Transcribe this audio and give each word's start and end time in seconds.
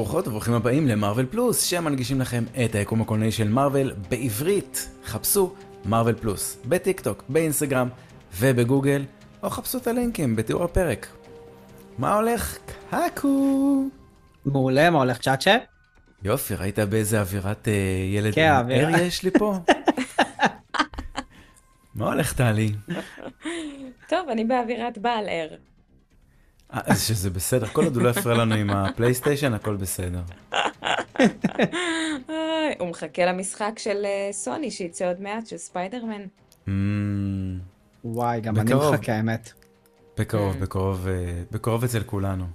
ברוכות 0.00 0.28
וברוכים 0.28 0.54
הבאים 0.54 0.88
למרוויל 0.88 1.26
פלוס, 1.26 1.62
שמנגישים 1.62 2.20
לכם 2.20 2.44
את 2.64 2.74
היקום 2.74 3.00
הקולנועי 3.00 3.32
של 3.32 3.48
מרוויל 3.48 3.92
בעברית. 4.08 4.90
חפשו 5.04 5.54
מרוויל 5.84 6.14
פלוס 6.14 6.58
בטיק 6.64 7.00
טוק, 7.00 7.24
באינסטגרם 7.28 7.88
ובגוגל, 8.38 9.04
או 9.42 9.50
חפשו 9.50 9.78
את 9.78 9.86
הלינקים 9.86 10.36
בתיאור 10.36 10.64
הפרק. 10.64 11.06
מה 11.98 12.14
הולך? 12.14 12.58
קקו! 12.90 13.84
מעולה, 14.44 14.90
מה 14.90 14.98
הולך 14.98 15.18
צ'אצ'ה? 15.18 15.56
יופי, 16.22 16.54
ראית 16.54 16.78
באיזה 16.78 17.20
אווירת 17.20 17.68
אה, 17.68 17.72
ילד 18.14 18.34
כן, 18.34 18.42
ער 18.42 18.60
אווירה. 18.60 19.00
יש 19.00 19.22
לי 19.22 19.30
פה? 19.30 19.58
מה 21.94 22.12
הולך 22.12 22.32
טלי? 22.32 22.72
טוב, 24.08 24.28
אני 24.28 24.44
באווירת 24.44 24.98
בעל 24.98 25.28
ער. 25.28 25.48
אה, 26.74 26.80
אז 26.86 27.02
שזה 27.02 27.30
בסדר, 27.30 27.66
כל 27.66 27.84
עוד 27.84 27.96
הוא 27.96 28.02
לא 28.02 28.08
יפריע 28.08 28.36
לנו 28.36 28.54
עם 28.54 28.70
הפלייסטיישן, 28.70 29.54
הכל 29.54 29.76
בסדר. 29.76 30.20
הוא 32.78 32.88
מחכה 32.88 33.26
למשחק 33.26 33.72
של 33.78 34.02
אה, 34.04 34.28
סוני 34.32 34.70
שיצא 34.70 35.08
עוד 35.08 35.20
מעט, 35.20 35.46
של 35.46 35.56
ספיידרמן. 35.56 36.22
Mm, 36.66 36.70
וואי, 38.04 38.40
גם 38.40 38.56
אני 38.56 38.64
בקרוב. 38.64 38.94
מחכה, 38.94 39.12
האמת. 39.12 39.52
בקרוב, 40.18 40.52
כן. 40.52 40.60
בקרוב, 40.60 41.08
אה, 41.08 41.42
בקרוב 41.50 41.84
אצל 41.84 42.02
כולנו. 42.02 42.46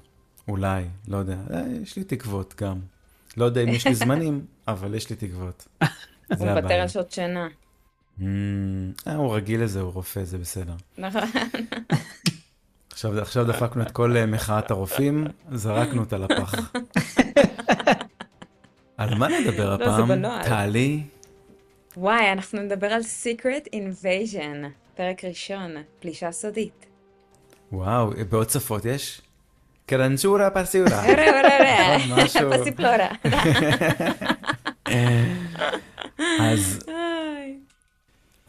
אולי, 0.47 0.83
לא 1.07 1.17
יודע. 1.17 1.37
אה, 1.53 1.63
יש 1.83 1.95
לי 1.95 2.03
תקוות 2.03 2.53
גם. 2.61 2.79
לא 3.37 3.45
יודע 3.45 3.61
אם 3.61 3.69
יש 3.69 3.87
לי 3.87 3.95
זמנים, 3.95 4.45
אבל 4.67 4.95
יש 4.95 5.09
לי 5.09 5.15
תקוות. 5.15 5.67
הוא 6.39 6.47
מוותר. 6.47 6.73
על 6.73 6.87
שעות 6.87 7.11
שינה. 7.11 7.47
Mm, 8.19 8.23
אה, 9.07 9.15
הוא 9.15 9.35
רגיל 9.35 9.63
לזה, 9.63 9.81
הוא 9.81 9.93
רופא, 9.93 10.23
זה 10.23 10.37
בסדר. 10.37 10.73
נכון. 10.97 11.21
עכשיו, 12.95 13.19
עכשיו 13.21 13.45
דפקנו 13.45 13.81
את 13.81 13.91
כל 13.91 14.17
אה, 14.17 14.25
מחאת 14.25 14.71
הרופאים, 14.71 15.27
זרקנו 15.51 16.01
אותה 16.01 16.17
לפח. 16.17 16.53
על 18.97 19.15
מה 19.15 19.27
נדבר 19.27 19.69
לא, 19.69 19.77
זה 19.77 19.83
הפעם? 19.83 20.07
בנוהל. 20.07 20.43
טלי? 20.43 21.03
וואי, 21.97 22.31
אנחנו 22.31 22.61
נדבר 22.61 22.87
על 22.87 23.01
Secret 23.01 23.67
Invasion, 23.73 24.65
פרק 24.95 25.25
ראשון, 25.25 25.71
פלישה 25.99 26.31
סודית. 26.31 26.85
וואו, 27.71 28.11
בעוד 28.29 28.49
שפות 28.49 28.85
יש? 28.85 29.21
קרנצ'ורה 29.85 30.49
פסיורה. 30.49 31.03
נכון, 31.03 32.23
משהו. 32.23 32.51
פסיפלורה. 32.59 33.07
אז 36.39 36.79
איי. 36.87 37.59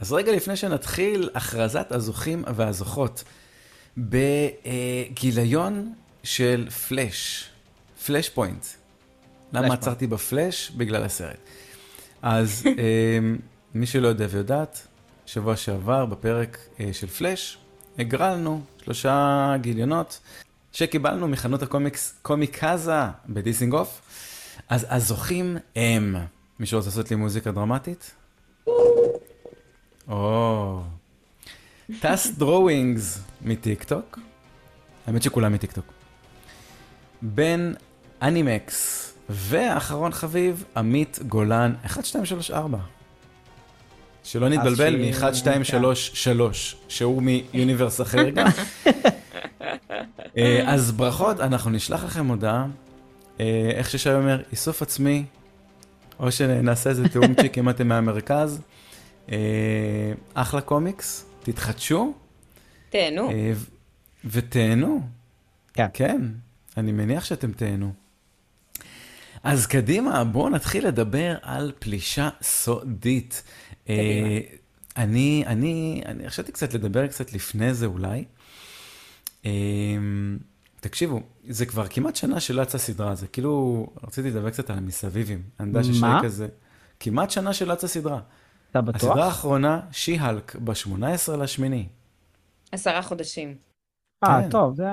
אז 0.01 0.13
רגע 0.13 0.33
לפני 0.33 0.57
שנתחיל, 0.57 1.31
הכרזת 1.35 1.87
הזוכים 1.93 2.45
והזוכות 2.55 3.25
בגיליון 3.97 5.93
של 6.23 6.71
פלאש, 6.71 7.51
פלאש 8.07 8.29
פוינט. 8.29 8.67
למה 9.53 9.75
עצרתי 9.75 10.07
בפלאש? 10.07 10.71
בגלל 10.71 11.05
הסרט. 11.05 11.37
אז 12.23 12.65
אמ, 12.67 13.37
מי 13.75 13.87
שלא 13.87 14.09
יודע 14.09 14.27
ויודעת, 14.31 14.87
שבוע 15.27 15.57
שעבר 15.57 16.07
בפרק 16.07 16.59
אה, 16.81 16.93
של 16.93 17.07
פלאש, 17.07 17.59
הגרלנו 17.99 18.61
שלושה 18.85 19.55
גיליונות 19.61 20.21
שקיבלנו 20.73 21.29
מחנות 21.29 21.63
הקומיקס 21.63 22.19
קומיקזה 22.23 23.01
בדיסינגוף. 23.29 24.01
אז 24.69 24.87
הזוכים 24.91 25.57
הם, 25.77 26.17
מישהו 26.61 26.79
רוצה 26.79 26.91
לעשות 26.91 27.11
לי 27.11 27.17
מוזיקה 27.17 27.51
דרמטית? 27.51 28.11
או, 30.09 30.83
טס 32.01 32.31
דרואינגס 32.39 33.19
מטיקטוק, 33.47 34.19
האמת 35.07 35.23
שכולם 35.23 35.53
מטיקטוק. 35.53 35.85
בן 37.23 37.73
אנימקס, 38.23 39.03
ואחרון 39.31 40.13
חביב, 40.13 40.65
עמית 40.77 41.19
גולן, 41.29 41.75
1, 41.87 42.05
2, 42.05 42.25
3, 42.25 42.51
4. 42.51 42.79
שלא 44.25 44.49
נתבלבל 44.49 44.77
שהיא- 44.91 45.15
מ-1, 45.29 45.35
2, 45.35 45.65
3, 45.65 46.11
3, 46.15 46.77
שהוא 46.89 47.23
מ 47.23 47.32
universe 47.32 48.01
אחר 48.01 48.29
גם. 48.29 48.47
אה, 50.37 50.63
אז 50.67 50.93
ברכות, 50.93 51.41
אנחנו 51.41 51.71
נשלח 51.71 52.05
לכם 52.05 52.27
הודעה, 52.27 52.67
אה, 53.41 53.45
איך 53.75 53.91
ששי 53.91 54.13
אומר, 54.15 54.43
איסוף 54.53 54.83
עצמי, 54.83 55.25
או 56.21 56.33
שנעשה 56.33 56.91
איזה 56.91 57.09
תיאומצ'יק 57.09 57.59
אם 57.59 57.69
אתם 57.69 57.89
מהמרכז. 57.89 58.61
אה, 59.33 59.37
אחלה 60.35 60.61
קומיקס, 60.61 61.27
תתחדשו 61.43 62.15
תהנו. 62.97 63.31
אה, 63.31 63.53
ו- 63.55 63.65
ותהנו. 64.25 65.01
כן. 65.75 65.87
כן, 65.95 66.21
אני 66.77 66.93
מניח 66.93 67.25
שאתם 67.25 67.53
תהנו. 67.53 67.93
אז 69.43 69.67
קדימה, 69.67 70.25
בואו 70.25 70.49
נתחיל 70.51 70.87
לדבר 70.87 71.37
על 71.43 71.73
פלישה 71.79 72.29
סודית. 72.43 73.43
אה. 73.89 74.41
אני, 74.97 75.45
אני, 75.47 76.03
אני 76.07 76.29
חשבתי 76.31 76.53
קצת 76.53 76.75
לדבר 76.75 77.07
קצת 77.07 77.33
לפני 77.33 77.75
זה 77.75 77.87
אולי. 77.87 78.25
אה, 79.47 79.51
תקשיבו, 80.81 81.21
זה 81.49 81.67
כבר 81.67 81.87
כמעט 81.87 82.17
שנה 82.17 82.41
שלא 82.41 82.63
יצאה 82.63 82.81
סדרה, 82.81 83.15
זה 83.15 83.27
כאילו, 83.27 83.87
רציתי 84.05 84.31
לדבר 84.31 84.51
קצת 84.51 84.71
על 84.71 84.79
המסביבים. 84.79 85.43
אני 85.61 85.69
יודע 85.69 85.85
ששי? 85.85 86.07
כזה, 86.23 86.49
כמעט 87.01 87.31
שנה 87.31 87.53
שלא 87.53 87.73
יצאה 87.73 87.89
סדרה. 87.89 88.21
אתה 88.71 88.81
בטוח? 88.81 89.11
הסדרה 89.11 89.27
האחרונה, 89.27 89.81
שי-הלק, 89.93 90.57
ב-18 90.65 91.37
לשמיני. 91.37 91.87
עשרה 92.77 93.03
חודשים. 93.03 93.55
אה, 94.25 94.43
כן. 94.43 94.51
טוב, 94.51 94.75
זה... 94.77 94.85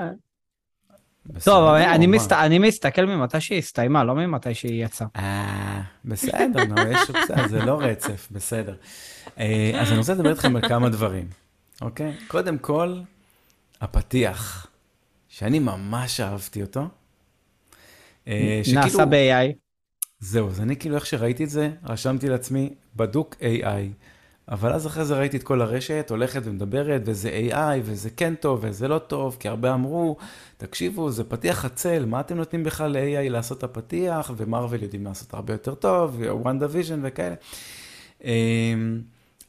טוב, 1.44 1.68
אני 1.74 2.08
מה? 2.08 2.18
מסת- 2.18 2.32
אני 2.32 2.60
מסתכל 2.60 3.06
ממתי 3.06 3.42
שהיא 3.42 3.58
הסתיימה, 3.60 4.04
לא 4.04 4.16
ממתי 4.16 4.54
שהיא 4.54 4.86
יצאה. 4.86 5.08
אה, 5.16 5.82
בסדר, 6.06 6.64
נו, 6.66 6.76
יש 6.92 7.10
בסדר, 7.12 7.48
זה 7.48 7.66
לא 7.66 7.78
רצף, 7.82 8.28
בסדר. 8.32 8.76
אה, 9.40 9.72
אז 9.82 9.90
אני 9.90 9.98
רוצה 9.98 10.14
לדבר 10.14 10.30
איתכם 10.30 10.56
על 10.56 10.68
כמה 10.70 10.90
דברים, 10.90 11.28
אוקיי? 11.82 12.14
קודם 12.28 12.58
כל, 12.58 13.00
הפתיח, 13.82 14.68
שאני 15.28 15.60
ממש 15.60 16.20
אהבתי 16.20 16.62
אותו. 16.62 16.88
אה, 18.28 18.62
נעשה 18.74 18.90
שכאילו- 18.90 19.10
ב-AI. 19.10 19.54
זהו, 20.20 20.48
אז 20.50 20.62
אני 20.62 20.76
כאילו, 20.76 20.96
איך 20.96 21.06
שראיתי 21.06 21.44
את 21.44 21.50
זה, 21.50 21.70
רשמתי 21.84 22.30
לעצמי, 22.30 22.74
בדוק 22.96 23.36
AI. 23.40 23.66
אבל 24.50 24.74
אז 24.74 24.88
אחרי 24.88 25.06
זה 25.06 25.18
ראיתי 25.18 25.38
את 25.38 25.44
כל 25.44 25.62
הרשת 25.62 26.08
הולכת 26.10 26.42
ומדברת, 26.46 27.02
וזה 27.06 27.50
AI, 27.52 27.80
וזה 27.84 28.10
כן 28.10 28.36
טוב, 28.36 28.60
וזה 28.64 28.88
לא 28.88 29.00
טוב, 29.00 29.38
כי 29.40 29.48
הרבה 29.48 29.74
אמרו, 29.74 30.18
תקשיבו, 30.58 31.12
זה 31.12 31.24
פתיח 31.24 31.66
עצל, 31.66 32.06
מה 32.06 32.20
אתם 32.20 32.38
נותנים 32.38 32.64
בכלל 32.64 32.92
ל-AI 32.92 33.30
לעשות 33.30 33.58
את 33.58 33.64
הפתיח, 33.64 34.32
ומרוויל 34.38 34.84
יודעים 34.84 35.06
לעשות 35.06 35.34
הרבה 35.34 35.54
יותר 35.54 35.76
טוב, 35.76 36.22
WandaVision 36.30 37.00
וכאלה. 37.04 37.36
אמ, 38.24 39.02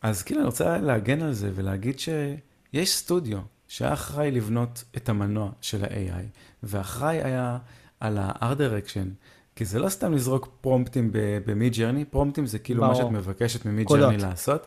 אז 0.03 0.23
כאילו 0.23 0.41
אני 0.41 0.47
רוצה 0.47 0.79
להגן 0.79 1.23
על 1.23 1.33
זה 1.33 1.51
ולהגיד 1.55 1.99
שיש 1.99 2.97
סטודיו 2.97 3.39
שהיה 3.69 3.93
אחראי 3.93 4.31
לבנות 4.31 4.85
את 4.97 5.09
המנוע 5.09 5.51
של 5.61 5.85
ה-AI, 5.85 6.25
ואחראי 6.63 7.23
היה 7.23 7.59
על 8.01 8.19
ה-art 8.19 8.59
direction, 8.59 9.09
כי 9.57 9.65
זה 9.65 9.79
לא 9.79 9.89
סתם 9.89 10.13
לזרוק 10.13 10.49
פרומפטים 10.61 11.11
ב 11.47 11.71
Midjourney, 11.71 12.05
פרומפטים 12.05 12.47
זה 12.47 12.59
כאילו 12.59 12.81
מה. 12.81 12.95
שאת 12.95 13.11
מבקשת 13.11 13.67
ממי 13.67 13.85
קולות. 13.85 14.11
ג'רני 14.11 14.23
לעשות. 14.23 14.67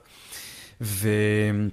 וזה 0.81 1.68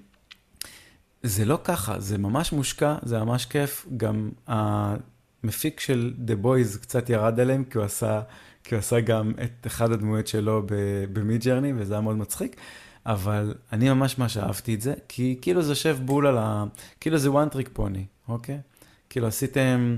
לא 1.45 1.59
ככה, 1.65 2.01
זה 2.01 2.19
ממש 2.19 2.53
מושקע, 2.53 2.97
זה 3.03 3.19
ממש 3.19 3.47
כיף. 3.47 3.87
גם 3.97 4.31
המפיק 4.47 5.81
של 5.81 6.15
The 6.27 6.45
Boys 6.45 6.79
קצת 6.79 7.11
ירד 7.11 7.41
עליהם, 7.41 7.65
כי 7.65 7.79
הוא 7.79 7.85
עשה, 7.85 8.21
כי 8.65 8.75
הוא 8.75 8.79
עשה 8.79 9.01
גם 9.01 9.33
את 9.45 9.67
אחד 9.67 9.93
הדמויות 9.93 10.27
שלו 10.27 10.63
ב 11.13 11.39
Midjourney, 11.39 11.73
וזה 11.77 11.95
היה 11.95 12.01
מאוד 12.01 12.17
מצחיק. 12.17 12.57
אבל 13.07 13.55
אני 13.73 13.89
ממש 13.89 14.19
ממש 14.19 14.37
אהבתי 14.37 14.75
את 14.75 14.81
זה, 14.81 14.95
כי 15.09 15.39
כאילו 15.43 15.63
זה 15.63 15.73
יושב 15.73 15.99
בול 16.05 16.27
על 16.27 16.39
ה... 16.39 16.65
כאילו 17.01 17.19
זה 17.19 17.29
one 17.29 17.55
trick 17.55 17.79
pony, 17.79 18.29
אוקיי? 18.29 18.59
כאילו 19.11 19.27
עשיתם... 19.27 19.97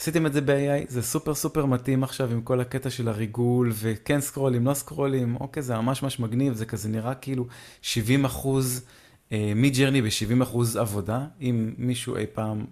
עשיתם 0.00 0.26
את 0.26 0.32
זה 0.32 0.40
ב-AI, 0.40 0.84
זה 0.88 1.02
סופר 1.02 1.34
סופר 1.34 1.66
מתאים 1.66 2.04
עכשיו 2.04 2.32
עם 2.32 2.42
כל 2.42 2.60
הקטע 2.60 2.90
של 2.90 3.08
הריגול, 3.08 3.72
וכן 3.74 4.20
סקרולים, 4.20 4.66
לא 4.66 4.74
סקרולים, 4.74 5.36
אוקיי, 5.36 5.62
זה 5.62 5.76
ממש 5.76 6.02
ממש 6.02 6.20
מגניב, 6.20 6.54
זה 6.54 6.66
כזה 6.66 6.88
נראה 6.88 7.14
כאילו 7.14 7.46
70 7.82 8.24
אחוז 8.24 8.84
Midjourney 9.32 10.02
ב-70 10.02 10.42
אחוז 10.42 10.76
עבודה, 10.76 11.26
אם 11.40 11.74
מישהו 11.78 12.16
אי 12.16 12.26
פעם 12.32 12.64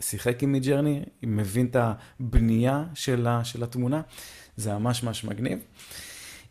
שיחק 0.00 0.42
עם 0.42 0.52
Midjourney, 0.52 1.02
אם 1.24 1.36
מבין 1.36 1.66
את 1.66 1.76
הבנייה 1.76 2.84
של, 2.94 3.26
ה, 3.26 3.44
של 3.44 3.62
התמונה, 3.62 4.00
זה 4.56 4.72
ממש 4.72 5.02
ממש 5.02 5.24
מגניב. 5.24 5.58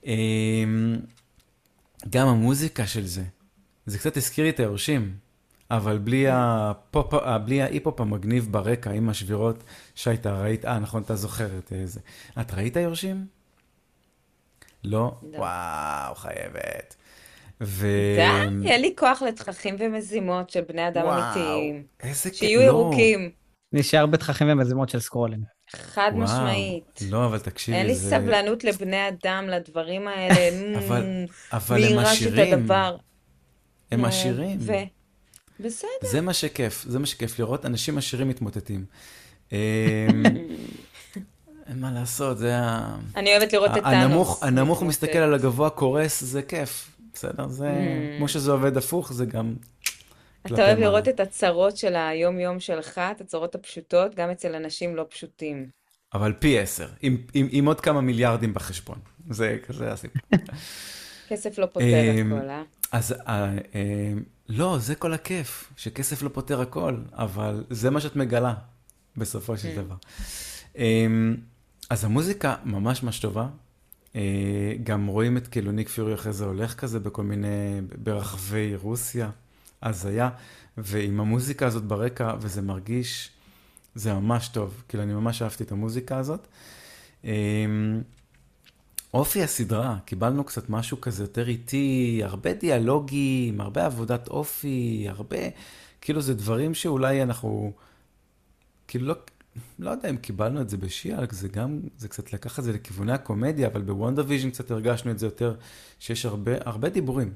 אמ, 0.06 1.00
גם 2.10 2.28
המוזיקה 2.28 2.88
של 2.88 3.06
זה, 3.06 3.24
זה 3.86 3.98
קצת 3.98 4.18
הזכיר 4.18 4.44
לי 4.44 4.50
את 4.50 4.60
היורשים. 4.60 5.14
אבל 5.72 5.98
בלי 5.98 6.26
הפופ, 6.30 7.14
אה, 7.14 7.38
בלי 7.38 7.62
ההיפ-הופ 7.62 8.02
המגניב 8.02 8.48
ברקע, 8.52 8.92
עם 8.92 9.10
השבירות 9.10 9.64
שהייתה, 9.96 10.42
ראית, 10.42 10.66
אה, 10.66 10.80
נכון, 10.80 11.02
אתה 11.02 11.16
זוכרת 11.16 11.72
איזה. 11.72 12.00
את 12.42 12.54
ראית 12.54 12.76
יורשים? 12.76 13.26
לא? 14.84 15.12
לא. 15.34 15.38
וואו, 15.38 16.16
חייבת. 16.16 16.96
ו... 17.62 17.88
די, 18.16 18.68
אין 18.70 18.82
לי 18.82 18.94
כוח 18.98 19.22
לתככים 19.22 19.76
ומזימות 19.80 20.50
של 20.50 20.62
בני 20.70 20.88
אדם 20.88 21.06
וואו, 21.06 21.24
אמיתיים. 21.24 21.84
איזה 22.04 22.30
כיף. 22.30 22.40
שיהיו 22.40 22.60
לא. 22.60 22.66
ירוקים. 22.66 23.32
נשאר 23.74 24.06
בתככים 24.06 24.48
ומזימות 24.50 24.90
של 24.90 25.00
סקרולים. 25.00 25.40
חד 25.76 26.12
וואו. 26.14 26.24
משמעית. 26.24 27.00
לא, 27.10 27.26
אבל 27.26 27.40
תקשיבי, 27.40 27.78
אין 27.78 27.88
לי 27.88 27.96
זה... 27.96 28.10
סבלנות 28.10 28.64
לבני 28.64 29.08
אדם, 29.08 29.46
לדברים 29.50 30.08
האלה. 30.08 30.78
אבל- 30.78 31.26
אבל 31.54 31.76
מי 31.78 31.86
הם 31.86 31.92
יירש 31.92 32.08
את 32.08 32.28
עשירים. 32.28 32.54
הדבר. 32.54 32.96
הם 33.92 34.06
עשירים. 34.06 34.58
ו... 34.62 34.74
בסדר. 35.60 35.90
זה 36.02 36.22
מה 36.22 36.34
שכיף, 36.34 36.86
זה 36.88 37.00
מה 37.00 37.06
שכיף, 37.06 37.40
לראות 37.40 37.66
אנשים 37.66 37.98
עשירים 37.98 38.30
מתמוטטים. 38.30 38.86
אמ, 39.52 39.58
אין 41.68 41.80
מה 41.82 41.92
לעשות, 41.92 42.38
זה 42.38 42.58
ה... 42.58 42.96
אני 43.16 43.38
אוהבת 43.38 43.54
לראות 43.54 43.72
את 43.78 43.84
טאנוס. 43.84 44.44
הנמוך 44.44 44.78
מתמוטט. 44.78 44.84
מסתכל 44.84 45.18
על 45.18 45.34
הגבוה 45.34 45.70
קורס, 45.70 46.24
זה 46.24 46.42
כיף. 46.42 46.92
בסדר? 47.14 47.48
זה... 47.48 47.70
Mm. 47.70 48.18
כמו 48.18 48.28
שזה 48.28 48.52
עובד 48.52 48.78
הפוך, 48.78 49.14
זה 49.14 49.26
גם... 49.26 49.56
אתה 50.46 50.66
אוהב. 50.66 50.80
לראות 50.80 51.08
את 51.08 51.20
הצרות 51.20 51.78
של 51.78 51.96
היום-יום 51.96 52.60
שלך, 52.60 53.02
את 53.16 53.22
הצרות 53.22 53.56
הפשוטות, 53.56 54.16
גם 54.16 54.30
אצל 54.30 54.56
אנשים 54.56 54.96
לא 54.96 55.06
פשוטים. 55.10 55.70
אבל 56.14 56.34
פי 56.40 56.60
עשר, 56.60 56.88
עם, 57.02 57.18
עם, 57.34 57.48
עם 57.52 57.66
עוד 57.66 57.82
כמה 57.82 58.02
מיליארדים 58.02 58.54
בחשבון. 58.54 59.00
זה 59.30 59.58
כזה 59.68 59.92
הסיפור. 59.92 60.22
כסף 61.30 61.58
לא 61.58 61.66
פותר 61.66 61.86
אמ, 61.86 62.34
הכל, 62.34 62.50
אה? 62.50 62.64
אז 62.92 63.12
אה, 63.28 63.46
אה, 63.76 64.14
לא, 64.50 64.78
זה 64.80 64.96
כל 64.96 65.14
הכיף, 65.14 65.74
שכסף 65.78 66.22
לא 66.22 66.30
פותר 66.34 66.62
הכל, 66.62 66.98
אבל 67.14 67.64
זה 67.70 67.90
מה 67.90 68.02
שאת 68.02 68.16
מגלה 68.16 68.54
בסופו 69.18 69.58
של 69.58 69.76
דבר. 69.76 69.96
אה, 70.78 71.08
אז 71.90 72.04
המוזיקה 72.04 72.56
ממש 72.66 73.04
ממש 73.04 73.20
טובה. 73.20 73.48
אה, 74.16 74.74
גם 74.84 75.08
רואים 75.08 75.38
את 75.38 75.48
כאילו 75.48 75.72
ניק 75.72 75.90
פיורי 75.90 76.14
אחרי 76.14 76.34
זה 76.34 76.46
הולך 76.46 76.74
כזה 76.74 77.00
בכל 77.00 77.24
מיני, 77.24 77.82
ברחבי 78.04 78.76
רוסיה, 78.76 79.30
הזיה, 79.84 80.30
ועם 80.78 81.20
המוזיקה 81.20 81.68
הזאת 81.68 81.84
ברקע, 81.84 82.36
וזה 82.42 82.62
מרגיש, 82.62 83.30
זה 83.96 84.14
ממש 84.14 84.48
טוב. 84.48 84.84
כאילו, 84.88 85.04
אני 85.04 85.14
ממש 85.14 85.42
אהבתי 85.42 85.64
את 85.64 85.72
המוזיקה 85.72 86.18
הזאת. 86.18 86.48
אופי 89.14 89.44
הסדרה, 89.44 89.98
קיבלנו 90.06 90.44
קצת 90.44 90.70
משהו 90.70 91.02
כזה 91.02 91.24
יותר 91.24 91.48
איטי, 91.48 92.22
הרבה 92.24 92.54
דיאלוגים, 92.54 93.62
הרבה 93.62 93.86
עבודת 93.86 94.28
אופי, 94.28 95.06
הרבה, 95.10 95.38
כאילו 96.02 96.22
זה 96.22 96.34
דברים 96.34 96.74
שאולי 96.74 97.24
אנחנו, 97.24 97.72
כאילו 98.88 99.08
לא, 99.08 99.16
לא 99.80 99.90
יודע 99.90 100.10
אם 100.10 100.18
קיבלנו 100.18 100.62
את 100.62 100.70
זה 100.70 100.78
ב 100.78 100.83
She-Hulk, 100.83 101.34
זה 101.34 101.48
גם, 101.48 101.80
זה 101.98 102.08
קצת 102.08 102.34
לקח 102.34 102.60
את 102.60 102.64
זה 102.64 102.74
לכיווני 102.74 103.12
הקומדיה, 103.12 103.68
אבל 103.68 103.82
ב 103.82 104.24
WandaVision 104.28 104.50
קצת 104.50 104.72
הרגשנו 104.72 105.12
את 105.12 105.20
זה 105.20 105.26
יותר, 105.26 105.56
שיש 106.00 106.26
הרבה, 106.26 106.52
הרבה 106.66 106.90
דיבורים. 106.90 107.34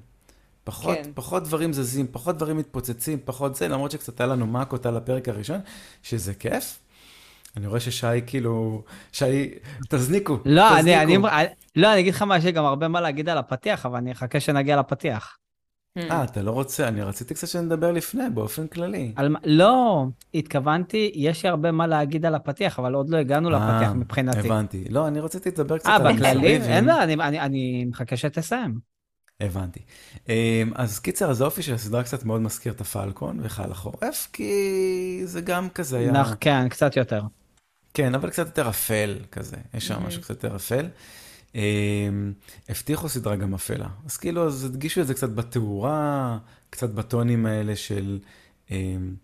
פחות, 0.63 0.97
כן. 0.97 1.11
פחות 1.15 1.43
דברים 1.43 1.73
זזים, 1.73 2.07
פחות 2.11 2.37
דברים 2.37 2.57
מתפוצצים, 2.57 3.19
פחות 3.25 3.55
זה, 3.55 3.67
למרות 3.67 3.91
שקצת 3.91 4.21
היה 4.21 4.27
לנו 4.27 4.47
מאקות 4.47 4.85
על 4.85 4.97
הפרק 4.97 5.29
הראשון, 5.29 5.59
שזה 6.03 6.33
כיף. 6.33 6.79
אני 7.57 7.67
רואה 7.67 7.79
ששי 7.79 8.07
כאילו, 8.27 8.83
שי, 9.11 9.49
תזניקו, 9.89 10.37
לא, 10.45 10.79
אני, 10.79 10.81
תזניקו. 10.81 11.27
אני, 11.27 11.47
לא, 11.75 11.93
אני 11.93 11.99
אגיד 11.99 12.13
לך 12.13 12.21
מה, 12.21 12.37
יש 12.37 12.45
לי 12.45 12.51
גם 12.51 12.65
הרבה 12.65 12.87
מה 12.87 13.01
להגיד 13.01 13.29
על 13.29 13.37
הפתיח, 13.37 13.85
אבל 13.85 13.97
אני 13.97 14.11
אחכה 14.11 14.39
שנגיע 14.39 14.79
לפתיח. 14.79 15.37
אה, 15.97 16.23
אתה 16.23 16.41
לא 16.41 16.51
רוצה? 16.51 16.87
אני 16.87 17.01
רציתי 17.01 17.33
קצת 17.33 17.47
שנדבר 17.47 17.91
לפני, 17.91 18.23
באופן 18.33 18.67
כללי. 18.67 19.13
על, 19.15 19.35
לא, 19.43 20.05
התכוונתי, 20.33 21.11
יש 21.15 21.43
לי 21.43 21.49
הרבה 21.49 21.71
מה 21.71 21.87
להגיד 21.87 22.25
על 22.25 22.35
הפתיח, 22.35 22.79
אבל 22.79 22.93
עוד 22.93 23.09
לא 23.09 23.17
הגענו 23.17 23.49
לפתיח 23.49 23.89
אה, 23.89 23.93
מבחינתי. 23.93 24.39
הבנתי. 24.39 24.85
לא, 24.89 25.07
אני 25.07 25.19
רציתי 25.19 25.49
לדבר 25.49 25.77
קצת 25.77 25.87
אה, 25.87 25.95
על 25.95 26.13
בכללי? 26.13 26.29
המסביב, 26.29 26.61
אין 26.61 26.85
בעיה, 26.85 27.03
אני, 27.03 27.13
אני, 27.13 27.39
אני 27.39 27.85
מחכה 27.85 28.17
שתסיים. 28.17 28.79
הבנתי. 29.39 29.79
אמ, 30.29 30.33
אז 30.75 30.99
קיצר, 30.99 31.29
אז 31.29 31.41
האופי 31.41 31.61
של 31.61 31.73
הסדרה 31.73 32.03
קצת 32.03 32.25
מאוד 32.25 32.41
מזכיר 32.41 32.73
את 32.73 32.81
הפלקון 32.81 33.39
וחייל 33.41 33.71
החורף, 33.71 34.29
כי 34.33 35.21
זה 35.23 35.41
גם 35.41 35.69
כזה 35.69 35.97
היה... 35.97 36.11
נח, 36.11 36.35
כן, 36.39 36.69
קצת 36.69 36.97
יותר. 36.97 37.21
כן, 37.93 38.15
אבל 38.15 38.29
קצת 38.29 38.45
יותר 38.45 38.69
אפל 38.69 39.17
כזה, 39.31 39.57
יש 39.73 39.87
שם 39.87 40.03
משהו 40.07 40.21
קצת 40.21 40.43
יותר 40.43 40.55
אפל. 40.55 40.85
אמ, 41.55 42.33
הבטיחו 42.69 43.09
סדרה 43.09 43.35
גם 43.35 43.53
אפלה, 43.53 43.87
אז 44.05 44.17
כאילו, 44.17 44.47
אז 44.47 44.65
הדגישו 44.65 45.01
את 45.01 45.07
זה 45.07 45.13
קצת 45.13 45.29
בתאורה, 45.29 46.37
קצת 46.69 46.89
בטונים 46.89 47.45
האלה 47.45 47.75
של, 47.75 48.19
אמ, 48.71 49.15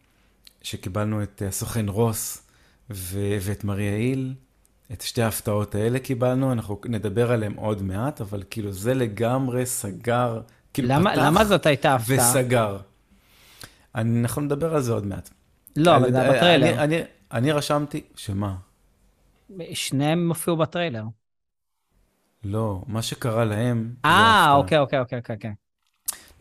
שקיבלנו 0.62 1.24
את 1.24 1.42
הסוכן 1.48 1.90
רוס 1.90 2.42
ו- 2.90 3.38
ואת 3.42 3.64
מריה 3.64 3.96
היל, 3.96 4.34
את 4.94 5.02
שתי 5.02 5.22
ההפתעות 5.22 5.76
האלה 5.76 6.00
קיבלנו, 6.00 6.52
אנחנו 6.52 6.80
נדבר 6.86 7.32
עליהם 7.32 7.54
עוד 7.54 7.82
מעט, 7.82 8.22
אבל 8.22 8.44
כאילו 8.50 8.72
זה 8.72 8.94
לגמרי 8.94 9.66
סגר, 9.66 10.42
כאילו 10.74 10.88
למה, 10.90 11.12
פתח 11.12 11.22
למה 11.22 11.46
זאת 11.46 11.66
הייתה 11.66 11.96
הפתעה? 11.96 12.32
וסגר. 12.32 12.78
אנחנו 13.96 14.42
נדבר 14.42 14.76
על 14.76 14.82
זה 14.82 14.92
עוד 14.92 15.06
מעט. 15.06 15.30
לא, 15.76 15.96
אבל 15.96 16.12
זה 16.12 16.30
בטריילר. 16.30 16.84
אני, 17.32 17.52
רשמתי, 17.52 18.02
שמה? 18.16 18.56
שניהם 19.74 20.30
הופיעו 20.30 20.58
בטריילר. 20.58 21.04
לא, 22.44 22.82
מה 22.88 23.02
שקרה 23.02 23.46
להם... 23.46 23.94
אה. 24.06 24.54
אוקיי, 24.56 24.78
אוקיי, 24.78 25.00
אוקיי, 25.00 25.18
אוקיי, 25.20 25.36
אוקיי. 25.36 25.52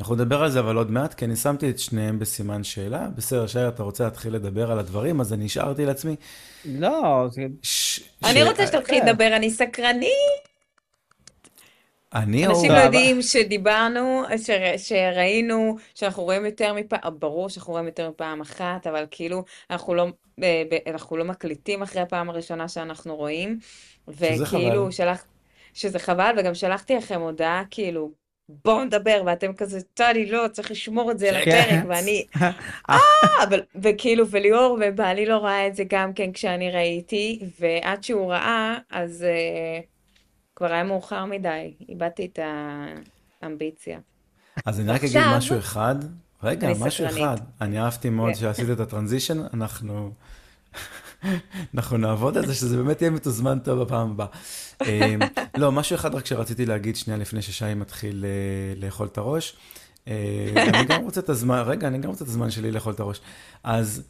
אנחנו 0.01 0.15
נדבר 0.15 0.43
על 0.43 0.51
זה 0.51 0.61
אבל 0.61 0.77
עוד 0.77 0.91
מעט, 0.91 1.15
כי 1.15 1.25
אני 1.25 1.37
שמתי 1.37 1.71
את 1.71 1.79
שניהם 1.79 2.19
בסימן 2.19 2.65
שאלה. 2.65 3.09
בסדר, 3.17 3.47
שי, 3.47 3.69
אתה 3.69 3.83
רוצה 3.83 4.05
להתחיל 4.05 4.35
לדבר 4.35 4.73
על 4.73 4.79
הדברים, 4.79 5.21
אז 5.21 5.33
אני 5.33 5.45
השארתי 5.45 5.87
לעצמי. 5.87 6.17
לא, 6.65 7.27
זה... 7.31 7.43
ש... 7.63 8.01
אני 8.25 8.41
ש- 8.45 8.49
רוצה 8.49 8.67
שתתחיל 8.67 9.01
כן. 9.01 9.07
לדבר, 9.09 9.37
אני 9.37 9.51
סקרנית. 9.51 10.49
אני 12.15 12.47
אנשים 12.47 12.71
או... 12.71 12.77
לא 12.77 12.81
יודעים 12.81 13.23
שדיברנו, 13.23 14.23
ש- 14.37 14.89
שראינו, 14.89 15.77
שאנחנו 15.95 16.23
רואים 16.23 16.47
יותר 16.47 16.73
מפעם, 16.75 17.19
ברור 17.19 17.49
שאנחנו 17.49 17.73
רואים 17.73 17.87
יותר 17.87 18.11
מפעם 18.11 18.41
אחת, 18.41 18.87
אבל 18.87 19.07
כאילו, 19.11 19.45
אנחנו 19.71 19.95
לא, 19.95 20.07
אנחנו 20.91 21.17
לא 21.17 21.25
מקליטים 21.25 21.83
אחרי 21.83 22.03
הפעם 22.03 22.31
הראשונה 22.31 22.69
שאנחנו 22.69 23.17
רואים, 23.17 23.59
שזה 24.11 24.45
וכאילו, 24.45 24.83
חבל. 24.83 24.91
שלח, 24.91 25.25
שזה 25.75 25.99
חבל, 25.99 26.35
וגם 26.39 26.55
שלחתי 26.55 26.95
לכם 26.95 27.21
הודעה, 27.21 27.63
כאילו, 27.71 28.11
בואו 28.65 28.85
נדבר, 28.85 29.23
ואתם 29.27 29.53
כזה, 29.53 29.81
טלי, 29.95 30.27
לא, 30.27 30.49
צריך 30.53 30.71
לשמור 30.71 31.11
את 31.11 31.19
זה 31.19 31.31
כן. 31.45 31.51
לפרק, 31.51 31.85
ואני, 31.89 32.25
אה, 32.91 32.99
אבל, 33.43 33.61
וכאילו, 33.75 34.29
וליאור 34.29 34.79
ובעלי 34.81 35.27
לא 35.27 35.37
ראה 35.37 35.67
את 35.67 35.75
זה 35.75 35.85
גם 35.89 36.13
כן 36.13 36.33
כשאני 36.33 36.71
ראיתי, 36.71 37.41
ועד 37.61 38.05
שהוא 38.05 38.33
ראה, 38.33 38.79
אז 38.91 39.27
uh, 39.27 39.85
כבר 40.57 40.73
היה 40.73 40.85
מאוחר 40.85 41.25
מדי, 41.25 41.75
איבדתי 41.89 42.29
את 42.33 42.39
האמביציה. 43.43 43.99
אז 44.67 44.81
אני 44.81 44.91
רק 44.91 45.05
אגיד 45.05 45.21
משהו 45.37 45.59
אחד. 45.59 45.95
רגע, 46.43 46.69
משהו 46.81 46.91
סקרנית. 46.91 47.25
אחד. 47.25 47.37
אני 47.61 47.81
אהבתי 47.81 48.11
מאוד 48.11 48.33
כן. 48.33 48.35
שעשית 48.35 48.71
את 48.71 48.81
הטרנזישן, 48.81 49.39
אנחנו... 49.55 50.13
אנחנו 51.75 51.97
נעבוד 51.97 52.39
על 52.39 52.47
זה, 52.47 52.55
שזה 52.55 52.77
באמת 52.77 53.03
יהיה 53.03 53.11
מתוזמן 53.11 53.59
טוב 53.59 53.83
בפעם 53.83 54.11
הבאה. 54.11 54.27
אמ, 54.87 55.21
לא, 55.57 55.73
משהו 55.73 55.97
אחד 55.97 56.15
רק 56.15 56.27
שרציתי 56.27 56.67
להגיד 56.67 56.97
שנייה 56.97 57.19
לפני 57.19 57.43
ששי 57.43 57.75
מתחיל 57.77 58.25
אה, 58.25 58.81
לאכול 58.81 59.07
את 59.07 59.19
הראש. 59.19 59.57
אה, 60.09 60.53
אני 60.57 60.85
גם 60.85 61.03
רוצה 61.03 61.21
את 61.21 61.29
הזמן, 61.29 61.63
רגע, 61.67 61.89
אני 61.89 61.99
גם 61.99 62.11
רוצה 62.11 62.25
את 62.25 62.29
הזמן 62.29 62.51
שלי 62.51 62.71
לאכול 62.71 62.93
את 62.93 63.01
הראש. 63.01 63.21
אז, 63.65 64.03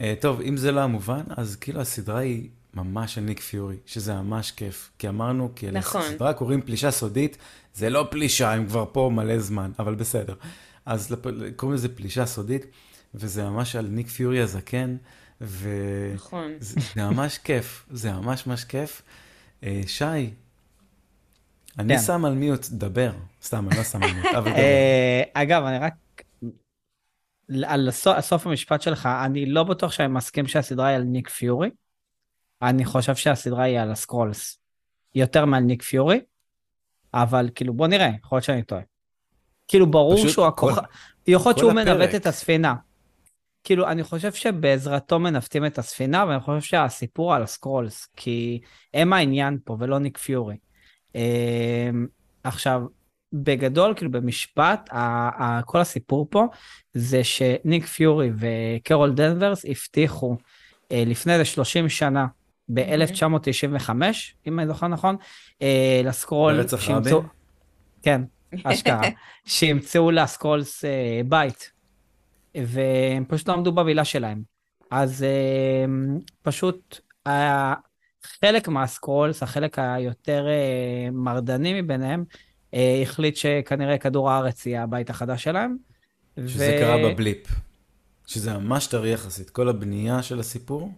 אה, 0.00 0.14
טוב, 0.20 0.40
אם 0.40 0.56
זה 0.56 0.72
לא 0.72 0.80
המובן, 0.80 1.22
אז 1.36 1.56
כאילו 1.56 1.80
הסדרה 1.80 2.18
היא 2.18 2.48
ממש 2.74 3.18
על 3.18 3.24
ניק 3.24 3.40
פיורי, 3.40 3.76
שזה 3.86 4.14
ממש 4.14 4.50
כיף. 4.50 4.90
כי 4.98 5.08
אמרנו, 5.08 5.50
כי 5.56 5.70
נכון. 5.70 6.02
לסדרה 6.02 6.32
קוראים 6.32 6.62
פלישה 6.62 6.90
סודית, 6.90 7.38
זה 7.74 7.90
לא 7.90 8.06
פלישה, 8.10 8.52
הם 8.52 8.66
כבר 8.66 8.84
פה 8.92 9.10
מלא 9.12 9.38
זמן, 9.38 9.70
אבל 9.78 9.94
בסדר. 9.94 10.34
אז 10.86 11.14
קוראים 11.56 11.74
לזה 11.74 11.88
פלישה 11.88 12.26
סודית, 12.26 12.66
וזה 13.14 13.44
ממש 13.44 13.76
על 13.76 13.86
ניק 13.86 14.08
פיורי 14.08 14.40
הזקן, 14.40 14.96
ו... 15.40 15.68
נכון. 16.14 16.52
זה, 16.60 16.80
זה 16.94 17.04
ממש 17.04 17.38
כיף, 17.38 17.86
זה 17.90 18.12
ממש 18.12 18.46
ממש 18.46 18.64
כיף. 18.64 19.02
אה, 19.62 19.80
שי, 19.86 20.04
אני 21.78 21.96
כן. 21.96 22.02
שם 22.02 22.24
על 22.24 22.34
מיוט, 22.34 22.66
דבר. 22.70 23.10
סתם, 23.42 23.68
אני 23.68 23.76
לא 23.76 23.84
שם 23.84 24.02
על 24.02 24.12
מיוט, 24.12 24.26
אבל 24.34 24.50
דבר. 24.50 24.58
אה, 24.58 25.22
אגב, 25.34 25.64
אני 25.64 25.78
רק... 25.78 25.94
על 27.64 27.90
סוף 28.20 28.46
המשפט 28.46 28.82
שלך, 28.82 29.08
אני 29.24 29.46
לא 29.46 29.64
בטוח 29.64 29.92
שאני 29.92 30.08
מסכים 30.08 30.46
שהסדרה 30.46 30.86
היא 30.86 30.96
על 30.96 31.02
ניק 31.02 31.28
פיורי. 31.28 31.70
אני 32.62 32.84
חושב 32.84 33.14
שהסדרה 33.14 33.64
היא 33.64 33.78
על 33.78 33.92
הסקרולס. 33.92 34.58
יותר 35.14 35.44
מעל 35.44 35.62
ניק 35.62 35.82
פיורי, 35.82 36.20
אבל 37.14 37.48
כאילו, 37.54 37.74
בוא 37.74 37.86
נראה, 37.86 38.10
יכול 38.24 38.36
להיות 38.36 38.44
שאני 38.44 38.62
טועה. 38.62 38.82
כאילו, 39.68 39.90
ברור 39.90 40.28
שהוא 40.28 40.46
הכוכב, 40.46 40.82
יכול 41.26 41.50
להיות 41.50 41.58
שהוא. 41.58 41.72
מנווט 41.72 42.14
את 42.14 42.26
הספינה. 42.26 42.74
כאילו, 43.66 43.88
אני 43.88 44.02
חושב 44.02 44.32
שבעזרתו 44.32 45.18
מנווטים 45.18 45.66
את 45.66 45.78
הספינה, 45.78 46.24
ואני 46.28 46.40
חושב 46.40 46.60
שהסיפור 46.60 47.34
על 47.34 47.42
הסקרולס, 47.42 48.08
כי 48.16 48.60
הם 48.94 49.12
העניין 49.12 49.58
פה 49.64 49.76
ולא 49.80 49.98
ניק 49.98 50.18
פיורי. 50.18 50.56
אמ, 51.14 51.20
עכשיו, 52.44 52.82
בגדול, 53.32 53.94
כאילו 53.96 54.10
במשפט, 54.10 54.90
כל 55.64 55.80
הסיפור 55.80 56.26
פה 56.30 56.44
זה 56.94 57.24
שניק 57.24 57.86
פיורי 57.86 58.30
וקרול 58.38 59.14
דנברס 59.14 59.64
הבטיחו 59.68 60.36
אה, 60.92 61.02
לפני 61.06 61.32
איזה 61.32 61.44
30 61.44 61.88
שנה, 61.88 62.26
ב-1995, 62.74 63.90
אם 64.46 64.58
אני 64.60 64.66
זוכר 64.66 64.86
נכון, 64.86 65.16
אה, 65.62 66.00
לסקרול, 66.04 66.56
ברצח 66.56 66.80
שימצאו- 66.80 67.18
רבין? 67.18 67.28
כן, 68.02 68.22
אשכרה, 68.64 69.00
שימצאו 69.44 70.10
לסקרולס 70.10 70.84
אה, 70.84 71.20
בית, 71.28 71.75
והם 72.66 73.24
פשוט 73.28 73.48
לא 73.48 73.54
עמדו 73.54 73.72
במילה 73.72 74.04
שלהם. 74.04 74.42
אז 74.90 75.22
אה, 75.22 75.84
פשוט 76.42 77.00
חלק 78.40 78.68
מהסקרולס, 78.68 79.42
החלק 79.42 79.78
היותר 79.78 80.46
אה, 80.48 81.10
מרדני 81.12 81.82
מביניהם, 81.82 82.24
אה, 82.74 83.00
החליט 83.02 83.36
שכנראה 83.36 83.98
כדור 83.98 84.30
הארץ 84.30 84.66
יהיה 84.66 84.82
הבית 84.82 85.10
החדש 85.10 85.44
שלהם. 85.44 85.76
שזה 86.46 86.76
ו... 86.76 86.80
קרה 86.80 87.12
בבליפ, 87.12 87.46
שזה 88.26 88.58
ממש 88.58 88.86
טרי 88.86 89.12
יחסית. 89.12 89.50
כל 89.50 89.68
הבנייה 89.68 90.22
של 90.22 90.40
הסיפור 90.40 90.92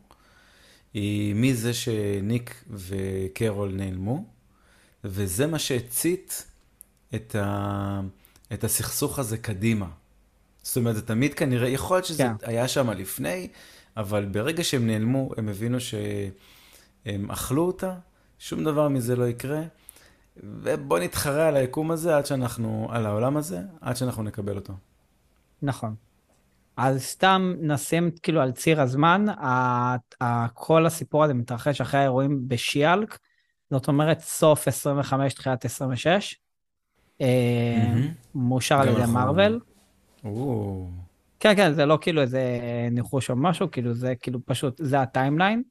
היא 0.94 1.34
מזה 1.34 1.74
שניק 1.74 2.64
וקרול 2.70 3.72
נעלמו, 3.72 4.24
וזה 5.04 5.46
מה 5.46 5.58
שהצית 5.58 6.46
את, 7.14 7.34
ה... 7.34 8.00
את 8.52 8.64
הסכסוך 8.64 9.18
הזה 9.18 9.38
קדימה. 9.38 9.86
זאת 10.68 10.76
אומרת, 10.76 10.94
זה 10.94 11.06
תמיד 11.06 11.34
כנראה, 11.34 11.68
יכול 11.68 11.96
להיות 11.96 12.06
שזה 12.06 12.22
כן. 12.22 12.32
היה 12.42 12.68
שם 12.68 12.90
לפני, 12.90 13.48
אבל 13.96 14.24
ברגע 14.24 14.64
שהם 14.64 14.86
נעלמו, 14.86 15.30
הם 15.36 15.48
הבינו 15.48 15.78
שהם 15.80 17.30
אכלו 17.30 17.66
אותה, 17.66 17.94
שום 18.38 18.64
דבר 18.64 18.88
מזה 18.88 19.16
לא 19.16 19.28
יקרה, 19.28 19.62
ובוא 20.36 20.98
נתחרה 20.98 21.48
על 21.48 21.56
היקום 21.56 21.90
הזה 21.90 22.16
עד 22.16 22.26
שאנחנו, 22.26 22.88
על 22.90 23.06
העולם 23.06 23.36
הזה, 23.36 23.60
עד 23.80 23.96
שאנחנו 23.96 24.22
נקבל 24.22 24.56
אותו. 24.56 24.72
נכון. 25.62 25.94
אז 26.76 27.02
סתם 27.02 27.54
נשים 27.60 28.10
כאילו 28.22 28.40
על 28.40 28.52
ציר 28.52 28.80
הזמן, 28.80 29.24
כל 30.54 30.86
הסיפור 30.86 31.24
הזה 31.24 31.34
מתרחש 31.34 31.80
אחרי 31.80 32.00
האירועים 32.00 32.48
בשיאלק, 32.48 33.18
זאת 33.70 33.88
אומרת 33.88 34.20
סוף 34.20 34.68
25, 34.68 35.34
תחילת 35.34 35.64
26, 35.64 36.34
mm-hmm. 37.20 37.24
מאושר 38.34 38.80
על 38.80 38.88
ידי 38.88 39.06
מרוויל. 39.12 39.60
כן, 41.40 41.56
כן, 41.56 41.72
זה 41.72 41.86
לא 41.86 41.98
כאילו 42.00 42.22
איזה 42.22 42.58
ניחוש 42.90 43.30
או 43.30 43.36
משהו, 43.36 43.70
כאילו 43.70 43.94
זה 43.94 44.14
כאילו 44.14 44.38
פשוט, 44.44 44.80
זה 44.82 45.00
ה 45.00 45.06
timeline. 45.06 45.62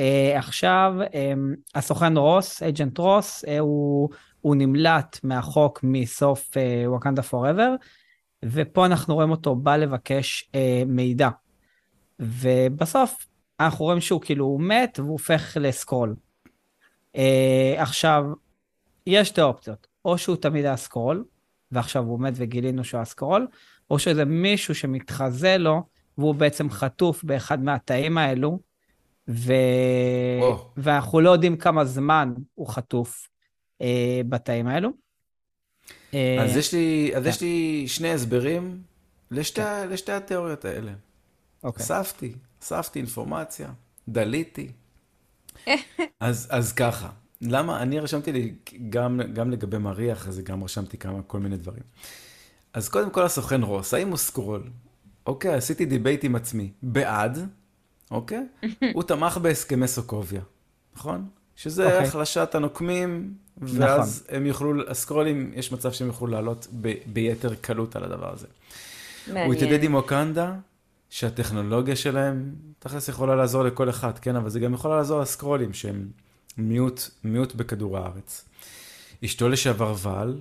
Uh, 0.00 0.38
עכשיו, 0.38 0.94
um, 1.02 1.56
הסוכן 1.74 2.16
רוס, 2.16 2.62
Agent 2.62 2.98
Ross, 2.98 3.44
uh, 3.44 3.48
הוא, 3.60 4.08
הוא 4.40 4.56
נמלט 4.56 5.20
מהחוק 5.24 5.80
מסוף 5.82 6.50
Wakanda 6.86 7.22
uh, 7.22 7.24
Forever, 7.24 7.74
ופה 8.42 8.86
אנחנו 8.86 9.14
רואים 9.14 9.30
אותו 9.30 9.54
בא 9.54 9.76
לבקש 9.76 10.50
uh, 10.52 10.56
מידע. 10.86 11.28
ובסוף 12.20 13.26
אנחנו 13.60 13.84
רואים 13.84 14.00
שהוא 14.00 14.20
כאילו 14.20 14.44
הוא 14.44 14.60
מת 14.60 14.98
והוא 14.98 15.12
הופך 15.12 15.56
לסקרול. 15.60 16.14
Uh, 17.16 17.20
עכשיו, 17.76 18.24
יש 19.06 19.28
שתי 19.28 19.42
אופציות, 19.42 19.86
או 20.04 20.18
שהוא 20.18 20.36
תמיד 20.36 20.64
היה 20.64 20.76
סקרול, 20.76 21.24
ועכשיו 21.72 22.04
הוא 22.04 22.20
מת 22.20 22.34
וגילינו 22.36 22.84
שהוא 22.84 22.98
היה 22.98 23.04
סקרול, 23.04 23.46
או 23.92 23.98
שזה 23.98 24.24
מישהו 24.24 24.74
שמתחזה 24.74 25.58
לו, 25.58 25.82
והוא 26.18 26.34
בעצם 26.34 26.70
חטוף 26.70 27.24
באחד 27.24 27.62
מהתאים 27.62 28.18
האלו, 28.18 28.58
ו... 29.28 29.52
Oh. 30.40 30.56
ואנחנו 30.76 31.20
לא 31.20 31.30
יודעים 31.30 31.56
כמה 31.56 31.84
זמן 31.84 32.34
הוא 32.54 32.68
חטוף 32.68 33.28
אה, 33.82 34.20
בתאים 34.28 34.66
האלו. 34.66 34.90
אה, 36.14 36.44
אז 36.44 36.56
יש 36.56 36.74
לי, 36.74 37.12
אז 37.16 37.26
יש 37.26 37.38
כן. 37.38 37.46
לי 37.46 37.84
שני 37.88 38.10
הסברים 38.10 38.82
לשתי, 39.30 39.60
כן. 39.60 39.88
לשתי 39.90 40.12
התיאוריות 40.12 40.64
האלה. 40.64 40.92
אוקיי. 41.64 41.82
אספתי, 41.82 42.32
אספתי 42.62 42.98
אינפורמציה, 42.98 43.72
דליתי. 44.08 44.68
אז, 46.20 46.48
אז 46.50 46.72
ככה, 46.72 47.10
למה, 47.40 47.82
אני 47.82 48.00
רשמתי 48.00 48.32
לי 48.32 48.54
גם, 48.90 49.20
גם 49.32 49.50
לגבי 49.50 49.78
מריה, 49.78 50.28
אז 50.28 50.40
גם 50.40 50.64
רשמתי 50.64 50.98
כמה, 50.98 51.22
כל 51.22 51.40
מיני 51.40 51.56
דברים. 51.56 51.82
אז 52.74 52.88
קודם 52.88 53.10
כל 53.10 53.22
הסוכן 53.22 53.62
רוס, 53.62 53.94
האם 53.94 54.08
הוא 54.08 54.16
סקרול? 54.16 54.62
אוקיי, 55.26 55.54
עשיתי 55.54 55.84
debate 55.84 56.24
עם 56.24 56.36
עצמי. 56.36 56.70
בעד, 56.82 57.48
אוקיי? 58.10 58.46
הוא 58.94 59.02
תמך 59.02 59.36
בהסכמי 59.36 59.88
סוקוביה, 59.88 60.40
נכון? 60.96 61.28
שזה 61.56 61.84
אוקיי. 61.84 62.08
החלשת 62.08 62.54
הנוקמים, 62.54 63.34
ואז 63.56 64.22
נכון. 64.24 64.36
הם 64.36 64.46
יוכלו, 64.46 64.90
הסקרולים, 64.90 65.52
יש 65.54 65.72
מצב 65.72 65.92
שהם 65.92 66.06
יוכלו 66.06 66.26
לעלות 66.26 66.66
ב, 66.80 66.94
ביתר 67.06 67.54
קלות 67.54 67.96
על 67.96 68.04
הדבר 68.04 68.32
הזה. 68.32 68.46
מעניין. 69.26 69.46
הוא 69.46 69.54
התיידד 69.54 69.84
עם 69.84 69.94
ווקנדה, 69.94 70.54
שהטכנולוגיה 71.10 71.96
שלהם, 71.96 72.54
תכלס 72.78 73.08
יכולה 73.08 73.36
לעזור 73.36 73.62
לכל 73.62 73.90
אחד, 73.90 74.18
כן? 74.18 74.36
אבל 74.36 74.50
זה 74.50 74.60
גם 74.60 74.74
יכול 74.74 74.90
לעזור 74.90 75.20
לסקרולים, 75.20 75.72
שהם 75.72 76.08
מיעוט, 76.58 77.00
מיעוט 77.24 77.54
בכדור 77.54 77.98
הארץ. 77.98 78.44
אשתו 79.24 79.48
לשעבר 79.48 79.94
ואל, 79.98 80.38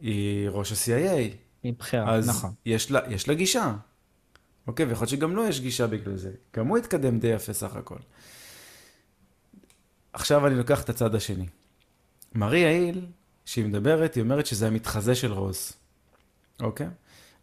היא 0.00 0.48
ראש 0.48 0.72
ה-CIA. 0.72 1.34
היא 1.62 1.72
בחירה, 1.78 2.14
אז 2.14 2.28
נכון. 2.28 2.50
אז 2.50 2.56
יש 2.66 2.92
יש 3.08 3.28
לה 3.28 3.34
גישה. 3.34 3.74
אוקיי, 4.66 4.86
ויכול 4.86 5.02
להיות 5.02 5.10
שגם 5.10 5.36
לו 5.36 5.46
יש 5.46 5.60
גישה 5.60 5.86
בגלל 5.86 6.16
זה. 6.16 6.30
גם 6.56 6.66
הוא 6.66 6.78
התקדם 6.78 7.18
די 7.18 7.26
יפה 7.26 7.52
סך 7.52 7.76
הכל. 7.76 7.98
עכשיו 10.12 10.46
אני 10.46 10.54
לוקח 10.54 10.82
את 10.82 10.88
הצד 10.88 11.14
השני. 11.14 11.46
מריה 12.34 12.68
היל, 12.68 13.06
כשהיא 13.44 13.64
מדברת, 13.64 14.14
היא 14.14 14.22
אומרת 14.22 14.46
שזה 14.46 14.66
המתחזה 14.66 15.14
של 15.14 15.32
רוז. 15.32 15.72
אוקיי? 16.62 16.88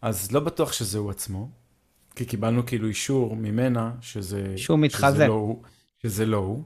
אז 0.01 0.31
לא 0.31 0.39
בטוח 0.39 0.73
שזה 0.73 0.97
הוא 0.97 1.11
עצמו, 1.11 1.49
כי 2.15 2.25
קיבלנו 2.25 2.65
כאילו 2.65 2.87
אישור 2.87 3.35
ממנה 3.35 3.91
שזה... 4.01 4.53
שהוא 4.57 4.79
מתחזה. 4.79 5.15
שזה 5.15 5.27
לא 5.27 5.33
הוא. 5.33 5.63
שזה 6.03 6.25
לא 6.25 6.37
הוא. 6.37 6.63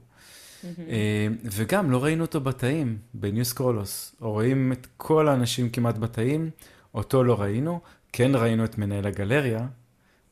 אה, 0.64 1.28
וגם 1.44 1.90
לא 1.90 2.04
ראינו 2.04 2.24
אותו 2.24 2.40
בתאים, 2.40 2.98
בניו 3.14 3.44
סקרולוס. 3.44 4.14
רואים 4.20 4.72
את 4.72 4.86
כל 4.96 5.28
האנשים 5.28 5.70
כמעט 5.70 5.98
בתאים, 5.98 6.50
אותו 6.94 7.24
לא 7.24 7.40
ראינו. 7.40 7.80
כן 8.12 8.30
ראינו 8.34 8.64
את 8.64 8.78
מנהל 8.78 9.06
הגלריה, 9.06 9.66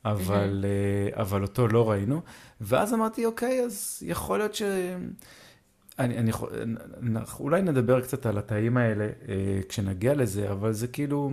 אבל, 0.04 0.64
mm-hmm. 0.64 1.20
אבל 1.20 1.42
אותו 1.42 1.68
לא 1.68 1.90
ראינו. 1.90 2.20
ואז 2.60 2.94
אמרתי, 2.94 3.26
אוקיי, 3.26 3.64
אז 3.64 4.02
יכול 4.06 4.38
להיות 4.38 4.54
ש... 4.54 4.62
אני, 5.98 6.18
אני, 6.18 6.32
אולי 7.40 7.62
נדבר 7.62 8.00
קצת 8.00 8.26
על 8.26 8.38
התאים 8.38 8.76
האלה 8.76 9.04
אה, 9.04 9.60
כשנגיע 9.68 10.14
לזה, 10.14 10.52
אבל 10.52 10.72
זה 10.72 10.86
כאילו, 10.86 11.30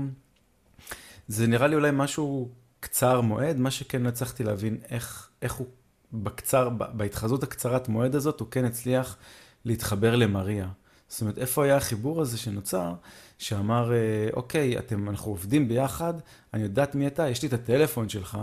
זה 1.28 1.48
נראה 1.48 1.68
לי 1.68 1.76
אולי 1.76 1.90
משהו 1.94 2.50
קצר 2.80 3.22
מועד, 3.22 3.58
מה 3.58 3.72
שכן 3.72 4.02
לא 4.02 4.10
הצלחתי 4.10 4.44
להבין 4.44 4.78
איך, 4.90 5.30
איך 5.42 5.54
הוא 5.54 5.68
בקצר, 6.14 6.70
בהתחזות 6.70 7.44
הקצרת 7.44 7.88
מועד 7.88 8.16
הזאת, 8.16 8.40
הוא 8.40 8.48
כן 8.52 8.66
הצליח 8.66 9.18
להתחבר 9.66 10.16
למריה. 10.16 10.68
זאת 11.08 11.22
אומרת, 11.22 11.38
איפה 11.38 11.66
היה 11.66 11.78
החיבור 11.78 12.22
הזה 12.22 12.38
שנוצר, 12.38 12.94
שאמר, 13.40 13.94
אה, 13.94 14.30
אוקיי, 14.34 14.80
אתם, 14.80 15.10
אנחנו 15.10 15.32
עובדים 15.32 15.68
ביחד, 15.68 16.14
אני 16.54 16.64
יודעת 16.64 16.96
מי 16.96 17.08
אתה, 17.08 17.30
יש 17.30 17.42
לי 17.42 17.48
את 17.48 17.54
הטלפון 17.54 18.10
שלך, 18.10 18.38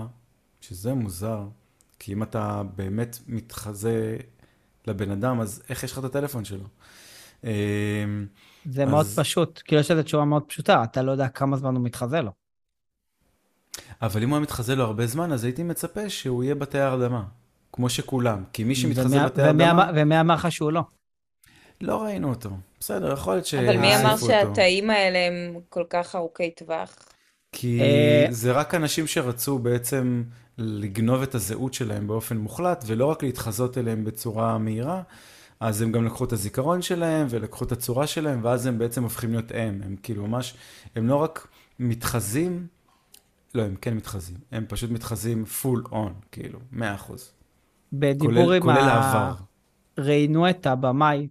שזה 0.61 0.95
מוזר, 0.95 1.43
כי 1.99 2.13
אם 2.13 2.23
אתה 2.23 2.63
באמת 2.77 3.19
מתחזה 3.27 4.17
לבן 4.87 5.11
אדם, 5.11 5.41
אז 5.41 5.63
איך 5.69 5.85
יש 5.85 5.93
לך 5.93 5.99
את 5.99 6.05
הטלפון 6.05 6.45
שלו? 6.45 6.65
אה, 7.45 8.05
זה 8.71 8.83
אז... 8.83 8.91
מאוד 8.91 9.07
פשוט, 9.17 9.63
כאילו 9.65 9.81
יש 9.81 9.91
לזה 9.91 10.03
תשובה 10.03 10.25
מאוד 10.25 10.43
פשוטה, 10.43 10.85
אתה 10.85 11.03
לא 11.03 11.13
יודע 11.13 11.29
כמה 11.29 11.57
זמן 11.57 11.75
הוא 11.75 11.85
מתחזה 11.85 12.21
לו. 12.21 12.33
אבל 14.03 14.23
אם 14.23 14.29
הוא 14.29 14.37
היה 14.37 14.43
מתחזה 14.43 14.75
לו 14.77 14.85
הרבה 14.85 15.07
זמן, 15.07 15.33
אז 15.33 15.45
הייתי 15.45 15.63
מצפה 15.63 16.11
שהוא 16.11 16.45
יהיה 16.45 16.55
בתי 16.55 16.79
הרדמה, 16.79 17.25
כמו 17.73 17.89
שכולם, 17.89 18.45
כי 18.53 18.65
מי 18.65 18.75
שמתחזה 18.75 19.25
בתי 19.25 19.43
הרדמה... 19.43 19.91
ומי 19.95 20.21
אמר 20.21 20.35
לך 20.35 20.53
שהוא 20.53 20.73
לא? 20.73 20.83
לא 21.81 22.03
ראינו 22.03 22.29
אותו. 22.29 22.51
בסדר, 22.81 23.13
יכול 23.13 23.35
להיות 23.35 23.47
שהוסיפו 23.47 23.73
אותו. 23.73 23.81
אבל 23.81 23.89
מי 23.89 23.97
אמר 23.97 24.17
שהתאים 24.17 24.91
האלה 24.91 25.19
הם 25.19 25.61
כל 25.69 25.85
כך 25.91 26.15
ארוכי 26.17 26.51
טווח? 26.51 26.97
כי 27.53 27.81
אה, 27.81 28.27
זה 28.31 28.53
רק 28.53 28.75
אנשים 28.75 29.07
שרצו 29.07 29.59
בעצם 29.59 30.23
לגנוב 30.59 31.23
את 31.23 31.35
הזהות 31.35 31.75
שלהם 31.75 32.07
באופן 32.07 32.37
מוחלט, 32.37 32.85
ולא 32.87 33.07
רק 33.07 33.23
להתחזות 33.23 33.79
אליהם 33.79 34.05
בצורה 34.05 34.59
מהירה, 34.59 35.03
אז 35.61 35.83
הם 35.83 35.93
גם 35.93 36.07
לקחו 36.07 36.25
את 36.25 36.33
הזיכרון 36.33 36.83
שלהם, 36.83 37.27
ולקחו 37.31 37.65
את 37.65 37.73
הצורה 37.73 38.07
שלהם, 38.07 38.41
ואז 38.43 38.67
הם 38.67 38.79
בעצם 38.79 39.03
הופכים 39.03 39.31
להיות 39.31 39.53
הם. 39.55 39.81
הם 39.85 39.97
כאילו 40.03 40.27
ממש, 40.27 40.55
הם 40.97 41.09
לא 41.09 41.17
רק 41.17 41.49
מתחזים, 41.79 42.67
לא, 43.55 43.63
הם 43.63 43.77
כן 43.81 43.95
מתחזים, 43.95 44.37
הם 44.53 44.65
פשוט 44.69 44.91
מתחזים 44.91 45.45
פול 45.45 45.85
און, 45.93 46.15
כאילו, 46.33 46.59
מאה 46.73 46.95
אחוז. 46.95 47.33
בדיבור 47.93 48.53
עם 48.53 48.69
ה... 48.69 49.35
ראיינו 49.99 50.51
את 50.51 50.67
הבמאי 50.67 51.29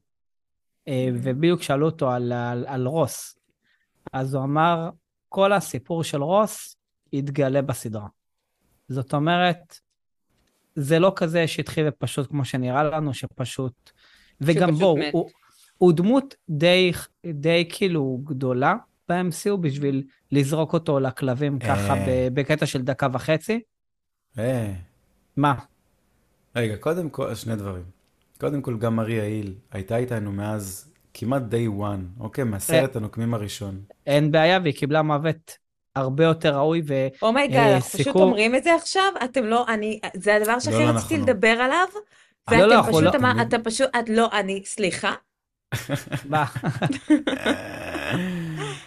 ובדיוק 0.90 1.64
שאלו 1.64 1.86
אותו 1.86 2.12
על, 2.12 2.32
על, 2.32 2.66
על 2.68 2.88
רוס. 2.88 3.38
אז 4.14 4.34
הוא 4.34 4.44
אמר, 4.44 4.90
כל 5.30 5.54
הסיפור 5.54 6.04
של 6.04 6.24
רוס 6.24 6.76
יתגלה 7.14 7.62
בסדרה. 7.62 8.08
זאת 8.90 9.14
אומרת, 9.14 9.80
זה 10.76 11.00
לא 11.00 11.14
כזה 11.16 11.48
שטחי 11.48 11.82
ופשוט 11.88 12.28
כמו 12.30 12.46
שנראה 12.46 12.84
לנו, 12.84 13.14
שפשוט... 13.14 13.92
וגם 14.42 14.72
בואו, 14.72 14.98
הוא, 15.12 15.30
הוא 15.78 15.94
דמות 15.94 16.36
די, 16.50 16.92
די 17.26 17.70
כאילו 17.72 18.20
גדולה 18.24 18.76
ב-MCU 19.10 19.58
בשביל 19.62 20.04
לזרוק 20.32 20.74
אותו 20.74 21.00
לכלבים 21.00 21.60
ככה 21.60 21.94
אה. 21.94 22.28
בקטע 22.34 22.66
של 22.66 22.82
דקה 22.82 23.08
וחצי. 23.14 23.62
אה. 24.40 24.74
מה? 25.38 25.56
רגע, 26.56 26.78
קודם 26.78 27.10
כל, 27.10 27.36
שני 27.36 27.56
דברים. 27.56 27.95
קודם 28.40 28.62
כל, 28.62 28.78
גם 28.78 28.96
מריה 28.96 29.24
היל 29.24 29.54
הייתה 29.72 29.98
איתנו 29.98 30.32
מאז 30.32 30.92
כמעט 31.14 31.42
day 31.52 31.82
one, 31.82 32.22
אוקיי? 32.24 32.44
מהסרט 32.44 32.96
הנוקמים 32.96 33.34
הראשון. 33.34 33.82
אין 34.08 34.32
בעיה, 34.32 34.60
והיא 34.64 34.74
קיבלה 34.74 35.02
מוות 35.02 35.58
הרבה 35.96 36.24
יותר 36.24 36.56
ראוי 36.56 36.82
ו... 36.88 37.08
oh 37.22 37.34
my 37.34 37.47
god, 37.47 37.72
oh 37.72 37.76
אנחנו 37.76 38.00
פשוט 38.00 38.16
אומרים 38.16 38.56
את 38.56 38.64
זה 38.64 38.76
עכשיו? 38.76 39.04
אתם 39.24 39.44
לא, 39.44 39.66
אני, 39.68 40.00
זה 40.14 40.36
הדבר 40.36 40.60
שהכי 40.60 40.78
לא, 40.78 40.86
לא 40.86 40.90
רציתי 40.98 41.18
נכון. 41.18 41.30
לדבר 41.30 41.48
עליו, 41.48 41.88
לא, 42.52 42.58
לא, 42.58 42.76
ואתם 42.76 42.90
פשוט 42.92 43.04
לא- 43.04 43.12
אמר, 43.16 43.42
אתה 43.42 43.60
פשוט, 43.60 43.88
את 44.00 44.10
לא, 44.10 44.30
אני, 44.34 44.62
סליחה? 44.66 45.14
מה? 46.30 46.46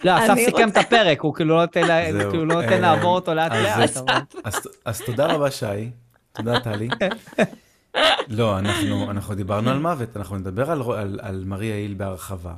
לא, 0.04 0.18
אסף 0.18 0.34
סיכם 0.44 0.68
את 0.68 0.76
הפרק, 0.76 1.20
הוא 1.20 1.34
כאילו 1.34 1.54
לא 1.56 1.60
נותן. 1.60 1.80
כאילו 2.30 2.44
לא 2.44 2.60
אה, 2.62 2.80
לעבור 2.80 3.14
אותו 3.14 3.34
לאט 3.34 3.52
אז- 3.52 4.02
לאט. 4.08 4.34
אז 4.84 5.00
תודה 5.00 5.26
רבה, 5.26 5.50
שי. 5.50 5.90
תודה, 6.32 6.60
טלי. 6.60 6.88
לא, 8.28 8.58
אנחנו, 8.58 9.10
אנחנו 9.10 9.34
דיברנו 9.34 9.70
על 9.70 9.78
מוות, 9.78 10.16
אנחנו 10.16 10.36
נדבר 10.38 10.70
על, 10.70 10.82
על, 10.96 11.18
על 11.22 11.42
מריה 11.46 11.74
היל 11.74 11.94
בהרחבה. 11.94 12.54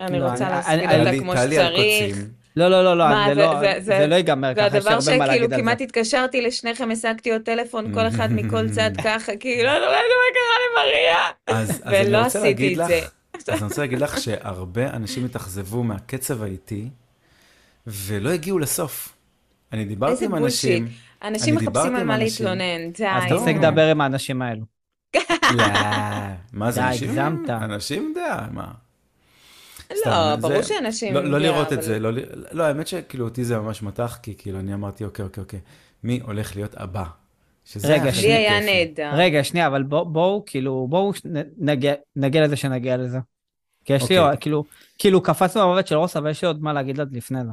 אני 0.00 0.20
לא, 0.20 0.30
רוצה 0.30 0.60
אני- 0.66 1.00
אותה 1.00 1.18
כמו 1.18 1.32
שצריך. 1.36 1.70
קוצים. 1.70 2.28
לא, 2.56 2.68
לא, 2.68 2.84
לא, 2.84 2.98
לא, 2.98 3.08
מה, 3.08 3.24
זה 3.28 3.34
זה- 3.34 3.40
לא- 3.40 3.60
זה- 3.60 3.98
זה 3.98 4.06
לא 4.06 4.14
ייגמר 4.14 4.48
זה 4.48 4.54
ככה, 4.54 4.66
יש 4.66 4.72
הדבר 4.74 4.90
הרבה 4.90 4.96
מה 4.96 5.02
שכאילו 5.02 5.26
להגיד 5.26 5.52
על 5.52 5.60
כמעט 5.60 5.78
זה. 5.78 5.84
התקשרתי 5.84 6.42
לשניכם, 6.42 6.90
השגתי 6.90 7.32
עוד 7.32 7.42
טלפון, 7.42 7.94
כל 7.94 8.08
אחד 8.08 8.28
מכל 8.38 8.68
צד 8.70 8.90
ככה, 9.04 9.36
כאילו, 9.40 9.64
לא 9.64 9.70
יודעת 9.70 9.90
מה 9.92 10.34
קרה 10.34 10.84
למריה. 10.84 11.18
אז, 11.46 11.70
אז 11.70 11.82
ולא 12.08 12.18
רוצה 12.24 12.38
עשיתי 12.38 12.72
את 12.72 12.78
לך, 12.78 12.86
זה. 12.86 13.00
אז 13.38 13.48
אני 13.62 13.68
רוצה 13.68 13.80
להגיד 13.80 13.98
לך 14.00 14.20
שהרבה 14.20 14.90
אנשים 14.90 15.24
התאכזבו 15.24 15.82
מהקצב 15.82 16.42
האיטי, 16.42 16.88
ולא 17.86 18.30
הגיעו 18.30 18.58
לסוף. 18.58 19.12
אני 19.72 19.84
דיברתי 19.84 20.12
איזה 20.12 20.24
עם 20.24 20.38
בולשיט. 20.38 20.82
אנשים, 21.24 21.54
מחפשים 21.54 21.96
על 21.96 22.04
מה. 22.04 22.18
להתלונן, 22.18 22.90
די. 22.96 23.06
אז 23.08 23.30
לא. 23.30 23.38
תפסיק 23.38 23.56
לדבר 23.56 23.90
עם 23.90 24.00
האנשים 24.00 24.42
האלו. 24.42 24.62
לא, 25.56 25.64
מה 26.52 26.70
זה 26.70 26.80
די, 26.80 26.86
אנשים? 26.86 27.10
הגזמת. 27.10 27.50
אנשים 27.50 28.12
יודע, 28.16 28.46
מה. 28.52 28.66
לא, 30.06 30.36
ברור 30.36 30.62
שאנשים... 30.62 31.14
לא, 31.14 31.24
לא 31.24 31.38
לראות 31.38 31.72
את 31.72 31.82
זה, 31.82 31.98
לא, 31.98 32.10
לא, 32.52 32.62
האמת 32.62 32.86
שכאילו 32.86 33.24
אותי 33.24 33.44
זה 33.44 33.58
ממש 33.58 33.82
מתח, 33.82 34.18
כי 34.22 34.34
כאילו 34.38 34.58
אני 34.58 34.74
אמרתי, 34.74 35.04
אוקיי, 35.04 35.24
אוקיי, 35.24 35.42
אוקיי, 35.42 35.60
מי 36.04 36.20
הולך 36.22 36.56
להיות 36.56 36.74
הבא? 36.76 37.04
שזה 37.64 37.94
רגע, 37.94 38.10
לי 38.22 38.32
היה. 38.32 38.60
נהדר. 38.60 39.10
רגע, 39.14 39.44
שנייה, 39.44 39.66
אבל 39.66 39.82
בואו, 39.82 40.42
כאילו, 40.46 40.86
בואו 40.90 41.12
נגיע- 42.16 42.44
לזה 42.44 42.56
שנגיע 42.56 42.96
לזה. 42.96 43.18
כי 43.84 43.92
יש 43.92 44.10
לי, 44.10 44.18
אוקיי. 44.18 44.36
כאילו, 44.40 44.64
כאילו, 44.98 45.22
קפצנו 45.22 45.62
במוות 45.62 45.86
של 45.86 45.96
רוס, 45.96 46.16
אבל 46.16 46.30
יש 46.30 46.42
לי 46.42 46.48
עוד 46.48 46.62
מה 46.62 46.72
להגיד 46.72 47.00
עד 47.00 47.12
לפני 47.12 47.38
זה. 47.44 47.50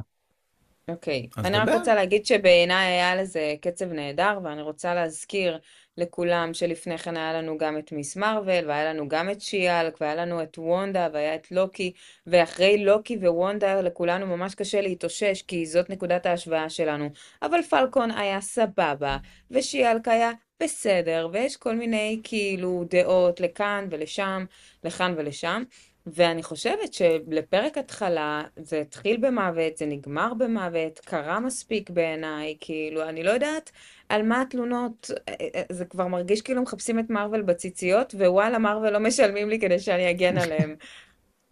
אוקיי, 0.88 1.28
אז 1.36 1.46
אני 1.46 1.58
רק 1.58 1.66
דבר. 1.68 1.78
רוצה 1.78 1.94
להגיד 1.94 2.26
שבעיניי 2.26 2.86
היה 2.86 3.16
לזה 3.16 3.54
קצב 3.60 3.92
נהדר, 3.92 4.38
ואני 4.44 4.62
רוצה 4.62 4.94
להזכיר 4.94 5.58
לכולם 5.96 6.54
שלפני 6.54 6.98
כן 6.98 7.16
היה 7.16 7.32
לנו 7.32 7.58
גם 7.58 7.78
את 7.78 7.92
מיס 7.92 8.16
מרוויל, 8.16 8.68
והיה 8.68 8.92
לנו 8.92 9.08
גם 9.08 9.30
את 9.30 9.40
שיאלק, 9.40 9.96
והיה 10.00 10.14
לנו 10.14 10.42
את 10.42 10.58
וונדה, 10.58 11.08
והיה 11.12 11.34
את 11.34 11.52
לוקי, 11.52 11.92
ואחרי 12.26 12.84
לוקי 12.84 13.16
ווונדה 13.16 13.80
לכולנו 13.80 14.26
ממש 14.26 14.54
קשה 14.54 14.80
להתאושש, 14.80 15.42
כי 15.42 15.66
זאת 15.66 15.90
נקודת 15.90 16.26
ההשוואה 16.26 16.70
שלנו. 16.70 17.10
אבל 17.42 17.62
פלקון 17.62 18.10
היה 18.10 18.40
סבבה, 18.40 19.16
ושיאלק 19.50 20.08
היה 20.08 20.30
בסדר, 20.62 21.28
ויש 21.32 21.56
כל 21.56 21.76
מיני 21.76 22.20
כאילו 22.24 22.84
דעות 22.90 23.40
לכאן 23.40 23.86
ולשם, 23.90 24.44
לכאן 24.84 25.14
ולשם. 25.16 25.62
ואני 26.06 26.42
חושבת 26.42 26.94
שלפרק 26.94 27.78
התחלה 27.78 28.42
זה 28.56 28.80
התחיל 28.80 29.16
במוות, 29.16 29.76
זה 29.76 29.86
נגמר 29.86 30.34
במוות, 30.34 30.98
קרה 30.98 31.40
מספיק 31.40 31.90
בעיניי, 31.90 32.56
כאילו, 32.60 33.08
אני 33.08 33.22
לא 33.22 33.30
יודעת 33.30 33.70
על 34.08 34.22
מה 34.22 34.42
התלונות, 34.42 35.10
אה, 35.28 35.34
אה, 35.54 35.62
זה 35.72 35.84
כבר 35.84 36.06
מרגיש 36.06 36.42
כאילו 36.42 36.62
מחפשים 36.62 36.98
את 36.98 37.10
מארוול 37.10 37.42
בציציות, 37.42 38.14
ווואלה, 38.14 38.58
מארוול 38.58 38.90
לא 38.90 39.00
משלמים 39.00 39.48
לי 39.48 39.60
כדי 39.60 39.78
שאני 39.78 40.10
אגן 40.10 40.38
עליהם. 40.38 40.76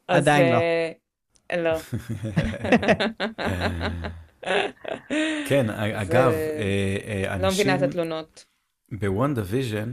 אז, 0.09 0.23
עדיין 0.23 0.53
לא. 0.53 0.59
אה, 0.59 0.93
לא. 1.57 1.79
כן, 5.49 5.71
אגב, 5.71 6.33
אה, 6.33 7.27
אה, 7.29 7.39
לא 7.39 7.49
מבינה 7.49 7.75
את 7.75 7.83
אנשים 7.83 7.89
התלונות. 7.89 8.45
ב 8.93 9.43
WandaVision, 9.45 9.93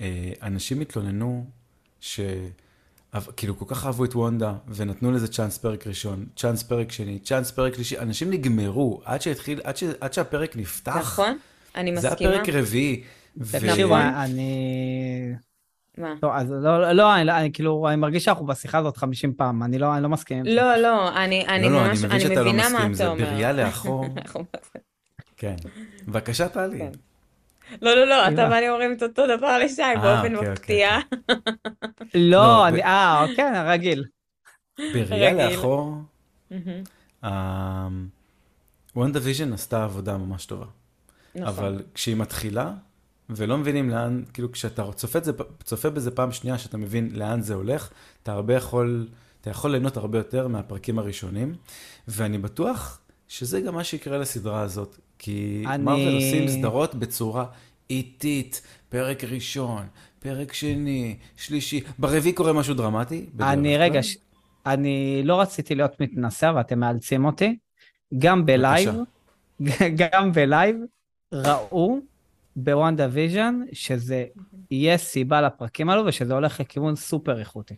אה, 0.00 0.32
אנשים 0.42 0.80
התלוננו 0.80 1.44
ש... 2.00 2.20
אבל- 3.14 3.32
כאילו, 3.36 3.58
כל 3.58 3.64
כך 3.68 3.86
אהבו 3.86 4.04
את 4.04 4.14
וונדה, 4.14 4.52
ונתנו 4.68 5.12
לזה 5.12 5.28
צ'אנס 5.28 5.58
פרק 5.58 5.86
ראשון, 5.86 6.26
צ'אנס 6.36 6.62
פרק 6.62 6.92
שני, 6.92 7.18
צ'אנס 7.18 7.50
פרק 7.50 7.74
שלישי, 7.74 7.98
אנשים 7.98 8.30
נגמרו, 8.30 9.00
עד 9.04 9.22
שהתחיל, 9.22 9.60
עד, 9.64 9.76
ש... 9.76 9.82
עד 10.00 10.12
שהפרק 10.12 10.56
נפתח, 10.56 10.96
נכון? 10.96 11.38
אני 11.76 11.96
זה 11.96 12.08
מסכימה. 12.10 12.34
הפרק 12.34 12.48
רביעי. 12.48 13.02
תקשיבו. 13.52 13.96
אני... 13.96 15.32
מה? 15.98 16.14
לא, 16.22 16.36
אז 16.36 16.50
לא, 16.50 16.92
לא, 16.92 17.14
אני, 17.16 17.32
אני 17.32 17.52
כאילו, 17.52 17.88
אני 17.88 17.96
מרגיש 17.96 18.24
שאנחנו 18.24 18.46
בשיחה 18.46 18.78
הזאת 18.78 18.96
50 18.96 19.32
פעם, 19.34 19.62
אני 19.62 19.78
לא, 19.78 19.94
אני 19.94 20.02
לא 20.02 20.08
מסכים 20.08 20.44
זה. 20.44 20.50
לא, 20.50 20.76
לא, 20.76 21.16
אני, 21.24 21.46
אני 21.46 21.68
לא, 21.68 21.70
לא, 21.72 21.88
ממש, 21.88 21.98
אני 21.98 22.06
מבין 22.06 22.10
אני 22.10 22.20
שאתה 22.20 22.42
לא 22.42 22.52
מסכים, 22.52 22.94
זה. 22.94 23.08
בראייה 23.08 23.52
לאחור. 23.52 24.04
כן. 25.36 25.56
בבקשה, 26.08 26.48
טלי. 26.48 26.82
לא, 27.82 27.94
לא, 27.94 28.04
לא, 28.04 28.28
אתה 28.28 28.42
אימא. 28.44 28.54
ואני 28.54 28.68
אומרים 28.68 28.92
את 28.92 29.02
אותו 29.02 29.36
דבר 29.36 29.58
לשי 29.58 29.82
באופן 30.02 30.34
אוקיי, 30.34 30.50
מפתיע. 30.52 30.90
לא, 32.14 32.30
לא, 32.30 32.68
אני, 32.68 32.82
אה, 32.82 33.26
כן, 33.36 33.52
רגיל. 33.66 34.04
בראייה 34.78 35.32
רגיל. 35.32 35.56
לאחור, 35.56 35.94
מהמם. 37.22 38.08
WandaVision 38.96 39.52
עשתה 39.52 39.84
עבודה 39.84 40.16
ממש 40.16 40.46
טובה. 40.46 40.66
נכון. 41.34 41.48
אבל 41.48 41.82
כשהיא 41.94 42.16
מתחילה, 42.16 42.72
ולא 43.30 43.58
מבינים 43.58 43.90
לאן, 43.90 44.22
כאילו 44.32 44.52
כשאתה 44.52 44.92
צופה, 44.92 45.20
זה, 45.20 45.32
צופה 45.64 45.90
בזה 45.90 46.10
פעם 46.10 46.32
שנייה, 46.32 46.58
שאתה 46.58 46.76
מבין 46.76 47.10
לאן 47.12 47.42
זה 47.42 47.54
הולך, 47.54 47.90
אתה 48.22 48.32
הרבה 48.32 48.54
יכול, 48.54 49.08
אתה 49.40 49.50
יכול 49.50 49.70
ליהנות 49.70 49.96
הרבה 49.96 50.18
יותר 50.18 50.48
מהפרקים 50.48 50.98
הראשונים, 50.98 51.54
ואני 52.08 52.38
בטוח 52.38 53.00
שזה 53.28 53.60
גם 53.60 53.74
מה 53.74 53.84
שיקרה 53.84 54.18
לסדרה 54.18 54.60
הזאת, 54.60 54.98
כי 55.18 55.64
אני- 55.66 55.84
מרוויל 55.84 56.14
עושים 56.14 56.48
סדרות 56.48 56.94
בצורה 56.94 57.46
איטית, 57.90 58.62
פרק 58.88 59.24
ראשון, 59.24 59.82
פרק 60.20 60.52
שני, 60.52 61.16
שלישי, 61.36 61.80
ברביעי 61.98 62.32
קורה 62.34 62.52
משהו 62.52 62.74
דרמטי. 62.74 63.26
אני. 63.40 63.78
רגע, 63.78 64.02
ש... 64.02 64.16
אני 64.66 65.22
לא 65.24 65.40
רציתי 65.40 65.74
להיות 65.74 66.00
מתנשא, 66.00 66.52
ואתם 66.56 66.78
מאלצים 66.80 67.24
אותי. 67.24 67.56
גם 68.18 68.46
ב 68.46 68.54
live, 68.54 68.94
גם 70.12 70.32
ב 70.32 70.39
live, 70.39 70.76
ראו 71.32 71.98
ב 72.56 73.08
WandaVision 73.10 73.60
שזה 73.72 74.24
יהיה 74.70 74.98
סיבה 74.98 75.40
לפרקים 75.40 75.90
האלו, 75.90 76.06
ושזה 76.06 76.34
הולך 76.34 76.60
לכיוון 76.60 76.96
סופר 76.96 77.38
איכותי. 77.38 77.74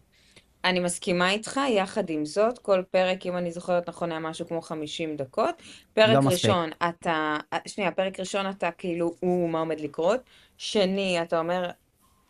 אני 0.64 0.80
מסכימה 0.80 1.30
איתך, 1.30 1.60
יחד 1.68 2.10
עם 2.10 2.24
זאת, 2.24 2.58
כל 2.58 2.82
פרק, 2.90 3.26
אם 3.26 3.36
אני 3.36 3.52
זוכרת 3.52 3.88
נכון, 3.88 4.10
היה 4.10 4.20
משהו 4.20 4.48
כמו 4.48 4.62
50 4.62 5.16
דקות. 5.16 5.62
פרק 5.94 6.08
לא 6.08 6.20
מספיק. 6.20 6.32
ראשון, 6.32 6.70
אתה, 6.88 7.36
שנייה, 7.66 7.90
פרק 7.90 8.20
ראשון 8.20 8.50
אתה 8.50 8.70
כאילו, 8.70 9.14
הוא, 9.20 9.50
מה 9.50 9.58
עומד 9.58 9.80
לקרות. 9.80 10.20
שני, 10.56 11.22
אתה 11.22 11.38
אומר, 11.38 11.70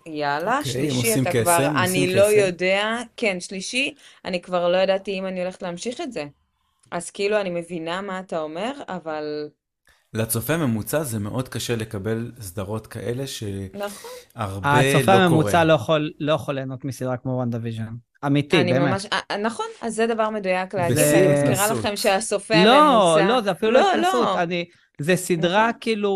יאללה, 0.06 0.58
אוקיי, 0.58 0.82
הם 0.82 0.90
שלישי, 0.90 1.20
אתה 1.20 1.30
קסם, 1.30 1.42
כבר, 1.42 1.66
אני 1.66 2.04
עושים 2.04 2.16
לא. 2.16 2.22
יודע, 2.22 2.98
כן, 3.16 3.40
שלישי, 3.40 3.94
אני 4.24 4.42
כבר 4.42 4.68
לא 4.68 4.76
ידעתי 4.76 5.18
אם 5.18 5.26
אני 5.26 5.42
הולכת 5.42 5.62
להמשיך 5.62 6.00
את 6.00 6.12
זה. 6.12 6.24
אז 6.90 7.10
כאילו, 7.10 7.40
אני 7.40 7.50
מבינה 7.50 8.00
מה 8.00 8.20
אתה 8.20 8.40
אומר, 8.40 8.72
אבל 8.88 9.48
לצופה 10.14 10.56
ממוצע 10.56 11.02
זה 11.02 11.18
מאוד 11.18 11.48
קשה 11.48 11.76
לקבל 11.76 12.32
סדרות 12.40 12.86
כאלה 12.86 13.22
נכון. 13.74 14.10
שהרבה 14.34 14.56
לא 14.56 14.60
קורה. 14.60 14.96
הצופה 14.96 15.12
הממוצע 15.12 15.64
לא 15.64 15.72
יכול, 15.72 16.12
לא 16.20 16.32
יכול 16.32 16.54
ליהנות 16.54 16.84
מסדרה 16.84 17.16
כמו 17.16 17.32
WandaVision. 17.32 17.94
אמיתי, 18.26 18.60
אני 18.60 18.72
באמת. 18.72 18.90
ממש, 18.90 19.06
אה, 19.12 19.36
נכון, 19.36 19.66
אז 19.82 19.94
זה 19.94 20.06
דבר 20.06 20.30
מדויק 20.30 20.74
להגיד, 20.74 20.96
וזה 20.96 21.14
ואני 21.14 21.32
מזכירה 21.32 21.64
התנסות. 21.64 21.84
לכם 21.84 21.96
שהצופה 21.96 22.64
לא, 22.64 22.82
הממוצע... 22.82 23.34
לא, 23.34 23.40
זה 23.40 23.50
אפילו 23.50 23.72
לא 23.72 23.80
לא, 23.80 23.92
התנסות. 23.92 24.24
לא. 24.24 24.42
אני, 24.42 24.64
זה 24.98 25.16
סדרה 25.16 25.68
נכון. 25.68 25.80
כאילו 25.80 26.14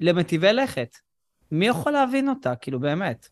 למטיבי 0.00 0.52
לכת. 0.52 0.96
מי 1.52 1.66
יכול 1.66 1.92
להבין 1.92 2.28
אותה? 2.28 2.56
כאילו, 2.56 2.80
באמת. 2.80 3.28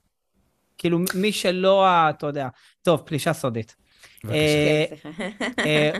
כאילו, 0.79 0.99
מי 1.15 1.33
שלא, 1.33 1.87
אתה 2.11 2.27
יודע. 2.27 2.49
טוב, 2.83 3.03
פלישה 3.05 3.33
סודית. 3.33 3.77
בבקשה. 4.25 4.39
אה, 4.39 4.85
כן, 4.91 4.97
סליחה. 5.03 5.25
אה, 5.67 5.91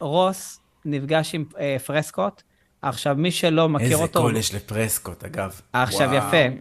רוס 0.00 0.60
נפגש 0.84 1.34
עם 1.34 1.44
אה, 1.58 1.76
פרסקוט. 1.86 2.42
עכשיו, 2.82 3.14
מי 3.18 3.30
שלא 3.30 3.68
מכיר 3.68 3.86
איזה 3.86 4.02
אותו... 4.02 4.20
קול 4.20 4.36
יש 4.36 4.54
לפרסקוט, 4.54 5.24
אגב. 5.24 5.60
עכשיו, 5.72 6.08
וואו. 6.10 6.28
יפה. 6.28 6.56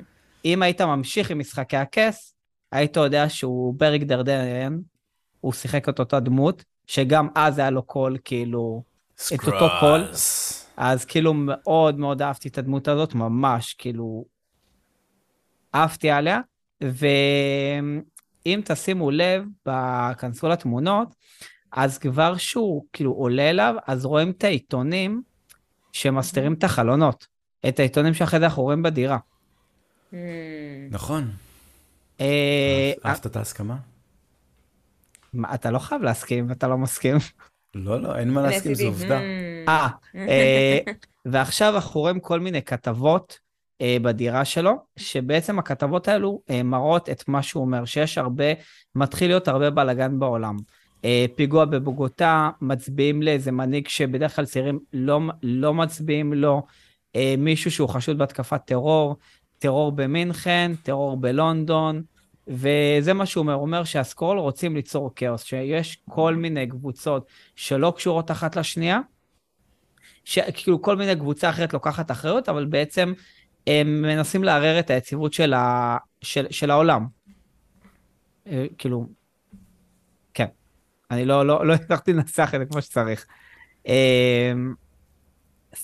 אם 0.45 0.61
היית 0.61 0.81
ממשיך 0.81 1.31
עם 1.31 1.39
משחקי 1.39 1.77
הכס, 1.77 2.32
היית 2.73 2.95
יודע 2.95 3.29
שהוא 3.29 3.73
בריק 3.77 4.03
דרדן, 4.03 4.79
הוא 5.41 5.53
שיחק 5.53 5.89
את 5.89 5.99
אותה 5.99 6.19
דמות, 6.19 6.63
שגם 6.87 7.27
אז 7.35 7.59
היה 7.59 7.69
לו 7.69 7.83
קול, 7.83 8.17
כאילו... 8.25 8.83
את 9.33 9.47
אותו 9.47 9.67
קול. 9.79 10.05
אז 10.77 11.05
כאילו 11.05 11.33
מאוד 11.33 11.99
מאוד 11.99 12.21
אהבתי 12.21 12.47
את 12.49 12.57
הדמות 12.57 12.87
הזאת, 12.87 13.15
ממש, 13.15 13.73
כאילו, 13.73 14.25
אהבתי 15.75 16.09
עליה. 16.09 16.39
ואם 16.81 18.61
תשימו 18.65 19.11
לב, 19.11 19.43
בכנסו 19.65 20.47
לתמונות, 20.47 21.15
אז 21.71 21.97
כבר 21.97 22.37
שהוא 22.37 22.85
כאילו 22.93 23.11
עולה 23.11 23.49
אליו, 23.49 23.75
אז 23.87 24.05
רואים 24.05 24.31
את 24.31 24.43
העיתונים 24.43 25.21
שמסתירים 25.91 26.53
את 26.53 26.63
החלונות. 26.63 27.27
את 27.67 27.79
העיתונים 27.79 28.13
שאחרי 28.13 28.39
זה 28.39 28.45
אנחנו 28.45 28.63
רואים 28.63 28.83
בדירה. 28.83 29.17
Hmm. 30.11 30.15
נכון. 30.91 31.31
אה, 32.23 32.91
אהבת 33.05 33.25
את 33.25 33.35
ההסכמה? 33.35 33.77
מה, 35.33 35.53
אתה 35.53 35.71
לא 35.71 35.79
חייב 35.79 36.01
להסכים, 36.01 36.51
אתה 36.51 36.67
לא 36.67 36.77
מסכים. 36.77 37.17
לא, 37.75 38.01
לא, 38.01 38.15
אין 38.15 38.29
מה 38.29 38.45
אני 38.45 38.53
להסכים, 38.53 38.73
זו 38.73 38.85
עובדה. 38.85 39.19
"Hmm". 39.19 39.69
אה, 39.69 39.87
אה, 40.15 40.79
ועכשיו 41.25 41.75
אנחנו 41.75 41.99
רואים 42.01 42.19
כל 42.19 42.39
מיני 42.39 42.61
כתבות 42.61 43.39
אה, 43.81 43.97
בדירה 44.01 44.45
שלו, 44.45 44.73
שבעצם 44.97 45.59
הכתבות 45.59 46.07
האלו 46.07 46.41
אה, 46.49 46.63
מראות 46.63 47.09
את 47.09 47.27
מה 47.27 47.43
שהוא 47.43 47.61
אומר, 47.61 47.85
שיש 47.85 48.17
הרבה, 48.17 48.45
מתחיל 48.95 49.27
להיות 49.27 49.47
הרבה 49.47 49.69
בלאגן 49.69 50.19
בעולם. 50.19 50.57
אה, 51.05 51.25
פיגוע 51.35 51.65
בבוגוטה, 51.65 52.49
מצביעים 52.61 53.21
לאיזה 53.21 53.51
מנהיג 53.51 53.87
שבדרך 53.87 54.35
כלל 54.35 54.45
צעירים 54.45 54.79
לא, 54.93 55.19
לא 55.43 55.73
מצביעים 55.73 56.33
לו, 56.33 56.61
אה, 57.15 57.35
מישהו 57.37 57.71
שהוא 57.71 57.89
חשוד 57.89 58.17
בהתקפת 58.17 58.61
טרור, 58.65 59.15
טרור 59.59 59.91
במינכן, 59.91 60.71
טרור 60.83 61.17
בלונדון, 61.17 62.03
וזה 62.47 63.13
מה 63.13 63.25
שהוא 63.25 63.41
אומר, 63.41 63.53
הוא 63.53 63.61
אומר 63.61 63.83
שהסקרול 63.83 64.39
רוצים 64.39 64.75
ליצור 64.75 65.11
כאוס, 65.15 65.43
שיש 65.43 65.97
כל 66.09 66.35
מיני 66.35 66.67
קבוצות 66.67 67.27
שלא 67.55 67.93
קשורות 67.95 68.31
אחת 68.31 68.55
לשנייה, 68.55 68.99
שכאילו 70.25 70.81
כל 70.81 70.95
מיני 70.95 71.15
קבוצה 71.15 71.49
אחרת 71.49 71.73
לוקחת 71.73 72.11
אחריות, 72.11 72.49
אבל 72.49 72.65
בעצם 72.65 73.13
הם 73.67 74.01
מנסים 74.01 74.43
לערער 74.43 74.79
את 74.79 74.89
היציבות 74.89 75.33
של, 75.33 75.53
ה... 75.53 75.97
של, 76.21 76.45
של 76.49 76.71
העולם. 76.71 77.05
אה, 78.47 78.65
כאילו, 78.77 79.07
כן. 80.33 80.47
אני 81.11 81.25
לא, 81.25 81.47
לא, 81.47 81.67
לא 81.67 81.73
הצלחתי 81.73 82.13
לנסח 82.13 82.51
את 82.55 82.59
זה 82.59 82.65
כמו 82.65 82.81
שצריך. 82.81 83.25
אה, 83.87 84.53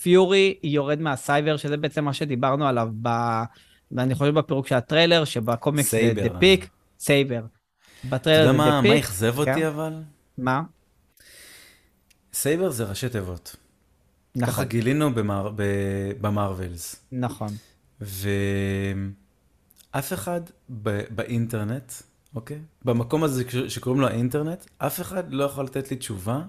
פיורי 0.01 0.59
יורד 0.63 1.01
מהסייבר, 1.01 1.57
שזה 1.57 1.77
בעצם 1.77 2.05
מה 2.05 2.13
שדיברנו 2.13 2.67
עליו, 2.67 2.89
ב... 3.01 3.09
ואני 3.91 4.15
חושב 4.15 4.33
בפירוק 4.33 4.67
של 4.67 4.75
הטריילר, 4.75 5.25
שבקומיקס 5.25 5.91
זה 5.91 6.13
The 6.15 6.39
Peak, 6.39 6.69
SABER. 6.99 7.41
בטריילר 8.09 8.51
זה 8.51 8.57
The 8.57 8.63
Peak. 8.63 8.69
אתה 8.69 8.87
יודע 8.87 8.93
מה 8.93 8.99
אכזב 8.99 9.37
אותי 9.37 9.53
כן? 9.53 9.65
אבל? 9.65 9.93
מה? 10.37 10.61
SABER 12.33 12.69
זה 12.69 12.83
ראשי 12.83 13.09
תיבות. 13.09 13.55
נכון. 14.35 14.53
ככה 14.53 14.63
גילינו 14.63 15.13
במר... 15.13 15.51
ב 16.21 16.30
Marvels. 16.30 16.95
נכון. 17.11 17.49
ואף 18.01 18.13
אחד 20.13 20.41
ב... 20.83 21.01
באינטרנט, 21.09 21.93
אוקיי? 22.35 22.59
במקום 22.85 23.23
הזה 23.23 23.43
שקוראים 23.67 24.01
לו 24.01 24.07
האינטרנט, 24.07 24.65
אף 24.77 25.01
אחד 25.01 25.33
לא 25.33 25.43
יכול 25.43 25.65
לתת 25.65 25.91
לי 25.91 25.97
תשובה 25.97 26.41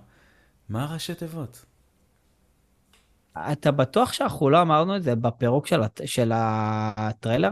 מה 0.68 0.92
ראשי 0.92 1.14
תיבות. 1.14 1.64
אתה 3.38 3.70
בטוח 3.70 4.12
שאנחנו 4.12 4.50
לא 4.50 4.62
אמרנו 4.62 4.96
את 4.96 5.02
זה 5.02 5.14
בפירוק 5.14 5.66
של, 5.66 5.82
הט... 5.82 6.00
של 6.04 6.32
הטריילר? 6.34 7.50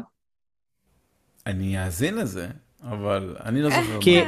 אני 1.47 1.85
אאזין 1.85 2.15
לזה, 2.15 2.49
אבל 2.83 3.37
אני 3.45 3.63
לא 3.63 3.71
זוכר. 3.71 4.01
כי... 4.01 4.21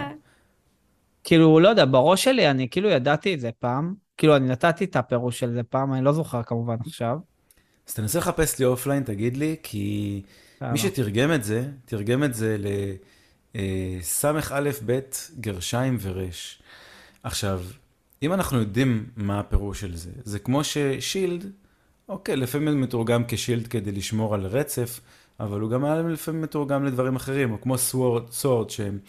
כאילו, 1.24 1.60
לא 1.60 1.68
יודע, 1.68 1.84
בראש 1.84 2.24
שלי 2.24 2.50
אני 2.50 2.68
כאילו 2.68 2.88
ידעתי 2.88 3.34
את 3.34 3.40
זה 3.40 3.50
פעם, 3.58 3.94
כאילו, 4.16 4.36
אני 4.36 4.48
נתתי 4.48 4.84
את 4.84 4.96
הפירוש 4.96 5.40
של 5.40 5.52
זה 5.52 5.62
פעם, 5.62 5.94
אני 5.94 6.04
לא 6.04 6.12
זוכר 6.12 6.42
כמובן 6.42 6.76
עכשיו. 6.86 7.18
אז 7.88 7.94
תנסה 7.94 8.18
לחפש 8.18 8.58
לי 8.58 8.64
offline, 8.64 9.02
תגיד 9.02 9.36
לי, 9.36 9.56
כי 9.62 10.22
מי 10.62 10.78
שתרגם 10.78 11.32
את 11.32 11.44
זה, 11.44 11.68
תרגם 11.84 12.24
את 12.24 12.34
זה 12.34 12.56
לס"א 13.54 14.40
ב' 14.86 15.00
גרשיים 15.40 15.96
ורש. 16.00 16.62
עכשיו, 17.22 17.62
אם 18.22 18.32
אנחנו 18.32 18.58
יודעים 18.58 19.06
מה 19.16 19.40
הפירוש 19.40 19.80
של 19.80 19.96
זה, 19.96 20.10
זה 20.24 20.38
כמו 20.38 20.64
ששילד, 20.64 21.46
אוקיי, 22.08 22.36
לפעמים 22.36 22.80
מתורגם 22.80 23.22
כשילד 23.28 23.66
כדי 23.66 23.92
לשמור 23.92 24.34
על 24.34 24.46
רצף, 24.46 25.00
אבל 25.40 25.60
הוא 25.60 25.70
גם 25.70 25.84
היה 25.84 26.02
לפעמים 26.02 26.42
מתורגם 26.42 26.84
לדברים 26.84 27.16
אחרים, 27.16 27.52
או 27.52 27.60
כמו 27.60 27.78
סוורד, 27.78 28.30
סורד, 28.30 28.70
שהם 28.70 29.00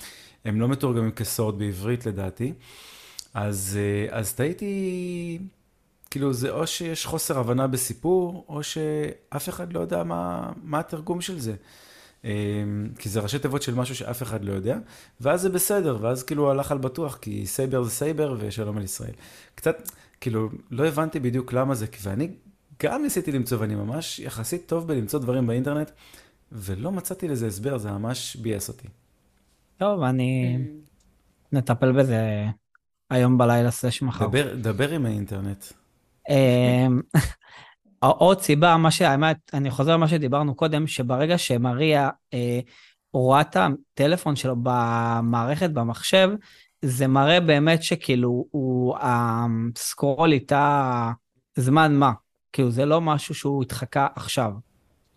לא 0.46 0.68
מתורגמים 0.68 1.12
כסורד 1.12 1.60
בעברית 1.60 2.06
לדעתי. 2.06 2.54
אז, 3.34 3.80
אה, 3.80 4.18
אז 4.18 4.34
תהיתי, 4.34 5.40
כאילו 6.12 6.34
זה 6.34 6.50
או 6.50 6.68
שיש 6.68 7.06
חוסר 7.06 7.40
הבנה 7.40 7.68
בסיפור, 7.68 8.46
או 8.50 8.64
שאף 8.64 9.50
אחד 9.50 9.74
לא 9.74 9.80
יודע 9.80 10.04
מה, 10.04 10.52
מה 10.64 10.80
התרגום 10.80 11.22
של 11.22 11.40
זה. 11.40 11.56
אה, 12.26 12.32
כי 13.00 13.10
זה 13.10 13.20
ראשי 13.20 13.40
תיבות 13.40 13.62
של 13.62 13.76
משהו 13.76 13.96
שאף 13.96 14.24
אחד 14.24 14.46
לא 14.46 14.54
יודע, 14.54 14.78
ואז 15.22 15.42
זה 15.42 15.50
בסדר, 15.50 15.98
ואז 16.02 16.24
כאילו 16.24 16.44
הוא 16.44 16.52
הלך 16.52 16.72
על 16.72 16.78
בטוח, 16.78 17.18
כי 17.22 17.46
סייבר 17.46 17.84
זה 17.84 17.92
סייבר 17.92 18.36
ושלום 18.40 18.78
על 18.78 18.84
ישראל. 18.84 19.14
קצת, 19.56 19.90
כאילו, 20.22 20.50
לא 20.72 20.88
הבנתי 20.88 21.20
בדיוק 21.20 21.54
למה 21.54 21.76
זה, 21.76 21.86
ואני 22.04 22.30
גם 22.84 23.02
ניסיתי 23.02 23.32
למצוא, 23.32 23.58
ואני 23.62 23.76
ממש 23.76 24.20
יחסית 24.20 24.66
טוב 24.66 24.88
בלמצוא 24.88 25.20
דברים 25.20 25.48
באינטרנט, 25.48 25.92
ולא 26.52 26.92
מצאתי 26.92 27.28
לזה 27.28 27.48
הסבר, 27.48 27.78
זה 27.78 27.92
ממש 27.92 28.36
ביאס 28.36 28.70
אותי. 28.70 28.88
טוב, 29.78 30.02
אני... 30.02 30.58
נטפל 31.52 31.92
בזה 31.92 32.46
היום 33.10 33.38
בלילה 33.38 33.72
slash 33.72 34.02
מחר. 34.02 34.28
דבר, 34.28 34.56
דבר 34.56 34.90
עם 34.90 35.06
האינטרנט. 35.06 35.66
עוד 38.10 38.42
סיבה, 38.42 38.78
מה 38.78 38.92
שהאמת, 38.92 39.38
אני 39.54 39.72
חוזר 39.72 39.94
למה 39.94 40.08
שדיברנו 40.08 40.56
קודם, 40.56 40.88
שברגע 40.88 41.38
שמריה 41.38 42.10
אה, 42.34 42.60
רואה 43.14 43.42
את 43.42 43.56
הטלפון 43.56 44.36
שלו 44.36 44.56
במערכת, 44.64 45.70
במחשב, 45.70 46.30
זה 46.82 47.08
מראה 47.08 47.40
באמת 47.40 47.84
שכאילו 47.84 48.46
הוא 48.52 48.96
הסקרול 49.00 50.32
איתה 50.32 51.12
זמן 51.56 51.96
מה. 51.96 52.12
כאילו 52.54 52.72
זה 52.72 52.86
לא 52.86 53.02
משהו 53.02 53.36
שהוא 53.36 53.64
התחקה 53.64 54.08
עכשיו. 54.16 54.52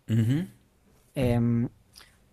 Mm-hmm. 0.09 1.19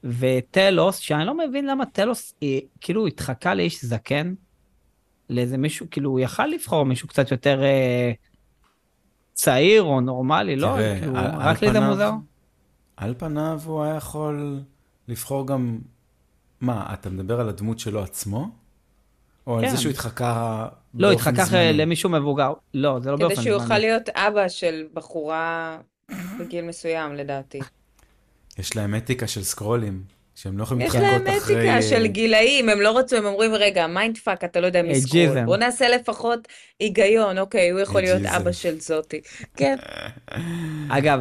וטלוס, 0.05 0.97
שאני 0.97 1.27
לא 1.27 1.39
מבין 1.39 1.67
למה 1.67 1.87
טלוס 1.87 2.35
היא, 2.41 2.61
כאילו 2.81 3.07
התחקה 3.07 3.55
לאיש 3.55 3.85
זקן, 3.85 4.35
לאיזה 5.31 5.59
מישהו, 5.59 5.87
כאילו, 5.91 6.11
הוא 6.11 6.21
יכל 6.21 6.47
לבחור 6.47 6.85
מישהו 6.85 7.09
קצת 7.09 7.31
יותר 7.31 7.63
אה, 7.63 8.13
צעיר 9.33 9.83
או 9.83 10.01
נורמלי, 10.01 10.57
לא? 10.57 10.67
תראה, 10.77 10.99
כאילו, 11.01 11.17
על, 11.17 11.27
רק 11.35 11.63
לי 11.63 11.73
זה 11.73 11.81
מוזר. 11.81 12.11
על 12.97 13.15
פניו 13.19 13.61
הוא 13.65 13.83
היה 13.83 13.97
יכול 13.97 14.61
לבחור 15.09 15.47
גם... 15.47 15.79
מה, 16.61 16.91
אתה 16.93 17.11
מדבר 17.11 17.41
על 17.41 17.49
הדמות 17.49 17.79
שלו 17.79 18.03
עצמו? 18.03 18.49
או 19.47 19.59
כן. 19.59 19.65
על 19.65 19.71
זה 19.71 19.77
שהוא 19.77 19.91
התחקה 19.91 20.69
לא, 20.95 21.13
התחכך 21.13 21.49
למישהו 21.75 22.11
מבוגר. 22.11 22.53
לא, 22.75 23.01
זה 23.01 23.11
לא 23.11 23.17
באופן 23.17 23.35
זמני. 23.35 23.47
כדי 23.47 23.53
שהוא 23.53 23.63
יוכל 23.63 23.79
להיות 23.79 24.09
אבא 24.09 24.49
של 24.49 24.85
בחורה 24.95 25.79
בגיל 26.41 26.65
מסוים, 26.65 27.15
לדעתי. 27.15 27.61
יש 28.59 28.77
להם 28.77 28.95
אתיקה 28.95 29.27
של 29.27 29.43
סקרולים. 29.43 30.05
שהם 30.35 30.59
לא 30.59 30.63
יכולים 30.63 30.87
להתחקות 30.87 31.03
אחרי... 31.03 31.37
יש 31.37 31.51
להם 31.51 31.79
אתיקה 31.79 31.83
של 31.83 32.07
גילאים, 32.07 32.69
הם 32.69 32.81
לא 32.81 32.99
רצו, 32.99 33.17
הם 33.17 33.27
אומרים, 33.27 33.55
רגע, 33.55 33.87
mind 33.87 34.19
fuck, 34.19 34.45
אתה 34.45 34.61
לא 34.61 34.67
יודע 34.67 34.83
מי 34.83 34.95
סקרול. 34.95 35.45
בוא 35.45 35.57
נעשה 35.57 35.89
לפחות 35.89 36.49
היגיון, 36.81 37.39
אוקיי, 37.39 37.71
הוא 37.71 37.81
יכול 37.81 38.01
להיות 38.01 38.27
אבא 38.27 38.53
של 38.53 38.81
זאתי. 38.81 39.21
כן. 39.57 39.77
אגב, 40.99 41.21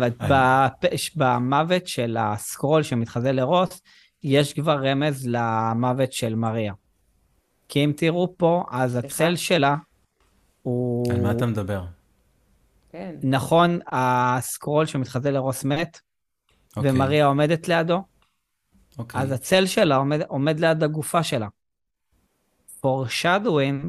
במוות 1.15 1.87
של 1.87 2.17
הסקרול 2.19 2.83
שמתחזה 2.83 3.31
לרוס, 3.31 3.81
יש 4.23 4.53
כבר 4.53 4.85
רמז 4.85 5.27
למוות 5.27 6.13
של 6.13 6.35
מריה. 6.35 6.73
כי 7.69 7.83
אם 7.83 7.93
תראו 7.97 8.33
פה, 8.37 8.63
אז 8.71 8.95
הצל 8.95 9.35
שלה 9.35 9.75
הוא... 10.61 11.11
על 11.11 11.21
מה 11.21 11.31
אתה 11.31 11.45
מדבר? 11.45 11.83
כן. 12.91 13.15
נכון, 13.23 13.79
הסקרול 13.87 14.85
שמתחזה 14.85 15.31
לרוס 15.31 15.63
מת, 15.63 15.99
אוקיי. 16.77 16.91
ומריה 16.91 17.25
עומדת 17.25 17.67
לידו, 17.67 18.01
אוקיי. 18.97 19.21
אז 19.21 19.31
הצל 19.31 19.65
שלה 19.65 19.95
עומד, 19.95 20.21
עומד 20.21 20.59
ליד 20.59 20.83
הגופה 20.83 21.23
שלה. 21.23 21.47
foreshadowing 22.85 23.85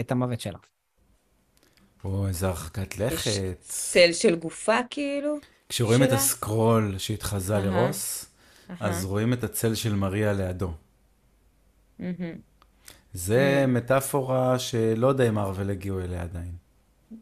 את 0.00 0.12
המוות 0.12 0.40
שלה. 0.40 0.58
או, 2.04 2.28
איזה 2.28 2.48
הרחקת 2.48 2.98
לכת. 2.98 3.60
צל 3.60 4.12
של 4.12 4.36
גופה 4.36 4.78
כאילו? 4.90 5.38
כשרואים 5.68 5.98
שלה? 5.98 6.08
את 6.08 6.12
הסקרול 6.12 6.98
שהתחזה 6.98 7.56
uh-huh. 7.56 7.60
לרוס, 7.60 8.24
uh-huh. 8.24 8.72
אז 8.80 9.04
רואים 9.04 9.32
את 9.32 9.44
הצל 9.44 9.74
של 9.74 9.94
מריה 9.94 10.32
לידו. 10.32 10.72
Mm-hmm. 12.00 12.02
זה 13.12 13.64
mm-hmm. 13.64 13.66
מטאפורה 13.66 14.58
שלא 14.58 15.06
יודע 15.06 15.28
אם 15.28 15.38
ארוול 15.38 15.70
הגיעו 15.70 16.00
אליה 16.00 16.22
עדיין. 16.22 16.52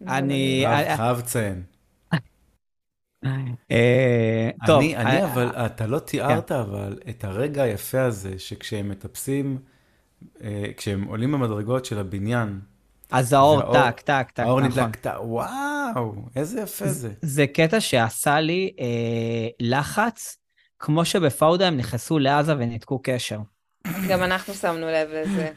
אני... 0.08 0.64
חייב 0.96 1.18
לציין. 1.18 1.62
אה, 3.70 4.50
טוב. 4.66 4.80
אני, 4.80 4.96
אני 4.96 5.10
אה, 5.10 5.32
אבל, 5.32 5.48
אתה 5.66 5.86
לא 5.86 5.98
תיארת, 5.98 6.48
כן. 6.48 6.54
אבל 6.54 6.98
את 7.08 7.24
הרגע 7.24 7.62
היפה 7.62 8.02
הזה, 8.02 8.38
שכשהם 8.38 8.88
מטפסים, 8.88 9.58
אה, 10.42 10.64
כשהם 10.76 11.04
עולים 11.04 11.32
במדרגות 11.32 11.84
של 11.84 11.98
הבניין, 11.98 12.60
אז 13.10 13.32
האור 13.32 13.72
טק, 13.72 14.00
טק, 14.00 14.30
טק, 14.34 14.42
האור 14.42 14.60
נדלק, 14.60 14.96
טק, 14.96 15.14
וואו, 15.20 16.14
איזה 16.36 16.60
יפה 16.60 16.88
זה. 16.88 17.10
זה 17.22 17.46
קטע 17.46 17.80
שעשה 17.80 18.40
לי 18.40 18.72
אה, 18.80 19.48
לחץ, 19.60 20.36
כמו 20.78 21.04
שבפאודה 21.04 21.66
הם 21.66 21.76
נכנסו 21.76 22.18
לעזה 22.18 22.54
וניתקו 22.58 23.00
קשר. 23.02 23.38
גם 24.08 24.22
אנחנו 24.22 24.54
שמנו 24.54 24.86
לב 24.86 25.08
לזה. 25.12 25.50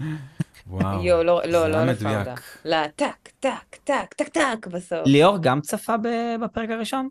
וואו, 0.67 1.03
יו, 1.03 1.23
לא, 1.23 1.41
לא, 1.45 1.67
לא 1.67 1.85
לפאודה. 1.85 2.33
לטק, 2.65 3.29
טק, 3.39 3.75
טק, 3.83 4.13
טק, 4.15 4.27
טק 4.27 4.67
בסוף. 4.67 4.99
ליאור 5.05 5.37
גם 5.41 5.61
צפה 5.61 5.95
בפרק 6.41 6.69
הראשון? 6.69 7.09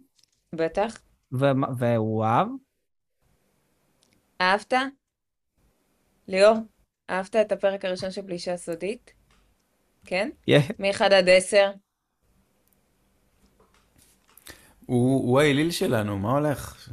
בטח. 0.54 0.98
והוא 1.78 2.24
אהב? 2.24 2.48
אהבת? 4.40 4.72
ליאור, 6.28 6.56
אהבת 7.10 7.36
את 7.36 7.52
הפרק 7.52 7.84
הראשון 7.84 8.10
של 8.10 8.22
פלישה 8.22 8.56
סודית? 8.56 9.12
כן? 10.04 10.30
Yeah. 10.50 10.72
מ-1 10.78 11.04
עד 11.04 11.28
10? 11.28 11.70
הוא 14.86 15.28
הוא 15.28 15.40
האליל 15.40 15.70
שלנו, 15.70 16.18
מה 16.18 16.30
הולך? 16.30 16.88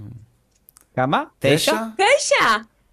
כמה? 0.96 1.24
תשע? 1.40 1.76
תשע! 1.98 2.46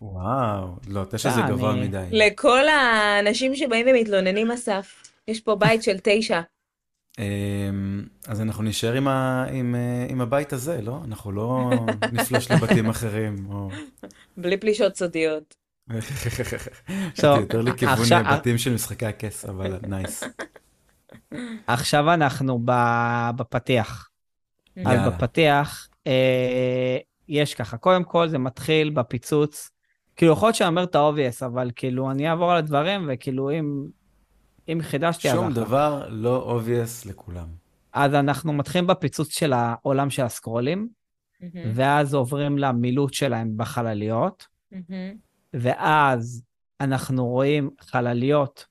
וואו, 0.02 0.68
לא, 0.88 1.04
תשע 1.10 1.30
זה 1.30 1.40
אה, 1.40 1.48
גבוה 1.48 1.74
מדי. 1.74 2.08
לכל 2.12 2.68
האנשים 2.68 3.56
שבאים 3.56 3.86
ומתלוננים, 3.90 4.50
אסף, 4.50 5.02
יש 5.28 5.40
פה 5.40 5.54
בית 5.54 5.82
של 5.82 5.96
תשע. 6.02 6.40
אמ, 7.18 8.04
אז 8.28 8.40
אנחנו 8.40 8.62
נשאר 8.62 8.92
עם 8.92 9.08
ה- 9.08 9.46
עם, 9.52 9.74
אה, 9.74 10.06
עם 10.08 10.20
הבית 10.20 10.52
הזה, 10.52 10.80
לא? 10.82 11.00
אנחנו 11.04 11.32
לא 11.32 11.70
נפלוש 12.12 12.50
לבתים 12.50 12.88
אחרים. 12.88 13.36
או- 13.50 13.70
בלי 14.36 14.56
פלישות 14.56 14.96
סודיות. 14.96 15.54
חשבתי 16.00 17.26
יותר 17.40 17.60
לכיוון 17.62 17.94
עכשיו- 17.94 18.24
בתים 18.32 18.58
של 18.58 18.74
משחקי 18.74 19.06
הכס, 19.06 19.44
אבל 19.44 19.78
נייס. 19.88 20.22
עכשיו 21.66 22.14
אנחנו 22.14 22.58
ב- 22.64 23.30
בפתיח. 23.36 24.08
אז. 24.84 25.08
בפתיח 25.08 25.88
אה, 26.06 26.96
יש 27.28 27.54
ככה, 27.54 27.76
קודם 27.76 28.04
כל 28.04 28.28
זה 28.28 28.38
מתחיל 28.38 28.90
בפיצוץ. 28.90 29.70
כאילו, 30.16 30.32
יכול 30.32 30.46
להיות 30.46 30.56
שאני 30.56 30.68
אומר 30.68 30.84
את 30.84 30.94
ה-obvious, 30.94 31.46
אבל 31.46 31.70
כאילו, 31.76 32.10
אני 32.10 32.30
אעבור 32.30 32.50
על 32.52 32.58
הדברים, 32.58 33.08
וכאילו, 33.12 33.50
אם, 33.50 33.86
אם 34.68 34.78
חידשתי, 34.82 35.30
אז 35.30 35.36
שום 35.36 35.52
אחלה. 35.52 35.64
דבר 35.64 36.06
לא 36.10 36.60
obvious 36.60 37.08
לכולם. 37.08 37.46
אז 37.92 38.14
אנחנו 38.14 38.52
מתחילים 38.52 38.86
בפיצוץ 38.86 39.38
של 39.38 39.52
העולם 39.52 40.10
של 40.10 40.22
הסקרולים, 40.22 40.88
מהמם, 41.40 41.70
ואז 41.74 42.14
עוברים 42.14 42.58
למילוט 42.58 43.14
שלהם 43.14 43.56
בחלליות, 43.56 44.46
מהמם. 44.72 45.14
ואז 45.54 46.42
אנחנו 46.80 47.26
רואים 47.26 47.70
חלליות. 47.80 48.66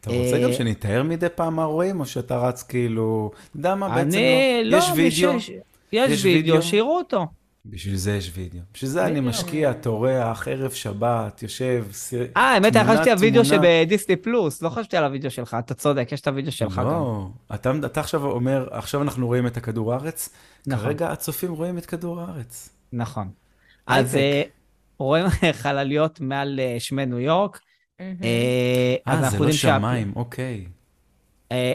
אתה 0.00 0.10
רוצה 0.10 0.38
גם 0.42 0.48
אה, 0.48 0.54
שנתאר 0.54 1.02
מדי 1.02 1.28
פעם 1.34 1.56
מה 1.56 1.64
רואים, 1.64 2.00
או 2.00 2.06
שאתה 2.06 2.38
רץ 2.38 2.62
כאילו... 2.62 3.30
אתה 3.50 3.56
יודע 3.56 3.74
מה, 3.74 3.88
בעצם 3.88 4.18
אני, 4.18 4.60
לא. 4.64 4.76
יש 4.76 4.84
וידאו, 4.94 5.32
יש, 5.92 6.24
וידאו. 6.24 6.62
שיראו 6.62 6.98
אותו. 6.98 7.26
בשביל 7.66 7.96
זה 7.96 8.16
יש 8.16 8.32
וידאו. 8.34 8.60
בשביל 8.74 8.90
זה 8.90 9.06
אני. 9.06 9.20
משקיע, 9.20 9.72
טורח, 9.72 10.48
ערב 10.48 10.70
שבת, 10.70 11.42
יושב, 11.42 11.86
סיר... 11.92 12.26
אה, 12.36 12.42
האמת, 12.42 12.72
תמונה, 12.72 12.92
חשבתי 12.92 13.10
על 13.10 13.18
תמונה. 13.18 13.44
שבדיסני 13.44 14.16
פלוס, 14.16 14.62
לא 14.62 14.68
חשבתי 14.68 14.96
על 14.96 15.04
הוידאו 15.04 15.30
שלך, 15.30 15.56
אתה 15.58 15.74
צודק, 15.74 16.08
יש 16.12 16.20
את 16.20 16.28
הוידאו 16.28 16.52
שלך 16.52 16.78
גם. 16.78 16.84
לא, 16.84 17.28
אתה, 17.54 17.72
אתה 17.86 18.00
עכשיו 18.00 18.24
אומר, 18.24 18.68
עכשיו 18.70 19.02
אנחנו 19.02 19.26
רואים 19.26 19.46
את 19.46 19.56
הכדור 19.56 19.92
הארץ, 19.92 20.28
נכון. 20.66 20.84
כרגע 20.84 21.12
הצופים 21.12 21.52
רואים 21.52 21.78
את 21.78 21.86
כדור 21.86 22.20
הארץ. 22.20 22.68
נכון. 22.92 23.30
אז 23.86 24.16
אה, 24.16 24.42
רואים 24.98 25.26
חלליות 25.62 26.20
מעל 26.20 26.60
אה, 26.60 26.76
שמי 26.78 27.06
ניו 27.06 27.18
יורק. 27.18 27.60
אה, 28.00 28.06
אז 29.06 29.24
אה, 29.24 29.30
זה 29.30 29.38
לא 29.38 29.52
שמיים, 29.52 30.12
אוקיי. 30.16 30.66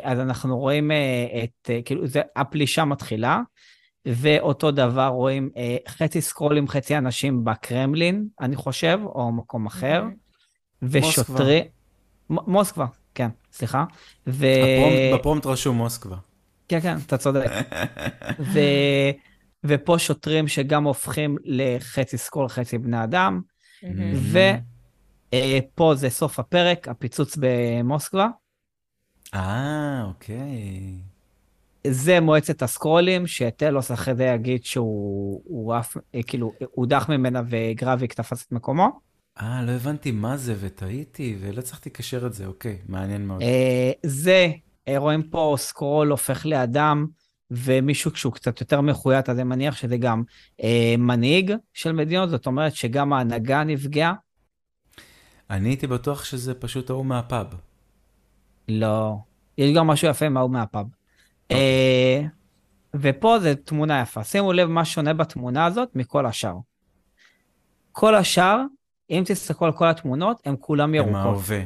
אז 0.04 0.20
אנחנו 0.20 0.58
רואים 0.58 0.92
את, 1.44 1.70
כאילו, 1.86 2.08
זה, 2.08 2.22
הפלישה 2.36 2.86
מתחילה, 2.86 3.42
ואותו 4.06 4.72
דבר 4.72 5.08
רואים 5.08 5.50
אה, 5.58 5.78
חצי 5.88 6.22
סקרולים, 6.22 6.68
חצי 6.68 6.98
אנשים 6.98 7.44
בקרמלין, 7.44 8.28
אני 8.40 8.56
חושב, 8.56 9.00
או 9.06 9.32
מקום 9.32 9.66
אחר, 9.66 10.02
מהמם. 10.02 10.14
ושוטרי... 10.82 11.62
מ- 12.30 12.52
מוסקבה, 12.52 12.86
כן, 13.16 13.30
סליחה. 13.52 13.86
ו... 14.28 14.46
בפרומט, 14.46 15.20
בפרומט 15.20 15.46
רשום 15.46 15.78
מוסקבה. 15.78 16.16
כן, 16.68 16.80
כן, 16.80 16.98
אתה 17.06 17.18
צודק. 17.18 17.46
ו... 18.54 18.60
ופה 19.64 20.00
שוטרים 20.00 20.48
שגם 20.48 20.84
הופכים 20.84 21.38
לחצי 21.44 22.18
סקרול, 22.18 22.48
חצי 22.50 22.78
בני 22.78 23.04
אדם. 23.04 23.42
ופה 24.32 25.96
זה 25.96 26.10
סוף 26.10 26.40
הפרק, 26.40 26.88
הפיצוץ 26.88 27.38
במוסקבה. 27.40 28.28
אה, 29.34 30.04
אוקיי. 30.08 31.15
זה 31.90 32.20
מועצת 32.20 32.62
הסקרולים, 32.62 33.28
שטלוס 33.28 33.92
אחרי 33.92 34.16
זה 34.16 34.24
יגיד 34.24 34.66
שהוא 34.66 35.42
הוא 35.46 35.74
עף, 35.74 35.98
אה, 36.16 36.24
כאילו, 36.24 36.52
הודח 36.72 37.10
ממנה 37.10 37.42
וגרביק 37.50 38.14
תפס 38.14 38.46
את 38.46 38.52
מקומו. 38.52 39.00
אה, 39.42 39.64
לא 39.64 39.72
הבנתי 39.72 40.12
מה 40.12 40.38
זה 40.38 40.56
וטעיתי 40.60 41.38
ולא 41.40 41.60
הצלחתי 41.60 41.90
לקשר 41.90 42.28
את 42.28 42.34
זה, 42.34 42.46
אוקיי, 42.46 42.78
מעניין 42.88 43.28
מאוד. 43.28 43.42
אה, 43.42 43.92
זה, 44.04 44.52
אה, 44.88 44.98
רואים 44.98 45.24
פה 45.24 45.56
סקרול 45.58 46.12
הופך 46.12 46.46
לאדם, 46.46 47.06
ומישהו 47.52 48.12
כשהוא 48.12 48.34
קצת 48.34 48.62
יותר 48.62 48.82
מחויית, 48.82 49.30
אז 49.30 49.36
אני 49.36 49.44
מניח 49.44 49.76
שזה 49.76 49.98
גם 49.98 50.24
אה, 50.64 50.96
מנהיג 50.98 51.54
של 51.74 51.92
מדינות, 51.92 52.30
זאת 52.30 52.46
אומרת 52.46 52.76
שגם 52.76 53.14
ההנהגה 53.14 53.64
נפגעה. 53.64 54.14
אני 55.50 55.70
הייתי 55.70 55.88
בטוח 55.88 56.24
שזה 56.24 56.54
פשוט 56.54 56.90
ההוא 56.90 57.06
מהפאב. 57.06 57.48
לא, 58.70 59.16
יש 59.58 59.76
גם 59.76 59.88
משהו 59.88 60.10
יפה 60.10 60.26
עם 60.26 60.38
ההוא 60.38 60.52
מהפאב. 60.52 60.86
אה, 61.52 62.22
ופה 62.94 63.40
זה 63.40 63.56
תמונה 63.56 64.02
יפה. 64.02 64.24
שימו 64.24 64.54
לב 64.54 64.70
מה 64.70 64.86
שונה 64.86 65.14
בתמונה 65.14 65.66
הזאת 65.66 65.90
מכל 65.96 66.26
השאר. 66.26 66.56
כל 67.92 68.16
השאר, 68.16 68.62
אם 69.10 69.24
תסתכלו 69.26 69.68
על 69.68 69.74
כל 69.74 69.88
התמונות, 69.88 70.42
הם 70.46 70.56
כולם 70.60 70.96
ירוקות. 70.96 71.16
ההווה. 71.16 71.62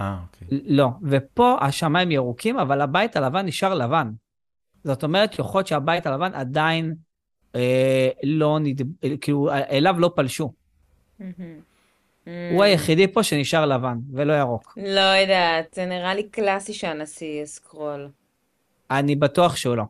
אה, 0.00 0.16
אוקיי. 0.22 0.60
לא, 0.66 0.88
ופה 1.02 1.58
השמיים 1.60 2.10
ירוקים, 2.10 2.58
אבל 2.58 2.80
הבית 2.80 3.16
הלבן 3.16 3.46
נשאר 3.46 3.74
לבן. 3.74 4.10
זאת 4.84 5.04
אומרת, 5.04 5.38
יכול 5.38 5.58
להיות 5.58 5.66
שהבית 5.66 6.06
הלבן 6.06 6.34
עדיין 6.34 6.94
אה, 7.54 8.08
לא 8.22 8.58
נד... 8.60 8.80
כאילו, 9.20 9.52
אליו 9.52 10.00
לא 10.00 10.10
פלשו. 10.14 10.52
מהמם. 11.18 11.60
הוא 12.52 12.64
היחידי 12.64 13.08
פה 13.08 13.22
שנשאר 13.22 13.66
לבן 13.66 13.98
ולא 14.12 14.32
ירוק. 14.32 14.78
לא 14.94 15.00
יודעת, 15.00 15.74
זה 15.74 15.86
נראה 15.86 16.14
לי 16.14 16.28
קלאסי 16.28 16.72
שהנשיא 16.72 17.26
יהיה 17.26 17.46
סקרול. 17.46 18.08
אני 18.98 19.16
בטוח 19.16 19.56
שהוא 19.56 19.76
לא. 19.76 19.84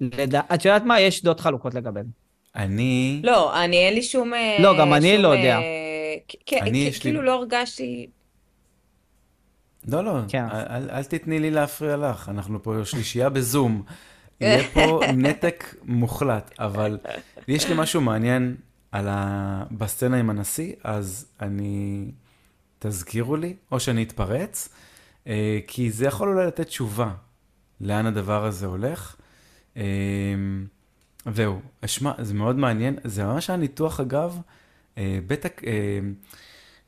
לדע... 0.00 0.40
את 0.54 0.64
יודעת 0.64 0.82
מה? 0.84 1.00
יש 1.00 1.22
דעות 1.24 1.40
חלוקות 1.40 1.74
לגבי 1.74 2.00
זה. 2.02 2.08
אני... 2.56 3.20
לא, 3.24 3.64
אני 3.64 3.76
אין 3.76 3.94
לי 3.94 4.02
שום... 4.02 4.34
אה, 4.34 4.56
לא, 4.60 4.78
גם 4.78 4.94
אני 4.94 5.12
שום, 5.14 5.22
לא 5.22 5.28
יודע. 5.28 5.58
אה, 5.58 5.62
כ- 6.28 6.52
אני, 6.52 6.70
כ- 6.70 6.88
יש 6.88 6.96
לי- 6.96 7.00
כאילו 7.02 7.22
לא 7.22 7.34
הרגשתי... 7.34 8.06
לא, 9.88 10.04
לא, 10.04 10.12
כן. 10.28 10.44
אל, 10.52 10.56
אל, 10.70 10.90
אל 10.90 11.04
תתני 11.04 11.38
לי 11.38 11.50
להפריע 11.50 11.96
לך, 11.96 12.28
אנחנו 12.28 12.62
פה 12.62 12.74
שלישייה 12.84 13.28
בזום. 13.28 13.82
יהיה 14.40 14.68
פה 14.74 15.00
נתק 15.16 15.74
מוחלט, 15.84 16.54
אבל 16.58 16.98
יש 17.48 17.68
לי 17.68 17.74
משהו 17.78 18.00
מעניין 18.00 18.56
על 18.92 19.08
ה... 19.08 19.64
בסצנה 19.70 20.16
עם 20.16 20.30
הנשיא, 20.30 20.72
אז 20.84 21.26
אני... 21.40 22.04
תזכירו 22.78 23.36
לי, 23.36 23.54
או 23.72 23.80
שאני 23.80 24.02
אתפרץ, 24.02 24.68
אה, 25.26 25.58
כי 25.66 25.90
זה 25.90 26.06
יכול 26.06 26.28
אולי 26.28 26.46
לתת 26.46 26.66
תשובה 26.66 27.10
לאן 27.84 28.06
הדבר 28.06 28.44
הזה 28.44 28.66
הולך. 28.66 29.16
אה, 29.76 29.82
זהו, 31.32 31.60
אשמע, 31.80 32.12
זה 32.18 32.34
מאוד 32.34 32.56
מעניין, 32.56 32.96
זה 33.04 33.24
ממש 33.24 33.50
היה 33.50 33.56
ניתוח 33.56 34.00
אגב, 34.00 34.38
אה, 34.98 35.18
בית, 35.26 35.46
אה, 35.46 35.50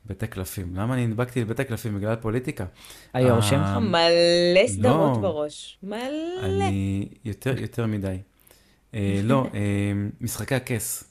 בית 0.05 0.23
הקלפים, 0.23 0.75
למה 0.75 0.93
אני 0.93 1.07
נדבקתי 1.07 1.41
לבית 1.41 1.59
הקלפים? 1.59 1.97
בגלל 1.97 2.11
הפוליטיקה. 2.11 2.65
היורשים? 3.13 3.59
אה, 3.59 3.79
מלא 3.79 4.67
סדרות 4.67 5.15
לא. 5.15 5.21
בראש. 5.21 5.77
מלא. 5.83 5.99
אני 6.43 7.07
יותר, 7.25 7.61
יותר 7.61 7.85
מדי. 7.85 8.17
לא, 9.23 9.47
משחקי 10.21 10.55
הכס. 10.55 11.06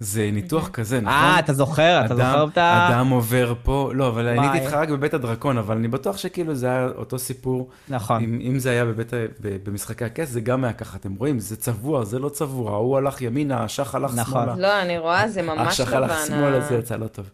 זה 0.00 0.30
ניתוח 0.32 0.68
כזה, 0.68 1.00
נכון? 1.00 1.12
אה, 1.12 1.38
אתה 1.38 1.52
זוכר? 1.52 2.02
אתה 2.04 2.14
זוכר 2.14 2.46
את 2.52 2.58
ה... 2.58 2.88
אדם 2.90 3.08
עובר 3.08 3.54
פה, 3.62 3.90
לא, 3.94 4.08
אבל 4.08 4.26
אני. 4.26 4.48
הייתי 4.48 4.58
איתך 4.58 4.74
רק 4.74 4.88
בבית 4.88 5.14
הדרקון, 5.14 5.58
אבל 5.58 5.76
אני 5.76 5.88
בטוח 5.88 6.16
שכאילו 6.16 6.54
זה 6.54 6.66
היה 6.66 6.88
אותו 6.96 7.18
סיפור. 7.18 7.68
נכון. 7.88 8.22
אם, 8.22 8.38
אם 8.42 8.58
זה 8.58 8.70
היה 8.70 8.84
בבית, 8.84 9.12
במשחקי 9.40 10.04
הכס, 10.04 10.28
זה 10.28 10.40
גם 10.40 10.64
היה 10.64 10.72
ככה, 10.72 10.96
אתם 10.96 11.14
רואים, 11.14 11.38
זה 11.38 11.56
צבוע, 11.56 12.04
זה 12.04 12.18
לא 12.18 12.28
צבוע, 12.28 12.72
ההוא 12.72 12.96
הלך 12.96 13.22
ימינה, 13.22 13.64
השח 13.64 13.94
הלך 13.94 14.14
נכון. 14.14 14.44
שמאלה. 14.44 14.56
לא, 14.56 14.82
אני 14.82 14.98
רואה, 14.98 15.28
זה 15.28 15.42
ממש 15.42 15.80
השח 15.80 15.92
הלך 15.92 16.10
לבן. 16.10 16.26
שמאלה, 16.26 16.60
זה 16.60 16.74
יצא 16.74 16.96
לא 16.96 17.06
טוב. 17.06 17.30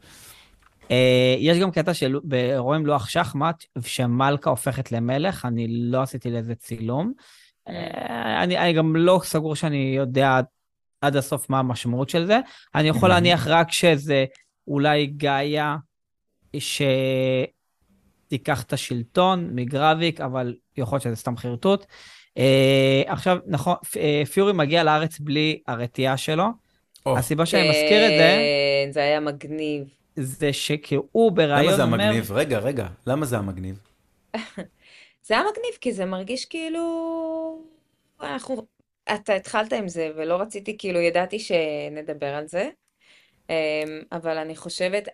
אה, 0.90 1.34
יש 1.38 1.58
גם 1.58 1.70
קטע 1.70 1.94
של 1.94 2.18
רואים 2.56 2.86
לוח 2.86 3.08
שחמט, 3.08 3.64
שמלכה 3.80 4.50
הופכת 4.50 4.92
למלך, 4.92 5.44
אני 5.44 5.66
לא 5.68 6.02
עשיתי 6.02 6.30
לזה 6.30 6.54
צילום. 6.54 7.12
אה, 7.68 8.42
אני, 8.42 8.58
אני 8.58 8.72
גם 8.72 8.96
לא 8.96 9.20
סגור 9.24 9.56
שאני 9.56 9.94
יודע 9.96 10.40
עד, 11.00 11.16
הסוף 11.16 11.50
מה 11.50 11.58
המשמעות 11.58 12.08
של 12.08 12.26
זה. 12.26 12.40
אני 12.74 12.88
יכול. 12.88 13.08
להניח 13.08 13.46
רק 13.46 13.72
שזה 13.72 14.24
אולי 14.68 15.06
גאיה 15.06 15.76
שתיקח 18.26 18.62
את 18.62 18.72
השלטון 18.72 19.50
מגרביק, 19.52 20.20
אבל 20.20 20.54
יכול 20.76 20.96
להיות 20.96 21.02
שזה 21.02 21.16
סתם 21.16 21.36
חרטוט. 21.36 21.86
אה, 22.38 23.02
עכשיו, 23.06 23.38
נכון, 23.46 23.74
אה, 23.96 24.22
פיורי 24.32 24.52
מגיע 24.52 24.84
לארץ 24.84 25.18
בלי 25.18 25.60
הרתיעה 25.66 26.16
שלו. 26.16 26.46
או, 27.06 27.18
הסיבה 27.18 27.46
שאני 27.46 27.68
מזכיר 27.68 28.04
את 28.04 28.10
זה, 28.10 28.36
כן, 28.86 28.92
זה 28.92 29.00
היה 29.00 29.20
מגניב. 29.20 29.84
זה 30.16 30.52
שכאילו 30.52 31.30
בריאיון 31.34 31.64
למה 31.64 31.76
זה 31.76 31.82
אומר... 31.82 32.02
המגניב? 32.02 32.32
רגע, 32.32 32.58
רגע, 32.58 32.86
למה 33.06 33.26
זה 33.26 33.38
המגניב? 33.38 33.80
זה 35.26 35.34
היה 35.34 35.42
מגניב, 35.42 35.78
כי 35.80 35.92
זה 35.92 36.04
מרגיש 36.04 36.44
כאילו... 36.44 37.62
אנחנו... 38.22 38.66
אתה 39.14 39.34
התחלת 39.34 39.72
עם 39.72 39.88
זה, 39.88 40.10
ולא 40.16 40.36
רציתי, 40.36 40.78
כאילו, 40.78 41.00
ידעתי 41.00 41.38
שנדבר 41.38 42.34
על 42.34 42.48
זה. 42.48 42.68
אמ, 43.50 43.54
אבל 44.12 44.38
אני 44.38 44.56
חושבת, 44.56 45.08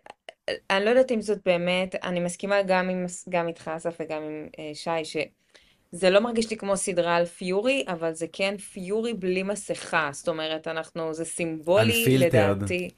אני 0.71 0.85
לא 0.85 0.91
יודעת 0.91 1.13
אם 1.13 1.21
זאת 1.21 1.39
באמת, 1.45 1.95
אני 1.95 2.21
מסכימה 2.21 2.63
גם 2.63 2.91
עם, 2.91 3.07
גם 3.29 3.49
איתך, 3.49 3.71
אסף, 3.77 3.97
וגם 4.01 4.23
עם 4.23 4.49
אה, 4.59 4.71
שי, 4.75 5.05
זה 5.93 6.11
לא 6.11 6.21
מרגיש 6.21 6.51
לי 6.51 6.57
כמו 6.57 6.77
סדרה 6.77 7.17
על 7.17 7.25
פיורי, 7.25 7.85
אבל 7.89 8.13
זה 8.13 8.27
כן 8.33 8.57
פיורי 8.57 9.15
בלי 9.15 9.43
מסכה. 9.43 10.11
זאת 10.13 10.29
אומרת, 10.29 10.69
אנחנו, 10.69 11.15
זה 11.15 11.25
סימבולי, 11.25 12.05
Unfiltered. 12.05 12.19
לדעתי. 12.19 12.91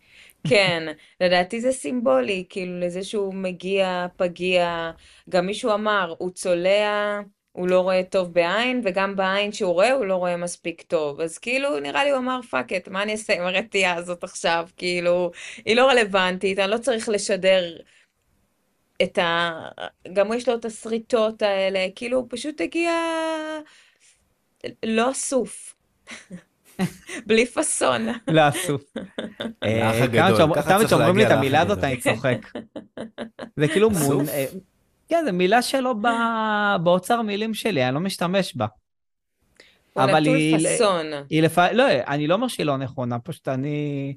כן, 0.48 0.92
לדעתי 1.20 1.60
זה 1.60 1.72
סימבולי, 1.72 2.44
כאילו 2.48 2.80
לזה 2.80 3.04
שהוא 3.04 3.34
מגיע, 3.34 4.06
פגיע. 4.16 4.90
גם 5.30 5.46
מישהו 5.46 5.74
אמר, 5.74 6.14
הוא 6.18 6.30
צולע, 6.30 7.20
הוא 7.54 7.68
לא 7.68 7.80
רואה 7.80 8.02
טוב 8.10 8.32
בעין, 8.32 8.80
וגם 8.84 9.16
בעין 9.16 9.52
שהוא 9.52 9.72
רואה, 9.72 9.92
הוא 9.92 10.06
לא 10.06 10.16
רואה 10.16 10.36
מספיק 10.36 10.82
טוב. 10.82 11.20
אז 11.20 11.38
כאילו, 11.38 11.80
נראה 11.80 12.04
לי 12.04 12.10
הוא 12.10 12.18
אמר, 12.18 12.40
fuck 12.50 12.72
it, 12.72 12.88
מה 12.88 13.02
אני 13.02 13.12
אעשה 13.12 13.34
עם 13.34 13.42
הרתיעה 13.42 13.94
הזאת 13.94 14.24
עכשיו? 14.24 14.68
כאילו, 14.76 15.30
היא 15.64 15.76
לא 15.76 15.88
רלוונטית, 15.88 16.58
אני 16.58 16.70
לא 16.70 16.78
צריך 16.78 17.08
לשדר 17.08 17.76
את 19.02 19.18
ה... 19.18 19.52
גם 20.12 20.32
יש 20.32 20.48
לו 20.48 20.54
את 20.54 20.64
השריטות 20.64 21.42
האלה, 21.42 21.86
כאילו, 21.96 22.18
הוא 22.18 22.26
פשוט 22.30 22.60
הגיע 22.60 22.92
לא 24.84 25.10
אסוף. 25.10 25.74
בלי 27.26 27.46
פאסון. 27.46 28.06
לא 28.28 28.48
אסוף. 28.48 28.82
אה, 29.62 29.88
האח 29.88 30.10
כמה 30.12 30.26
הגדול, 30.26 30.54
ככה 30.54 30.62
תמיד 30.62 30.78
צריך 30.78 30.90
שאומרים 30.90 31.16
לי 31.16 31.22
את 31.22 31.28
להגיע 31.28 31.38
המילה 31.38 31.64
לאח 31.64 31.70
הזאת, 31.70 31.84
הגדול. 31.84 31.90
אני 31.90 32.00
צוחק. 32.00 32.52
זה 33.56 33.68
כאילו 33.68 33.90
מון... 33.90 34.26
כן, 35.14 35.24
זו 35.26 35.32
מילה 35.32 35.62
שלא 35.62 35.92
ב- 35.92 36.76
באוצר 36.84 37.22
מילים 37.22 37.54
שלי, 37.54 37.84
אני 37.84 37.94
לא 37.94 38.00
משתמש 38.00 38.56
בה. 38.56 38.66
הוא 39.92 40.04
אבל 40.04 40.20
נטול 40.20 40.36
היא- 40.36 40.58
פאסון. 40.68 41.06
היא 41.30 41.42
לפעמים, 41.42 41.76
לא, 41.76 41.84
אני 42.08 42.26
לא 42.26 42.34
אומר 42.34 42.48
שהיא 42.48 42.66
לא 42.66 42.76
נכונה, 42.76 43.18
פשוט 43.18 43.48
אני... 43.48 44.16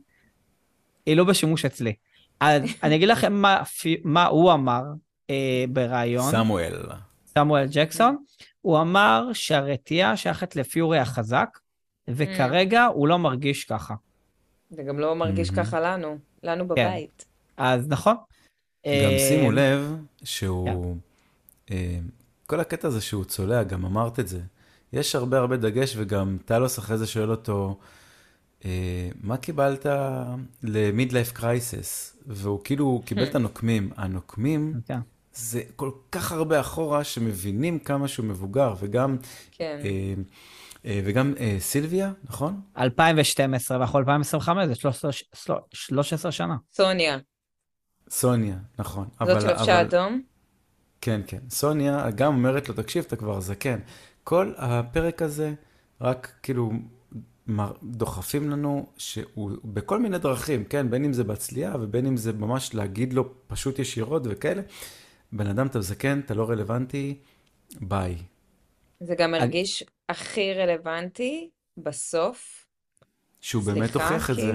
היא 1.06 1.18
לא 1.18 1.24
בשימוש 1.24 1.66
אצלי. 1.66 1.94
אז 2.40 2.62
אני 2.84 2.96
אגיד 2.96 3.08
לכם 3.08 3.34
מה, 3.34 3.64
מה 4.04 4.26
הוא 4.26 4.54
אמר 4.54 4.82
אה, 5.30 5.66
בריאיון, 5.70 6.32
סמואל. 6.32 6.82
סמואל 7.26 7.66
ג'קסון, 7.72 8.18
הוא 8.62 8.82
אמר 8.82 9.30
שהרתיעה 9.34 10.18
שייכת 10.18 10.56
לפיורי 10.56 11.00
החזק, 11.00 11.50
וכרגע 12.08 12.86
הוא 12.86 13.08
לא 13.08 13.20
מרגיש 13.20 13.66
ככה. 13.66 13.94
זה 14.70 14.84
גם 14.84 15.00
לא 15.00 15.16
מרגיש 15.16 15.52
מהמם. 15.52 15.64
ככה 15.64 15.80
לנו, 15.80 16.18
לנו 16.44 16.68
כן. 16.76 16.88
בבית. 16.88 17.26
אז 17.58 17.88
נכון. 17.90 18.16
גם 18.88 19.12
אה, 19.12 19.20
שימו 19.20 19.52
לב 19.52 19.96
שהוא, 20.24 20.96
אה, 21.72 22.00
כל 22.46 22.60
הקטע 22.60 22.88
הזה 22.88 23.02
שהוא 23.02 23.24
צולע, 23.24 23.64
גם 23.64 23.86
אמרת 23.86 24.20
את 24.20 24.28
זה. 24.28 24.40
יש 24.94 25.16
הרבה 25.16 25.38
הרבה 25.38 25.58
דגש, 25.58 25.94
וגם 25.98 26.38
טלוס 26.46 26.80
אחרי 26.80 26.98
זה 26.98 27.08
שואל 27.08 27.32
אותו, 27.32 27.78
אה, 28.66 29.10
מה 29.22 29.38
קיבלת 29.38 29.86
למידלייף 30.64 31.32
קרייסס? 31.32 32.18
והוא 32.28 32.60
כאילו 32.64 33.02
קיבל 33.06 33.24
את 33.24 33.36
הנוקמים. 33.36 33.90
הנוקמים 33.98 34.74
כן. 34.88 35.00
זה 35.34 35.62
כל 35.76 35.92
כך 36.12 36.32
הרבה 36.32 36.60
אחורה 36.60 37.04
שמבינים 37.04 37.80
כמה 37.80 38.08
שהוא 38.08 38.26
מבוגר, 38.26 38.74
וגם, 38.80 39.18
כן. 39.52 39.80
וגם 40.86 41.34
סילביה, 41.60 42.12
נכון? 42.24 42.62
2012 42.78 43.78
ואנחנו 43.78 44.00
2025, 44.00 44.68
זה 44.68 44.76
13 44.76 45.12
13 45.74 46.32
שנה. 46.32 46.56
סוניה, 46.72 47.18
סוניה, 48.10 48.58
נכון. 48.80 49.08
זאת 49.20 49.22
אבל- 49.30 49.42
שלבשה 49.42 49.64
אבל- 49.82 49.88
אדום. 49.88 50.22
כן, 51.02 51.22
כן. 51.28 51.40
סוניה 51.50 52.10
גם 52.16 52.34
אומרת 52.34 52.70
לו, 52.70 52.76
תקשיב, 52.76 53.04
אתה 53.08 53.16
כבר 53.16 53.40
זקן. 53.42 53.80
כל 54.24 54.54
הפרק 54.58 55.22
הזה, 55.22 55.54
רק 56.02 56.32
כאילו 56.44 56.72
דוחפים 57.84 58.50
לנו 58.50 58.86
שהוא 58.98 59.52
בכל 59.66 60.00
מיני 60.00 60.18
דרכים, 60.20 60.64
כן? 60.64 60.90
בין 60.90 61.06
אם 61.06 61.14
זה 61.14 61.24
בהצליעה 61.24 61.76
ובין 61.82 62.06
אם 62.06 62.18
זה 62.18 62.34
ממש 62.34 62.76
להגיד 62.76 63.14
לו 63.14 63.30
פשוט 63.48 63.80
ישירות 63.80 64.22
וכאלה. 64.26 64.62
בן 65.32 65.48
אדם, 65.48 65.68
אתה 65.68 65.82
זקן, 65.82 66.20
אתה 66.20 66.34
לא 66.34 66.50
רלוונטי, 66.50 67.20
ביי. 67.82 68.16
זה 69.00 69.16
גם 69.18 69.34
הרגיש 69.34 69.84
הכי 70.10 70.54
רלוונטי 70.54 71.50
בסוף. 71.78 72.66
שהוא 73.42 73.64
באמת 73.64 73.92
סליחה, 73.92 74.08
הוכיח 74.10 74.30
את 74.30 74.36
זה. 74.36 74.54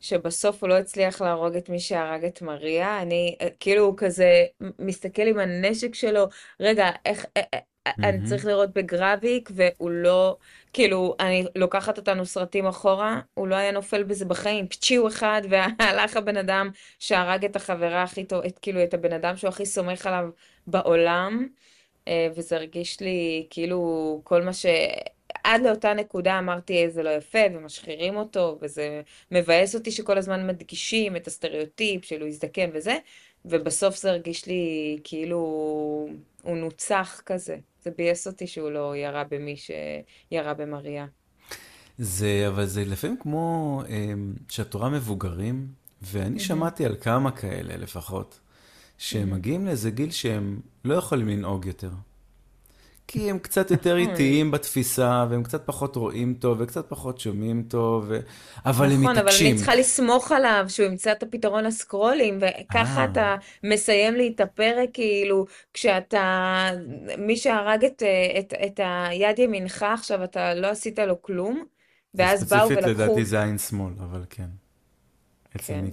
שבסוף 0.00 0.62
הוא 0.62 0.68
לא 0.68 0.74
הצליח 0.78 1.20
להרוג 1.22 1.56
את 1.56 1.68
מי 1.68 1.80
שהרג 1.80 2.24
את 2.24 2.42
מריה. 2.42 3.02
אני, 3.02 3.36
אה, 3.40 3.48
כאילו, 3.60 3.84
הוא 3.84 3.94
כזה 3.96 4.44
מסתכל 4.78 5.22
עם 5.22 5.38
הנשק 5.38 5.94
שלו, 5.94 6.24
רגע, 6.60 6.90
איך, 7.06 7.26
אה, 7.36 7.42
אני. 7.86 8.26
צריך 8.28 8.44
לראות 8.44 8.72
בגרביק, 8.72 9.50
והוא 9.54 9.90
לא, 9.90 10.36
כאילו, 10.72 11.16
אני 11.20 11.44
לוקחת 11.56 11.98
אותנו 11.98 12.26
סרטים 12.26 12.66
אחורה, 12.66 13.20
הוא 13.34 13.48
לא 13.48 13.54
היה 13.54 13.72
נופל 13.72 14.02
בזה 14.02 14.24
בחיים. 14.24 14.68
פצ'יו 14.68 15.08
אחד, 15.08 15.42
והלך 15.50 16.16
הבן 16.16 16.36
אדם 16.36 16.70
שהרג 16.98 17.44
את 17.44 17.56
החברה 17.56 18.02
הכי 18.02 18.24
טוב, 18.24 18.44
את, 18.44 18.58
כאילו, 18.58 18.84
את 18.84 18.94
הבן 18.94 19.12
אדם 19.12 19.36
שהוא 19.36 19.48
הכי 19.48 19.66
סומך 19.66 20.06
עליו 20.06 20.30
בעולם. 20.66 21.48
וזה 22.36 22.56
הרגיש 22.56 23.00
לי 23.00 23.46
כאילו 23.50 24.20
כל 24.24 24.42
מה 24.42 24.52
ש... 24.52 24.66
עד 25.44 25.62
לאותה 25.62 25.94
נקודה 25.94 26.38
אמרתי, 26.38 26.84
"אה, 26.84 26.90
זה 26.90 27.02
לא 27.02 27.10
יפה, 27.10 27.38
ומשחירים 27.54 28.16
אותו, 28.16 28.58
וזה 28.62 29.02
מבאס 29.30 29.74
אותי 29.74 29.90
שכל 29.90 30.18
הזמן 30.18 30.46
מדגישים 30.46 31.16
את 31.16 31.26
הסטריאוטיפ 31.26 32.04
של 32.04 32.20
הוא 32.20 32.28
יזדקן 32.28 32.70
וזה, 32.74 32.98
ובסוף 33.44 33.96
זה 33.96 34.10
הרגיש 34.10 34.46
לי 34.46 34.98
כאילו 35.04 35.38
הוא 36.42 36.56
נוצח 36.56 37.22
כזה. 37.26 37.56
זה 37.82 37.90
ביאס 37.98 38.26
אותי 38.26 38.46
שהוא 38.46 38.70
לא 38.70 38.96
ירה 38.96 39.24
במי 39.30 39.54
שירה 39.56 40.54
במריה. 40.54 41.06
זה, 41.98 42.44
אבל 42.48 42.66
זה 42.66 42.84
לפעמים 42.84 43.16
כמו 43.20 43.82
אמ, 43.88 44.34
שאת 44.48 44.74
רואה 44.74 44.88
מבוגרים, 44.88 45.68
ואני 46.02 46.40
שמעתי 46.40 46.84
על 46.86 46.96
כמה 47.00 47.30
כאלה 47.30 47.76
לפחות, 47.76 48.40
שהם 48.98 49.30
מגיעים 49.30 49.66
לאיזה 49.66 49.90
גיל 49.90 50.10
שהם 50.10 50.60
לא 50.84 50.94
יכולים 50.94 51.28
לנהוג 51.28 51.66
יותר. 51.66 51.90
כי 53.12 53.30
הם 53.30 53.38
קצת 53.38 53.70
יותר 53.70 53.96
איטיים 53.96 54.50
בתפיסה, 54.50 55.26
והם 55.30 55.42
קצת 55.42 55.66
פחות 55.66 55.96
רואים 55.96 56.34
טוב, 56.34 56.58
וקצת 56.60 56.88
פחות 56.88 57.20
שומעים 57.20 57.62
טוב, 57.62 58.04
ו... 58.08 58.20
אבל 58.66 58.86
הם 58.86 59.00
נכון, 59.02 59.16
אבל 59.16 59.22
מתעקשים. 59.22 59.46
אני 59.46 59.56
צריכה 59.56 59.74
לסמוך 59.74 60.32
עליו 60.32 60.64
שהוא 60.68 60.86
ימצא 60.86 61.12
את 61.12 61.22
הפתרון 61.22 61.64
לסקרולים, 61.64 62.38
וככה 62.40 63.00
אה. 63.00 63.04
אתה 63.04 63.36
מסיים 63.64 64.14
לי 64.14 64.32
את 64.34 64.40
הפרק, 64.40 64.88
כאילו, 64.92 65.46
כשאתה, 65.74 66.66
מי 67.18 67.36
שהרג 67.36 67.84
את, 67.84 68.02
את, 68.38 68.54
את 68.66 68.80
היד 68.82 69.38
ימינך 69.38 69.82
עכשיו, 69.82 70.24
אתה 70.24 70.54
לא 70.54 70.66
עשית 70.66 70.98
לו 70.98 71.22
כלום, 71.22 71.64
ואז 72.14 72.52
באו 72.52 72.58
ספציפית 72.58 72.84
ולקחו, 72.84 73.02
לדעתי 73.02 73.24
זה 73.24 73.42
עין 73.42 73.58
שמאל, 73.58 73.92
אבל 74.00 74.24
כן. 74.30 74.48
כן, 75.58 75.84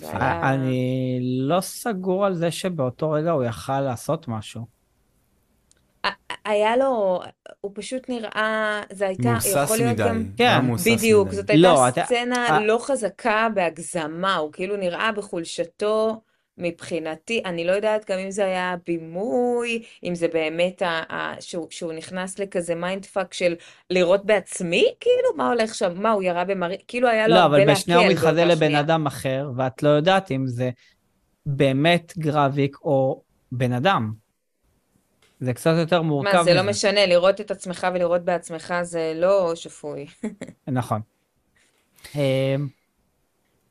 אני 0.44 1.20
לא 1.22 1.62
סגור 1.62 2.26
על 2.26 2.36
זה 2.36 2.52
שבאותו 2.52 3.12
רגע 3.12 3.32
הוא 3.32 3.44
יכל 3.44 3.82
לעשות 3.82 4.28
משהו. 4.28 4.77
היה 6.46 6.78
לו, 6.78 7.22
הוא 7.62 7.72
פשוט 7.76 8.10
נראה, 8.10 8.82
זה 8.92 9.08
הייתה, 9.08 9.38
להיות 9.78 9.94
מדי. 9.94 10.04
גם, 10.04 10.24
כן, 10.38 10.44
היה 10.44 10.62
מהוסס 10.62 10.88
בדיוק, 10.88 11.28
מדי. 11.28 11.36
זאת 11.36 11.50
הייתה 11.50 11.68
לא, 11.68 11.88
אתה- 11.88 12.06
סצנה 12.06 12.48
אה. 12.50 12.60
לא 12.66 12.78
חזקה 12.82 13.48
בהגזמה, 13.54 14.36
הוא 14.36 14.52
כאילו 14.52 14.78
נראה 14.78 15.12
בחולשתו 15.12 16.22
מבחינתי, 16.58 17.42
אני 17.46 17.66
לא 17.66 17.72
יודעת 17.72 18.12
גם 18.12 18.20
אם 18.20 18.32
זה 18.32 18.46
היה 18.46 18.76
בימוי, 18.88 19.84
אם 20.04 20.16
זה 20.16 20.28
באמת 20.28 20.82
ה, 20.82 21.04
ה, 21.14 21.34
שהוא, 21.42 21.68
שהוא 21.70 21.94
נכנס 21.94 22.40
לכזה 22.40 22.76
מיינד 22.76 23.06
פאק 23.06 23.34
של 23.34 23.56
לראות 23.90 24.26
בעצמי, 24.26 24.86
כאילו, 25.00 25.30
מה 25.38 25.50
הולך 25.50 25.76
שם, 25.76 26.02
מה, 26.02 26.12
הוא 26.12 26.24
ירה 26.24 26.46
במרי, 26.46 26.78
כאילו 26.88 27.08
היה 27.08 27.28
לו 27.28 27.36
לא, 27.36 27.40
הרבה 27.40 27.58
אבל 27.64 27.72
בשנייה 27.72 28.00
הוא 28.00 28.08
להקל 28.08 28.20
מתחזה 28.20 28.46
לבן 28.46 28.56
שנייה. 28.66 28.80
אדם 28.80 29.06
אחר, 29.06 29.52
ואת 29.58 29.84
לא 29.84 29.90
יודעת 29.90 30.32
אם 30.32 30.48
זה 30.48 30.70
באמת 31.46 32.14
גרביק 32.18 32.78
או 32.84 33.22
בן 33.52 33.74
אדם. 33.74 34.27
זה 35.40 35.54
קצת 35.54 35.74
יותר 35.80 36.02
מורכב 36.02 36.38
מה, 36.38 36.44
זה 36.44 36.54
לא 36.54 36.62
מזה. 36.62 36.70
משנה, 36.70 37.06
לראות 37.06 37.42
את 37.42 37.52
עצמך 37.52 37.88
ולראות 37.94 38.26
בעצמך 38.26 38.74
זה 38.82 39.14
לא 39.16 39.52
שפוי. 39.56 40.06
נכון. 40.68 41.02
אמ, 42.16 42.68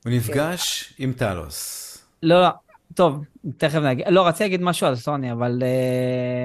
הוא 0.04 0.12
נפגש 0.12 0.94
עם 0.98 1.12
טלוס. 1.12 1.82
לא, 2.22 2.40
לא, 2.42 2.48
טוב, 2.94 3.24
תכף 3.56 3.78
נגיד, 3.78 4.06
לא, 4.08 4.26
רציתי 4.26 4.44
להגיד 4.44 4.62
משהו 4.62 4.86
על 4.86 4.96
סוני, 4.96 5.32
אבל 5.32 5.62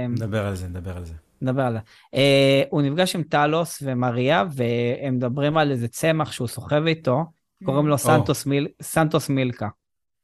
אמ, 0.06 0.14
נדבר 0.14 0.46
על 0.48 0.56
זה, 0.56 0.68
נדבר 0.68 0.98
על 0.98 1.06
זה. 1.06 1.14
נדבר 1.42 1.62
על 1.62 1.74
זה. 1.74 1.80
אה, 2.14 2.64
הוא 2.70 2.82
נפגש 2.82 3.16
עם 3.16 3.24
טלוס 3.24 3.80
ומריה, 3.86 4.44
והם 4.56 5.16
מדברים 5.16 5.58
על 5.58 5.72
איזה 5.72 5.88
צמח 5.88 6.32
שהוא 6.32 6.48
סוחב 6.48 6.86
איתו, 6.88 7.24
קוראים 7.66 7.88
לו 7.88 7.98
סנטוס, 7.98 8.46
מיל, 8.46 8.68
סנטוס 8.82 9.30
מילקה. 9.30 9.68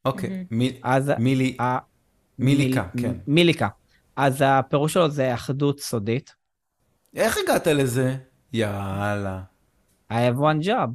אוקיי, 0.06 0.46
מילי, 0.52 0.80
ה- 1.60 1.78
מיליקה, 2.40 2.86
מיל- 2.96 3.04
כן. 3.08 3.14
מיליקה. 3.28 3.68
אז 4.18 4.44
הפירוש 4.46 4.94
שלו 4.94 5.10
זה 5.10 5.34
אחדות 5.34 5.80
סודית. 5.80 6.36
איך 7.16 7.38
הגעת 7.44 7.68
לזה? 7.68 8.16
יאללה. 8.54 9.42
I 10.12 10.16
have 10.16 10.38
one 10.40 10.66
job. 10.66 10.90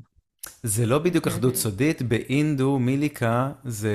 זה 0.63 0.87
לא 0.87 0.99
בדיוק 0.99 1.27
אחדות 1.27 1.57
סודית, 1.57 2.03
באינדו 2.03 2.79
מיליקה 2.79 3.53
זה 3.65 3.91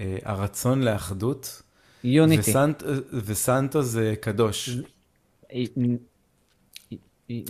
אה, 0.00 0.16
הרצון 0.24 0.82
לאחדות, 0.82 1.62
יוניטי. 2.04 2.50
וסנט, 2.50 2.82
וסנטו 3.24 3.82
זה 3.82 4.14
קדוש. 4.20 4.70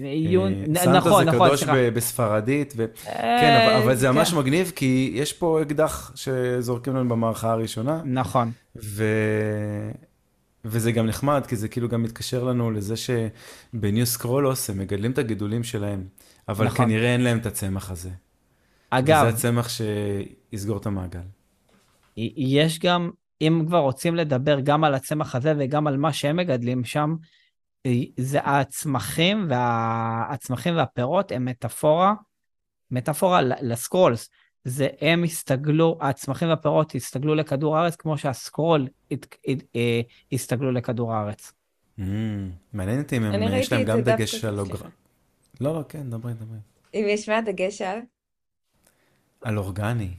יון- 0.08 0.52
אה, 0.76 0.84
סנטו 0.84 0.90
נכון, 0.98 1.24
זה 1.24 1.30
נכון, 1.30 1.48
קדוש 1.48 1.60
סליחה. 1.60 1.74
ב- 1.76 1.94
בספרדית, 1.94 2.74
ו... 2.76 2.82
אה, 3.06 3.12
כן, 3.40 3.66
אבל, 3.66 3.82
אבל 3.82 3.94
זה 3.96 4.06
כן. 4.06 4.12
ממש 4.14 4.32
מגניב, 4.32 4.72
כי 4.76 5.12
יש 5.14 5.32
פה 5.32 5.62
אקדח 5.62 6.12
שזורקים 6.14 6.96
לנו 6.96 7.08
במערכה 7.08 7.50
הראשונה, 7.52 8.02
נכון. 8.04 8.52
וזה 10.70 10.92
גם 10.92 11.06
נחמד, 11.06 11.46
כי 11.46 11.56
זה 11.56 11.68
כאילו 11.68 11.88
גם 11.88 12.02
מתקשר 12.02 12.44
לנו 12.44 12.70
לזה 12.70 12.94
שבניו 12.96 14.06
סקרולוס 14.06 14.70
הם 14.70 14.78
מגדלים 14.78 15.10
את 15.10 15.18
הגידולים 15.18 15.64
שלהם, 15.64 16.04
אבל 16.48 16.66
נכון. 16.66 16.86
כנראה 16.86 17.12
אין 17.12 17.20
להם 17.20 17.38
את 17.38 17.46
הצמח 17.46 17.90
הזה. 17.90 18.10
אגב, 18.90 19.24
וזה 19.26 19.36
הצמח 19.36 19.68
שיסגור 19.68 20.76
את 20.78 20.86
המעגל. 20.86 21.20
יש 22.36 22.78
גם, 22.78 23.10
אם 23.40 23.62
כבר 23.66 23.78
רוצים 23.78 24.14
לדבר 24.14 24.60
גם 24.60 24.84
על 24.84 24.94
הצמח 24.94 25.34
הזה 25.34 25.54
וגם 25.58 25.86
על 25.86 25.96
מה 25.96 26.12
שהם 26.12 26.36
מגדלים 26.36 26.84
שם, 26.84 27.16
זה 28.16 28.40
הצמחים, 28.44 29.46
וה... 29.50 30.26
הצמחים 30.30 30.76
והפירות 30.76 31.32
הם 31.32 31.44
מטאפורה, 31.44 32.14
מטאפורה 32.90 33.40
לסקרולס. 33.42 34.28
זה 34.68 34.88
הם 35.00 35.24
הסתגלו, 35.24 35.98
הצמחים 36.00 36.48
והפירות 36.48 36.94
הסתגלו 36.94 37.34
לכדור 37.34 37.76
הארץ 37.76 37.96
כמו 37.96 38.18
שהסקרול 38.18 38.88
הת... 39.10 39.26
הת... 39.46 39.58
אה, 39.76 40.00
הסתגלו 40.32 40.72
לכדור 40.72 41.14
הארץ. 41.14 41.52
Mm, 41.98 42.02
מעניין 42.72 43.00
אותי 43.00 43.16
אם 43.16 43.24
הם- 43.24 43.42
יש 43.52 43.72
להם 43.72 43.84
גם 43.84 44.00
דגש 44.00 44.44
על... 44.44 44.58
אורגר... 44.58 44.74
לא, 45.60 45.74
לא, 45.74 45.82
כן, 45.88 46.10
דברי, 46.10 46.32
דברי. 46.34 46.58
אם 46.94 47.04
יש 47.08 47.28
מה 47.28 47.40
דגש 47.40 47.82
על? 47.82 47.98
על 49.42 49.58
אורגני. 49.58 50.10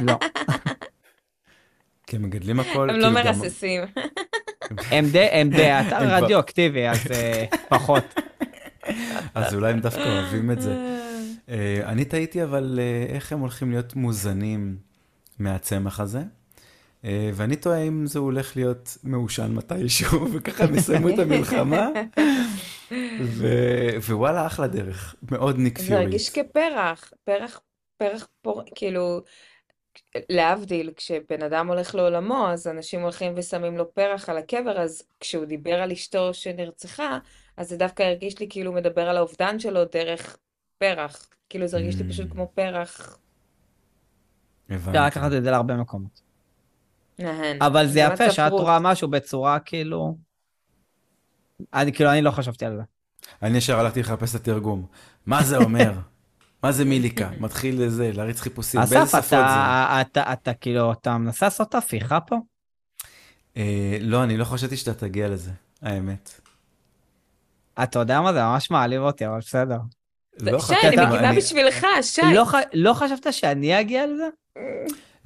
לא. 0.00 0.18
כי 2.06 2.16
הם 2.16 2.22
מגדלים 2.22 2.60
הכל, 2.60 2.90
הם 2.90 2.96
לא 2.96 3.08
כאילו 3.08 3.10
מרססים. 3.10 3.82
הם 4.90 5.06
די, 5.12 5.28
הם 5.32 5.50
די, 5.50 5.70
אתה 5.80 5.98
רדיואקטיבי, 5.98 6.88
אז 6.88 7.06
אה, 7.10 7.44
פחות. 7.68 8.04
אז 9.34 9.54
אולי 9.54 9.72
הם 9.72 9.80
דווקא 9.80 10.00
אוהבים 10.00 10.50
את 10.50 10.60
זה. 10.60 11.05
אה, 11.48 11.80
אני 11.84 12.04
תהיתי 12.04 12.42
אבל 12.42 12.78
אה, 12.78 13.14
איך 13.14 13.32
הם 13.32 13.40
הולכים 13.40 13.70
להיות 13.70 13.94
מוזנים 13.96 14.76
מהצמח 15.38 16.00
הזה, 16.00 16.22
אה, 17.04 17.30
ואני 17.34 17.56
תוהה 17.56 17.82
אם 17.82 18.06
זה 18.06 18.18
הולך 18.18 18.56
להיות 18.56 18.96
מעושן 19.04 19.52
מתישהו, 19.54 20.26
וככה 20.32 20.64
הם 20.64 20.74
יסיימו 20.74 21.08
את 21.08 21.18
המלחמה, 21.18 21.90
ו- 23.20 23.96
ווואלה, 24.08 24.46
אחלה 24.46 24.66
דרך, 24.66 25.14
מאוד 25.30 25.58
ניק 25.58 25.78
זה 25.78 25.86
פיורי. 25.86 26.02
הרגיש 26.02 26.30
כפרח, 26.30 27.12
פרח, 27.24 27.60
פרח 27.96 28.28
פור, 28.42 28.62
כאילו, 28.74 29.22
להבדיל, 30.30 30.90
כשבן 30.96 31.42
אדם 31.42 31.68
הולך 31.68 31.94
לעולמו, 31.94 32.48
אז 32.48 32.66
אנשים 32.66 33.00
הולכים 33.00 33.32
ושמים 33.36 33.76
לו 33.76 33.94
פרח 33.94 34.28
על 34.28 34.38
הקבר, 34.38 34.80
אז 34.80 35.02
כשהוא 35.20 35.44
דיבר 35.44 35.74
על 35.74 35.92
אשתו 35.92 36.34
שנרצחה, 36.34 37.18
אז 37.56 37.68
זה 37.68 37.76
דווקא 37.76 38.02
הרגיש 38.02 38.40
לי 38.40 38.46
כאילו 38.50 38.70
הוא 38.70 38.76
מדבר 38.76 39.08
על 39.08 39.16
האובדן 39.16 39.58
שלו 39.58 39.84
דרך 39.84 40.36
פרח. 40.78 41.28
כאילו 41.48 41.66
זה 41.66 41.76
הרגיש 41.76 41.96
לי 41.96 42.08
פשוט 42.08 42.26
Mm. 42.30 42.32
כמו 42.32 42.50
פרח. 42.54 43.18
אפשר 44.66 44.90
הבנתי. 44.90 44.98
לקחת 45.06 45.32
את 45.32 45.42
זה 45.42 45.50
להרבה 45.50 45.76
מקומות. 45.76 46.20
נהן. 47.18 47.62
אבל 47.62 47.86
זה 47.86 48.00
יפה 48.00 48.30
שאת. 48.30 48.52
רואה 48.52 48.78
משהו 48.80 49.08
בצורה 49.08 49.58
כאילו... 49.58 50.16
אני 51.74 51.92
כאילו, 51.92 52.10
אני 52.12 52.22
לא 52.22 52.30
חשבתי 52.30 52.64
על 52.66 52.76
זה. 52.76 52.82
אני 53.42 53.58
ישר 53.58 53.78
הלכתי 53.80 54.00
לחפש 54.00 54.34
את 54.36 54.40
התרגום. 54.40 54.86
מה 55.26 55.42
זה 55.42 55.56
אומר? 55.56 55.92
מה 56.62 56.72
זה 56.72 56.84
מיליקה? 56.84 57.30
מתחיל 57.40 57.82
לזה, 57.82 58.10
להריץ 58.14 58.40
חיפושים. 58.40 58.80
באיזה 58.80 59.02
אסף, 59.02 59.18
שפות 59.18 59.30
זה? 59.30 59.36
אתה, 59.40 59.98
אתה, 60.00 60.32
אתה 60.32 60.54
כאילו, 60.54 60.92
אתה 60.92 61.18
מנסה 61.18 61.46
לעשות 61.46 61.74
הפיכה 61.74 62.20
פה? 62.20 62.36
אה, 63.56 63.98
לא, 64.00 64.24
אני 64.24 64.36
לא 64.36 64.44
חשבתי 64.44 64.76
שאתה 64.76 64.94
תגיע 64.94 65.28
לזה, 65.28 65.50
האמת. 65.82 66.40
אתה 67.82 67.98
יודע 67.98 68.20
מה 68.20 68.32
זה 68.32 68.42
ממש 68.42 68.70
מעליב 68.70 69.02
אותי, 69.02 69.26
אבל 69.26 69.38
בסדר. 69.38 69.78
לא 70.40 70.58
שי, 70.60 70.64
חשבתי- 70.64 70.88
אני 70.88 71.06
מגיבה 71.06 71.32
בשבילך, 71.32 71.86
שי. 72.02 72.20
לא. 72.34 72.44
לא 72.74 72.94
חשבת 72.94 73.26
שאני 73.32 73.80
אגיע 73.80 74.06
לזה? 74.06 74.28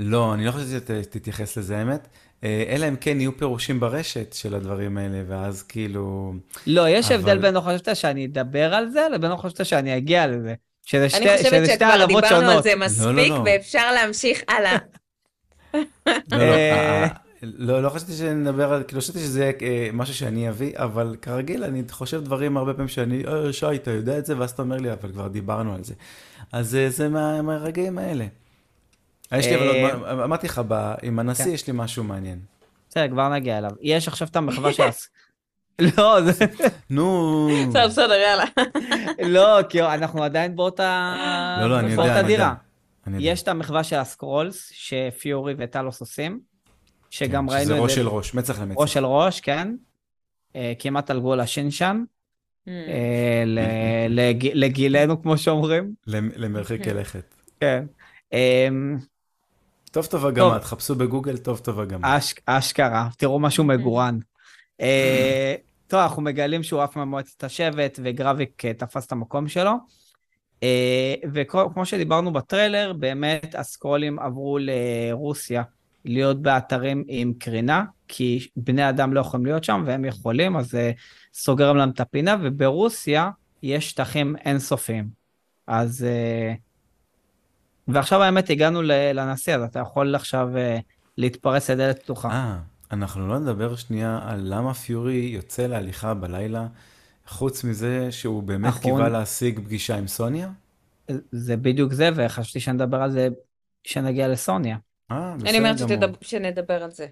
לא, 0.01 0.35
אני 0.35 0.45
לא 0.47 0.51
חשבתי 0.53 0.71
שתתייחס 1.03 1.57
לזה, 1.57 1.79
האמת. 1.79 2.09
אה, 2.45 2.65
אלא 2.69 2.89
אם 2.89 2.97
כן 2.97 3.21
יהיו 3.21 3.37
פירושים 3.39 3.81
ברשת 3.81 4.33
של 4.33 4.55
הדברים 4.55 4.99
האלה, 4.99 5.23
ואז 5.29 5.63
כאילו... 5.63 6.33
לא, 6.67 6.89
יש 6.89 7.11
הבדל 7.11 7.31
אבל- 7.31 7.39
בין 7.39 7.55
לא 7.55 7.61
חשבת 7.61 7.97
שאני 7.97 8.27
אדבר 8.27 8.75
על 8.75 8.89
זה, 8.89 9.07
לבין 9.13 9.31
לא 9.31 9.37
חשבת 9.37 9.67
שאני 9.67 9.97
אגיע 9.97 10.27
לזה. 10.27 10.55
שזה 10.87 11.09
שתי, 11.09 11.19
אני 11.19 11.37
חושבת 11.37 11.51
שזה 11.53 11.65
שתי 11.65 11.75
שכבר 11.75 12.07
דיברנו 12.07 12.27
על 12.37 12.41
שונות. 12.49 12.63
זה 12.63 12.75
לא, 12.75 12.85
מספיק, 12.87 13.31
לא. 13.31 13.43
ואפשר 13.47 13.93
להמשיך 13.93 14.43
הלאה. 14.49 14.77
לא, 15.75 15.81
לא, 16.33 16.43
אה, 16.43 17.03
אה, 17.03 17.07
לא, 17.43 17.83
לא 17.83 17.89
חשבתי 17.89 18.13
שנדבר 18.13 18.73
על, 18.73 18.83
כאילו 18.83 19.01
חשבתי 19.01 19.19
שזה 19.19 19.41
יהיה 19.41 19.53
אה, 19.63 19.89
משהו 19.93 20.15
שאני 20.15 20.49
אביא, 20.49 20.73
אבל 20.75 21.17
כרגיל 21.23 21.65
אני 21.65 21.83
חושב 21.91 22.25
דברים 22.25 22.57
הרבה 22.57 22.73
פעמים 22.73 22.89
שאני, 22.89 23.23
אה, 23.27 23.53
שי, 23.53 23.75
אתה 23.75 23.91
יודע 23.91 24.19
את 24.19 24.27
זה, 24.27 24.39
ואז 24.39 24.51
אתה 24.51 24.63
אומר 24.63 24.77
לי, 24.77 24.93
אבל 24.93 25.13
כבר 25.13 25.29
דיברנו 25.29 25.75
על 25.75 25.85
זה. 25.85 25.95
אז 26.53 26.75
אה, 26.75 26.91
זה 26.91 27.09
מה- 27.09 27.43
מהרגעים 27.43 27.99
האלה. 27.99 28.27
יש 29.33 29.47
לי, 29.47 29.57
אבל 29.57 29.67
עוד 29.67 29.77
אה, 29.77 29.97
מה- 30.17 30.25
אמרתי 30.25 30.47
לך, 30.47 30.61
עם 31.03 31.19
הנשיא 31.19 31.45
כן. 31.45 31.51
יש 31.51 31.67
לי 31.67 31.73
משהו 31.77 32.05
מעניין. 32.05 32.39
בסדר, 32.91 33.09
כבר 33.09 33.29
נגיע 33.29 33.59
אליו. 33.59 33.71
יש 33.81 34.09
עכשיו 34.09 34.29
את 34.29 34.37
המחווה 34.37 34.73
של... 34.73 34.83
לא, 35.99 36.21
זה... 36.23 36.45
נו, 36.91 37.49
בסדר, 37.69 37.89
בסדר, 37.89 38.13
יאללה. 38.15 38.45
לא, 39.37 39.63
כי 39.69 39.83
אנחנו 39.83 40.23
עדיין 40.25 40.57
באותה... 40.57 41.15
לא, 41.61 41.71
לא, 41.71 41.79
אני. 41.81 41.93
יודע. 41.93 42.21
אני 42.21 42.33
יודע. 43.17 43.31
יש 43.33 43.43
את 43.43 43.49
המחווה 43.49 43.85
של 43.85 43.97
הסקרולס, 43.97 44.71
שפיורי 44.73 45.55
וטלוס 45.59 46.01
עושים, 46.01 46.41
שגם 47.11 47.49
כן, 47.49 47.55
ראינו 47.55 47.65
שזה 47.67 47.77
את 47.77 47.81
ראש 47.83 47.91
זה... 47.91 47.97
של 48.01 48.09
ראש, 48.09 48.35
מצח 48.35 48.61
למצח. 48.61 48.81
ראש 48.81 48.93
של 48.95 49.05
ראש, 49.07 49.41
כן. 49.41 49.75
אה, 50.57 50.73
כמעט 50.79 51.11
על 51.11 51.19
גבול 51.19 51.41
השינשן, 51.41 52.03
Mm. 52.67 52.71
אה, 52.71 53.43
ל- 53.47 53.59
לג- 54.09 54.51
לגילנו, 54.55 55.23
כמו 55.23 55.39
שאומרים. 55.39 55.95
למ- 56.07 56.31
למרחיק 56.37 56.87
לכת. 56.87 57.35
כן. 57.61 57.85
אמ, 58.33 58.97
טוב 59.91 60.07
טוב 60.07 60.21
טוב. 60.21 60.27
הגמה, 60.27 60.59
תחפשו 60.59 60.95
בגוגל 60.95 61.37
טוב 61.37 61.59
טוב 61.59 61.81
הגמה. 61.81 62.19
אש- 62.19 62.35
אשכרה, 62.47 63.09
תראו 63.19 63.41
משהו 63.41 63.65
מגורן. 63.65 64.19
אה, 64.81 65.55
טוב, 65.87 66.01
אנחנו 66.01 66.23
מגלים 66.23 66.63
שהוא 66.63 66.83
עף 66.83 66.97
ממועצת 66.97 67.45
השבט, 67.45 67.99
וגרביק 68.05 68.65
אה, 68.65 68.73
תפס 68.75 69.07
את 69.07 69.13
המקום 69.13 69.49
שלו. 69.49 69.73
אה, 70.63 71.15
וכמו 71.33 71.87
שדיברנו 71.87 72.33
בטריילר, 72.33 72.93
באמת 72.93 73.55
הסקרולים 73.55 74.19
עברו 74.19 74.59
לרוסיה 74.61 75.63
להיות 76.05 76.43
באתרים 76.43 77.05
עם 77.09 77.33
קרינה, 77.39 77.85
כי 78.09 78.49
בני 78.57 78.89
אדם 78.89 79.13
לא 79.13 79.21
יכולים 79.21 79.47
להיות 79.47 79.65
שם, 79.65 79.83
והם 79.87 80.05
יכולים, 80.05 80.57
אז 80.57 80.71
זה 80.71 80.93
סוגר 81.35 81.73
להם 81.73 81.91
את 81.91 82.01
הפינה, 82.01 82.37
וברוסיה 82.43 83.31
יש 83.63 83.91
שטחים 83.91 84.37
אינסופיים. 84.45 85.09
אז... 85.67 86.05
אה, 86.05 86.55
ועכשיו 87.89 88.23
האמת 88.23 88.51
הגענו 88.51 88.83
לנשיא, 89.15 89.55
אז 89.55 89.63
אתה 89.63 89.79
יכול 89.79 90.15
עכשיו 90.15 90.57
אה, 90.57 90.79
להתפרס 91.19 91.71
לדלת 91.71 92.03
פתוחה. 92.03 92.29
אה, 92.29 92.59
אנחנו 92.93 93.29
לא 93.29 93.39
נדבר 93.39 93.77
שנייה 93.77 94.21
על 94.23 94.41
למה 94.45 94.75
פיורי 94.75 95.15
יוצא 95.15 95.67
להליכה 95.67 96.15
בלילה, 96.15 96.67
חוץ 97.27 97.65
מזה 97.65 98.13
שהוא 98.13 98.43
באמת 98.43 98.69
נכון. 98.69 98.83
קיווה 98.83 99.09
להשיג 99.09 99.61
פגישה 99.65 99.97
עם 99.97 100.07
סוניה? 100.07 100.51
זה 101.33 101.57
בדיוק 101.57 101.93
זה, 101.93 102.11
וחשבתי 102.15 102.61
שנדבר 102.61 103.03
על 103.03 103.11
זה 103.11 103.29
כשנגיע 103.85 104.29
לסוניה. 104.29 104.77
אה, 105.11 105.35
בסדר 105.37 105.51
אני 105.51 105.59
אומרת 105.59 105.81
גמור. 105.81 106.17
שנדבר 106.23 106.83
על 106.83 106.91
זה. 106.91 107.07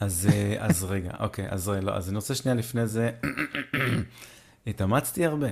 אז, 0.00 0.28
אה, 0.32 0.56
אז 0.58 0.84
רגע, 0.84 1.10
אוקיי, 1.20 1.46
אז, 1.50 1.68
לא, 1.68 1.92
אז 1.92 2.08
אני 2.08 2.16
רוצה 2.16 2.34
שנייה 2.34 2.54
לפני 2.54 2.86
זה, 2.86 3.10
התאמצתי 4.66 5.26
הרבה, 5.26 5.48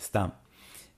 סתם. 0.00 0.26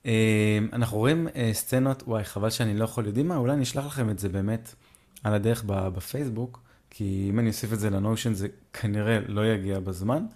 אה, 0.07 0.59
אנחנו 0.73 0.99
רואים 0.99 1.29
אה, 1.37 1.51
סצנות, 1.53 2.03
וואי, 2.07 2.25
חבל 2.25 2.51
שאני 2.51 2.75
לא 2.79 2.85
יכול, 2.85 3.07
יודעים 3.07 3.29
מה, 3.29 3.37
אולי 3.37 3.53
אני 3.53 3.63
אשלח 3.63 3.87
לכם 3.87 4.11
את 4.11 4.19
זה 4.19 4.29
באמת 4.29 4.75
על 5.25 5.35
הדרך 5.35 5.65
בפייסבוק, 5.67 6.61
כי 6.91 7.27
אם 7.31 7.39
אני 7.39 7.49
אוסיף 7.49 7.73
את 7.73 7.81
זה 7.81 7.91
לנושן 7.91 8.35
זה 8.35 8.49
כנראה 8.73 9.19
לא 9.27 9.47
יגיע 9.47 9.81
בזמן. 9.81 10.27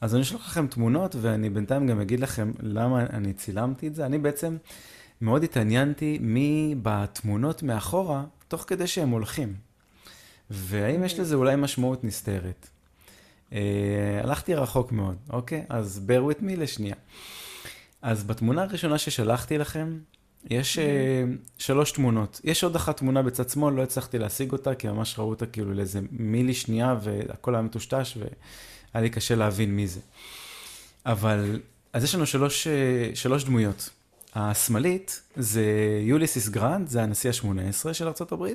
אז 0.00 0.14
אני 0.14 0.22
אשלח 0.22 0.46
לכם 0.48 0.66
תמונות, 0.66 1.16
ואני 1.20 1.50
בינתיים 1.50 1.86
גם 1.86 2.00
אגיד 2.00 2.20
לכם 2.20 2.52
למה 2.60 3.00
אני 3.00 3.32
צילמתי 3.32 3.88
את 3.88 3.94
זה. 3.94 4.06
אני 4.06 4.18
בעצם 4.18 4.56
מאוד 5.24 5.44
התעניינתי 5.44 6.18
מי 6.20 6.74
בתמונות 6.82 7.62
מאחורה, 7.62 8.24
תוך 8.48 8.64
כדי 8.66 8.86
שהם 8.86 9.10
הולכים. 9.10 9.54
והאם 10.50 11.04
יש 11.04 11.18
לזה 11.18 11.34
אולי 11.34 11.56
משמעות 11.56 12.04
נסתרת? 12.04 12.68
Uh, 13.50 13.54
הלכתי 14.22 14.54
רחוק 14.54 14.92
מאוד, 14.92 15.16
אוקיי? 15.30 15.64
אז 15.68 16.00
bear 16.06 16.32
with 16.32 16.40
me 16.40 16.56
לשנייה. 16.56 16.94
אז 18.02 18.24
בתמונה 18.24 18.62
הראשונה 18.62 18.98
ששלחתי 18.98 19.58
לכם, 19.58 19.98
יש 20.50 20.78
uh, 20.78 20.80
שלוש 21.58 21.92
תמונות. 21.92 22.40
יש 22.44 22.64
עוד 22.64 22.76
אחת 22.76 22.96
תמונה 22.96 23.22
בצד 23.22 23.48
שמאל, 23.48 23.74
לא 23.74 23.82
הצלחתי 23.82 24.18
להשיג 24.18 24.52
אותה, 24.52 24.74
כי 24.74 24.88
ממש 24.88 25.18
ראו 25.18 25.30
אותה 25.30 25.46
כאילו 25.46 25.74
לאיזה 25.74 26.00
מילי 26.10 26.54
שנייה, 26.54 26.96
והכל 27.02 27.54
היה 27.54 27.62
מטושטש, 27.62 28.16
והיה 28.16 29.02
לי 29.02 29.10
קשה 29.10 29.34
להבין 29.34 29.76
מי 29.76 29.86
זה. 29.86 30.00
אבל, 31.06 31.60
אז 31.92 32.04
יש 32.04 32.14
לנו 32.14 32.26
שלוש, 32.26 32.66
uh, 32.66 33.16
שלוש 33.16 33.44
דמויות. 33.44 33.90
השמאלית 34.34 35.22
זה 35.36 35.64
יוליסיס 36.02 36.48
גרנט, 36.48 36.88
זה 36.88 37.02
הנשיא 37.02 37.30
ה-18 37.30 37.92
של 37.92 38.06
ארה"ב. 38.06 38.46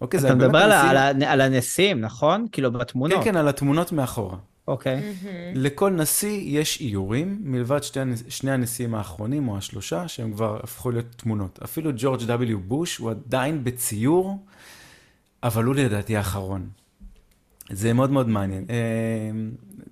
אוקיי, 0.00 0.20
זה 0.20 0.26
אתה 0.26 0.34
מדבר 0.34 0.58
על 0.58 0.96
על 0.96 1.22
על 1.22 1.40
הנשיאים, 1.40 2.00
נכון? 2.00 2.46
כאילו 2.52 2.72
בתמונות. 2.72 3.18
כן, 3.18 3.24
כן, 3.24 3.36
על 3.36 3.48
התמונות 3.48 3.92
מאחורה. 3.92 4.36
אוקיי. 4.68 5.14
לכל 5.54 5.90
נשיא 5.90 6.40
יש 6.60 6.80
איורים, 6.80 7.38
מלבד 7.44 7.82
שתי, 7.82 8.00
שני 8.28 8.50
הנשיאים 8.50 8.94
האחרונים 8.94 9.48
או 9.48 9.56
השלושה, 9.56 10.08
שהם 10.08 10.32
כבר 10.32 10.60
הפכו 10.62 10.90
להיות 10.90 11.06
תמונות. 11.16 11.58
אפילו 11.64 11.90
ג'ורג' 11.96 12.20
W. 12.20 12.56
בוש 12.56 12.96
הוא 12.96 13.10
עדיין 13.10 13.64
בציור, 13.64 14.38
אבל 15.42 15.64
הוא 15.64 15.74
לדעתי 15.74 16.16
האחרון. 16.16 16.68
זה 17.70 17.92
מאוד 17.92 18.10
מאוד 18.10 18.28
מעניין. 18.28 18.64
אה, 18.70 19.30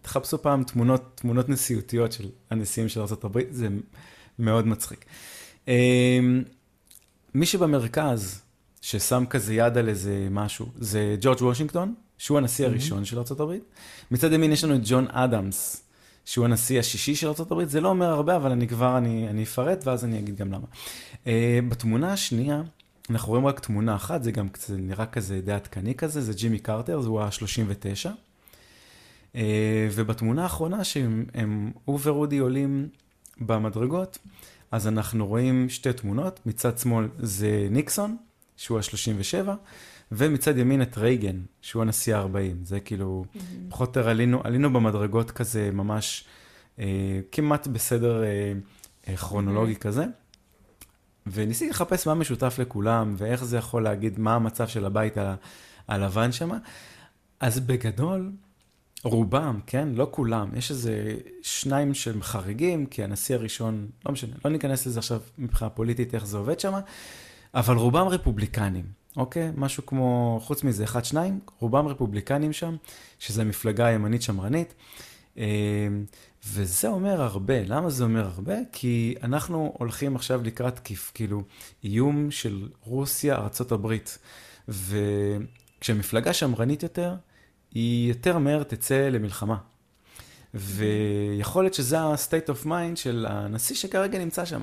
תחפשו 0.03 0.43
פעם 0.43 0.65
תמונות, 0.65 1.03
תמונות 1.15 1.49
נשיאותיות 1.49 2.13
של 2.13 2.29
הנשיאים 2.51 2.89
של 2.89 3.01
ארה"ב, 3.01 3.41
זה 3.51 3.69
מאוד 4.39 4.67
מצחיק. 4.67 5.05
אה, 5.69 6.21
מי 7.35 7.47
שבמרכז, 7.47 8.43
ששם 8.81 9.25
כזה 9.31 9.55
יד 9.55 9.79
על 9.79 9.89
איזה 9.89 10.29
משהו, 10.31 10.67
זה 10.79 11.17
ג'ורג' 11.21 11.43
וושינגטון, 11.43 11.95
שהוא 12.19 12.39
הנשיא 12.39 12.67
הראשון 12.67 13.05
של 13.05 13.19
ארה"ב. 13.19 13.53
מצד 14.11 14.33
ימין 14.33 14.53
יש 14.53 14.65
לנו 14.65 14.75
את 14.75 14.81
ג'ון 14.85 15.07
אדמס, 15.11 15.83
שהוא 16.25 16.45
הנשיא 16.45 16.81
השישי 16.81 17.15
של 17.15 17.29
ארה"ב. 17.29 17.65
זה 17.65 17.81
לא 17.81 17.89
אומר 17.89 18.07
הרבה, 18.07 18.37
אבל 18.37 18.51
אני 18.51 18.69
כבר, 18.69 18.99
אני, 18.99 19.29
אני 19.29 19.43
אפרט, 19.43 19.87
ואז 19.87 20.05
אני 20.05 20.19
אגיד 20.19 20.37
גם 20.37 20.53
למה. 20.53 20.67
Uh, 21.25 21.29
בתמונה 21.69 22.13
השנייה, 22.13 22.63
אנחנו 23.11 23.29
רואים 23.29 23.47
רק 23.47 23.61
תמונה 23.61 23.97
אחת, 23.97 24.23
זה 24.23 24.31
גם 24.33 24.49
זה 24.67 24.77
נראה 24.77 25.07
כזה 25.07 25.41
די 25.41 25.53
עדכני 25.53 25.95
כזה, 25.95 26.21
זה 26.21 26.33
ג'ימי 26.33 26.59
קרטר, 26.59 26.95
הוא 26.95 27.21
ה-39. 27.21 28.09
Uh, 29.33 29.37
ובתמונה 29.93 30.43
האחרונה, 30.43 30.85
שהם, 30.85 31.73
הוא 31.85 32.01
ורודי 32.03 32.39
עולים 32.39 32.89
במדרגות, 33.47 34.19
אז 34.71 34.89
אנחנו 34.89 35.27
רואים 35.27 35.69
שתי 35.69 35.93
תמונות, 35.93 36.41
מצד 36.47 36.79
שמאל 36.79 37.09
זה 37.19 37.67
ניקסון, 37.71 38.17
שהוא 38.57 38.79
ה-37, 38.79 39.49
ומצד 40.13 40.59
ימין 40.59 40.83
את 40.83 40.99
רייגן, 40.99 41.41
שהוא 41.61 41.83
הנשיא 41.83 42.17
ה-40. 42.17 42.37
זה 42.65 42.81
כאילו, 42.81 43.25
mm-hmm. 43.25 43.39
פחות 43.69 43.97
או 43.97 44.01
יותר 44.01 44.11
עלינו, 44.11 44.41
עלינו 44.45 44.73
במדרגות 44.73 45.31
כזה 45.31 45.71
ממש 45.73 46.25
אה, 46.79 47.21
כמעט 47.33 47.67
בסדר 47.67 48.25
אה, 48.25 48.53
אה, 49.09 49.17
כרונולוגי 49.17 49.73
mm-hmm. 49.73 49.79
כזה. 49.79 50.05
וניסיתי 51.27 51.71
לחפש 51.71 52.07
מה 52.07 52.15
משותף 52.15 52.57
לכולם, 52.59 53.15
ואיך 53.19 53.45
זה 53.45 53.57
יכול 53.57 53.83
להגיד 53.83 54.19
מה 54.19 54.35
המצב 54.35 54.69
של 54.69 54.87
הבית 54.87 55.15
הלבן 55.89 56.33
שם. 56.33 56.51
אז 57.41 57.61
בגדול, 57.61 58.31
רובם, 59.05 59.61
כן? 59.67 59.89
לא 59.95 60.09
כולם. 60.11 60.51
יש 60.57 60.71
איזה 60.71 61.17
שניים 61.43 61.95
שהם 61.95 62.23
חריגים, 62.23 62.87
כי 62.87 63.05
הנשיא 63.05 63.35
הראשון, 63.35 63.87
לא 64.07 64.13
משנה, 64.13 64.35
לא 64.45 64.51
ניכנס 64.51 64.87
לזה 64.87 64.99
עכשיו 64.99 65.21
מבחינה 65.39 65.71
פוליטית, 65.71 66.15
איך 66.15 66.27
זה 66.27 66.37
עובד 66.37 66.61
שם, 66.61 66.73
אבל 67.55 67.77
רובם 67.77 68.09
רפובליקנים, 68.09 68.85
אוקיי? 69.17 69.51
משהו 69.57 69.87
כמו, 69.87 70.41
חוץ 70.43 70.65
מזה, 70.65 70.85
אחד, 70.85 71.05
שניים, 71.05 71.41
רובם 71.59 71.87
רפובליקנים 71.87 72.53
שם, 72.53 72.77
שזה 73.19 73.45
מפלגה 73.45 73.91
ימנית 73.91 74.23
שמרנית. 74.23 74.75
אה, 75.39 75.89
וזה 76.47 76.89
אומר 76.89 77.23
הרבה. 77.23 77.63
למה 77.65 77.91
זה 77.91 78.05
אומר 78.05 78.27
הרבה? 78.27 78.55
כי 78.73 79.15
אנחנו 79.23 79.75
הולכים 79.79 80.17
עכשיו 80.17 80.43
לקראת 80.45 80.79
כיף, 80.79 81.13
כאילו, 81.15 81.43
איום 81.85 82.31
של 82.31 82.69
רוסיה, 82.81 83.35
ארה"ב. 83.35 83.95
וכשמפלגה 84.69 86.33
שמרנית 86.33 86.83
יותר, 86.83 87.15
היא 87.75 88.09
יותר 88.09 88.39
מהר 88.39 88.63
תצא 88.63 89.09
למלחמה. 89.09 89.57
ויכול 90.55 91.65
להיות 91.65 91.75
שזה 91.75 92.01
ה-state 92.01 92.49
of 92.49 92.67
mind 92.67 92.97
של 92.97 93.27
הנשיא 93.29 93.77
שכרגע 93.77 94.19
נמצא 94.19 94.45
שם. 94.45 94.63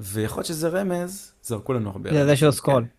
ויכול 0.00 0.38
להיות 0.38 0.46
שזה 0.46 0.68
רמז, 0.68 1.32
זרקו 1.42 1.72
לנו 1.72 1.90
הרבה. 1.90 2.10
זה 2.12 2.26
זה 2.26 2.36
שהוא 2.36 2.50
סקול. 2.50 2.84
כן. 2.84 2.98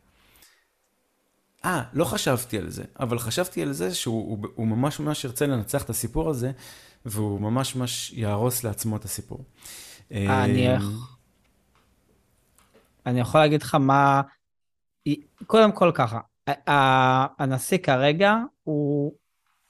אה, 1.69 1.83
לא 1.93 2.05
חשבתי 2.05 2.57
על 2.57 2.69
זה, 2.69 2.83
אבל 2.99 3.19
חשבתי 3.19 3.61
על 3.61 3.71
זה 3.71 3.95
שהוא 3.95 4.29
הוא, 4.29 4.47
הוא 4.55 4.67
ממש 4.67 4.99
ממש 4.99 5.23
ירצה 5.23 5.47
לנצח 5.47 5.83
את 5.83 5.89
הסיפור 5.89 6.29
הזה, 6.29 6.51
והוא 7.05 7.41
ממש 7.41 7.75
ממש 7.75 8.11
יהרוס 8.15 8.63
לעצמו 8.63 8.95
את 8.95 9.05
הסיפור. 9.05 9.43
אני, 10.11 10.75
אמ, 10.77 10.81
אני 13.05 13.19
יכול 13.19 13.41
להגיד 13.41 13.61
לך 13.61 13.75
מה... 13.75 14.21
קודם 15.47 15.71
כל 15.71 15.91
ככה, 15.93 16.19
הנשיא 16.67 17.77
כרגע, 17.77 18.35
הוא 18.63 19.13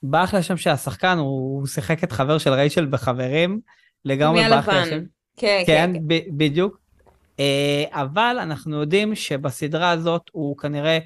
בא 0.03 0.23
אחרי 0.23 0.39
השם 0.39 0.57
של 0.57 0.69
השחקן, 0.69 1.17
הוא 1.17 1.67
שיחק 1.67 2.03
את 2.03 2.11
חבר 2.11 2.37
של 2.37 2.53
רייצ'ל 2.53 2.85
בחברים, 2.85 3.59
לגמרי 4.05 4.49
בא 4.49 4.59
אחרי 4.59 4.79
השם. 4.79 5.03
כן, 5.37 5.63
כן, 5.65 5.93
כן. 5.93 6.01
בדיוק. 6.37 6.79
אה, 7.39 7.83
אבל 7.91 8.37
אנחנו 8.41 8.79
יודעים 8.79 9.15
שבסדרה 9.15 9.89
הזאת 9.89 10.21
הוא 10.31 10.57
כנראה 10.57 10.99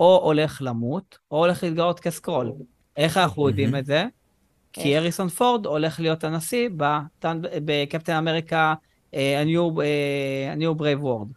או 0.00 0.20
הולך 0.24 0.58
למות, 0.64 1.18
או 1.30 1.38
הולך 1.38 1.62
להתגאות 1.62 2.00
כסקרול. 2.00 2.52
איך 2.96 3.16
אנחנו 3.16 3.48
יודעים 3.48 3.76
את 3.76 3.86
זה? 3.86 4.04
כי 4.72 4.98
אריסון 4.98 5.28
פורד 5.28 5.66
הולך 5.66 6.00
להיות 6.00 6.24
הנשיא 6.24 6.68
בקפטן 7.64 8.12
אמריקה, 8.12 8.74
ה-New 9.12 10.78
Brave 10.78 11.02
World. 11.02 11.34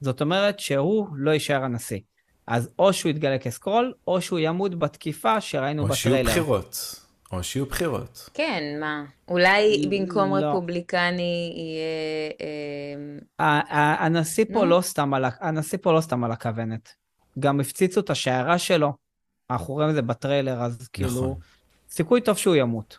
זאת 0.00 0.20
אומרת 0.20 0.60
שהוא 0.60 1.08
לא 1.16 1.30
יישאר 1.30 1.64
הנשיא. 1.64 2.00
אז 2.46 2.70
או 2.78 2.92
שהוא 2.92 3.10
יתגלה 3.10 3.38
כסקרול, 3.38 3.92
או 4.06 4.20
שהוא 4.20 4.38
ימות 4.38 4.78
בתקיפה 4.78 5.40
שראינו 5.40 5.82
או 5.82 5.88
בטריילר. 5.88 6.20
או 6.20 6.32
שיהיו 6.32 6.44
בחירות. 6.44 7.00
או 7.32 7.42
שיהיו 7.42 7.66
בחירות. 7.66 8.30
כן, 8.34 8.62
מה? 8.80 9.04
אולי 9.28 9.86
במקום 9.90 10.36
לא. 10.36 10.46
רפובליקני 10.46 11.52
יהיה... 11.56 12.30
אה... 13.40 14.06
הנשיא, 14.06 14.44
פה 14.52 14.64
לא 14.64 14.80
סתם 14.80 15.14
על, 15.14 15.24
הנשיא 15.40 15.78
פה 15.82 15.92
לא 15.92 16.00
סתם 16.00 16.24
על 16.24 16.32
הכוונת. 16.32 16.92
גם 17.38 17.60
הפציצו 17.60 18.00
את 18.00 18.10
השיירה 18.10 18.58
שלו. 18.58 18.92
אנחנו 19.50 19.74
רואים 19.74 19.90
את 19.90 19.94
זה 19.94 20.02
בטריילר, 20.02 20.62
אז 20.62 20.88
כאילו, 20.92 21.08
נכון. 21.08 21.34
סיכוי 21.90 22.20
טוב 22.20 22.36
שהוא 22.36 22.56
ימות. 22.56 22.98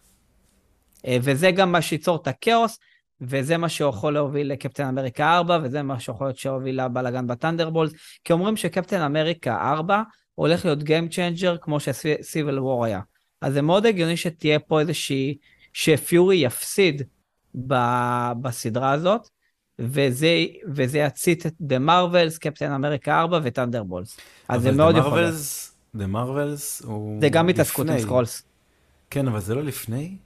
אה, 1.07 1.17
וזה 1.21 1.51
גם 1.51 1.71
מה 1.71 1.81
שייצור 1.81 2.15
את 2.15 2.27
הכאוס, 2.27 2.79
וזה 3.21 3.57
מה 3.57 3.69
שיכול 3.69 4.13
להוביל 4.13 4.51
לקפטן 4.51 4.87
אמריקה 4.87 5.37
4, 5.37 5.59
וזה 5.63 5.83
מה 5.83 5.99
שיכול 5.99 6.27
להיות 6.27 6.37
שיוביל 6.37 6.85
לבלאגן 6.85 7.27
בטנדרבולט, 7.27 7.91
כי 8.23 8.33
אומרים 8.33 8.57
שקפטן 8.57 9.01
אמריקה 9.01 9.57
4 9.71 10.01
הולך 10.35 10.65
להיות 10.65 10.79
Game 10.79 11.11
Changer 11.11 11.57
כמו 11.61 11.79
ש 11.79 12.02
Civil 12.02 12.59
War 12.59 12.85
היה. 12.85 12.99
אז 13.41 13.53
זה 13.53 13.61
מאוד 13.61 13.85
הגיוני 13.85 14.17
שתהיה 14.17 14.59
פה 14.59 14.79
איזושהי, 14.79 15.37
שפיורי 15.73 16.35
יפסיד 16.35 17.01
ב, 17.67 17.75
בסדרה 18.41 18.91
הזאת, 18.91 19.27
וזה, 19.79 20.45
וזה 20.67 20.99
יצית 20.99 21.45
את 21.45 21.53
The 21.61 21.87
Marvels, 21.87 22.39
קפטן 22.39 22.71
אמריקה 22.71 23.19
4 23.19 23.39
ו 23.43 23.48
Thunderbolts. 23.48 24.17
אז 24.47 24.61
זה 24.61 24.71
מאוד 24.71 24.97
יכול 24.97 25.21
להיות. 25.21 25.35
The 25.95 26.13
Marvels 26.13 26.87
הוא 26.87 27.21
זה 27.21 27.29
גם 27.29 27.49
התעסקות 27.49 27.89
עם 27.89 27.99
סקרולס. 27.99 28.43
כן, 29.09 29.27
אבל 29.27 29.39
זה 29.39 29.55
לא 29.55 29.63
לפני? 29.63 30.17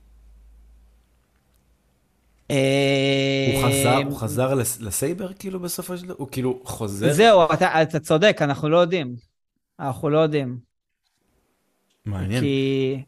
אה, 2.51 3.53
הוא 3.53 3.69
חזר, 3.69 3.97
הוא 4.05 4.17
חזר 4.17 4.53
לסייבר 4.79 5.33
כאילו 5.33 5.59
בסופו 5.59 5.97
של 5.97 6.05
דבר? 6.05 6.15
הוא 6.17 6.27
כאילו 6.31 6.61
חוזר? 6.63 7.13
זהו, 7.13 7.53
אתה, 7.53 7.81
אתה 7.81 7.99
צודק, 7.99 8.37
אנחנו 8.41 8.69
לא 8.69 8.77
יודעים. 8.77 9.15
אנחנו 9.79 10.09
לא 10.09 10.19
יודעים. 10.19 10.57
מעניין. 12.05 12.41
כי... 12.41 13.03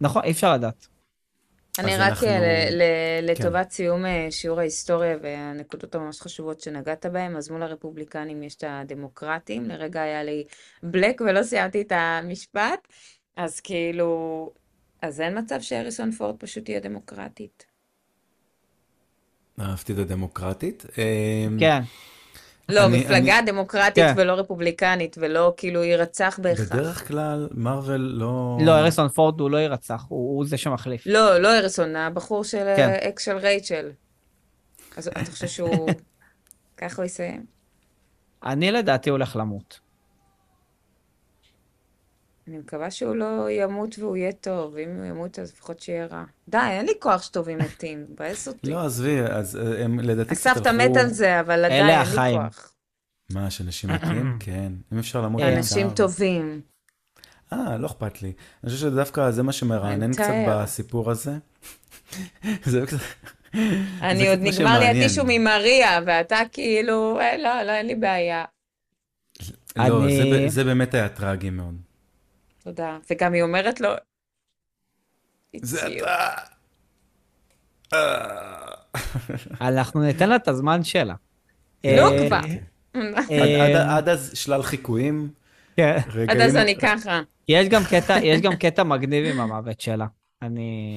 נכון, 0.00 0.22
אי 0.24 0.30
אפשר 0.30 0.54
לדעת. 0.54 0.86
אני 1.78 1.96
רק 1.96 2.10
אנחנו... 2.10 2.26
אה, 2.26 2.66
כן. 2.68 2.74
לטובת 3.22 3.66
כן. 3.66 3.70
סיום 3.70 4.06
אה, 4.06 4.26
שיעור 4.30 4.60
ההיסטוריה 4.60 5.16
והנקודות 5.22 5.94
הממש 5.94 6.20
חשובות 6.20 6.60
שנגעת 6.60 7.06
בהן, 7.06 7.36
אז 7.36 7.50
מול 7.50 7.62
הרפובליקנים 7.62 8.42
יש 8.42 8.54
את 8.54 8.64
הדמוקרטים, 8.66 9.64
לרגע 9.64 10.02
היה 10.02 10.22
לי 10.24 10.44
בלק 10.82 11.20
ולא 11.20 11.42
סיימתי 11.42 11.80
את 11.80 11.92
המשפט, 11.92 12.88
אז 13.36 13.60
כאילו, 13.60 14.50
אז 15.02 15.20
אין 15.20 15.38
מצב 15.38 15.60
שהריסון 15.60 16.12
פורד 16.12 16.36
פשוט 16.38 16.64
תהיה 16.64 16.80
דמוקרטית. 16.80 17.75
אהבתי 19.60 19.92
את 19.92 19.98
הדמוקרטית. 19.98 20.86
אמ, 20.98 21.56
כן. 21.60 21.82
לא, 22.68 22.86
אני, 22.86 23.00
מפלגה 23.00 23.38
אני... 23.38 23.46
דמוקרטית 23.46 24.04
כן. 24.04 24.14
ולא 24.16 24.32
רפובליקנית, 24.32 25.16
ולא 25.20 25.54
כאילו 25.56 25.84
יירצח 25.84 26.38
בהכרח. 26.42 26.72
בדרך 26.72 27.08
כלל, 27.08 27.48
מרוויל 27.54 28.00
לא... 28.00 28.58
לא, 28.60 28.78
אריסון 28.78 29.08
פורד 29.08 29.40
הוא 29.40 29.50
לא 29.50 29.56
יירצח, 29.56 30.04
הוא, 30.08 30.36
הוא 30.36 30.46
זה 30.46 30.56
שמחליף. 30.56 31.02
לא, 31.06 31.38
לא 31.38 31.58
אריסון, 31.58 31.96
הבחור 31.96 32.44
של 32.44 32.72
כן. 32.76 32.90
אקס 33.08 33.24
של 33.24 33.36
רייצ'ל. 33.36 33.90
אז 34.96 35.08
אתה 35.08 35.30
חושב 35.30 35.46
שהוא... 35.46 35.88
ככה 36.76 36.96
הוא 36.96 37.04
יסיים? 37.04 37.44
אני 38.44 38.72
לדעתי 38.72 39.10
הולך 39.10 39.36
למות. 39.36 39.85
אני 42.48 42.58
מקווה 42.58 42.90
שהוא 42.90 43.16
לא 43.16 43.50
ימות 43.50 43.98
והוא 43.98 44.16
יהיה 44.16 44.32
טוב, 44.32 44.76
אם 44.76 44.96
הוא 44.96 45.04
ימות 45.04 45.38
אז 45.38 45.52
לפחות 45.52 45.80
שיהיה 45.80 46.06
רע. 46.06 46.24
די, 46.48 46.58
אין 46.58 46.86
לי 46.86 46.92
כוח 47.00 47.22
שטובים 47.22 47.58
מתים, 47.58 48.04
מבאס 48.10 48.48
אותי. 48.48 48.70
לא, 48.70 48.84
עזבי, 48.84 49.20
אז 49.20 49.56
אה, 49.56 49.84
הם 49.84 50.00
לדעתי. 50.00 50.32
הסבתא 50.32 50.68
מת 50.68 50.96
על 50.96 51.08
זה, 51.08 51.40
אבל 51.40 51.64
עדיין 51.64 51.88
אין 51.88 52.24
לי 52.24 52.32
כוח. 52.32 52.72
מה, 53.32 53.50
שאנשים 53.50 53.90
מתים? 53.90 54.36
כן. 54.44 54.72
אם 54.92 54.98
אפשר 54.98 55.20
למות 55.20 55.42
בצער. 55.42 55.56
אנשים 55.56 55.90
טובים. 55.90 56.60
אה, 57.52 57.78
לא 57.78 57.86
אכפת 57.86 58.22
לי. 58.22 58.32
אני 58.64 58.70
חושב 58.70 58.88
שדווקא 58.88 59.30
זה 59.30 59.42
מה 59.42 59.52
שמרענן 59.52 60.12
קצת 60.12 60.34
בסיפור 60.48 61.10
הזה. 61.10 61.32
זה 62.64 62.80
קצת... 62.86 62.96
אני 64.02 64.28
עוד 64.28 64.38
נגמר 64.42 64.78
לי 64.78 64.86
הטישו 64.86 65.22
ממריה, 65.26 66.00
ואתה 66.06 66.38
כאילו, 66.52 67.20
אה, 67.20 67.36
לא, 67.36 67.62
לא, 67.62 67.72
אין 67.72 67.86
לי 67.86 67.94
בעיה. 67.94 68.44
לא, 69.76 70.00
זה 70.48 70.64
באמת 70.64 70.94
היה 70.94 71.08
טרגי 71.08 71.50
מאוד. 71.50 71.85
תודה. 72.66 72.98
וגם 73.10 73.32
היא 73.32 73.42
אומרת 73.42 73.80
לו... 73.80 73.90
זה 75.56 75.86
אתה. 75.86 76.28
אה. 77.92 78.74
אנחנו 79.68 80.02
ניתן 80.02 80.28
לה 80.28 80.36
את 80.36 80.48
הזמן 80.48 80.84
שלה. 80.84 81.14
לא 81.84 82.12
אה, 82.12 82.26
כבר. 82.26 82.40
אה, 83.30 83.96
עד 83.96 84.08
אז 84.08 84.30
שלל 84.34 84.62
חיקויים, 84.62 85.30
כן. 85.76 85.98
עד 86.28 86.40
אז 86.40 86.56
אני 86.56 86.76
ככה. 86.76 87.20
יש 87.48 87.68
גם 87.68 87.82
קטע, 87.90 88.18
יש 88.22 88.40
גם 88.40 88.56
קטע 88.56 88.82
מגניב 88.82 89.26
עם 89.26 89.40
המוות 89.40 89.80
שלה. 89.80 90.06
אני... 90.42 90.96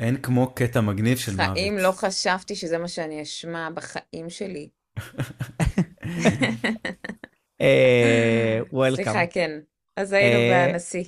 אין 0.00 0.16
כמו 0.16 0.54
קטע 0.54 0.80
מגניב 0.80 1.18
של 1.18 1.32
מוות. 1.32 1.50
בחיים 1.50 1.78
לא 1.78 1.92
חשבתי 1.92 2.56
שזה 2.56 2.78
מה 2.78 2.88
שאני 2.88 3.22
אשמע 3.22 3.68
בחיים 3.70 4.30
שלי. 4.30 4.68
וולקאם. 8.72 9.04
סליחה, 9.04 9.26
כן. 9.26 9.60
אז 9.96 10.12
היינו 10.12 10.38
אה, 10.38 10.68
בנשיא. 10.72 11.04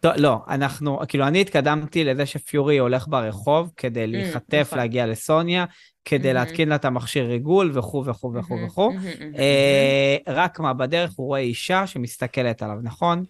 טוב, 0.00 0.12
לא, 0.16 0.44
אנחנו, 0.48 1.00
כאילו, 1.08 1.26
אני 1.26 1.40
התקדמתי 1.40 2.04
לזה 2.04 2.26
שפיורי 2.26 2.78
הולך 2.78 3.08
ברחוב 3.08 3.72
כדי 3.76 4.06
להיחטף, 4.06 4.66
נכון. 4.66 4.78
להגיע 4.78 5.06
לסוניה, 5.06 5.64
כדי 6.04 6.32
מהמם. 6.32 6.46
להתקין 6.46 6.68
לה 6.68 6.74
את 6.74 6.84
המכשיר 6.84 7.26
ריגול 7.26 7.78
וכו' 7.78 8.04
וכו' 8.06 8.32
וכו' 8.34 8.56
מהמם, 8.56 8.66
וכו'. 8.66 8.92
מהמם, 8.92 9.04
מהמם. 9.20 9.34
אה, 9.34 10.16
רק 10.26 10.60
מה, 10.60 10.74
בדרך 10.74 11.12
הוא 11.16 11.26
רואה 11.26 11.40
אישה 11.40 11.86
שמסתכלת 11.86 12.62
עליו, 12.62 12.76
נכון? 12.82 13.24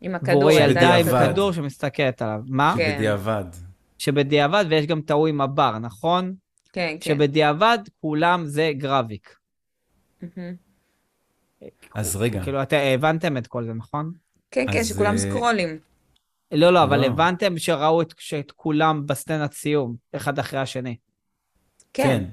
עם 0.00 0.14
הכדור 0.14 0.42
רואה 0.42 0.54
ילדה 0.54 0.94
עם. 0.94 1.06
כדור 1.06 1.52
שמסתכלת 1.52 2.22
עליו. 2.22 2.40
מה? 2.46 2.74
כן. 2.76 2.94
בדיעבד. 2.96 3.44
שבדיעבד, 3.98 4.64
ויש 4.68 4.86
גם 4.86 5.00
את 5.00 5.10
ההוא 5.10 5.28
עם 5.28 5.40
הבר, 5.40 5.78
נכון? 5.78 6.34
כן, 6.72 6.96
כן. 7.00 7.14
שבדיעבד 7.14 7.78
כולם 8.00 8.44
זה 8.46 8.72
גרביק. 8.76 9.36
מהמם. 10.22 10.54
אז 11.94 12.16
רגע, 12.16 12.42
כאילו, 12.42 12.62
אתם 12.62 12.76
הבנתם 12.76 13.36
את 13.36 13.46
כל 13.46 13.64
זה, 13.64 13.72
נכון? 13.74 14.12
כן, 14.54 14.66
כן, 14.72 14.84
שכולם 14.84 15.12
אה, 15.12 15.18
סקרולים. 15.18 15.78
לא, 16.52 16.72
לא, 16.72 16.82
אבל 16.82 17.00
לא. 17.00 17.06
הבנתם 17.06 17.58
שראו 17.58 18.02
את, 18.02 18.14
כולם 18.56 19.06
בסצנת 19.06 19.52
סיום, 19.52 19.96
אחד 20.16 20.38
אחרי 20.38 20.60
השני. 20.60 20.96
כן. 21.92 22.24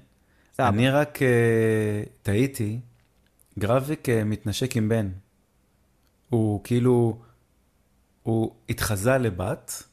כן. 0.56 0.64
אני 0.64 0.90
רק 0.90 1.22
אה, 1.22 2.04
טעיתי, 2.22 2.80
גרביק 3.60 4.10
אה, 4.10 4.24
מתנשק 4.24 4.78
עם 4.78 4.90
בן. 4.90 5.10
הוא 6.30 6.64
כאילו, 6.64 7.18
הוא 8.24 8.52
התחזה 8.70 9.18
לבת, 9.18 9.84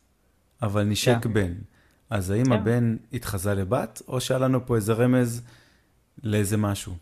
אבל 0.62 0.84
נשק 0.84 1.22
כן. 1.22 1.32
בן. 1.32 1.54
אז 2.10 2.30
האם 2.30 2.44
כן. 2.44 2.52
הבן 2.52 2.96
התחזה 3.12 3.54
לבת, 3.54 4.02
או 4.08 4.20
שהיה 4.20 4.40
לנו 4.40 4.66
פה 4.66 4.76
איזה 4.76 4.92
רמז 4.92 5.42
לאיזה 6.22 6.56
משהו? 6.56 6.92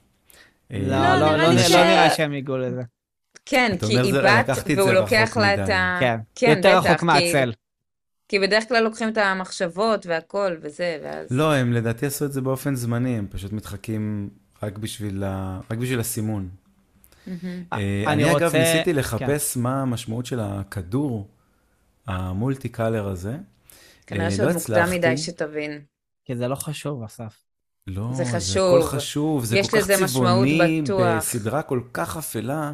אה, 0.73 0.79
לא, 0.83 0.97
לא, 0.97 1.37
לא, 1.37 1.37
נראה 1.37 1.47
לא 1.47 1.53
לי 1.53 1.73
לא 1.73 1.85
נראה 1.85 2.11
שהם 2.11 2.33
הגיעו 2.33 2.59
לזה. 2.59 2.83
כן, 3.47 3.77
כי 3.87 3.99
היא 3.99 4.13
זה- 4.13 4.23
בת, 4.23 4.49
והוא 4.77 4.89
זה 4.89 4.93
לוקח 4.93 5.37
לה 5.37 5.55
את. 5.55 5.69
ה... 5.69 5.97
כן, 6.01 6.17
כן, 6.35 6.55
יותר 6.57 6.81
בטח, 6.81 6.87
רחוק 6.91 7.01
כי- 7.01 7.07
מהצל. 7.07 7.53
כי 8.29 8.39
בדרך 8.39 8.69
כלל 8.69 8.83
לוקחים 8.83 9.09
את 9.09 9.19
המחשבות 9.19 10.07
והכל 10.07 10.57
וזה, 10.63 10.99
ואז... 11.05 11.27
לא, 11.31 11.55
הם 11.55 11.73
לדעתי 11.73 12.07
עשו 12.07 12.25
את 12.25 12.33
זה 12.33 12.41
באופן 12.41 12.75
זמני, 12.75 13.19
הם 13.19 13.27
פשוט 13.31 13.53
מתחקים 13.53 14.29
רק 14.63 14.79
בשביל, 14.79 15.25
ה... 15.25 15.61
רק 15.71 15.79
בשביל 15.79 16.01
הסימון. 16.01 16.49
מהמם. 17.27 17.63
אה, 17.73 18.05
אני 18.13 18.37
אגב 18.37 18.57
ניסיתי 18.57 18.93
לחפש 18.93 19.57
מה 19.57 19.83
המשמעות 19.83 20.27
של 20.27 20.41
הכדור 20.41 21.29
המולטי 22.07 22.69
קלר 22.69 23.09
הזה. 23.09 23.37
כנראה 24.07 24.25
אה, 24.25 24.31
שעוד 24.31 24.49
לא 24.49 24.55
מוקדם. 24.55 24.91
מדי 24.91 25.17
שתבין. 25.17 25.81
כי 26.25 26.37
זה 26.37 26.49
לא 26.49 26.55
חשוב, 26.55 27.03
אסף. 27.03 27.35
לא, 27.87 28.09
זה 28.13 28.25
זה 28.25 28.33
חשוב. 28.37 28.79
הכל 28.79 28.89
חשוב, 28.89 29.45
זה 29.45 29.59
יש 29.59 29.69
כל 29.71 29.77
כך 29.81 29.83
לזה 29.83 30.05
משמעות 30.05 30.25
צבעוני, 30.49 30.83
בטוח. 30.83 31.17
בסדרה 31.19 31.63
כל 31.63 31.81
כך 31.93 32.17
אפלה. 32.17 32.73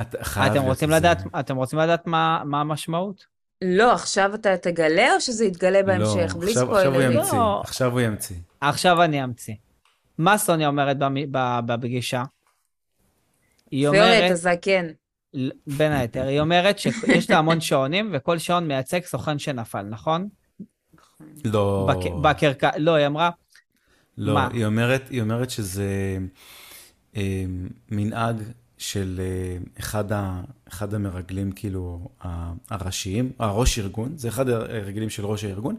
את 0.00 0.14
חייב 0.22 0.52
אתם 0.52 0.62
רוצים. 0.62 0.90
לדעת, 0.90 1.22
אתם 1.40 1.56
רוצים 1.56 1.78
לדעת 1.78 2.06
מה 2.06 2.42
מה 2.44 2.60
המשמעות? 2.60 3.26
לא, 3.62 3.92
עכשיו 3.92 4.34
אתה 4.34 4.56
תגלה 4.56 5.14
או 5.14 5.20
שזה 5.20 5.44
יתגלה 5.44 5.82
בהמשך? 5.82 6.34
לא, 6.34 6.40
בלי 6.40 6.50
עכשיו, 6.50 6.74
עכשיו 6.76 6.94
הוא? 6.94 7.02
ימציא, 7.02 7.38
לא. 7.38 7.60
עכשיו 7.60 7.92
הוא 7.92 8.00
ימציא. 8.00 8.36
עכשיו 8.60 9.02
אני 9.02 9.24
אמציא. 9.24 9.54
מה 10.18 10.38
סוניה 10.38 10.68
אומרת 10.68 10.96
בפגישה? 11.66 12.24
היא 13.70 13.88
אומרת, 13.88 14.24
אתה 14.26 14.34
זקן. 14.34 14.86
בין 15.66 15.92
היתר, 15.92 16.22
היא 16.26 16.40
אומרת 16.40 16.78
שיש 16.78 17.30
לה 17.30 17.38
המון 17.38 17.60
שעונים, 17.60 18.10
וכל 18.14 18.38
שעון 18.38 18.68
מייצג 18.68 19.04
סוכן 19.04 19.38
שנפל, 19.38 19.82
נכון? 19.82 20.28
לא, 21.44 21.88
בק- 21.90 22.12
בקרקע, 22.22 22.70
לא, 22.76 22.94
היא 22.94 23.06
אמרה, 23.06 23.30
לא, 24.18 24.34
מה? 24.34 24.48
היא 24.52 24.66
אומרת, 24.66 25.08
היא 25.10 25.22
אומרת 25.22 25.50
שזה 25.50 26.18
אה, 27.16 27.44
מנהג 27.90 28.36
של 28.82 29.20
אה, 29.20 29.56
אחד, 29.78 30.12
ה, 30.12 30.42
אחד 30.68 30.94
המרגלים, 30.94 31.52
כאילו, 31.52 32.08
הראשיים, 32.70 33.32
הראש 33.38 33.78
ארגון, 33.78 34.16
זה 34.16 34.28
אחד 34.28 34.48
הרגלים 34.48 35.10
של 35.10 35.26
ראש 35.26 35.44
הארגון, 35.44 35.76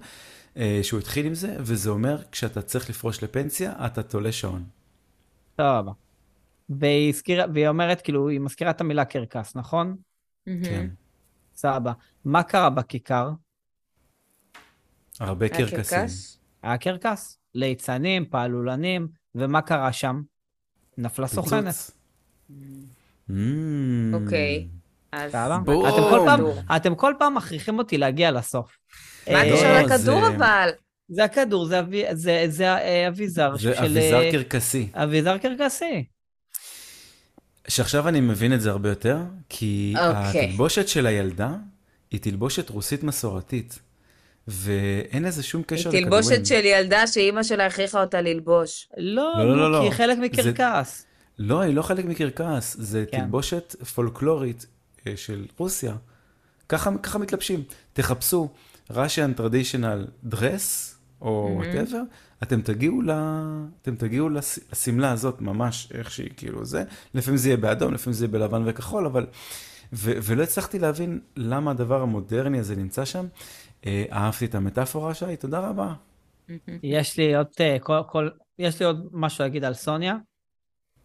אה, 0.57 0.79
שהוא 0.83 0.99
התחיל 0.99 1.25
עם 1.25 1.33
זה, 1.33 1.55
וזה 1.59 1.89
אומר, 1.89 2.21
כשאתה 2.31 2.61
צריך 2.61 2.89
לפרוש 2.89 3.23
לפנסיה, 3.23 3.85
אתה 3.85 4.03
תולה 4.03 4.31
שעון. 4.31 4.63
סבבה. 5.57 5.91
והיא 6.69 7.09
הזכירה, 7.09 7.45
והיא 7.53 7.67
אומרת, 7.67 8.01
כאילו, 8.01 8.29
היא 8.29 8.39
מזכירה 8.39 8.71
את 8.71 8.81
המילה 8.81 9.05
קרקס, 9.05 9.55
נכון? 9.55 9.95
כן. 10.45 10.87
סבבה. 11.55 11.93
מה 12.25 12.43
קרה 12.43 12.69
בכיכר? 12.69 13.31
הרבה 15.19 15.49
קרקסים. 15.49 15.99
קרקס? 15.99 16.39
היה 16.63 16.77
קרקס. 16.77 17.37
ליצנים, 17.55 18.25
פעלולנים, 18.25 19.07
ומה 19.35 19.61
קרה 19.61 19.93
שם? 19.93 20.21
נפלה 20.97 21.27
סוכנת. 21.27 21.91
אוקיי. 24.13 24.67
אז... 25.11 25.31
בום. 25.65 25.85
אתם 25.85 26.01
כל 26.09 26.21
פעם, 26.25 26.37
כדור. 26.39 26.55
אתם 26.75 26.95
כל 26.95 27.13
פעם 27.19 27.35
מכריחים 27.35 27.77
אותי 27.77 27.97
להגיע 27.97 28.31
לסוף. 28.31 28.77
מה 29.27 29.33
אה, 29.33 29.41
הקשר 29.41 29.73
לא, 29.73 29.79
לכדור 29.81 30.21
זה- 30.21 30.27
אבל? 30.35 30.69
זה 31.09 31.23
הכדור, 31.23 31.65
זה 31.65 31.79
אבי- 31.79 32.03
זה- 32.15 32.45
זה 32.47 32.67
אה, 32.69 33.07
אביזר 33.07 33.55
זה 33.55 33.59
של... 33.75 33.83
אביזר 33.83 34.21
אה, 34.21 34.31
קרקסי. 34.31 34.87
אביזר 34.93 35.37
קרקסי. 35.37 36.03
שעכשיו 37.67 38.07
אני 38.07 38.21
מבין 38.21 38.53
את 38.53 38.61
זה 38.61 38.69
הרבה 38.69 38.89
יותר, 38.89 39.17
כי 39.49 39.93
אוקיי. 40.07 40.45
התלבושת 40.45 40.87
של 40.87 41.07
הילדה 41.07 41.49
היא 42.11 42.19
תלבושת 42.21 42.69
רוסית 42.69 43.03
מסורתית, 43.03 43.79
ואין 44.47 45.23
לזה 45.23 45.43
שום 45.43 45.63
קשר 45.63 45.89
היא 45.89 46.01
לכדורים. 46.01 46.21
תלבושת 46.23 46.45
של 46.45 46.65
ילדה 46.65 47.07
שאימא 47.07 47.43
שלה 47.43 47.65
הכריחה 47.65 48.01
אותה 48.01 48.21
ללבוש. 48.21 48.87
לא, 48.97 49.33
לא, 49.37 49.57
לא, 49.57 49.71
לא, 49.71 49.77
כי 49.77 49.83
היא 49.83 49.91
לא. 49.91 49.95
חלק 49.95 50.15
זה- 50.17 50.21
מקרקס. 50.51 51.05
לא, 51.39 51.61
היא 51.61 51.75
לא 51.75 51.81
חלק 51.81 52.05
מקרקס, 52.05 52.75
זה 52.79 53.05
כן. 53.11 53.19
תלבושת 53.19 53.75
פולקלורית 53.95 54.65
אה, 55.07 55.17
של 55.17 55.45
רוסיה. 55.57 55.95
ככה, 56.69 56.89
ככה 57.03 57.19
מתלבשים. 57.19 57.63
תחפשו 57.93 58.49
Russian 58.91 59.39
traditional 59.39 60.31
dress, 60.33 60.93
או 61.21 61.61
whatever, 61.61 61.97
אתם 62.43 62.61
תגיעו, 62.61 63.01
ל... 63.01 63.11
אתם 63.81 63.95
תגיעו 63.95 64.29
לס... 64.29 64.59
לשמלה 64.71 65.11
הזאת 65.11 65.41
ממש 65.41 65.91
איך 65.93 66.11
שהיא, 66.11 66.29
כאילו 66.37 66.65
זה. 66.65 66.83
לפעמים 67.13 67.37
זה 67.37 67.49
יהיה 67.49 67.57
באדום, 67.57 67.93
לפעמים 67.93 68.13
זה 68.13 68.25
יהיה 68.25 68.31
בלבן 68.31 68.63
וכחול, 68.65 69.05
אבל... 69.05 69.25
ו... 69.93 70.11
ולא 70.23 70.43
הצלחתי 70.43 70.79
להבין 70.79 71.19
למה 71.35 71.71
הדבר 71.71 72.01
המודרני 72.01 72.59
הזה 72.59 72.75
נמצא 72.75 73.05
שם. 73.05 73.25
אה, 73.85 74.05
אהבתי 74.11 74.45
את 74.45 74.55
המטאפורה 74.55 75.13
שי, 75.13 75.35
תודה 75.39 75.59
רבה. 75.59 75.93
יש 76.83 77.17
לי 77.17 77.35
עוד, 77.35 77.47
אה, 77.59 77.77
כל, 77.79 77.99
כל, 78.07 78.29
יש 78.59 78.79
לי 78.79 78.85
עוד 78.85 79.09
משהו 79.11 79.43
להגיד 79.43 79.63
על 79.63 79.73
סוניה, 79.73 80.15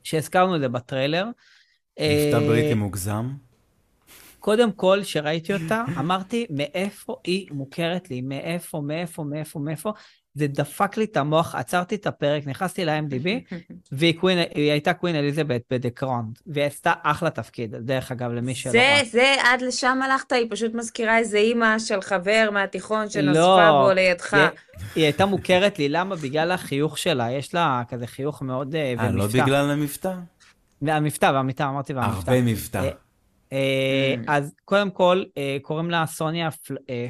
שהזכרנו 0.09 0.57
את 0.57 0.61
זה 0.61 0.69
בטריילר. 0.69 1.25
מבטא 2.01 2.37
אה, 2.37 2.41
בריטי 2.41 2.75
מוגזם. 2.75 3.31
קודם 4.39 4.73
כל, 4.73 4.99
כשראיתי 5.03 5.55
אותה, 5.55 5.85
אמרתי, 5.99 6.47
מאיפה 6.51 7.17
היא 7.25 7.49
מוכרת 7.51 8.11
לי? 8.11 8.21
מאיפה, 8.21 8.81
מאיפה, 8.81 9.25
מאיפה, 9.25 9.59
מאיפה? 9.59 9.93
זה 10.39 10.47
דפק 10.47 10.97
לי 10.97 11.05
את 11.05 11.17
המוח, 11.17 11.55
עצרתי 11.55 11.95
את 11.95 12.07
הפרק, 12.07 12.47
נכנסתי 12.47 12.85
ל-IMDb, 12.85 13.55
והיא 13.93 14.15
queen, 14.21 14.39
היא 14.55 14.71
הייתה 14.71 14.93
queen 14.95 15.17
אליזבת 15.17 15.61
ב"The 15.71 15.91
Crown", 15.91 16.39
והיא 16.47 16.65
עשתה 16.67 16.93
אחלה 17.03 17.31
תפקיד, 17.31 17.77
דרך 17.77 18.13
אגב, 18.13 18.31
למי 18.33 18.55
שלא 18.55 18.73
זה. 18.73 18.97
זה, 19.05 19.35
עד 19.43 19.63
לשם 19.63 19.99
הלכת, 20.05 20.33
היא 20.33 20.47
פשוט 20.51 20.75
מזכירה 20.75 21.19
איזה 21.19 21.39
אימא 21.39 21.79
של 21.79 22.01
חבר 22.01 22.49
מהתיכון 22.53 23.09
שנוספה 23.11 23.41
לא, 23.69 23.83
בו 23.87 23.93
לידך. 23.95 24.35
היא, 24.35 24.43
היא 24.95 25.05
הייתה 25.05 25.27
מוכרת 25.27 25.79
לי, 25.79 25.89
למה? 25.89 26.17
בגלל 26.17 26.51
החיוך 26.53 26.99
שלה, 26.99 27.31
יש 27.33 27.55
לה 27.55 27.83
כזה 27.89 28.07
חיוך 28.07 28.43
מאוד... 28.43 28.75
אה, 28.75 28.95
אה, 28.99 29.11
לא. 29.11 29.27
בגלל 29.27 29.71
המבטא? 29.71 30.15
והמבטא, 30.83 31.27
והמבטא, 31.35 31.63
אמרתי 31.63 31.93
והמבטא. 31.95 32.31
הרבה 32.31 32.43
מבטא. 32.43 32.79
אה, 32.79 32.91
אה, 33.53 34.15
Mm. 34.17 34.25
אז 34.27 34.55
קודם 34.65 34.91
כל, 34.91 35.23
קוראים 35.63 35.91
לה 35.91 36.07
סוניה 36.07 36.51
פל- 36.51 36.77
אה, 36.91 37.07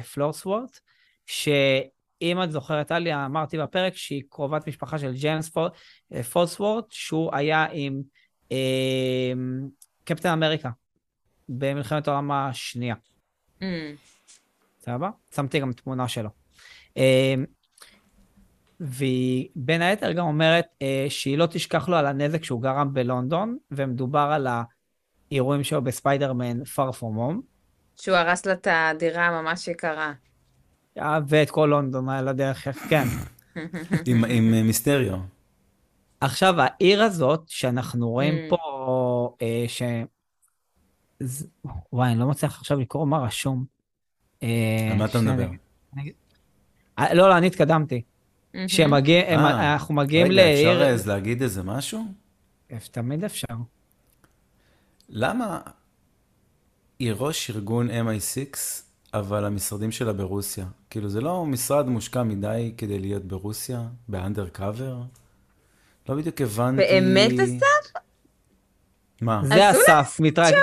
שאם 2.19 2.43
את 2.43 2.51
זוכרת, 2.51 2.87
טלי, 2.87 3.25
אמרתי 3.25 3.57
בפרק 3.57 3.95
שהיא 3.95 4.23
קרובת 4.29 4.67
משפחה 4.67 4.99
של 4.99 5.13
ג'יימס 5.13 5.51
אה, 6.13 6.23
פולסוורט, 6.23 6.85
שהוא 6.89 7.35
היה 7.35 7.65
עם 7.71 8.01
אה, 8.51 9.31
קפטן 10.03 10.29
אמריקה 10.29 10.69
במלחמת 11.49 12.07
העולם 12.07 12.31
השנייה. 12.31 12.95
Mm. 13.59 13.63
סבבה? 14.79 15.09
שמתי 15.35 15.59
גם 15.59 15.73
תמונה 15.73 16.07
שלו. 16.07 16.29
אה, 16.97 17.33
והיא 18.79 19.49
בין 19.55 19.81
היתר 19.81 20.11
גם 20.11 20.25
אומרת 20.25 20.65
אה, 20.81 21.05
שהיא 21.09 21.37
לא 21.37 21.45
תשכח 21.45 21.89
לו 21.89 21.97
על 21.97 22.05
הנזק 22.05 22.43
שהוא 22.43 22.61
גרם 22.61 22.93
בלונדון, 22.93 23.57
ומדובר 23.71 24.29
על 24.33 24.47
האירועים 25.31 25.63
שלו 25.63 25.81
בספיידרמן 25.81 26.61
far 26.61 26.93
from 26.99 27.17
home, 27.17 27.41
שהוא 27.95 28.15
הרס 28.15 28.45
לה 28.45 28.53
את 28.53 28.67
הדירה 28.71 29.27
הממש 29.27 29.67
יקרה. 29.67 30.13
ואת 31.27 31.49
כל 31.49 31.67
לונדון 31.71 32.09
על 32.09 32.27
הדרך, 32.27 32.67
כן. 32.89 33.03
עם, 34.07 34.25
עם 34.25 34.53
אה, 34.53 34.63
מיסטריו. 34.63 35.17
עכשיו, 36.21 36.55
העיר 36.61 37.03
הזאת 37.03 37.43
שאנחנו 37.47 38.09
רואים 38.09 38.33
Mm. 38.33 38.49
פה, 38.49 39.35
אה, 39.41 39.65
ש... 39.67 39.81
זה- 41.19 41.47
וואי, 41.93 42.11
אני 42.11 42.19
לא 42.19 42.27
מצליח 42.27 42.57
עכשיו 42.59 42.79
לקרוא 42.79 43.07
מה 43.07 43.17
רשום. 43.17 43.65
אה, 44.43 44.89
על 44.91 44.97
מה 44.97 45.05
אתה 45.05 45.21
מדבר? 45.21 45.47
אני- 45.97 46.11
אה, 46.99 47.13
לא, 47.13 47.29
לא, 47.29 47.37
אני 47.37 47.47
התקדמתי. 47.47 48.01
מהמם. 48.53 48.67
שמגיע, 48.67 49.23
הם- 49.33 49.39
אה, 49.39 49.73
אנחנו 49.73 49.95
מגיעים 49.95 50.27
רגע, 50.27 50.41
אפשר 50.53 50.79
לעיר... 50.79 50.93
אז 50.93 51.07
להגיד 51.07 51.41
איזה 51.41 51.63
משהו? 51.63 52.03
תמיד 52.91 53.23
אפשר. 53.23 53.47
למה 55.09 55.59
היא 56.99 57.13
ראש 57.17 57.49
ארגון 57.49 57.87
MI6, 57.89 58.57
אבל 59.13 59.45
המשרדים 59.45 59.91
שלה 59.91 60.13
ברוסיה? 60.13 60.65
כאילו, 60.89 61.09
זה 61.09 61.21
לא 61.21 61.45
משרד 61.45 61.87
מושקע 61.87 62.23
מדי 62.23 62.73
כדי 62.77 62.99
להיות 62.99 63.25
ברוסיה, 63.25 63.81
באנדר 64.07 64.47
קאבר? 64.47 64.97
לא 66.09 66.15
בדיוק 66.15 66.41
הבנתי... 66.41 66.81
באמת, 66.81 67.31
אסף? 67.39 67.93
מה? 69.21 69.41
זה 69.43 69.71
אסף, 69.71 70.17
מתרג... 70.19 70.53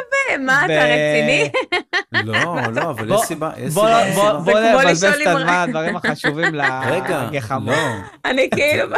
מה, 0.40 0.64
אתה 0.64 0.72
רציני? 0.84 1.50
לא, 2.12 2.34
לא, 2.76 2.90
אבל 2.90 3.14
יש 3.14 3.20
סיבה, 3.20 3.50
יש 3.58 3.74
סיבה, 3.74 4.40
בוא- 4.44 4.60
נבזבז 4.84 5.04
את 5.22 5.26
הזמן, 5.26 5.48
הדברים 5.48 5.96
החשובים 5.96 6.54
רגע, 6.90 7.28
לגחמות. 7.32 7.74
לא, 7.76 8.30
אני 8.30 8.50
כאילו... 8.50 8.96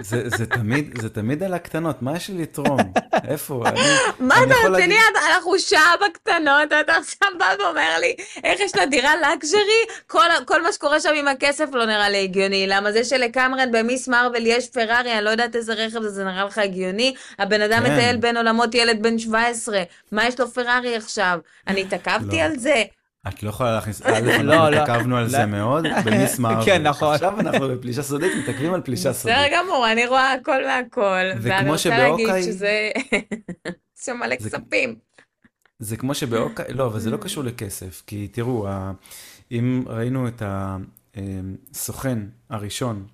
זה, 0.00 0.28
זה 0.36 0.46
תמיד, 0.46 1.00
זה 1.00 1.08
תמיד 1.08 1.42
על 1.42 1.54
הקטנות, 1.54 2.02
מה 2.02 2.16
יש 2.16 2.28
לי 2.28 2.42
לתרום? 2.42 2.80
איפה? 3.30 3.62
אני, 3.66 3.80
מה 4.18 4.34
אתה 4.44 4.54
רציני? 4.64 4.96
אנחנו 5.32 5.58
שעה 5.58 5.94
בקטנות, 6.06 6.72
אתה 6.80 6.92
עכשיו 6.96 7.28
בא 7.38 7.54
ואומר 7.58 7.98
לי, 8.00 8.14
איך 8.44 8.60
יש 8.60 8.76
לה 8.76 8.86
דירה 8.86 9.12
לקז'רי? 9.16 9.84
כל, 10.06 10.28
כל 10.44 10.62
מה 10.62 10.72
שקורה 10.72 11.00
שם 11.00 11.12
עם 11.14 11.28
הכסף 11.28 11.68
לא 11.72 11.86
נראה 11.86 12.08
לי 12.08 12.22
הגיוני. 12.22 12.66
למה 12.66 12.92
זה 12.92 13.04
שלקמרן 13.04 13.72
במיס 13.72 14.08
מרוויל 14.08 14.46
יש 14.46 14.68
פרארי, 14.68 15.12
אני 15.12 15.24
לא 15.24 15.30
יודעת 15.30 15.56
איזה 15.56 15.74
רכב 15.74 16.02
זה, 16.02 16.10
זה 16.10 16.24
נראה 16.24 16.44
לך 16.44 16.58
הגיוני? 16.58 17.14
הבן 17.38 17.60
אדם 17.60 17.82
כן. 17.84 17.92
מטייל 17.92 18.16
בין 18.16 18.36
עולמות 18.36 18.74
ילד 18.74 19.02
בן 19.02 19.18
17, 19.18 19.82
מה 20.12 20.26
יש 20.26 20.40
לו 20.40 20.48
פרארי 20.48 20.96
עכשיו? 20.96 21.38
אני 21.66 21.80
התעכבתי 21.80 22.36
לא. 22.36 22.42
על 22.42 22.58
זה. 22.58 22.84
את 23.28 23.42
לא 23.42 23.48
יכולה 23.48 23.74
להכניס, 23.74 24.02
א', 24.06 24.10
לא, 24.20 24.30
אנחנו 24.30 24.44
לא. 24.44 24.68
התעכבנו 24.82 25.16
על 25.16 25.28
זה. 25.28 25.46
מאוד, 25.46 25.84
במיס 26.06 26.38
מרוויל. 26.38 26.64
כן, 26.64 26.82
נכון. 26.82 27.14
עכשיו 27.14 27.40
אנחנו 27.40 27.68
בפלישה 27.68 28.02
סודית, 28.02 28.32
מתעכבים 28.42 28.74
על 28.74 28.80
פלישה 28.80 29.12
סודית. 29.12 29.36
בסדר 29.36 29.56
גמור, 29.56 29.86
אני 29.92 30.06
רואה 30.06 30.32
הכל 30.32 30.64
מהכל. 30.66 31.38
זה 31.38 31.48
ואני 31.48 31.62
כמו 31.64 31.72
רוצה 31.72 31.88
להגיד 31.98 32.28
שזה... 32.42 32.90
יש 33.98 34.04
שם 34.04 34.16
מלא 34.16 34.36
זה- 34.38 34.50
כספים. 34.50 34.94
זה 35.78 35.96
כמו 35.96 36.14
שבאוקיי, 36.14 36.72
לא, 36.74 36.86
אבל 36.86 37.00
זה 37.00 37.10
לא 37.10 37.16
קשור 37.16 37.44
לכסף, 37.44 38.02
כי 38.06 38.28
תראו, 38.28 38.66
אם 39.52 39.82
ראינו 39.86 40.28
את 40.28 40.42
הסוכן 41.72 42.18
הראשון, 42.50 43.06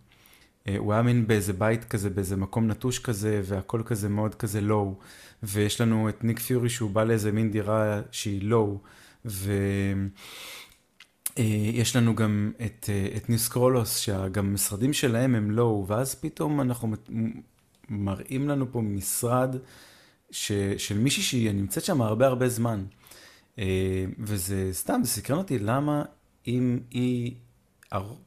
אה, 0.69 0.75
הוא 0.79 0.93
היה 0.93 1.03
מין 1.03 1.27
באיזה 1.27 1.53
בית 1.53 1.85
כזה, 1.85 2.11
באיזה 2.11 2.37
מקום 2.37 2.67
נטוש 2.67 2.99
כזה, 2.99 3.41
והכל 3.45 3.83
כזה 3.85 4.09
מאוד 4.09 4.35
כזה 4.35 4.61
לואו, 4.61 4.95
ויש 5.43 5.81
לנו 5.81 6.09
את 6.09 6.25
ניק 6.25 6.39
פיורי 6.41 6.69
שהוא 6.69 6.91
בא 6.91 7.05
לאיזה 7.05 7.33
מין 7.33 7.51
דירה 7.51 8.01
שהיא 8.11 8.43
לואו, 8.43 8.79
ויש 9.25 10.13
לנו 11.97 12.15
גם 12.15 12.53
את, 12.67 12.91
אה, 12.93 13.09
את 13.17 13.29
ניו 13.29 13.39
סקרולוס, 13.39 13.97
שגם 13.97 14.47
המשרדים 14.47 14.93
שלהם 14.93 15.35
הם 15.35 15.51
לואו, 15.51 15.87
ואז 15.87 16.15
פתאום 16.15 16.61
אנחנו 16.61 16.95
מראים 17.89 18.49
לנו 18.49 18.73
פה 18.73 18.81
משרד 18.81 19.57
ש, 20.31 20.53
של 20.79 20.99
מישהי 20.99 21.23
שהיא 21.23 21.53
נמצאת 21.53 21.85
שם 21.85 22.03
הרבה 22.03 22.27
הרבה 22.27 22.49
זמן. 22.49 22.85
אה, 23.59 24.05
וזה 24.19 24.69
סתם, 24.73 25.01
זה 25.05 25.11
סקרן 25.11 25.39
אותי 25.39 25.59
למה 25.59 26.05
אם 26.47 26.79
היא, 26.91 27.35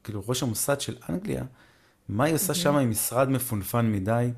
כאילו 0.04 0.22
ראש 0.28 0.42
המוסד 0.42 0.80
של 0.80 0.96
אנגליה, 1.08 1.44
מה 2.08 2.24
היא 2.24 2.34
עושה 2.34 2.54
שם 2.54 2.76
עם 2.76 2.90
משרד 2.90 3.28
מפונפן 3.28 3.92
מדי? 3.92 4.30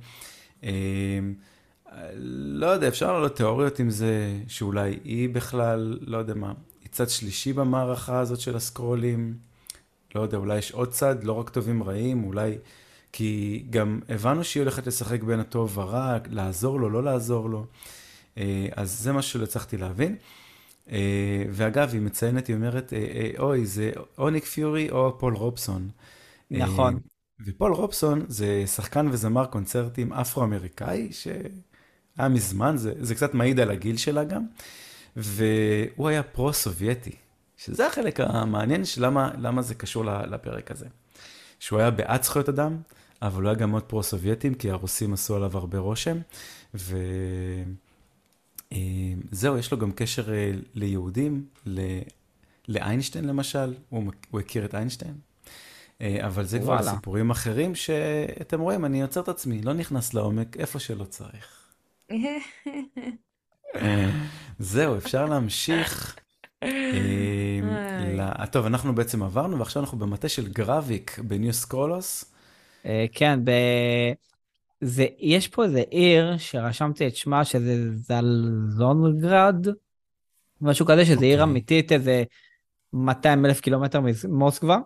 לא 2.16 2.66
יודע, 2.66 2.88
אפשר 2.88 3.12
לעלות 3.12 3.36
תיאוריות 3.36 3.78
עם 3.78 3.90
זה, 3.90 4.38
שאולי 4.48 4.98
היא 5.04 5.28
בכלל, 5.28 5.98
לא 6.00 6.18
יודע 6.18 6.34
מה, 6.34 6.52
היא 6.80 6.88
צד 6.90 7.08
שלישי 7.08 7.52
במערכה 7.52 8.20
הזאת 8.20 8.40
של 8.40 8.56
הסקרולים. 8.56 9.34
לא 10.14 10.20
יודע, 10.20 10.36
אולי 10.38 10.58
יש 10.58 10.72
עוד 10.72 10.90
צד, 10.90 11.24
לא 11.24 11.32
רק 11.32 11.50
טובים 11.50 11.82
רעים, 11.82 12.24
אולי... 12.24 12.58
כי 13.12 13.64
גם 13.70 14.00
הבנו 14.08 14.44
שהיא 14.44 14.60
הולכת 14.60 14.86
לשחק 14.86 15.22
בין 15.22 15.40
הטוב 15.40 15.78
ורע, 15.78 16.18
לעזור 16.30 16.80
לו, 16.80 16.90
לא 16.90 17.02
לעזור 17.02 17.50
לו. 17.50 17.66
אה, 18.38 18.68
אז 18.76 19.00
זה 19.00 19.12
מה 19.12 19.22
שלא 19.22 19.44
הצלחתי 19.44 19.76
להבין. 19.76 20.16
אה, 20.90 21.44
ואגב, 21.50 21.90
היא 21.92 22.00
מציינת, 22.00 22.46
היא 22.46 22.56
אומרת, 22.56 22.92
אה, 22.92 23.30
אוי, 23.38 23.66
זה 23.66 23.92
או 24.18 24.30
ניק 24.30 24.44
פיורי 24.44 24.90
או 24.90 25.18
פול 25.18 25.34
רובסון. 25.34 25.88
נכון. 26.50 26.98
ופול 27.46 27.72
רובסון 27.72 28.24
זה 28.28 28.64
שחקן 28.66 29.08
וזמר 29.10 29.46
קונצרטים 29.46 30.12
אפרו-אמריקאי, 30.12 31.08
שהיה 32.16 32.28
מזמן, 32.28 32.76
זה, 32.76 32.92
זה 33.00 33.14
קצת 33.14 33.34
מעיד 33.34 33.60
על 33.60 33.70
הגיל 33.70 33.96
שלה 33.96 34.24
גם, 34.24 34.46
והוא 35.16 36.08
היה 36.08 36.22
פרו-סובייטי, 36.22 37.12
שזה 37.56 37.86
החלק 37.86 38.20
המעניין 38.20 38.84
של 38.84 39.06
למה, 39.06 39.30
למה 39.38 39.62
זה 39.62 39.74
קשור 39.74 40.04
לפרק 40.04 40.70
הזה. 40.70 40.86
שהוא 41.60 41.78
היה 41.78 41.90
בעד 41.90 42.22
זכויות 42.22 42.48
אדם, 42.48 42.76
אבל 43.22 43.42
הוא 43.42 43.50
היה 43.50 43.58
גם 43.58 43.70
מאוד 43.70 43.82
פרו-סובייטים, 43.82 44.54
כי 44.54 44.70
הרוסים 44.70 45.12
עשו 45.12 45.36
עליו 45.36 45.58
הרבה 45.58 45.78
רושם, 45.78 46.18
וזהו, 46.74 46.88
יש 49.58 49.72
לו 49.72 49.78
גם 49.78 49.92
קשר 49.92 50.34
אה, 50.34 50.52
ליהודים, 50.74 51.44
ל... 51.66 51.80
לאיינשטיין 52.68 53.24
למשל, 53.24 53.74
הוא, 53.88 54.12
הוא 54.30 54.40
הכיר 54.40 54.64
את 54.64 54.74
איינשטיין. 54.74 55.14
אה, 56.00 56.26
אבל 56.26 56.44
זה 56.44 56.58
כבר 56.58 56.72
וואלה. 56.72 56.94
סיפורים 56.94 57.30
אחרים 57.30 57.74
שאתם 57.74 58.60
רואים, 58.60 58.84
אני 58.84 59.02
עוצר 59.02 59.20
את 59.20 59.28
עצמי, 59.28 59.62
לא 59.62 59.72
נכנס 59.72 60.14
לעומק 60.14 60.56
איפה 60.56 60.78
שלא 60.78 61.04
צריך. 61.04 61.59
זהו, 64.58 64.96
אפשר 64.96 65.26
להמשיך. 65.26 66.16
אה. 66.62 67.60
ל- 68.16 68.46
טוב, 68.46 68.66
אנחנו 68.66 68.94
בעצם 68.94 69.22
עברנו, 69.22 69.58
ועכשיו 69.58 69.82
אנחנו 69.82 69.98
במטה 69.98 70.28
של 70.28 70.48
גרביק 70.48 71.18
בניו 71.18 71.52
סקרולוס. 71.52 72.34
אה, 72.86 73.04
כן, 73.12 73.44
ב... 73.44 73.50
זה, 74.80 75.06
יש 75.18 75.48
פה 75.48 75.64
איזה 75.64 75.82
עיר 75.90 76.36
שרשמתי 76.38 77.06
את 77.06 77.16
שמה, 77.16 77.44
שזה 77.44 77.96
זלזונגרד, 77.96 79.66
משהו 80.60 80.86
כזה, 80.86 81.04
שזה 81.04 81.24
עיר 81.24 81.40
אוקיי. 81.40 81.50
אמיתית, 81.50 81.92
איזה 81.92 82.22
200 82.92 83.46
אלף 83.46 83.60
קילומטר 83.60 84.00
ממוסקבה. 84.28 84.78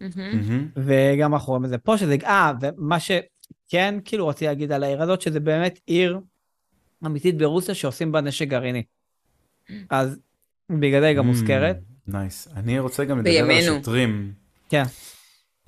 מהמם. 0.00 0.68
וגם 0.76 1.34
אנחנו 1.34 1.50
רואים 1.50 1.64
את 1.64 1.70
זה 1.70 1.78
פה, 1.78 1.98
שזה, 1.98 2.16
אה, 2.24 2.52
ומה 2.60 2.96
שכן, 3.72 3.94
כאילו 4.04 4.28
רציתי 4.28 4.46
להגיד 4.46 4.72
על 4.72 4.84
העיר 4.84 5.02
הזאת, 5.02 5.20
שזה 5.20 5.40
באמת 5.40 5.80
עיר 5.86 6.20
אמיתית 7.06 7.38
ברוסיה 7.38 7.74
שעושים 7.74 8.12
בה 8.12 8.20
נשק 8.20 8.48
גרעיני. 8.48 8.82
אז 9.90 10.18
בגלל 10.70 11.00
זה 11.00 11.06
היא 11.06 11.16
גם 11.16 11.26
מוזכרת. 11.26 11.76
נייס. 12.06 12.48
אני 12.56 12.78
רוצה 12.78 13.04
גם 13.04 13.18
לדבר 13.18 13.44
על. 13.44 13.50
השוטרים. 13.50 14.32
כן. 14.68 14.82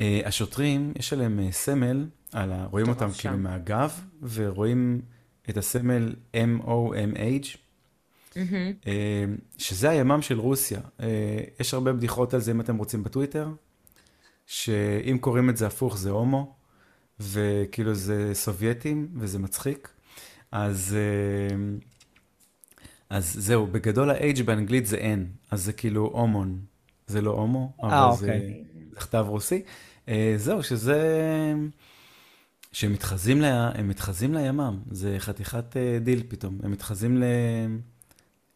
אה, 0.01 0.21
השוטרים, 0.25 0.93
יש 0.99 1.13
עליהם 1.13 1.41
אה, 1.41 1.53
סמל, 1.53 2.07
רואים 2.71 2.89
אותם. 2.89 3.09
כאילו 3.19 3.39
מהגב, 3.39 4.01
ורואים 4.23 5.01
את 5.51 5.57
הסמל 5.57 6.15
MOMH, 6.35 7.57
מהמם. 8.37 8.73
אה, 8.87 9.25
שזה 9.59 9.91
הימ"מ 9.91 10.23
של 10.23 10.39
רוסיה. 10.39 10.81
יש 11.61 11.75
הרבה 11.75 11.93
בדיחות 11.93 12.35
על 12.35 12.41
זה 12.41 12.51
אם 12.51 12.61
אתם 12.61 12.77
רוצים 12.77 13.03
בטוויטר, 13.03 13.49
שאם 14.47 15.19
קוראים 15.21 15.51
את 15.51 15.57
זה 15.57 15.67
הפוך 15.67 15.99
זה 15.99 16.11
הומו, 16.11 16.64
וכאילו 17.21 17.95
זה 17.95 18.31
סובייטים, 18.35 19.09
וזה 19.17 19.39
מצחיק. 19.39 19.89
אז, 20.53 20.97
אה, 20.97 21.57
אז 23.11 23.37
זהו, 23.39 23.67
בגדול 23.67 24.11
ה-H 24.11 24.43
באנגלית 24.43 24.87
זה 24.87 24.97
N, 24.97 25.51
אז 25.51 25.65
זה 25.65 25.73
כאילו 25.73 26.07
הומון, 26.07 26.59
זה 27.07 27.21
לא 27.21 27.31
הומו, 27.31 27.73
אבל 27.83 27.93
אה, 27.93 28.13
זה, 28.17 28.27
אוקיי. 28.27 28.65
זה 28.91 29.01
כתב 29.01 29.25
רוסי. 29.29 29.63
אה, 30.09 30.35
זהו, 30.37 30.63
שזה... 30.63 30.99
שהם 32.73 32.93
מתחזים, 32.93 33.41
לה, 33.41 33.71
הם 33.75 33.89
מתחזים 33.89 34.35
לימ"מ, 34.35 34.79
זה 34.91 35.17
חתיכת 35.19 35.77
אה, 35.77 35.99
דיל 35.99 36.23
פתאום, 36.29 36.59
הם 36.63 36.71
מתחזים 36.71 37.17
ל... 37.17 37.25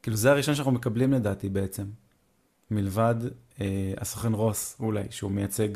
כאילו 0.02 0.16
זה 0.16 0.30
הראשון 0.30 0.54
שאנחנו 0.54 0.72
מקבלים 0.72 1.12
לדעתי 1.12 1.48
בעצם, 1.48 1.84
מלבד 2.70 3.14
אה, 3.60 3.92
הסוכן 3.96 4.32
רוס 4.32 4.76
אולי, 4.80 5.02
שהוא 5.10 5.30
מייצג 5.30 5.68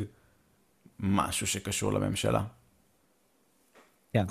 משהו 1.00 1.46
שקשור 1.46 1.92
לממשלה. 1.92 2.44
כן. 4.12 4.24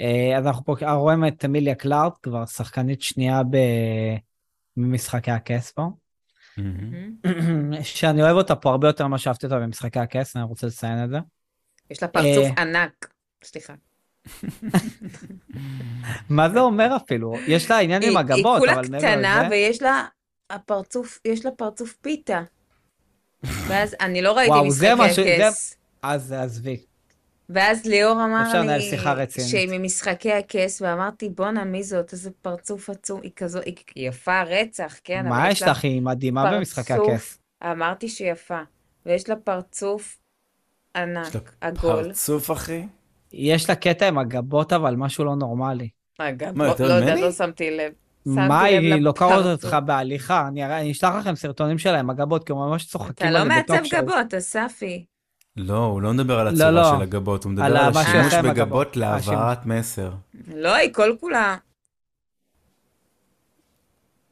אה, 0.00 0.38
אז 0.38 0.46
אנחנו 0.46 0.64
פה 0.64 0.92
רואים 0.92 1.26
את 1.26 1.44
אמיליה 1.44 1.74
קלארק, 1.74 2.12
כבר 2.22 2.46
שחקנית 2.46 3.02
שנייה 3.02 3.40
במשחקי 4.76 5.30
הכס 5.30 5.70
פה. 5.70 5.82
מהמם. 6.56 7.12
שאני 7.82 8.22
אוהב 8.22 8.36
אותה 8.36 8.56
פה 8.56 8.70
הרבה 8.70 8.88
יותר 8.88 9.06
ממה 9.06 9.18
שאהבתי 9.18 9.46
אותה 9.46 9.58
במשחקי 9.58 9.98
הכס, 9.98 10.36
אני 10.36 10.44
רוצה 10.44 10.66
לציין 10.66 11.04
את 11.04 11.10
זה. 11.10 11.18
יש 11.90 12.02
לה 12.02 12.08
פרצוף 12.08 12.46
אה. 12.58 12.62
ענק. 12.62 13.08
סליחה. 13.44 13.74
מה 16.30 16.48
זה 16.48 16.60
אומר 16.60 16.96
אפילו? 16.96 17.34
יש 17.46 17.70
לה 17.70 17.78
עניין 17.78 18.02
עם 18.02 18.08
היא- 18.08 18.18
הגבות, 18.18 18.36
היא 18.36 18.60
כולה 18.60 18.72
אבל 18.72 18.88
מעבר 18.90 18.98
קטנה 18.98 19.42
לזה... 19.42 19.48
ויש 19.50 19.82
לה 19.82 20.04
הפרצוף, 20.50 21.18
יש 21.24 21.44
לה 21.44 21.50
פרצוף 21.50 21.92
פיתה. 21.92 22.42
ואז 23.42 23.96
אני 24.00 24.22
לא 24.22 24.36
ראיתי 24.36 24.68
משחקי 24.68 25.38
כס. 25.40 25.76
אז 26.02 26.32
עזבי. 26.32 26.84
ואז 27.54 27.86
ליאור 27.86 28.12
אמר 28.24 28.42
אפשר 28.46 28.60
לנהל 28.62 28.76
לי 28.76 28.90
שיחה 28.90 29.12
רצינית. 29.12 29.50
שהיא 29.50 29.78
ממשחקי 29.78 30.32
הכס, 30.32 30.82
ואמרתי, 30.82 31.28
בואנה, 31.28 31.64
מי 31.64 31.82
זאת? 31.82 32.12
איזה 32.12 32.30
פרצוף 32.42 32.90
עצום. 32.90 33.20
היא 33.22 33.30
כזו, 33.36 33.60
היא 33.64 33.74
יפה 33.96 34.42
רצח, 34.42 34.96
כן, 35.04 35.28
מה 35.28 35.50
יש 35.50 35.62
לך? 35.62 35.84
היא 35.84 36.02
מדהימה 36.02 36.52
במשחקי 36.52 36.92
פרצוף. 36.92 37.08
הכס. 37.08 37.38
אמרתי 37.64 38.08
שהיא 38.08 38.32
יפה. 38.32 38.58
ויש 39.06 39.28
לה 39.28 39.36
פרצוף 39.36 40.18
ענק, 40.96 41.52
עגול. 41.60 42.04
פרצוף, 42.04 42.50
אחי. 42.50 42.86
יש 43.32 43.68
לה 43.70 43.74
קטע 43.76 44.08
עם 44.08 44.18
הגבות, 44.18 44.72
אבל 44.72 44.94
משהו 44.96 45.24
לא 45.24 45.36
נורמלי. 45.36 45.88
מה, 46.18 46.30
לא 46.66 46.74
לא 46.78 46.84
יודעת? 46.94 47.20
לא 47.20 47.32
שמתי 47.32 47.70
לב. 47.70 47.92
מה, 48.26 48.62
היא 48.64 48.94
לוקחת. 48.94 49.44
אותך 49.44 49.76
בהליכה. 49.84 50.48
אני 50.48 50.64
אראה- 50.64 50.80
אני 50.80 50.92
אשלח 50.92 51.14
לכם 51.14 51.34
סרטונים 51.34 51.78
שלה 51.78 51.98
עם 51.98 52.10
הגבות, 52.10 52.44
כי 52.44 52.52
הם 52.52 52.58
ממש 52.58 52.86
צוחקים 52.86 53.28
אתה 53.28 53.30
לא 53.38 53.44
מעצב. 53.44 53.74
גבות, 53.92 54.34
אספי. 54.38 55.04
לא, 55.60 55.84
הוא 55.84 56.02
לא 56.02 56.12
מדבר 56.12 56.38
על 56.38 56.46
לא, 56.46 56.50
הצורה 56.50 56.70
לא. 56.70 56.96
של 56.96 57.02
הגבות, 57.02 57.44
הוא 57.44 57.52
מדבר 57.52 57.64
על 57.64 57.76
על 57.76 57.96
השימוש 57.96 58.34
בגבות. 58.34 58.96
להעברת 58.96 59.66
מסר. 59.66 60.12
לא, 60.54 60.74
היא 60.74 60.94
כל 60.94 61.14
כולה. 61.20 61.56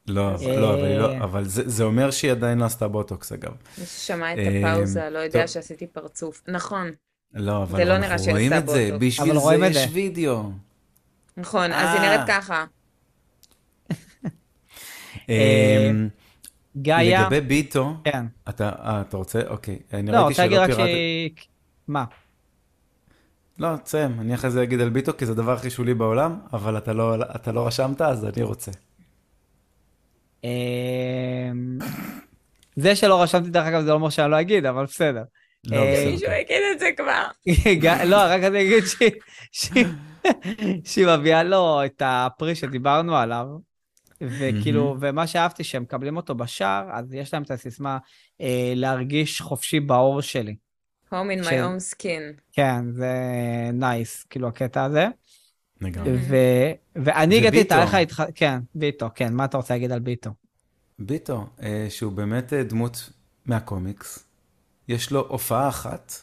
לא, 0.07 0.35
אה. 0.41 0.59
לא, 0.59 0.73
אבל, 0.73 0.97
לא, 0.97 1.17
אבל 1.23 1.45
זה, 1.45 1.69
זה 1.69 1.83
אומר 1.83 2.11
שהיא 2.11 2.31
עדיין 2.31 2.57
לא 2.57 2.65
עשתה 2.65 2.87
בוטוקס, 2.87 3.31
אגב. 3.31 3.51
מי 3.77 3.85
ששמע 3.85 4.33
את 4.33 4.37
אה, 4.37 4.71
הפאוזה 4.73 5.09
לא 5.09 5.19
יודע 5.19 5.39
טוב. 5.39 5.47
שעשיתי 5.47 5.87
פרצוף. 5.87 6.41
נכון, 6.47 6.91
לא, 7.33 7.63
אבל 7.63 7.87
לא 7.87 7.95
אנחנו 7.95 8.31
רואים 8.31 8.53
את 8.53 8.67
זה, 8.69 8.89
בוטוקס. 8.91 9.05
בשביל 9.05 9.39
זה 9.39 9.55
יש 9.65 9.77
זה. 9.77 9.85
וידאו. 9.93 10.51
נכון, 11.37 11.71
אז 11.71 11.95
היא 11.95 12.01
אה. 12.01 12.15
נראית 12.15 12.27
ככה. 12.27 12.65
גאיה, 16.81 17.21
לגבי 17.21 17.41
ביטו, 17.41 17.93
כן. 18.03 18.25
אתה, 18.49 18.69
אה, 18.69 19.01
אתה 19.01 19.17
רוצה? 19.17 19.41
אוקיי. 19.47 19.79
אני 19.93 20.11
לא, 20.11 20.17
ראיתי 20.17 20.29
רוצה 20.29 20.45
להגיד 20.45 20.75
שלא 20.75 20.83
רק. 20.83 20.89
שהיא... 20.89 21.31
מה? 21.87 22.05
לא, 23.59 23.77
תסיים, 23.83 24.19
אני 24.19 24.35
אחרי 24.35 24.49
זה 24.49 24.63
אגיד 24.63 24.81
על 24.81 24.89
ביטו, 24.89 25.17
כי 25.17 25.25
זה 25.25 25.31
הדבר 25.31 25.53
הכי 25.53 25.69
שולי 25.69 25.93
בעולם, 25.93 26.39
אבל 26.53 26.77
אתה 26.77 26.93
לא, 26.93 27.15
אתה 27.35 27.51
לא 27.51 27.67
רשמת, 27.67 28.01
אז 28.01 28.25
אני 28.25 28.43
רוצה. 28.43 28.71
אמ, 30.43 30.49
זה 32.75 32.95
שלא 32.95 33.21
רשמתי, 33.21 33.49
דרך 33.49 33.65
אגב, 33.65 33.81
זה 33.81 33.89
לא 33.89 33.93
אומר 33.93 34.09
שאני 34.09 34.31
לא 34.31 34.41
אגיד, 34.41 34.65
אבל 34.65 34.85
בסדר. 34.85 35.23
לא, 35.67 35.77
אה, 35.77 35.93
בסדר. 35.93 36.11
מישהו 36.11 36.31
יגיד 36.31 36.61
את 36.73 36.79
זה 36.79 36.89
כבר. 36.97 37.25
לא, 38.11 38.17
רק 38.17 38.43
אני 38.43 38.61
אגיד 38.61 38.83
שהיא 40.83 41.07
מביאה 41.07 41.43
לו 41.43 41.85
את 41.85 42.01
הפרי 42.05 42.55
שדיברנו 42.55 43.17
עליו, 43.17 43.45
וכאילו, 44.21 44.97
ומה 44.99 45.27
שאהבתי, 45.27 45.63
שהם 45.63 45.83
מקבלים 45.83 46.17
אותו 46.17 46.35
בשער, 46.35 46.89
אז 46.91 47.13
יש 47.13 47.33
להם 47.33 47.43
את 47.43 47.51
הסיסמה 47.51 47.97
אה, 48.41 48.73
להרגיש 48.75 49.41
חופשי 49.41 49.79
בעור 49.79 50.21
שלי. 50.21 50.55
Home 51.09 51.11
in 51.11 51.43
my 51.43 51.49
של- 51.49 51.63
own 51.65 51.95
skin. 51.95 52.41
כן, 52.53 52.91
זה 52.91 53.13
נייס, 53.73 54.23
כאילו, 54.23 54.47
הקטע 54.47 54.83
הזה. 54.83 55.07
לגמרי. 55.81 56.11
ו- 56.15 56.71
ואני 56.95 57.37
הגעתי 57.37 57.57
וביטו. 57.57 57.75
לתאריך 57.75 57.93
ההתח... 57.93 58.19
כן, 58.35 58.59
ביטו, 58.75 59.07
כן, 59.15 59.33
מה 59.33 59.45
אתה 59.45 59.57
רוצה 59.57 59.73
להגיד 59.73 59.91
על 59.91 59.99
ביטו? 59.99 60.29
ביטו, 60.99 61.47
אה, 61.63 61.87
שהוא 61.89 62.11
באמת 62.13 62.53
אה, 62.53 62.63
דמות 62.63 63.09
מהקומיקס, 63.45 64.25
יש 64.87 65.11
לו 65.11 65.25
הופעה 65.27 65.69
אחת 65.69 66.13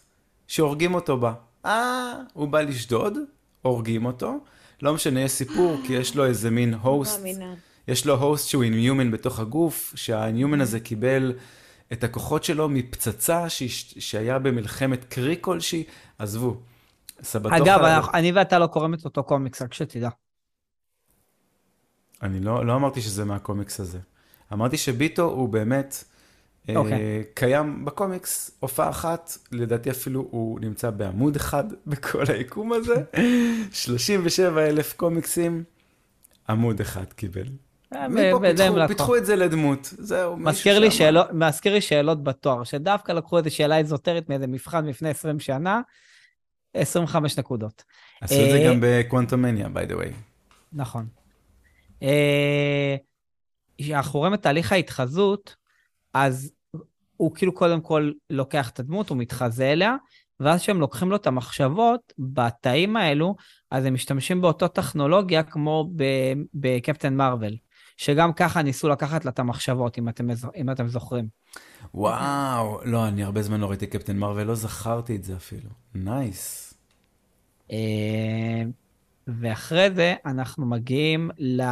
שהורגים 0.46 0.94
אותו 0.94 1.18
בה. 1.18 1.34
אה, 1.64 2.12
הוא 2.32 2.48
בא 2.48 2.60
לשדוד, 2.60 3.18
הורגים 3.62 4.06
אותו. 4.06 4.38
לא 4.82 4.94
משנה, 4.94 5.20
יש 5.20 5.30
סיפור, 5.32 5.76
כי 5.86 5.92
יש 5.92 6.16
לו 6.16 6.26
איזה 6.26 6.50
מין 6.50 6.74
הוסט. 6.74 7.20
יש 7.88 8.06
לו 8.06 8.14
הוסט 8.14 8.48
שהוא 8.48 8.62
אינהומן 8.64 9.10
בתוך 9.10 9.40
הגוף, 9.40 9.92
שהאינהומן 9.96 10.60
הזה 10.60 10.80
קיבל 10.80 11.32
את 11.92 12.04
הכוחות 12.04 12.44
שלו 12.44 12.68
מפצצה 12.68 13.48
שהש- 13.48 13.94
שהיה 13.98 14.38
במלחמת 14.38 15.04
קרי 15.04 15.36
כלשהי, 15.40 15.84
עזבו. 16.18 16.56
סבתוך 17.22 17.52
אגב, 17.52 17.80
אנחנו- 17.80 18.12
אני 18.14 18.32
ואתה 18.32 18.58
לא 18.58 18.66
קוראים 18.66 18.94
את 18.94 19.04
אותו 19.04 19.22
קומיקס, 19.24 19.62
רק 19.62 19.74
שתדע. 19.74 20.08
אני 22.22 22.40
לא, 22.40 22.66
לא 22.66 22.74
אמרתי 22.74 23.00
שזה 23.00 23.24
מהקומיקס 23.24 23.80
הזה. 23.80 23.98
אמרתי 24.52 24.76
שביטו 24.76 25.22
הוא 25.22 25.48
באמת 25.48 26.04
אה, 26.68 26.76
אוקיי. 26.76 27.24
קיים 27.34 27.84
בקומיקס, 27.84 28.50
הופעה 28.60 28.90
אחת, 28.90 29.38
לדעתי 29.52 29.90
אפילו 29.90 30.28
הוא 30.30 30.60
נמצא 30.60 30.90
בעמוד 30.90 31.36
אחד 31.36 31.64
בכל 31.86 32.24
היקום 32.28 32.72
הזה, 32.72 32.94
37 33.72 34.66
אלף 34.66 34.92
קומיקסים, 34.92 35.64
עמוד 36.48 36.80
אחד 36.80 37.04
קיבל. 37.12 37.46
מפה 38.08 38.46
הם 38.64 38.86
פיתחו, 38.88 39.16
את 39.16 39.26
זה 39.26 39.36
לדמות, 39.36 39.94
זהו. 39.98 40.36
מזכיר 40.36 40.78
לי 40.78 40.90
שם. 40.90 40.98
שאלות, 40.98 41.26
מזכיר 41.32 41.74
לי 41.74 41.80
שאלות 41.80 42.24
בתואר, 42.24 42.64
שדווקא 42.64 43.12
לקחו 43.12 43.38
איזו 43.38 43.54
שאלה 43.54 43.78
איזוטרית 43.78 44.28
מאיזה 44.28 44.46
מבחן 44.46 44.86
לפני 44.86 45.08
20 45.08 45.40
שנה, 45.40 45.80
25 46.74 47.38
נקודות. 47.38 47.84
עשו 48.20 48.34
את 48.34 48.50
זה 48.50 48.56
אה, 48.56 48.68
גם 48.68 48.78
בקוונטומניה, 48.80 49.66
by 49.66 49.90
the 49.90 49.94
way. 49.94 50.12
נכון. 50.72 51.06
אה, 52.02 52.96
כשאנחנו 53.78 54.18
רואים 54.18 54.34
את 54.34 54.42
תהליך 54.42 54.72
ההתחזות, 54.72 55.56
אז 56.14 56.52
הוא 57.16 57.34
כאילו 57.34 57.54
קודם 57.54 57.80
כל 57.80 58.10
לוקח 58.30 58.70
את 58.70 58.80
הדמות, 58.80 59.08
הוא 59.08 59.18
מתחזה 59.18 59.72
אליה, 59.72 59.96
ואז 60.40 60.60
כשהם 60.60 60.80
לוקחים 60.80 61.10
לו 61.10 61.16
את 61.16 61.26
המחשבות, 61.26 62.12
בתאים 62.18 62.96
האלו, 62.96 63.36
אז 63.70 63.84
הם 63.84 63.94
משתמשים 63.94 64.40
באותו 64.40 64.68
טכנולוגיה 64.68 65.42
כמו 65.42 65.90
בקפטן 66.54 67.14
מרוויל, 67.16 67.56
שגם 67.96 68.32
ככה 68.32 68.62
ניסו 68.62 68.88
לקחת 68.88 69.24
לה 69.24 69.30
את 69.30 69.38
המחשבות, 69.38 69.98
אם 69.98 70.08
אתם, 70.08 70.28
אם 70.56 70.70
אתם 70.70 70.88
זוכרים. 70.88 71.28
וואו, 71.94 72.80
לא, 72.84 73.08
אני 73.08 73.22
הרבה 73.24 73.42
זמן 73.42 73.60
לא 73.60 73.66
ראיתי 73.66 73.86
קפטן 73.86 74.16
מארוול, 74.16 74.46
לא 74.46 74.54
זכרתי 74.54 75.16
את 75.16 75.24
זה 75.24 75.36
אפילו. 75.36 75.70
nice. 75.94 76.74
אה, 77.72 78.62
ואחרי 79.26 79.90
זה 79.94 80.14
אנחנו 80.26 80.66
מגיעים 80.66 81.30
ל... 81.38 81.62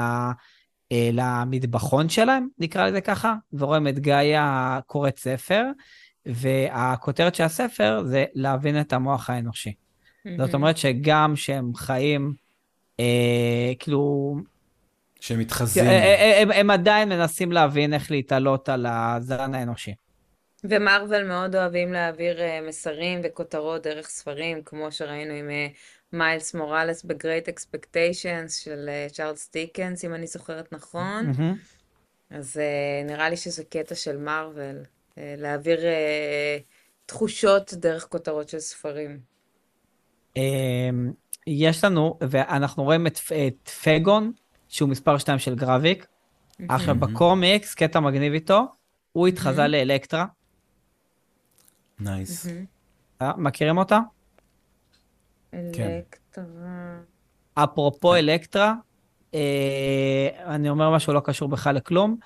אה, 0.92 1.10
למטבחון 1.12 2.08
שלהם, 2.08 2.48
נקרא 2.58 2.86
לזה 2.86 3.00
ככה, 3.00 3.34
ורואים 3.52 3.88
את 3.88 3.98
גאיה 3.98 4.78
קוראת 4.86 5.18
ספר, 5.18 5.64
והכותרת 6.26 7.34
של 7.34 7.44
הספר 7.44 8.02
זה 8.04 8.24
להבין 8.34 8.80
את 8.80 8.92
המוח 8.92 9.30
האנושי. 9.30 9.72
זאת 10.38 10.54
אומרת 10.54 10.76
שגם 10.76 11.36
שהם 11.36 11.74
חיים, 11.74 12.34
אה, 13.00 13.72
כאילו, 13.78 14.34
שהם 15.24 15.38
מתחזים. 15.38 15.84
אה, 15.84 15.90
אה, 15.90 16.42
הם, 16.42 16.50
הם 16.52 16.70
עדיין 16.70 17.08
מנסים 17.08 17.52
להבין 17.52 17.94
איך 17.94 18.10
להתעלות 18.10 18.68
על 18.68 18.86
הזן 18.88 19.54
האנושי. 19.54 19.94
ומרוויל 20.64 21.24
מאוד 21.24 21.56
אוהבים 21.56 21.92
להעביר 21.92 22.40
אה, 22.40 22.60
מסרים 22.68 23.20
וכותרות 23.24 23.82
דרך 23.82 24.06
ספרים, 24.08 24.62
כמו 24.64 24.92
שראינו 24.92 25.34
עם 25.34 25.50
אה, 25.50 25.66
מיילס 26.12 26.54
מוראלס 26.54 27.04
ב-Great 27.04 27.48
Expectations 27.48 28.52
של 28.64 28.88
אה, 28.88 29.06
צ'ארלס 29.12 29.50
דיקנס, 29.52 30.04
אם 30.04 30.14
אני 30.14 30.26
זוכרת 30.26 30.72
נכון. 30.72 31.26
מהמם. 31.26 31.56
אז 32.30 32.56
אה, 32.56 33.04
נראה 33.04 33.30
לי 33.30 33.36
שזה 33.36 33.64
קטע 33.64 33.94
של 33.94 34.16
מארוול, 34.16 34.82
אה, 35.18 35.34
להעביר 35.38 35.84
אה, 35.84 36.58
תחושות 37.06 37.74
דרך 37.74 38.06
כותרות 38.08 38.48
של 38.48 38.58
ספרים. 38.58 39.20
אמ, 40.36 41.12
יש 41.46 41.84
לנו, 41.84 42.18
ואנחנו 42.30 42.84
רואים 42.84 43.06
את, 43.06 43.18
את 43.46 43.68
פאגון, 43.68 44.32
שהוא 44.74 44.88
מספר 44.88 45.18
2 45.18 45.38
של 45.38 45.54
גראוויק. 45.54 46.06
עכשיו, 46.68 46.94
מהמם. 46.94 47.14
בקומיקס, 47.14 47.74
קטע 47.74 48.00
מגניב 48.00 48.32
איתו, 48.32 48.62
הוא 49.12 49.28
התחזה. 49.28 49.66
לאלקטרה. 49.66 50.26
nice. 52.00 52.46
אה, 53.22 53.32
מכירים 53.36 53.78
אותה? 53.78 53.98
אלקטרה. 55.54 56.98
אפרופו 57.54 58.14
אלקטרה, 58.14 58.74
אה, 59.34 60.28
אני 60.46 60.70
אומר 60.70 60.90
משהו 60.90 61.12
לא 61.12 61.20
קשור 61.24 61.48
בכלל 61.48 61.74
לכלום. 61.74 62.16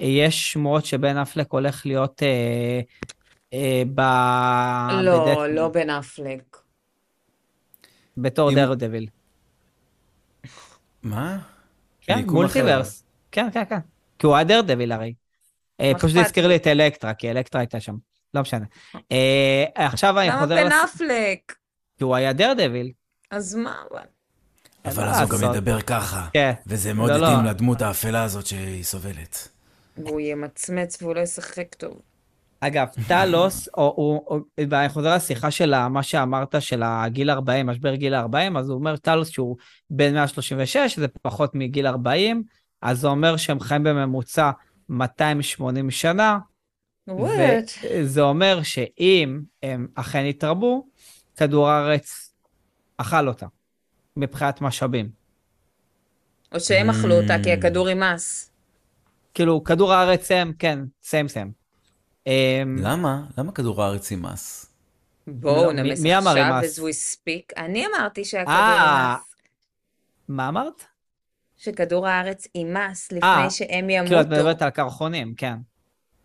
אה, 0.00 0.06
יש 0.06 0.52
שמועות 0.52 0.84
שבן 0.84 1.16
אפלק 1.16 1.52
הולך 1.52 1.86
להיות 1.86 2.22
אה, 2.22 2.80
אה, 3.52 3.82
ב... 3.94 4.00
לא, 5.02 5.46
לא 5.48 5.68
בן 5.68 5.90
אפלק. 5.90 6.56
בתור 8.16 8.50
אם- 8.50 8.54
דר 8.54 8.74
דביל. 8.74 9.06
מה? 11.02 11.38
כן. 12.08 12.24
מולטיברס. 12.26 13.04
כן, 13.32 13.48
כן, 13.52 13.62
כן. 13.68 13.78
כי 14.18 14.26
הוא 14.26 14.34
היה 14.34 14.44
דר 14.44 14.60
דביל 14.60 14.92
הרי. 14.92 15.14
אה, 15.80 15.92
פשוט 15.98 16.16
הזכיר 16.16 16.46
לי? 16.46 16.56
את 16.56 16.66
אלקטרה, 16.66 17.14
כי 17.14 17.30
אלקטרה 17.30 17.60
הייתה 17.60 17.80
שם. 17.80 17.94
לא 18.34 18.40
משנה. 18.40 18.64
אה, 19.12 19.64
עכשיו 19.74 20.18
אני 20.20 20.28
למה 20.28 20.40
חוזר... 20.40 20.54
בן 20.56 20.66
לס- 20.66 20.72
אפלק? 20.94 21.54
כי 21.98 22.04
הוא 22.04 22.16
היה 22.16 22.32
דר 22.32 22.52
דביל. 22.56 22.92
אז 23.30 23.54
מה? 23.54 23.74
אבל? 24.84 25.04
אז 25.08 25.20
הוא 25.30 25.40
גם? 25.40 25.54
ידבר 25.54 25.80
ככה. 25.80 26.26
כן. 26.32 26.52
וזה 26.66 26.92
מאוד 26.94 27.10
לא, 27.10 27.16
לא. 27.16 27.26
התאים 27.26 27.44
לדמות 27.44 27.82
האפלה 27.82 28.22
הזאת 28.22 28.46
שהיא 28.46 28.84
סובלת. 28.84 29.48
והוא 29.96 30.20
ימצמץ 30.20 31.02
והוא 31.02 31.14
לא 31.14 31.20
ישחק 31.20 31.74
טוב. 31.74 32.00
אגב, 32.60 32.86
טלוס, 33.08 33.68
או, 33.68 33.82
או, 33.82 34.24
או, 34.26 34.38
ואני 34.70 34.88
חוזר 34.88 35.14
לשיחה 35.14 35.50
של 35.50 35.88
מה 35.88 36.02
שאמרת, 36.02 36.54
של 36.60 36.82
הגיל 36.84 37.30
40, 37.30 37.66
משבר 37.66 37.94
גיל 37.94 38.14
40, 38.14 38.56
אז 38.56 38.68
הוא 38.68 38.78
אומר 38.78 38.96
טלוס 38.96 39.28
שהוא 39.28 39.56
בן 39.90 40.14
136, 40.14 40.98
זה 40.98 41.08
פחות 41.08 41.54
מגיל 41.54 41.86
40, 41.86 42.42
אז 42.82 43.00
זה 43.00 43.08
אומר 43.08 43.36
שהם 43.36 43.60
חיים 43.60 43.82
בממוצע 43.82 44.50
280 44.88 45.90
שנה, 45.90 46.38
וואט? 47.08 47.64
וזה 47.94 48.20
אומר 48.22 48.62
שאם 48.62 49.40
הם 49.62 49.86
אכן 49.94 50.24
יתרבו, 50.24 50.86
כדור 51.36 51.68
הארץ 51.68 52.34
אכל 52.96 53.28
אותה, 53.28 53.46
מבחינת 54.16 54.60
משאבים. 54.60 55.10
או 56.54 56.60
שהם 56.60 56.90
אכלו 56.90 57.20
אותה 57.20 57.34
כי 57.42 57.52
Mm. 57.52 57.56
הכדור 57.58 57.88
יימס. 57.88 58.50
כאילו, 59.34 59.64
כדור 59.64 59.92
הארץ 59.92 60.30
הם, 60.30 60.52
כן, 60.58 60.78
סיים 61.02 61.28
סיים. 61.28 61.57
אמ, 62.28 62.76
למה? 62.82 63.20
למה 63.38 63.52
כדור 63.52 63.82
הארץ 63.82 64.12
עם 64.12 64.22
מס? 64.22 64.66
בואו 65.26 65.64
לא, 65.72 65.72
מי- 65.72 65.82
נמס 65.82 66.04
עכשיו 66.26 66.60
as 66.62 66.78
we 66.78 67.16
speak. 67.16 67.52
אני 67.56 67.84
אמרתי 67.86 68.24
שהכדור 68.24 68.54
אה, 68.54 69.08
יימס. 69.10 69.34
מה 70.28 70.48
אמרת? 70.48 70.84
שכדור 71.56 72.08
הארץ 72.08 72.46
יימס 72.54 73.12
אה, 73.12 73.16
לפני 73.16 73.50
שהם 73.50 73.86
כאילו, 73.88 74.20
את 74.20 74.26
ימותו. 74.26 74.36
מדברת 74.36 74.62
על 74.62 74.70
קרחונים, 74.70 75.34
כן. 75.34 75.54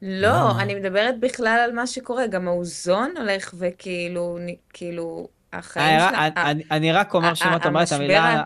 לא? 0.01 0.60
אני 0.60 0.76
מדברת 0.76 1.20
בכלל 1.20 1.62
על 1.66 1.72
מה 1.72 1.88
שקורה. 1.88 2.28
גם 2.28 2.47
האוזון 2.47 3.14
הולך 3.18 3.54
וכאילו, 3.58 4.38
כאילו, 4.74 5.28
החיים 5.54 5.99
אני- 5.99 6.32
שלה... 6.36 6.51
אני- 6.72 6.91
רק 6.91 7.14
אומר 7.14 7.34
שאם 7.34 7.56
את 7.56 7.66
אומרת 7.66 7.91
המילה, 7.91 8.43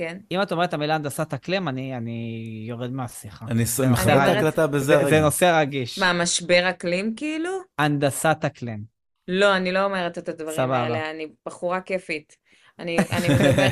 כן. 0.00 0.18
אם 0.32 0.42
את 0.42 0.52
אומרת 0.52 0.68
את 0.68 0.74
המילה 0.74 0.94
הנדסת 0.94 1.34
אקלים, 1.34 1.68
אני 1.68 1.96
אני 1.96 2.64
יורד 2.68 2.92
מהשיחה. 2.92 3.44
אני 3.48 3.64
מכבה 3.90 4.14
את 4.30 4.36
ההקלטה 4.36 4.66
בזה 4.66 4.78
זה- 4.84 4.96
זה 4.96 5.02
הרגע. 5.04 5.20
נושא 5.20 5.58
רגיש. 5.60 5.98
מה, 5.98 6.12
משבר 6.12 6.70
אקלים 6.70 7.14
כאילו? 7.16 7.50
הנדסת 7.78 8.36
אקלים. 8.46 8.82
לא, 9.28 9.56
אני 9.56 9.72
לא 9.72 9.84
אומרת 9.84 10.18
את 10.18 10.28
הדברים 10.28 10.56
סבבה. 10.56 10.78
האלה, 10.82 11.10
אני 11.10 11.26
בחורה 11.46 11.80
כיפית. 11.80 12.36
אני 12.78 12.96
אני 12.98 13.28
מדברת... 13.34 13.68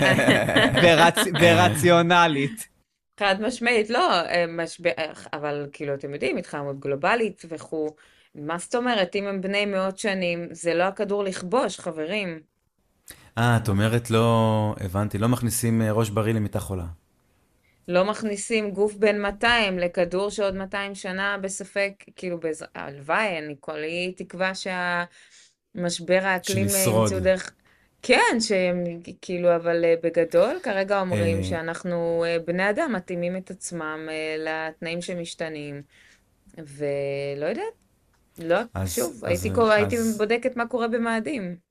ורצ- 0.84 1.28
ורציונלית. 1.42 2.68
חד 3.20 3.36
משמעית, 3.40 3.90
לא, 3.90 4.12
אה, 4.20 4.44
משבר, 4.48 4.90
אבל 5.32 5.66
כאילו, 5.72 5.94
אתם 5.94 6.14
יודעים, 6.14 6.36
התחממות 6.36 6.80
גלובלית 6.80 7.42
וכו'. 7.48 7.94
מה 8.34 8.58
זאת 8.58 8.74
אומרת, 8.74 9.16
אם 9.16 9.26
הם 9.26 9.40
בני 9.40 9.66
מאות 9.66 9.98
שנים, 9.98 10.48
זה 10.50 10.74
לא 10.74 10.84
הכדור 10.84 11.24
לכבוש, 11.24 11.80
חברים. 11.80 12.40
אה, 13.38 13.56
את 13.62 13.68
אומרת 13.68 14.10
לא, 14.10 14.74
הבנתי, 14.80 15.18
לא 15.18 15.28
מכניסים 15.28 15.82
אה, 15.82 15.92
ראש 15.92 16.10
בריא 16.10 16.34
למיטה 16.34 16.60
חולה. 16.60 16.84
לא 17.88 18.04
מכניסים 18.04 18.70
גוף 18.70 18.94
בן 18.94 19.20
200 19.20 19.78
לכדור 19.78 20.30
שעוד 20.30 20.54
200 20.54 20.94
שנה 20.94 21.36
בספק, 21.42 21.92
כאילו. 22.16 22.38
הלוואי, 22.74 23.38
אני 23.38 23.56
כולי 23.60 24.12
תקווה 24.16 24.52
שהמשבר 24.54 26.20
האקלים 26.22 26.64
אה, 26.64 26.68
שנשרוד. 26.68 27.02
ימצאו 27.12 27.20
דרך... 27.20 27.52
כן, 28.02 28.40
שהם 28.40 28.84
כאילו, 29.22 29.56
אבל 29.56 29.84
אה, 29.84 29.94
בגדול, 30.02 30.56
כרגע 30.62 31.00
אומרים. 31.00 31.44
שאנחנו, 31.44 32.24
בני 32.46 32.70
אדם, 32.70 32.92
מתאימים 32.96 33.36
את 33.36 33.50
עצמם 33.50 34.08
לתנאים 34.38 35.02
שמשתנים, 35.02 35.82
ולא 36.58 37.46
יודעת, 37.46 37.64
לא, 38.38 38.58
אז- 38.74 38.94
שוב, 38.94 39.12
אז- 39.12 39.24
הייתי 39.24 39.50
קורא- 39.54 39.72
הייתי 39.74 39.98
אז- 39.98 40.18
בודקת 40.18 40.56
מה 40.56 40.66
קורה 40.66 40.88
במאדים. 40.88 41.67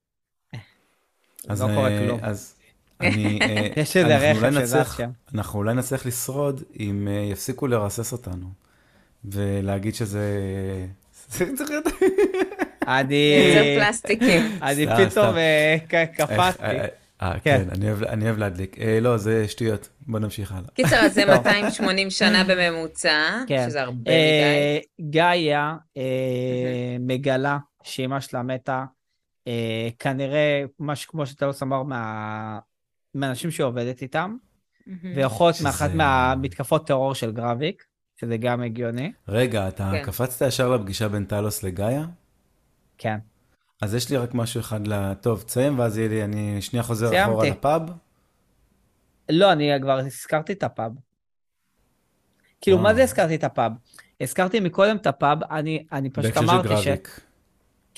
אז, 1.48 1.62
לא 1.62 1.66
קורה 1.74 1.90
אה, 1.90 1.98
כלום. 2.06 2.18
אז 2.22 2.54
אני, 3.00 3.38
אה, 3.42 3.68
יש 3.82 3.96
איזה 3.96 4.16
אנחנו 4.28 4.48
רכב 4.48 4.60
שזז 4.60 4.76
שם. 4.96 5.10
אנחנו 5.34 5.58
אולי 5.58 5.74
נצליח 5.74 6.06
לשרוד 6.06 6.62
אם 6.80 7.08
אה, 7.10 7.28
יפסיקו 7.32 7.66
לרסס 7.66 8.12
אותנו, 8.12 8.46
ולהגיד 9.24 9.94
שזה... 9.94 10.46
אני... 12.88 13.34
לייצר 13.54 13.84
פלסטיקים. 13.86 14.58
אני 14.62 14.86
פתאום 14.86 15.34
קפצתי. 16.16 16.62
אה, 16.62 16.86
כן. 17.20 17.38
כן, 17.44 17.64
אני 18.08 18.26
אוהב- 18.26 18.38
להדליק. 18.38 18.76
לא, 19.00 19.16
זה 19.16 19.48
שטויות. 19.48 19.88
בוא 20.06 20.18
נמשיך 20.18 20.52
הלאה. 20.52 20.68
קיצר, 20.74 20.96
אז 20.96 21.14
זה 21.14 21.22
טוב. 21.26 21.34
280 21.34 22.10
שנה 22.10 22.44
בממוצע, 22.44 23.38
כן. 23.46 23.64
שזה 23.68 23.80
הרבה 23.82 24.00
מדי. 24.00 25.10
גאיה 25.10 25.74
מגלה 27.00 27.58
שאימא 27.82 28.20
שלה 28.20 28.42
מתה, 28.42 28.84
אה, 29.48 29.88
כנראה, 29.98 30.64
משהו 30.80 31.10
כמו 31.10 31.26
שטלוס 31.26 31.62
אמר, 31.62 31.82
מה- 31.82 32.58
מהאנשים 33.14 33.50
שהיא 33.50 33.64
עובדת 33.64 34.02
איתם, 34.02 34.36
מהמם. 34.86 35.16
ויכול 35.16 35.46
להיות 35.46 35.56
שזה- 35.56 35.64
מאחת 35.64 35.90
מהמתקפות 35.94 36.86
טרור 36.86 37.14
של 37.14 37.32
גרביק, 37.32 37.84
שזה 38.16 38.36
גם 38.36 38.62
הגיוני. 38.62 39.12
רגע, 39.28 39.68
אתה 39.68 39.90
כן. 39.92 40.02
קפצת 40.04 40.46
ישר 40.46 40.68
לפגישה 40.76 41.08
בין 41.08 41.24
טלוס 41.24 41.62
לגאיה? 41.62 42.04
כן. 42.98 43.18
אז 43.82 43.94
יש 43.94 44.10
לי 44.10 44.16
רק 44.16 44.34
משהו 44.34 44.60
אחד 44.60 44.88
ל... 44.88 45.14
טוב, 45.14 45.42
תסיים, 45.42 45.78
ואז 45.78 45.98
יהיה 45.98 46.08
לי, 46.08 46.24
אני 46.24 46.62
שנייה 46.62 46.82
חוזר 46.82 47.08
סיימתי. 47.08 47.30
אחורה 47.30 47.48
לפאב. 47.50 47.82
לא, 49.30 49.52
אני 49.52 49.70
כבר 49.82 49.98
הזכרתי 49.98 50.52
את 50.52 50.62
הפאב. 50.62 50.92
כאילו, 52.60 52.76
אה. 52.76 52.82
מה 52.82 52.94
זה 52.94 53.02
הזכרתי 53.02 53.34
את 53.34 53.44
הפאב? 53.44 53.72
הזכרתי 54.20 54.60
מקודם 54.60 54.96
את 54.96 55.06
הפאב, 55.06 55.38
אני, 55.44 55.86
אני 55.92 56.10
פשוט 56.10 56.24
בהקשר 56.34 56.40
של 56.46 56.50
אמרתי 56.50 56.68
ש... 56.82 56.86
גרביק. 56.86 57.20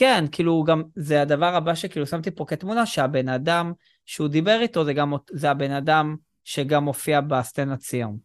כן, 0.01 0.24
כאילו 0.32 0.64
גם, 0.64 0.82
זה 0.96 1.22
הדבר 1.22 1.55
הבא 1.55 1.74
שכאילו 1.74 2.07
שמתי 2.07 2.30
פה 2.30 2.44
כתמונה, 2.48 2.86
שהבן 2.86 3.28
אדם 3.28 3.72
שהוא 4.07 4.28
דיבר 4.28 4.59
איתו, 4.61 4.84
זה 4.84 4.92
גם, 4.92 5.12
זה 5.32 5.51
הבן 5.51 5.70
אדם 5.70 6.16
שגם 6.44 6.84
מופיע 6.84 7.20
בסצנת 7.20 7.78
ציון. 7.78 8.16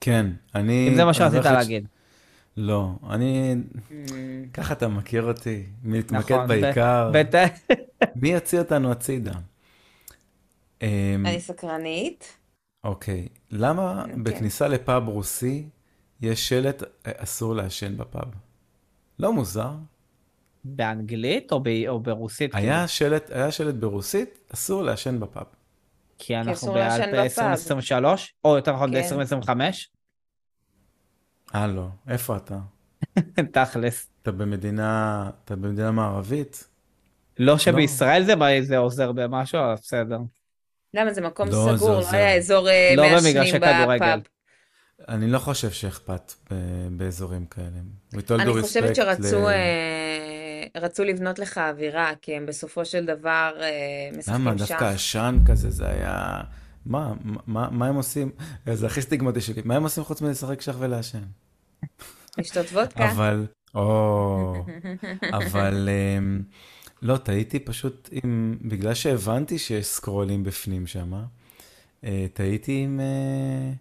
כן, 0.00 0.26
אני... 0.54 0.88
אם 0.88 0.94
זה 0.94 1.04
מה 1.04 1.14
שרצית 1.14 1.38
לש- 1.38 1.46
להגיד. 1.46 1.88
לא, 2.56 2.90
אני... 3.10 3.54
מהמם. 3.90 4.48
ככה 4.52 4.74
אתה 4.74 4.88
מכיר 4.88 5.22
אותי, 5.22 5.66
מתמקד 5.82 6.34
נכון, 6.34 6.46
ב- 6.46 6.48
בעיקר, 6.48 7.10
בת- 7.14 7.34
מי 8.22 8.28
יוציא 8.28 8.58
אותנו 8.58 8.92
הצידה? 8.92 9.32
אמ, 10.82 10.86
אני 11.26 11.40
סקרנית. 11.40 12.36
אוקיי, 12.84 13.28
למה 13.50 14.04
כן. 14.06 14.24
בכניסה 14.24 14.68
לפאב 14.68 15.08
רוסי 15.08 15.68
יש 16.20 16.48
שלט 16.48 16.82
אה, 16.82 16.86
אסור 17.16 17.54
לעשן 17.54 17.96
בפאב? 17.96 18.28
לא 19.18 19.32
מוזר. 19.32 19.70
באנגלית 20.64 21.52
או, 21.52 21.60
ב, 21.62 21.68
או 21.88 22.00
ברוסית? 22.00 22.54
היה 22.54 22.74
כאילו? 22.74 22.88
שלט, 22.88 23.30
היה 23.30 23.50
שלט 23.50 23.74
ברוסית, 23.74 24.38
אסור 24.54 24.82
לעשן 24.82 25.20
בפאב. 25.20 25.46
כי 26.18 26.36
אנחנו 26.36 26.52
אסור 26.52 26.76
לעשן 26.76 27.12
ב-2023, 27.12 28.04
או 28.44 28.56
יותר 28.56 28.72
נכון 28.72 28.92
כן. 29.02 29.16
ב-2025, 29.18 29.50
אה, 31.54 31.66
לא, 31.66 31.86
איפה 32.08 32.36
אתה? 32.36 32.58
תכלס. 33.52 34.06
אתה 34.22 34.32
במדינה, 34.32 35.30
אתה 35.44 35.56
במדינה 35.56 35.90
מערבית? 35.90 36.68
לא 37.38 37.58
שבישראל 37.58 38.24
זה, 38.24 38.34
זה 38.62 38.78
עוזר 38.78 39.12
במשהו, 39.12 39.58
אבל 39.60 39.74
בסדר. 39.74 40.18
למה 40.94 41.12
זה 41.12 41.20
מקום 41.20 41.48
לא, 41.48 41.64
זה 41.72 41.76
סגור, 41.78 41.90
לא 41.90 41.98
עוזר. 41.98 42.16
היה 42.16 42.36
אזור 42.36 42.68
אה, 42.68 42.94
לא 42.96 43.02
מעשנים. 43.10 43.60
בפאב. 43.96 44.20
אני 45.08 45.30
לא 45.30 45.38
חושב 45.38 45.70
שאכפת 45.70 46.32
ב- 46.50 46.88
באזורים 46.90 47.46
כאלה. 47.46 47.66
אני 48.30 48.62
חושבת 48.62 48.96
שרצו 48.96 49.40
ל- 49.40 49.46
אה, 49.46 50.07
רצו 50.76 51.04
לבנות 51.04 51.38
לך 51.38 51.58
אווירה, 51.58 52.10
כי 52.22 52.36
הם 52.36 52.46
בסופו 52.46 52.84
של 52.84 53.06
דבר 53.06 53.52
אה, 53.60 54.18
משחקים 54.18 54.40
למה? 54.40 54.58
שח. 54.58 54.68
דווקא 54.68 54.84
עשן 54.84 55.38
כזה, 55.46 55.70
זה 55.70 55.88
היה... 55.88 56.40
מה, 56.86 57.14
מה, 57.46 57.68
מה 57.70 57.86
הם 57.86 57.94
עושים? 57.94 58.30
זה 58.72 58.86
הכי 58.86 59.02
סטיגמטי 59.02 59.40
שלי. 59.40 59.62
מה 59.64 59.76
הם 59.76 59.82
עושים 59.82 60.04
חוץ 60.04 60.20
מלשחק 60.22 60.60
שח 60.60 60.74
ולעשן? 60.78 61.22
לשתות 62.38 62.66
וודקה. 62.72 63.10
אבל, 63.10 63.46
או, 63.74 64.54
אבל, 65.38 65.88
אמ, 65.88 66.42
לא, 67.02 67.16
טעיתי 67.16 67.58
פשוט 67.58 68.08
עם, 68.12 68.58
בגלל 68.62 68.94
שהבנתי 68.94 69.58
שיש 69.58 69.86
סקראלים 69.86 70.44
בפנים 70.44 70.86
שם, 70.86 71.12
טעיתי 72.32 72.82
עם, 72.84 73.00
אה, 73.00 73.72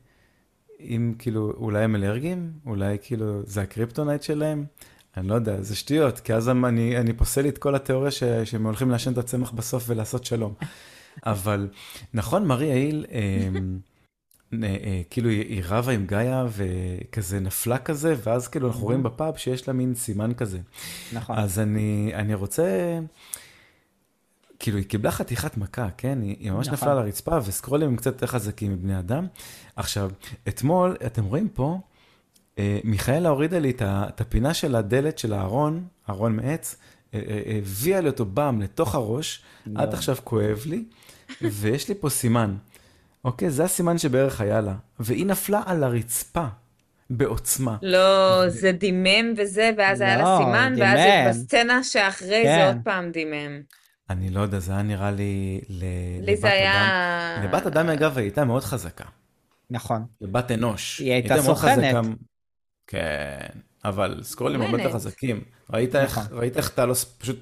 עם 0.79 1.13
כאילו, 1.19 1.51
אולי 1.57 1.83
הם 1.83 1.95
אלרגיים? 1.95 2.51
אולי 2.65 2.97
כאילו, 3.01 3.41
זה 3.45 3.61
הקריפטונייט 3.61 4.23
שלהם? 4.23 4.65
אני 5.17 5.27
לא 5.27 5.35
יודע, 5.35 5.61
זה 5.61 5.75
שטויות, 5.75 6.19
כי 6.19 6.33
אז 6.33 6.49
אני, 6.49 6.97
אני 6.97 7.13
פוסל 7.13 7.47
את 7.47 7.57
כל 7.57 7.75
התיאוריה 7.75 8.11
ש, 8.11 8.23
שהם 8.23 8.65
הולכים 8.65 8.91
לעשן 8.91 9.13
את 9.13 9.17
הצמח 9.17 9.51
בסוף 9.51 9.83
ולעשות 9.87 10.25
שלום. 10.25 10.53
אבל, 11.25 11.69
נכון, 12.13 12.45
מרי 12.45 12.71
העיל, 12.71 13.05
אמ, 13.11 13.79
אה, 14.63 14.67
אה, 14.67 15.01
כאילו 15.09 15.29
היא 15.29 15.41
היא 15.41 15.63
רבה 15.67 15.91
עם 15.91 16.05
גאיה 16.05 16.45
וכזה 16.49 17.39
נפלה 17.39 17.77
כזה, 17.77 18.15
ואז 18.23 18.47
כאילו 18.47 18.67
אנחנו 18.67 18.81
רואים 18.81 19.03
בפאב 19.03 19.37
שיש 19.37 19.67
לה 19.67 19.73
מין 19.73 19.95
סימן 19.95 20.33
כזה. 20.33 20.59
נכון. 21.13 21.37
אז 21.37 21.59
אני, 21.59 22.11
אני 22.13 22.33
רוצה, 22.33 22.99
כאילו 24.59 24.77
היא 24.77 24.85
קיבלה 24.85 25.11
חתיכת 25.11 25.57
מכה, 25.57 25.89
כן? 25.97 26.21
היא, 26.21 26.35
היא 26.39 26.51
ממש 26.51 26.67
נכון. 26.67 26.77
נפלה 26.77 26.91
על 26.91 26.97
הרצפה, 26.97 27.37
וסקרולים 27.45 27.87
הם 27.87 27.95
קצת 27.95 28.13
יותר 28.13 28.27
חזקים 28.27 28.71
מבני 28.71 28.99
אדם. 28.99 29.27
עכשיו, 29.75 30.11
אתמול, 30.47 30.95
אתם 31.05 31.25
רואים 31.25 31.49
פה, 31.49 31.73
אה, 31.73 31.79
מיכאלה 32.83 33.29
הורידה 33.29 33.59
לי 33.59 33.73
את 33.81 34.21
הפינה 34.21 34.53
של 34.53 34.75
הדלת 34.75 35.17
של 35.17 35.33
הארון, 35.33 35.87
ארון 36.09 36.35
מעץ, 36.35 36.75
אה, 37.13 37.19
אה, 37.27 37.57
הביאה 37.57 38.01
לי 38.01 38.07
אותו 38.07 38.25
באם 38.25 38.61
לתוך 38.61 38.95
הראש, 38.95 39.41
עד 39.75 39.89
לא. 39.89 39.93
עכשיו 39.93 40.15
כואב 40.23 40.63
לי, 40.65 40.83
ויש 41.41 41.89
לי 41.89 41.95
פה 41.95 42.09
סימן. 42.09 42.55
אוקיי, 43.25 43.49
זה 43.49 43.63
הסימן 43.63 43.97
שבערך 43.97 44.41
היה 44.41 44.61
לה. 44.61 44.73
והיא 44.99 45.25
נפלה 45.25 45.61
על 45.65 45.83
הרצפה, 45.83 46.45
בעוצמה. 47.09 47.77
לא, 47.81 48.49
זה 48.49 48.71
דימם 48.71 49.33
וזה, 49.37 49.71
ואז 49.77 50.01
היה 50.01 50.17
לה 50.17 50.23
לא, 50.23 50.37
סימן, 50.37 50.73
ואז 50.77 50.99
דימם. 50.99 51.29
בסצנה 51.29 51.83
שאחרי 51.83 52.43
כן. 52.43 52.57
זה 52.59 52.67
עוד 52.67 52.77
פעם 52.83 53.11
דימם. 53.11 53.61
אני 54.09 54.29
לא 54.29 54.41
יודע, 54.41 54.59
זה 54.59 54.71
היה 54.71 54.81
נראה 54.81 55.11
לי 55.11 55.61
ל- 55.69 55.83
לבת 56.21 56.39
זה 56.41 56.47
אדם. 56.47 56.53
היה... 56.55 57.41
לבת 57.43 57.67
אדם, 57.67 57.89
אגב, 57.89 58.17
היא 58.17 58.23
הייתה 58.23 58.45
מאוד 58.45 58.63
חזקה. 58.63 59.05
נכון. 59.69 60.05
לבת 60.21 60.51
אנוש. 60.51 60.99
היא 60.99 61.11
הייתה 61.13 61.33
מאוד 61.33 61.45
סוכנת. 61.45 61.95
כן, 62.87 63.47
אבל 63.85 64.19
סקרולים 64.23 64.61
הרבה 64.61 64.77
יותר. 64.81 64.93
חזקים. 64.93 65.43
ראית 65.73 65.95
איך, 65.95 66.17
נכון. 66.17 66.37
ראית 66.37 66.57
איך 66.57 66.69
טלוס 66.69 67.03
פשוט 67.17 67.39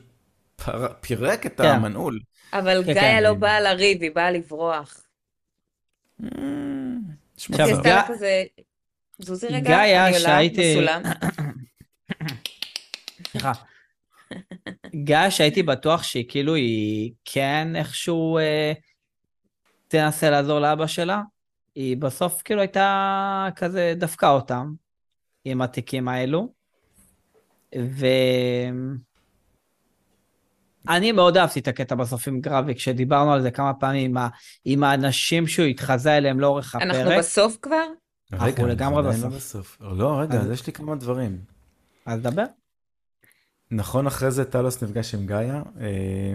פר... 0.55 0.93
פירק 1.01 1.45
את 1.45 1.61
כן. 1.61 1.67
המנעול. 1.67 2.19
אבל 2.53 2.83
כן, 2.85 2.93
גאיה 2.93 3.17
כן. 3.17 3.23
לא 3.23 3.33
באה 3.33 3.61
לריב, 3.61 4.01
היא 4.01 4.11
באה 4.15 4.31
לברוח. 4.31 5.01
Mm, 6.21 6.25
עכשיו, 7.35 7.67
זוזי 9.19 9.47
רגע, 9.47 9.69
גאיה, 9.69 10.19
שהייתי-. 10.19 10.85
סליחה. 13.27 13.51
גיא, 14.95 15.29
שהייתי 15.29 15.63
בטוח 15.63 16.03
שהיא 16.03 16.25
כאילו, 16.29 16.55
היא 16.55 17.11
כן 17.25 17.75
איכשהו 17.75 18.37
אה, 18.37 18.73
תנסה 19.87 20.29
לעזור 20.29 20.59
לאבא 20.59 20.87
שלה, 20.87 21.21
היא 21.75 21.97
בסוף 21.97 22.41
כאילו 22.45 22.61
הייתה 22.61 23.47
כזה, 23.55 23.93
דפקה 23.97 24.29
אותם 24.29 24.73
עם 25.45 25.61
התיקים 25.61 26.07
האלו. 26.07 26.53
ו... 27.79 28.05
אני 30.89 31.11
מאוד 31.11 31.37
אהבתי 31.37 31.59
את 31.59 31.67
הקטע 31.67 31.95
בסוף 31.95 32.27
עם 32.27 32.41
גרבי, 32.41 32.75
כשדיברנו 32.75 33.33
על 33.33 33.41
זה 33.41 33.51
כמה 33.51 33.73
פעמים, 33.73 34.11
עם, 34.11 34.17
ה... 34.17 34.29
עם 34.65 34.83
האנשים 34.83 35.47
שהוא 35.47 35.65
התחזה 35.65 36.17
אליהם 36.17 36.39
לאורך 36.39 36.75
הפרק. 36.75 36.89
אנחנו 36.89 37.11
בסוף 37.19 37.57
כבר? 37.61 37.85
רגע, 38.33 38.45
אנחנו 38.45 38.67
לגמרי 38.67 39.03
לא 39.03 39.09
בסוף. 39.09 39.33
בסוף. 39.33 39.77
לא, 39.81 40.19
רגע, 40.19 40.39
אז- 40.41 40.51
יש 40.51 40.67
לי 40.67 40.73
כמה 40.73 40.95
דברים. 40.95 41.39
אז 42.05 42.21
דבר. 42.21 42.43
נכון, 43.71 44.07
אחרי 44.07 44.31
זה 44.31 44.45
טלוס 44.45 44.83
נפגש 44.83 45.15
עם 45.15 45.25
גאיה. 45.25 45.63
אה, 45.81 46.33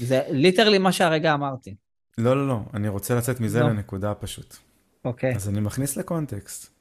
זה 0.00 0.22
ליטרלי 0.30 0.78
מה 0.78 0.92
שהרגע 0.92 1.34
אמרתי. 1.34 1.74
לא, 2.18 2.36
לא, 2.36 2.48
לא, 2.48 2.60
אני 2.74 2.88
רוצה 2.88 3.14
לצאת 3.14 3.40
מזה 3.40 3.60
לא. 3.60 3.68
לנקודה 3.68 4.14
פשוט. 4.14 4.56
אוקיי. 5.04 5.34
אז 5.36 5.48
אני 5.48 5.60
מכניס 5.60 5.96
לקונטקסט. 5.96 6.72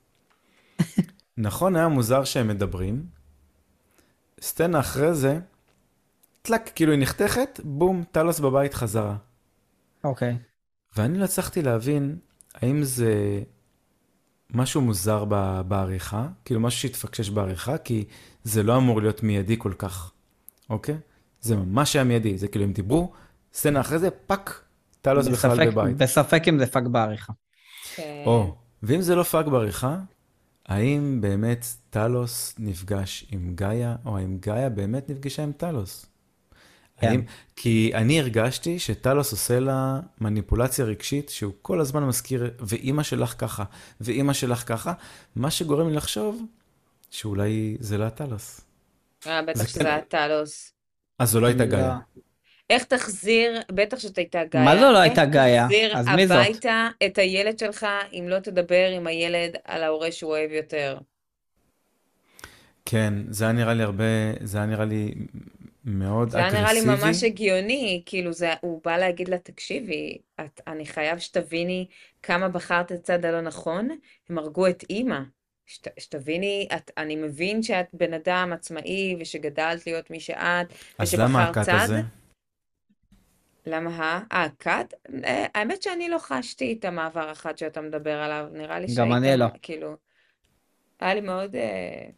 נכון, 1.38 1.76
היה 1.76 1.88
מוזר 1.88 2.24
שהם 2.24 2.48
מדברים, 2.48 3.06
סצנה 4.42 4.80
אחרי 4.80 5.14
זה, 5.14 5.40
טלק, 6.42 6.72
כאילו 6.76 6.92
היא 6.92 7.00
נחתכת, 7.02 7.60
בום, 7.64 8.04
טלוס 8.12 8.40
בבית 8.40 8.74
חזרה. 8.74 9.16
אוקיי. 10.04 10.38
ואני 10.96 11.20
לא 11.20 11.24
הצלחתי 11.24 11.62
להבין 11.62 12.18
האם 12.54 12.84
זה 12.84 13.42
משהו 14.54 14.82
מוזר 14.82 15.26
ב- 15.30 15.62
בעריכה, 15.68 16.28
כאילו 16.46 16.60
משהו 16.60 16.82
שהתפקשש 16.82 17.30
בעריכה, 17.30 17.78
כי 17.78 18.06
זה 18.44 18.64
לא 18.64 18.78
אמור 18.78 19.02
להיות 19.02 19.24
מיידי 19.24 19.56
כל 19.60 19.74
כך, 19.78 20.12
אוקיי? 20.70 20.98
זה 21.42 21.56
ממש 21.56 21.96
היה 21.96 22.04
מיידי, 22.04 22.38
זה 22.38 22.48
כאילו 22.48 22.66
הם 22.66 22.74
דיברו, 22.74 23.12
סצנה 23.54 23.82
אחרי 23.82 24.00
זה, 24.00 24.10
fuck, 24.12 24.64
טאלוס 25.02 25.28
בכלל 25.28 25.72
בבית. 25.72 25.98
בספק 25.98 26.44
אם 26.48 26.60
זה 26.60 26.68
fuck 26.68 26.84
בעריכה. 26.84 27.34
כן. 27.96 28.24
או, 28.26 28.56
ואם 28.84 29.02
זה 29.02 29.16
לא 29.16 29.24
fuck 29.24 29.46
בעריכה, 29.46 29.98
האם 30.68 31.22
באמת 31.22 31.66
טאלוס 31.90 32.56
נפגש 32.60 33.26
עם 33.32 33.52
גאיה, 33.56 33.96
או 34.06 34.18
האם 34.18 34.38
גאיה 34.38 34.70
באמת 34.70 35.10
נפגשה 35.10 35.44
עם 35.44 35.52
טאלוס? 35.52 36.06
כן. 36.98 37.08
האם, 37.08 37.22
כי 37.56 37.92
אני 37.94 38.20
הרגשתי 38.20 38.80
שטאלוס 38.80 39.32
עושה 39.32 39.60
לה 39.60 40.00
מניפולציה 40.22 40.86
רגשית, 40.86 41.30
שהוא 41.30 41.54
כל 41.62 41.82
הזמן 41.82 42.04
מזכיר, 42.04 42.52
ואימא 42.60 43.04
שלך 43.04 43.36
ככה, 43.38 43.64
ואימא 44.02 44.34
שלך 44.34 44.64
ככה, 44.68 44.94
מה 45.36 45.52
שגורם 45.52 45.90
לי 45.90 45.96
לחשוב 45.96 46.46
שאולי 47.10 47.78
זה 47.80 47.98
לא 47.98 48.10
טלוס. 48.10 48.62
אה, 49.28 49.42
בטח 49.42 49.60
זה 49.60 49.68
שזה 49.68 49.80
כן. 49.80 49.86
היה 49.86 50.02
טלוס. 50.02 50.74
אז 51.20 51.30
זו 51.32 51.40
לא 51.40 51.48
הייתה 51.48 51.66
לא. 51.66 51.72
גאיה. 51.72 51.98
איך 52.70 52.84
תחזיר, 52.84 53.62
בטח 53.72 53.98
זאת 54.00 54.18
הייתה 54.18 54.44
גאיה. 54.44 54.66
מה 54.66 54.76
זה 54.78 54.82
לא 54.82 54.98
הייתה 54.98 55.26
גאיה? 55.26 55.68
איך 55.72 55.92
תחזיר 55.92 55.98
אז 55.98 56.08
מי 56.08 56.28
זאת? 56.28 56.38
הביתה 56.38 56.88
את 57.06 57.18
הילד 57.18 57.60
שלך 57.60 57.88
אם 58.14 58.26
לא 58.28 58.40
תדבר 58.40 58.90
עם 58.96 59.08
הילד 59.08 59.56
על 59.66 59.84
ההורה 59.84 60.12
שהוא 60.12 60.32
אוהב 60.32 60.52
יותר? 60.52 60.98
כן, 62.86 63.14
זה 63.30 63.44
היה 63.46 63.54
נראה 63.54 63.74
לי 63.74 63.84
הרבה, 63.84 64.04
זה 64.42 64.58
היה 64.58 64.68
נראה 64.68 64.86
לי 64.86 65.14
מאוד 65.86 66.30
זה 66.30 66.38
היה 66.38 66.52
נראה 66.52 66.74
לי 66.74 66.80
אגרסיבי. 66.80 67.06
ממש 67.06 67.24
הגיוני, 67.24 68.04
כאילו 68.06 68.34
זה, 68.34 68.54
הוא 68.62 68.82
בא 68.86 68.98
להגיד 68.98 69.28
לה, 69.30 69.38
תקשיבי, 69.38 70.18
את, 70.42 70.62
אני 70.68 70.86
חייב 70.86 71.20
שתביני 71.20 71.88
כמה 72.24 72.50
בחרת 72.50 72.92
את 72.92 73.00
הצד 73.00 73.26
הלא 73.26 73.42
נכון, 73.42 73.90
הם 74.30 74.38
הרגו 74.38 74.68
את 74.68 74.84
אימא. 74.90 75.20
שת, 75.66 75.88
שתביני, 76.00 76.68
את, 76.76 76.92
אני 76.98 77.16
מבין 77.16 77.64
שאת 77.64 77.88
בן 77.94 78.14
אדם 78.14 78.52
עצמאי 78.54 79.16
ושגדלת 79.20 79.88
להיות 79.88 80.12
מי 80.12 80.20
שאת, 80.20 80.68
אז 80.98 81.16
למה 81.16 81.40
ושבחרת 81.40 81.50
הקאט 81.50 81.66
צד. 81.66 81.74
הזה? 81.84 82.02
למה 83.68 83.90
ה... 83.90 84.24
אה, 84.32 84.48
כת? 84.60 84.94
אה, 85.24 85.46
האמת 85.56 85.84
שאני 85.84 86.10
לא 86.10 86.18
חשתי 86.20 86.78
את 86.80 86.86
המעבר 86.86 87.30
החד 87.30 87.58
שאתה 87.58 87.82
מדבר 87.82 88.20
עליו, 88.20 88.48
נראה 88.54 88.80
לי 88.80 88.88
גם 88.98 89.14
אני 89.14 89.26
שהיית, 89.26 89.40
לא. 89.40 89.48
כאילו, 89.62 89.96
היה 91.00 91.14
לי 91.14 91.22
מאוד, 91.22 91.56
אה, 91.56 92.10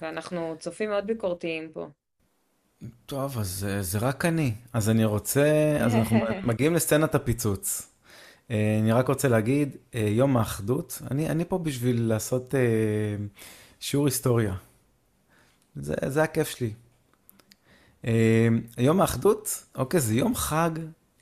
ואנחנו 0.00 0.56
צופים 0.58 0.90
מאוד 0.90 1.06
ביקורתיים 1.06 1.70
פה. 1.72 1.88
טוב, 3.06 3.38
אז 3.38 3.66
אה, 3.70 3.82
זה 3.82 3.98
רק 3.98 4.24
אני. 4.24 4.54
אז 4.72 4.90
אני 4.90 5.04
רוצה, 5.04 5.76
אז 5.80 5.94
אנחנו 5.94 6.18
מגיעים 6.48 6.74
לסצנת 6.74 7.14
הפיצוץ. 7.14 7.88
אני 8.50 8.92
רק 8.92 9.08
רוצה 9.08 9.28
להגיד, 9.28 9.76
יום 9.94 10.36
האחדות, 10.36 11.02
אני, 11.10 11.28
אני 11.28 11.44
פה 11.44 11.58
בשביל 11.58 12.02
לעשות 12.02 12.54
שיעור 13.80 14.06
היסטוריה. 14.06 14.54
זה, 15.76 15.94
זה 16.06 16.22
הכיף 16.22 16.48
שלי. 16.48 16.72
אה, 18.06 18.48
יום 18.78 19.00
האחדות, 19.00 19.64
אוקיי, 19.74 20.00
זה 20.00 20.14
יום 20.14 20.34
חג 20.34 20.70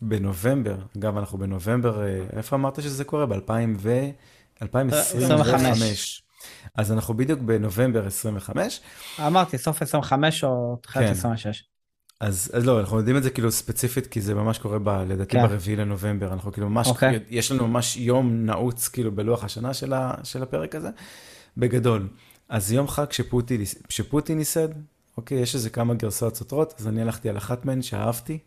בנובמבר. 0.02 0.76
אגב, 0.98 1.16
אנחנו 1.16 1.38
בנובמבר, 1.38 2.02
אה, 2.02 2.24
איפה 2.36 2.56
אמרת 2.56 2.82
שזה 2.82 3.04
קורה? 3.04 3.26
ב-2000 3.26 3.52
ו... 3.78 4.10
2025. 4.62 6.22
אז 6.74 6.92
אנחנו 6.92 7.14
בדיוק 7.14 7.40
בנובמבר 7.40 8.06
25. 8.06 8.80
אמרתי, 9.26 9.58
סוף 9.58 9.82
25 9.82 10.44
או 10.44 10.76
תחילת 10.82 11.06
כן. 11.06 11.12
26. 11.12 11.64
אז, 12.20 12.50
אז 12.54 12.66
לא, 12.66 12.80
אנחנו 12.80 12.98
יודעים 12.98 13.16
את 13.16 13.22
זה 13.22 13.30
כאילו 13.30 13.50
ספציפית, 13.50 14.06
כי 14.06 14.20
זה 14.20 14.34
ממש 14.34 14.58
קורה 14.58 14.78
ב, 14.78 14.88
לדעתי 14.88 15.30
כן. 15.30 15.46
ברביעי 15.46 15.76
לנובמבר, 15.76 16.32
אנחנו 16.32 16.52
כאילו 16.52 16.68
ממש, 16.68 16.86
אוקיי. 16.86 17.20
יש 17.28 17.52
לנו 17.52 17.68
ממש 17.68 17.96
יום 17.96 18.46
נעוץ 18.46 18.88
כאילו 18.88 19.12
בלוח 19.12 19.44
השנה 19.44 19.74
של, 19.74 19.92
ה, 19.92 20.14
של 20.24 20.42
הפרק 20.42 20.74
הזה, 20.74 20.90
בגדול. 21.56 22.08
אז 22.48 22.72
יום 22.72 22.88
חג 22.88 23.12
שפוטין, 23.12 23.62
שפוטין 23.88 24.38
ייסד, 24.38 24.68
אוקיי, 25.20 25.40
יש 25.40 25.54
איזה 25.54 25.70
כמה 25.70 25.94
גרסאות 25.94 26.36
סותרות, 26.36 26.74
אז 26.78 26.88
אני 26.88 27.02
הלכתי 27.02 27.28
על 27.28 27.36
אחת 27.36 27.64
מהן 27.64 27.82
שאהבתי, 27.82 28.38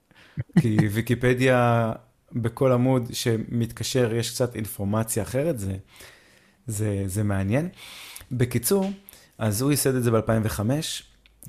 כי 0.60 0.76
ויקיפדיה 0.90 1.92
בכל 2.32 2.72
עמוד 2.72 3.08
שמתקשר, 3.12 4.14
יש 4.14 4.30
קצת 4.30 4.56
אינפורמציה 4.56 5.22
אחרת, 5.22 5.58
זה, 5.58 5.76
זה, 6.66 7.02
זה 7.06 7.22
מעניין. 7.22 7.68
בקיצור, 8.32 8.90
אז 9.38 9.62
הוא 9.62 9.70
ייסד 9.70 9.94
את 9.94 10.02
זה 10.02 10.10
ב-2005, 10.10 10.60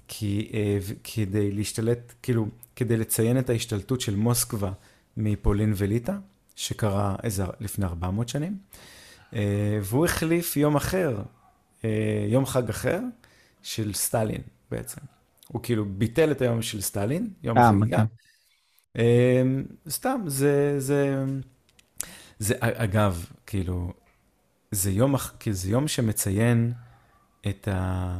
כי, 0.07 0.51
אה, 0.53 0.77
כדי 1.03 1.51
להשתלט, 1.51 2.13
כאילו, 2.23 2.47
כדי 2.75 2.97
לציין 2.97 3.39
את 3.39 3.49
ההשתלטות 3.49 4.01
של 4.01 4.15
מוסקבה 4.15 4.71
מפולין 5.17 5.73
וליטא, 5.75 6.13
שקרה 6.55 7.15
איזה 7.23 7.43
לפני 7.59 7.85
400 7.85 8.29
שנים, 8.29 8.57
אה, 9.33 9.79
והוא 9.81 10.05
החליף 10.05 10.57
יום 10.57 10.75
אחר, 10.75 11.21
אה, 11.85 12.25
יום 12.27 12.45
חג 12.45 12.69
אחר, 12.69 12.99
של 13.61 13.93
סטלין 13.93 14.41
בעצם. 14.71 15.01
הוא 15.47 15.63
כאילו 15.63 15.85
ביטל 15.85 16.31
את 16.31 16.41
היום 16.41 16.61
של 16.61 16.81
סטלין, 16.81 17.33
יום 17.43 17.57
חגיגה. 17.57 17.71
מגניב. 17.75 18.07
אה, 18.97 19.41
סתם, 19.89 20.21
זה, 20.27 20.79
זה, 20.79 21.25
זה, 22.39 22.55
אגב, 22.59 23.25
כאילו, 23.45 23.93
זה 24.71 24.91
יום, 24.91 25.15
כאילו, 25.39 25.55
זה 25.55 25.69
יום 25.69 25.87
שמציין 25.87 26.73
את 27.49 27.67
ה... 27.67 28.19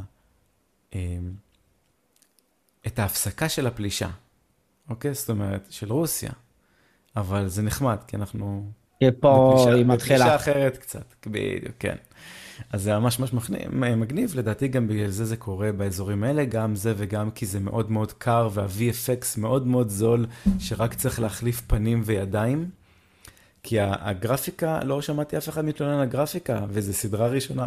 אמ, 0.94 1.32
את 2.86 2.98
ההפסקה 2.98 3.48
של 3.48 3.66
הפלישה, 3.66 4.08
אוקיי? 4.88 5.14
זאת 5.14 5.30
אומרת, 5.30 5.66
של 5.70 5.92
רוסיה. 5.92 6.30
אבל 7.16 7.48
זה 7.48 7.62
נחמד, 7.62 7.98
כי 8.06 8.16
אנחנו... 8.16 8.70
פה 9.20 9.54
בפלישה- 9.54 9.74
היא 9.74 9.84
בפלישה 9.84 9.94
מתחילה. 9.94 10.36
אחרת 10.36 10.76
קצת, 10.78 11.14
בדיוק, 11.26 11.74
כן. 11.78 11.96
אז 12.72 12.82
זה 12.82 12.98
ממש 12.98 13.18
ממש 13.18 13.50
מגניב, 13.96 14.32
לדעתי 14.36 14.68
גם 14.68 14.88
בגלל 14.88 15.08
זה 15.10 15.24
זה 15.24 15.36
קורה 15.36 15.72
באזורים 15.72 16.24
האלה, 16.24 16.44
גם 16.44 16.74
זה 16.76 16.94
וגם 16.96 17.30
כי 17.30 17.46
זה 17.46 17.60
מאוד 17.60 17.90
מאוד 17.90 18.12
קר 18.12 18.48
וה-VFX 18.52 19.40
מאוד 19.40 19.66
מאוד 19.66 19.88
זול, 19.88 20.26
שרק 20.58 20.94
צריך 20.94 21.20
להחליף 21.20 21.60
פנים 21.66 22.02
וידיים. 22.04 22.70
כי 23.62 23.76
הגרפיקה, 23.80 24.80
לא 24.84 25.02
שמעתי 25.02 25.38
אף 25.38 25.48
אחד 25.48 25.64
מתלונן 25.64 25.92
על 25.94 26.00
הגרפיקה, 26.02 26.64
וזו 26.68 26.92
סדרה 26.92 27.26
ראשונה 27.26 27.66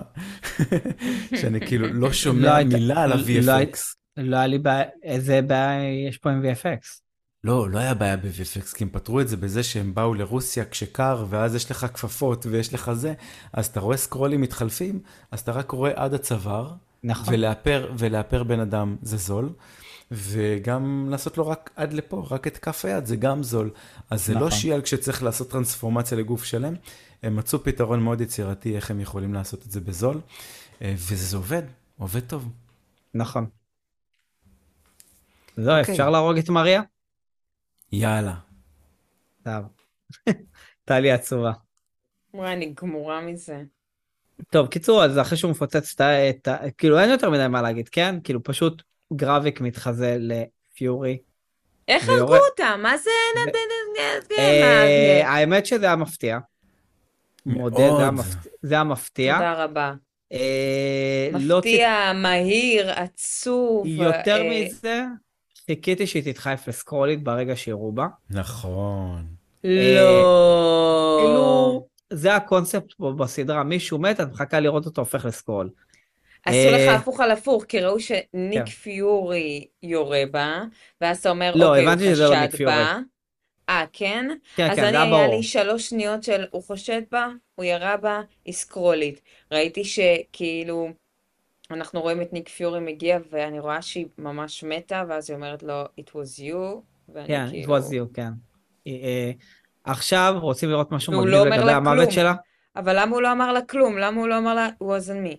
שאני 1.42 1.68
כאילו 1.68 1.88
לא 1.88 1.94
לא 1.94 2.14
שומע 2.14 2.56
הייתה- 2.56 2.78
מילה 2.78 3.04
על 3.04 3.10
לא 3.10 3.16
ה-VFX. 3.52 3.78
לא 4.18 4.38
היה 4.38 4.48
לי 4.48 4.60
בעיה, 4.60 4.84
איזה 5.04 5.42
בעיה 5.42 6.08
יש 6.10 6.18
פה 6.18 6.30
עם 6.32 6.42
VFX? 6.44 7.03
לא, 7.44 7.70
לא 7.70 7.80
היה 7.80 7.94
בעיה 7.94 8.18
ב-VFX, 8.18 8.76
כי 8.76 8.84
הם 8.84 8.90
פתרו 8.90 9.22
את 9.22 9.28
זה 9.28 9.38
בזה 9.38 9.64
שהם 9.64 9.94
באו 9.94 10.14
לרוסיה 10.14 10.66
כשקר, 10.66 11.26
ואז 11.30 11.56
יש 11.56 11.72
לך 11.72 11.86
כפפות 11.94 12.46
ויש 12.46 12.74
לך 12.74 12.94
זה, 12.94 13.14
אז 13.54 13.66
אתה 13.68 13.80
רואה 13.80 13.98
סקרולים 13.98 14.42
מתחלפים, 14.42 15.00
אז 15.32 15.40
אתה 15.40 15.52
רק 15.52 15.72
רואה 15.72 15.92
עד 15.96 16.14
הצוואר, 16.14 16.74
נכון. 17.04 17.34
ולאפר, 17.34 17.92
ולאפר 17.98 18.44
בן 18.44 18.60
אדם 18.60 18.96
זה 19.02 19.18
זול, 19.18 19.50
וגם 20.12 21.08
לעשות 21.12 21.38
לו 21.38 21.48
רק 21.48 21.70
עד 21.76 21.94
לפה, 21.94 22.28
רק 22.32 22.48
את 22.48 22.58
כף 22.58 22.86
היד, 22.86 23.06
זה 23.06 23.16
גם 23.16 23.44
זול. 23.44 23.70
אז 24.10 24.26
זה 24.26 24.34
לא 24.34 24.40
נכון. 24.40 24.52
שיעל 24.52 24.82
כשצריך 24.82 25.24
לעשות 25.24 25.50
טרנספורמציה 25.50 26.18
לגוף 26.18 26.44
שלם, 26.44 26.74
הם 27.24 27.36
מצאו 27.36 27.64
פתרון 27.64 28.04
מאוד 28.04 28.22
יצירתי 28.22 28.76
איך 28.76 28.92
הם 28.92 29.00
יכולים 29.00 29.34
לעשות 29.34 29.66
את 29.66 29.72
זה 29.72 29.82
בזול, 29.82 30.22
אה, 30.82 30.94
וזה 30.98 31.38
עובד, 31.38 31.64
עובד 31.98 32.20
טוב. 32.20 32.50
נכון. 33.14 33.46
זהו, 35.58 35.80
אוקיי. 35.80 35.94
אפשר 35.94 36.10
להרוג 36.10 36.38
את 36.38 36.50
מריה? 36.50 36.82
יאללה. 37.96 38.34
טוב. 39.44 39.64
טלי 40.86 41.12
עצובה. 41.12 41.52
וואי, 42.34 42.54
אני 42.54 42.74
גמורה 42.82 43.22
מזה. 43.22 43.64
טוב, 44.50 44.68
קיצור, 44.68 45.04
אז 45.04 45.20
אחרי 45.20 45.38
שהוא 45.38 45.52
מפוצץ 45.52 45.96
את 46.02 46.48
ה... 46.48 46.70
כאילו, 46.78 47.00
אין 47.00 47.10
יותר 47.10 47.30
מדי 47.30 47.48
מה 47.48 47.62
להגיד, 47.62 47.90
כן? 47.90 48.16
כאילו, 48.24 48.44
פשוט 48.44 48.82
גרביק 49.14 49.62
מתחזה 49.62 50.18
לפיורי. 50.20 51.18
איך 51.88 52.08
ויורד- 52.08 52.20
הרגו 52.22 52.46
אותה? 52.52 52.76
מה 52.78 52.98
זה? 52.98 53.10
אה, 54.40 55.30
האמת 55.30 55.66
שזה 55.66 55.86
היה 55.86 55.96
מפתיע. 55.96 56.40
מודה, 57.46 57.78
זה 57.78 57.84
היה 57.84 58.12
מאוד. 58.12 58.26
מפתיע. 58.26 58.52
זה 58.62 58.74
היה 58.76 58.84
מפתיע. 58.84 59.36
תודה 59.36 59.64
רבה. 59.64 59.94
אה, 60.34 61.30
לא 61.40 61.58
מפתיע, 61.58 62.12
מהיר, 62.16 62.92
עצוב. 62.92 63.88
יותר 63.88 64.42
אה, 64.42 64.50
מזה, 64.50 65.04
חיכיתי 65.66 66.08
שהיא 66.08 66.34
תתחייף 66.34 66.68
לסקרולית 66.68 67.24
ברגע 67.24 67.56
שיראו 67.56 67.92
בה. 67.92 68.08
נכון. 68.30 69.26
לא. 69.64 71.18
כאילו, 71.20 71.88
זה 72.14 72.36
הקונספט 72.36 72.94
פה 72.98 73.12
בסדרה, 73.18 73.64
מישהו 73.64 74.00
מת, 74.00 74.20
את 74.20 74.28
מחכה 74.32 74.60
לראות 74.60 74.86
אותו 74.86 75.02
הופך 75.02 75.26
לסקרול. 75.26 75.70
עשו 76.46 76.58
אה, 76.58 76.78
לך 76.78 77.02
הפוך 77.02 77.20
על 77.20 77.32
הפוך, 77.32 77.64
כי 77.64 77.80
ראו 77.80 78.00
שניק 78.00 78.60
כן. 78.60 78.66
פיורי 78.66 79.68
יורה 79.84 80.24
בה, 80.32 80.62
ואז 81.02 81.18
אתה 81.20 81.30
אומר, 81.30 81.52
לא, 81.56 81.70
אוקיי, 81.70 81.86
הוא 81.86 81.96
שזה 81.98 82.30
לא 82.30 82.40
ניק 82.40 82.50
חשד 82.50 82.58
פיורי. 82.58 82.76
בה. 82.76 83.00
אה, 83.70 83.86
כן? 83.94 84.26
כן, 84.56 84.70
אז 84.72 84.76
כן, 84.76 84.84
אני, 84.84 84.92
זה 84.92 85.02
היה 85.02 85.02
היה 85.04 85.24
ברור. 85.24 85.36
לי 85.36 85.44
שלוש 85.44 85.90
שניות 85.90 86.24
של 86.24 86.46
הוא 86.52 86.64
חושד 86.64 87.02
בה, 87.12 87.28
הוא 87.56 87.66
ירה 87.66 87.98
בה, 87.98 88.22
היא 88.46 88.54
סקרולית. 88.54 89.22
ראיתי 89.52 89.84
שכאילו, 89.84 90.90
אנחנו 91.72 92.02
רואים 92.02 92.22
את 92.22 92.34
ניק 92.34 92.50
פיורי 92.50 92.80
מגיע, 92.80 93.18
ואני 93.32 93.60
רואה 93.60 93.82
שהיא 93.82 94.06
ממש 94.18 94.64
מתה, 94.64 95.04
ואז 95.10 95.30
היא 95.30 95.36
אומרת 95.36 95.64
לו, 95.64 95.84
it 95.86 96.10
was 96.10 96.40
you, 96.40 96.56
ואני 97.14 97.28
כן, 97.28 97.46
it 97.48 97.52
כאילו... 97.52 97.78
was 97.78 97.82
you, 97.82 98.14
כן. 98.14 98.30
אה, 98.88 99.32
עכשיו 99.84 100.36
רוצים 100.42 100.70
לראות 100.70 100.92
משהו 100.92 101.14
מגניב 101.14 101.30
לא 101.30 101.46
לגבי 101.50 101.72
המוות. 101.72 102.12
שלה? 102.12 102.34
אבל 102.76 103.00
למה 103.02 103.12
הוא 103.16 103.22
לא 103.22 103.32
אמר 103.32 103.54
לה 103.54 103.62
כלום? 103.62 103.98
למה 103.98 104.20
הוא 104.20 104.28
לא 104.28 104.38
אמר 104.38 104.54
לה, 104.56 104.68
it 104.70 104.84
wasn't 104.84 105.28
me? 105.32 105.38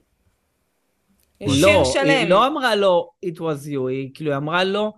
יש 1.40 1.62
לא, 1.62 1.84
שיר 1.84 2.00
היא 2.02 2.18
שלם. 2.22 2.28
לא 2.28 2.46
אמרה 2.46 2.74
לו 2.74 3.10
it 3.26 3.38
was 3.38 3.66
you, 3.72 3.88
היא 3.88 4.10
כאילו 4.14 4.36
אמרה 4.36 4.64
לו 4.64 4.92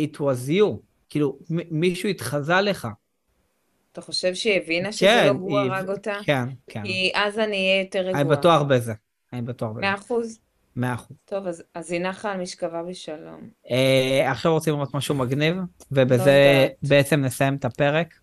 it 0.00 0.16
was 0.16 0.48
you. 0.50 0.76
כאילו, 1.08 1.38
מישהו 1.70 2.08
התחזה 2.08 2.60
לך. 2.60 2.88
אתה 3.92 4.00
חושב 4.00 4.34
שהיא 4.34 4.60
הבינה 4.62 4.92
שזה 4.92 5.06
כן, 5.06 5.26
לא 5.26 5.30
הוא 5.32 5.58
היא- 5.58 5.70
הרג 5.72 5.88
אותה? 5.90 6.18
כן, 6.24 6.44
כן. 6.66 6.82
כי 6.84 7.10
אז 7.14 7.38
אני 7.38 7.56
אהיה 7.56 7.82
יותר 7.82 8.00
אני 8.00 8.20
רגועה. 8.20 8.36
בטוח 8.36 8.62
בזה. 8.62 8.92
אני 9.32 9.42
בטוח 9.42 9.70
בזה. 9.70 9.80
מאה 9.80 9.94
אחוז. 9.94 10.38
מאה 10.76 10.94
אחוז. 10.94 11.16
טוב, 11.24 11.46
אז, 11.46 11.62
אז 11.74 11.92
היא 11.92 12.00
נחה 12.00 12.32
על 12.32 12.40
משכבה 12.40 12.82
בשלום. 12.82 13.40
אה, 13.70 14.30
עכשיו 14.30 14.52
רוצים 14.52 14.74
לראות 14.74 14.94
משהו 14.94 15.14
מגניב, 15.14 15.56
לא 15.56 15.62
ובזה 15.92 16.30
יודעת. 16.62 16.78
בעצם 16.88 17.20
נסיים 17.20 17.54
את 17.54 17.64
הפרק. 17.64 18.14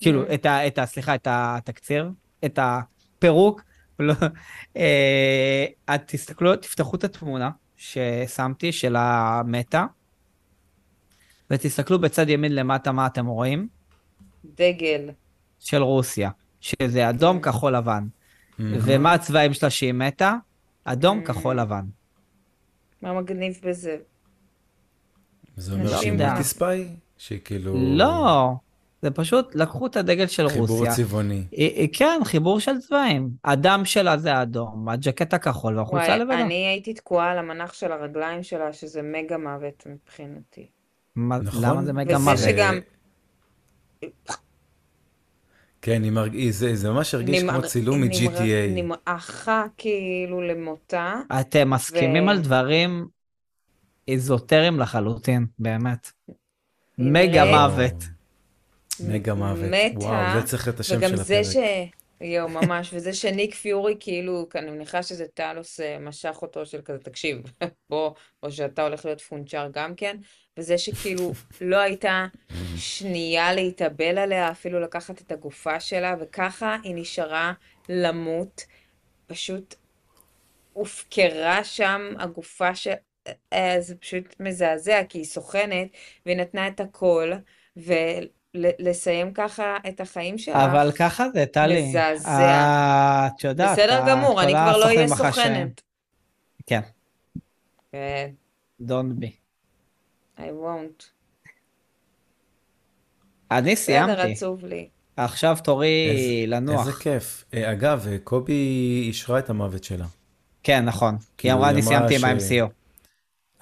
כאילו, 0.00 0.22
Mm. 0.26 0.34
את 0.34 0.46
ה... 0.46 0.66
את 0.66 0.78
ה... 0.78 0.86
סליחה, 0.86 1.14
את 1.14 1.26
התקציר, 1.30 2.10
את 2.44 2.58
הפירוק. 2.62 3.62
לא, 3.98 4.14
אה, 4.76 5.66
תסתכלו, 6.06 6.56
תפתחו 6.56 6.96
את 6.96 7.04
התמונה 7.04 7.50
ששמתי 7.76 8.72
של 8.72 8.96
המטה, 8.98 9.86
ותסתכלו 11.50 11.98
בצד 11.98 12.28
ימין 12.28 12.54
למטה 12.54 12.92
מה 12.92 13.06
אתם 13.06 13.26
רואים, 13.26 13.68
דגל. 14.44 15.10
של 15.60 15.82
רוסיה, 15.82 16.30
שזה 16.60 17.08
אדום, 17.08 17.36
Mm. 17.38 17.40
כחול, 17.42 17.76
לבן. 17.76 18.04
מהמם. 18.58 18.78
ומה 18.80 19.12
הצבעים 19.12 19.54
שלה 19.54 19.70
שהיא 19.70 19.92
מתה? 19.92 20.34
אדום, 20.84 21.20
Mm. 21.22 21.26
כחול, 21.26 21.60
לבן. 21.60 21.84
מה 23.02 23.12
מגניב 23.20 23.60
בזה? 23.62 23.96
זה 25.56 25.72
אומר 25.74 25.96
שהיא 26.00 26.12
ב- 26.12 26.16
מולטי 26.26 26.44
ספיי? 26.44 26.88
שהיא 27.18 27.40
כאילו... 27.44 27.74
לא, 27.76 28.52
זה 29.02 29.10
פשוט 29.10 29.54
לקחו 29.54 29.86
את 29.86 29.96
הדגל 29.96 30.26
של 30.26 30.48
חיבור 30.48 30.66
רוסיה. 30.78 30.92
צבעוני. 30.94 31.44
היא- 31.50 31.70
היא- 31.74 31.88
כן, 31.92 32.20
חיבור 32.24 32.60
של 32.60 32.78
צבעים. 32.78 33.30
הדם 33.44 33.82
שלה 33.84 34.18
זה 34.18 34.34
האדום, 34.34 34.88
הג'קט 34.88 35.34
הכחול 35.34 35.78
והחולצה 35.78 36.06
וואי, 36.06 36.20
הלבנה. 36.20 36.40
אני 36.42 36.66
הייתי 36.66 36.94
תקועה 36.94 37.30
על 37.30 37.38
המנח 37.38 37.72
של 37.72 37.92
הרגליים 37.92 38.42
שלה, 38.42 38.72
שזה 38.72 39.02
מגה 39.02 39.38
מוות 39.38 39.86
מבחינתי. 39.86 40.66
מה- 41.16 41.38
נכון. 41.38 41.62
למה 41.64 41.82
זה 41.84 41.92
מגה 41.92 42.16
וזה 42.16 42.24
מוות? 42.24 42.38
שגם- 42.38 42.78
כן, 45.84 46.02
היא 46.02 46.12
מרג- 46.12 46.50
זה 46.50 46.74
זה 46.76 46.90
ממש 46.90 47.14
הרגיש 47.14 47.42
נמר- 47.42 47.52
כמו 47.60 47.68
צילום 47.68 48.04
נמר- 48.04 48.30
מ-GTA. 48.30 48.74
נמעכה 48.74 49.64
כאילו 49.76 50.40
למותה. 50.42 51.14
אתם 51.40 51.70
מסכימים 51.70 52.26
ו- 52.26 52.30
על 52.30 52.38
דברים 52.38 53.06
איזוטריים 54.08 54.80
לחלוטין, 54.80 55.46
באמת. 55.58 56.10
מגה. 56.98 57.44
מוות. 57.44 58.04
מגה 59.00 59.34
מוות. 59.34 59.70
מתה, 59.70 59.98
וואו, 59.98 60.40
זה 60.40 60.46
צריך 60.46 60.66
להיות 60.66 60.80
השם 60.80 60.96
וגם 60.98 61.10
של 61.10 61.16
זה 61.16 61.40
הפרק. 61.40 61.52
ש... 61.52 61.56
יואו, 62.20 62.48
ממש, 62.48 62.90
וזה 62.94 63.12
שניק 63.12 63.54
פיורי, 63.54 63.96
כאילו, 64.00 64.48
אני 64.54 64.70
מניחה 64.70 65.02
שזה 65.02 65.24
טלוס 65.34 65.80
אה, 65.80 65.98
משך 66.00 66.38
אותו 66.42 66.66
של 66.66 66.80
כזה, 66.84 66.98
תקשיב, 66.98 67.38
בוא, 67.90 68.10
או 68.42 68.52
שאתה 68.52 68.82
הולך 68.82 69.04
להיות 69.04 69.20
פונצ'ר 69.20 69.68
גם 69.72 69.94
כן, 69.94 70.16
וזה 70.58 70.78
שכאילו 70.78 71.32
לא 71.60 71.76
הייתה 71.76 72.26
שנייה 72.76 73.52
להתאבל 73.52 74.18
עליה, 74.18 74.50
אפילו 74.50 74.80
לקחת 74.80 75.20
את 75.20 75.32
הגופה 75.32 75.80
שלה, 75.80 76.14
וככה 76.20 76.76
היא 76.82 76.94
נשארה 76.94 77.52
למות, 77.88 78.64
פשוט 79.26 79.74
הופקרה 80.72 81.64
שם 81.64 82.00
הגופה 82.18 82.74
של... 82.74 82.92
אה, 83.52 83.76
זה 83.80 83.94
פשוט 83.96 84.34
מזעזע, 84.40 85.00
כי 85.08 85.18
היא 85.18 85.24
סוכנת, 85.24 85.88
והיא 86.26 86.36
נתנה 86.36 86.68
את 86.68 86.80
הכל, 86.80 87.32
ולסיים 87.76 89.32
ככה 89.34 89.76
את 89.88 90.00
החיים 90.00 90.38
שלך. 90.38 90.56
אבל 90.56 90.92
ככה 90.92 91.30
זה, 91.30 91.46
טלי. 91.46 91.88
מזעזע. 91.88 92.28
אה, 92.28 93.26
את 93.26 93.44
יודעת, 93.44 93.78
בסדר 93.78 94.04
גמור, 94.08 94.42
אני 94.42 94.52
כבר 94.52 94.76
לא 94.76 94.84
אהיה. 94.84 95.08
סוכנת. 95.08 95.82
כן, 96.66 96.80
כן, 97.92 98.30
don't 98.82 99.22
be. 99.22 99.43
I 100.38 100.40
won't. 100.40 101.04
אני 103.50 103.72
בסדר, 103.72 103.84
סיימתי. 103.84 104.32
עצוב 104.32 104.64
לי. 104.64 104.88
עכשיו 105.16 105.56
תורי 105.64 106.10
איזה- 106.10 106.56
לנוח. 106.56 106.80
איזה 106.88 106.98
כיף. 106.98 107.44
אה, 107.54 107.72
אגב, 107.72 108.06
אה, 108.10 108.16
קובי 108.24 108.52
אישרה 109.08 109.38
את 109.38 109.50
המוות 109.50 109.84
שלה. 109.84 110.06
כן, 110.62 110.84
נכון. 110.84 111.14
היא 111.14 111.20
כאילו, 111.38 111.54
אמרה, 111.54 111.68
היא 111.68 111.74
אני 111.74 111.82
סיימתי 111.82 112.16
עם 112.16 112.24
ה-MCU. 112.24 112.66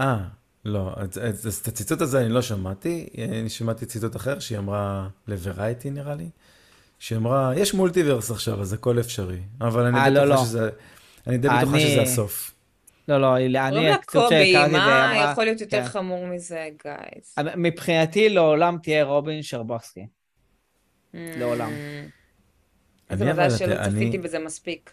אה, 0.01 0.19
לא, 0.65 0.93
אז, 0.97 1.09
אז, 1.23 1.47
אז 1.47 1.55
את 1.63 1.69
הציטוט 1.69 2.01
הזה 2.01 2.21
אני 2.21 2.29
לא 2.29 2.43
שמעתי, 2.43 3.09
אני 3.41 3.49
שמעתי 3.51 3.87
ציטוט 3.87 4.17
אחר 4.17 4.39
שהיא 4.39 4.59
אמרה 4.59 5.09
לוורייטי 5.29 5.91
נראה 5.91 6.15
לי, 6.15 6.31
שהיא 6.99 7.19
אמרה, 7.19 7.53
יש 7.57 7.75
מולטיברס 7.75 8.31
עכשיו, 8.31 8.61
אז 8.61 8.73
הכל 8.73 9.01
אפשרי, 9.01 9.39
אבל 9.61 9.83
אני 9.87 9.99
אה, 9.99 10.09
די 10.11 10.15
לא, 10.15 10.21
בטוחה 10.25 10.41
לא. 10.41 10.45
שזה, 10.47 10.71
אני 11.27 11.39
די 11.39 11.49
בטוחה 11.49 11.81
שזה 11.81 12.03
הסוף. 12.03 12.52
לא, 13.09 13.21
לא, 13.21 13.37
אני, 13.37 13.53
קוראים 13.71 13.89
לה 13.89 13.95
הקצות 13.95 14.23
קובי, 14.25 14.53
שהכרתי 14.53 14.67
את 14.67 14.71
זה, 14.71 14.77
מה 14.79 15.11
היא 15.11 15.21
אמרה- 15.21 15.33
יכול 15.33 15.45
להיות 15.45 15.61
יותר 15.61 15.83
כן. 15.83 15.89
חמור 15.89 16.27
מזה, 16.27 16.69
גייז? 16.85 17.35
מבחינתי 17.57 18.29
לעולם 18.29 18.79
תהיה 18.83 19.05
רובין 19.05 19.43
שרבסקי. 19.43 20.07
לעולם. 21.15 21.71
איזה 23.11 23.25
אני 23.25 23.33
מזל 23.33 23.41
אבל, 23.43 23.57
שלא 23.57 23.75
אני- 23.75 23.95
צפיתי 23.95 24.19
בזה 24.19 24.39
מספיק. 24.39 24.93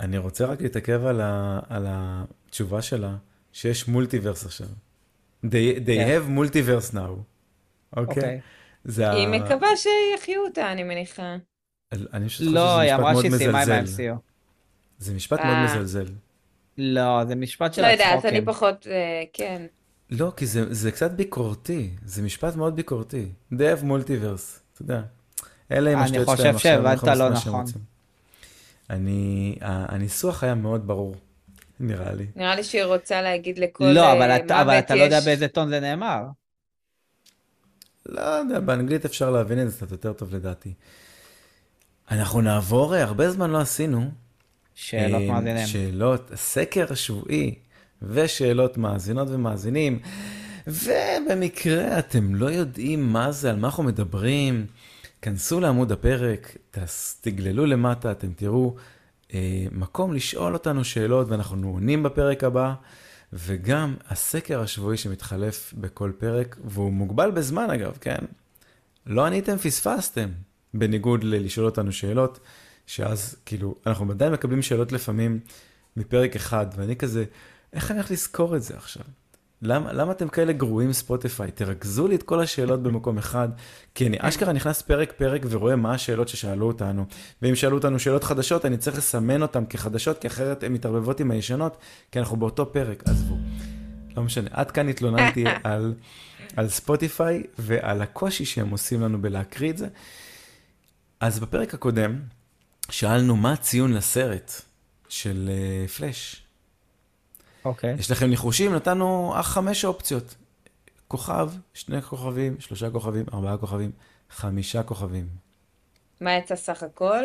אני 0.00 0.18
רוצה 0.18 0.46
רק 0.46 0.60
להתעכב 0.60 1.06
על, 1.06 1.20
ה, 1.20 1.60
על 1.68 1.86
התשובה 1.88 2.82
שלה, 2.82 3.16
שיש 3.52 3.88
מולטיברס 3.88 4.44
עכשיו. 4.46 4.66
They, 5.46 5.48
they 5.78 5.86
כן. 5.86 6.18
have 6.20 6.38
multiverse 6.38 6.94
now. 6.94 6.98
אוקיי? 6.98 7.22
אוקיי. 7.96 8.40
זה 8.84 9.10
היא 9.10 9.26
ה... 9.26 9.30
מקווה 9.30 9.68
שיחיו 9.76 10.40
אותה, 10.48 10.72
אני 10.72 10.82
מניחה. 10.82 11.36
אני 11.92 12.28
חושב 12.28 12.44
לא, 12.44 12.50
שזה 12.50 12.80
היא 12.80 12.92
משפט 12.92 12.98
אמרה 13.00 13.12
מאוד 13.12 13.22
שהיא 13.24 13.36
סיימה 13.38 13.62
עם 13.62 13.82
מזלזל. 13.82 14.02
ה-MCU. 14.10 14.18
זה 14.98 15.14
משפט 15.14 15.38
מאוד 15.40 15.56
אה. 15.56 15.64
מזלזל. 15.64 16.06
לא, 16.78 17.24
זה 17.28 17.34
משפט 17.34 17.74
של 17.74 17.82
לא 17.82 17.86
יודעת, 17.86 18.08
אני 18.08 18.16
הצחוקים. 18.38 18.44
פחות, 18.44 18.86
אה, 18.90 19.22
כן. 19.32 19.66
לא, 20.10 20.32
כי 20.36 20.46
זה, 20.46 20.74
זה 20.74 20.92
קצת 20.92 21.10
ביקורתי, 21.10 21.90
זה 22.04 22.22
משפט 22.22 22.56
מאוד 22.56 22.76
ביקורתי. 22.76 23.28
They 23.52 23.56
have 23.56 23.82
multiverse, 23.84 24.60
אתה 24.72 24.82
יודע. 24.82 25.02
אלה 25.72 25.90
עם 25.90 25.96
אני 25.98 26.04
השטויות 26.04 26.26
חושב 26.28 26.42
שלהם 26.42 26.54
עכשיו, 26.54 26.72
הם 26.72 26.78
שהבנת 26.82 26.96
יכולים 26.96 27.14
לעשות 27.18 27.46
לא 27.46 27.50
נכון. 27.52 27.60
רוצים. 27.60 27.80
אני, 28.90 29.56
הניסוח 29.60 30.44
היה 30.44 30.54
מאוד 30.54 30.86
ברור, 30.86 31.14
נראה 31.80 32.12
לי. 32.12 32.26
נראה 32.36 32.54
לי 32.54 32.64
שהיא 32.64 32.84
רוצה 32.84 33.22
להגיד 33.22 33.58
לכל 33.58 33.84
לא, 33.84 34.00
אה, 34.00 34.12
אבל 34.12 34.30
אתה- 34.30 34.62
אבל 34.62 34.78
אתה 34.78 34.94
לא 34.94 35.02
יודע 35.02 35.20
באיזה 35.20 35.48
טון 35.48 35.68
זה 35.68 35.80
נאמר. 35.80 36.22
לא 38.06 38.20
יודע, 38.20 38.60
באנגלית 38.60 39.04
אפשר 39.04 39.30
להבין 39.30 39.62
את 39.62 39.70
זה 39.70 39.76
קצת 39.76 39.90
יותר 39.90 40.12
טוב 40.12 40.34
לדעתי. 40.34 40.72
אנחנו 42.10 42.40
נעבור, 42.40 42.94
אה, 42.94 43.02
הרבה 43.02 43.30
זמן 43.30 43.50
לא 43.50 43.60
עשינו. 43.60 44.10
שאלות 44.76 45.22
אה, 45.22 45.26
מאזינים. 45.28 45.66
שאלות, 45.66 46.30
סקר 46.34 46.94
שבועי 46.94 47.54
ושאלות 48.02 48.78
מאזינות 48.78 49.28
ומאזינים. 49.30 49.98
ובמקרה 50.66 51.98
אתם 51.98 52.34
לא 52.34 52.46
יודעים 52.46 53.12
מה 53.12 53.32
זה, 53.32 53.50
על 53.50 53.56
מה 53.56 53.66
אנחנו 53.66 53.82
מדברים, 53.82 54.66
כנסו 55.22 55.60
לעמוד 55.60 55.92
הפרק, 55.92 56.56
תגללו 57.20 57.66
למטה, 57.66 58.12
אתם 58.12 58.32
תראו 58.32 58.76
אה, 59.34 59.66
מקום 59.72 60.12
לשאול 60.12 60.52
אותנו 60.52 60.84
שאלות 60.84 61.28
ואנחנו 61.28 61.68
עונים 61.68 62.02
בפרק 62.02 62.44
הבא. 62.44 62.74
וגם 63.32 63.94
הסקר 64.08 64.60
השבועי 64.60 64.96
שמתחלף 64.96 65.74
בכל 65.76 66.12
פרק, 66.18 66.56
והוא 66.64 66.92
מוגבל 66.92 67.30
בזמן 67.30 67.70
אגב, 67.70 67.98
כן? 68.00 68.18
לא 69.06 69.26
עניתם, 69.26 69.56
פספסתם, 69.56 70.28
בניגוד 70.74 71.24
ללשאול 71.24 71.66
אותנו 71.66 71.92
שאלות, 71.92 72.38
שאז 72.86 73.36
כאילו, 73.46 73.74
אנחנו 73.86 74.10
עדיין 74.10 74.32
מקבלים 74.32 74.62
שאלות 74.62 74.92
לפעמים 74.92 75.40
מפרק 75.96 76.36
אחד, 76.36 76.66
ואני 76.76 76.96
כזה, 76.96 77.24
איך 77.72 77.90
אני 77.90 77.98
הולך 77.98 78.10
לזכור 78.10 78.56
את 78.56 78.62
זה 78.62 78.76
עכשיו? 78.76 79.04
למה, 79.62 79.92
למה 79.92 80.12
אתם 80.12 80.28
כאלה 80.28 80.52
גרועים 80.52 80.92
ספוטיפיי? 80.92 81.50
תרכזו 81.50 82.08
לי 82.08 82.14
את 82.14 82.22
כל 82.22 82.40
השאלות 82.40 82.82
במקום 82.82 83.18
אחד, 83.18 83.48
כי 83.94 84.06
אני 84.06 84.16
אשכרה 84.20 84.52
נכנס 84.52 84.82
פרק-פרק 84.82 85.42
ורואה 85.50 85.76
מה 85.76 85.94
השאלות 85.94 86.28
ששאלו 86.28 86.66
אותנו. 86.66 87.04
ואם 87.42 87.54
שאלו 87.54 87.76
אותנו 87.76 87.98
שאלות 87.98 88.24
חדשות, 88.24 88.64
אני 88.64 88.76
צריך 88.76 88.98
לסמן 88.98 89.42
אותן 89.42 89.64
כחדשות, 89.70 90.18
כי 90.18 90.26
אחרת 90.26 90.62
הן 90.62 90.72
מתערבבות 90.72 91.20
עם 91.20 91.30
הישנות, 91.30 91.76
כי 92.12 92.18
אנחנו 92.18 92.36
באותו 92.36 92.72
פרק, 92.72 93.02
עזבו. 93.06 93.36
לא 94.16 94.22
משנה, 94.22 94.48
עד 94.52 94.70
כאן 94.70 94.88
התלוננתי 94.88 95.44
על, 95.64 95.94
על 96.56 96.68
ספוטיפיי 96.68 97.42
ועל 97.58 98.02
הקושי 98.02 98.44
שהם 98.44 98.70
עושים 98.70 99.00
לנו 99.00 99.22
בלהקריא 99.22 99.70
את 99.70 99.78
זה. 99.78 99.88
אז 101.20 101.38
בפרק 101.40 101.74
הקודם, 101.74 102.18
שאלנו 102.90 103.36
מה 103.36 103.52
הציון 103.52 103.92
לסרט 103.92 104.52
של 105.08 105.50
פלאש. 105.96 106.42
אוקיי. 107.64 107.94
יש 107.98 108.10
לכם 108.10 108.26
ניחושים? 108.26 108.74
נתנו 108.74 109.34
חמש 109.42 109.84
אופציות. 109.84 110.34
כוכב, 111.08 111.50
שני 111.74 112.02
כוכבים, 112.02 112.60
שלושה 112.60 112.90
כוכבים, 112.90 113.24
ארבעה 113.32 113.58
כוכבים, 113.58 113.92
חמישה 114.30 114.82
כוכבים. 114.82 115.28
מה 116.20 116.36
יצא 116.36 116.56
סך 116.56 116.82
הכל? 116.82 117.24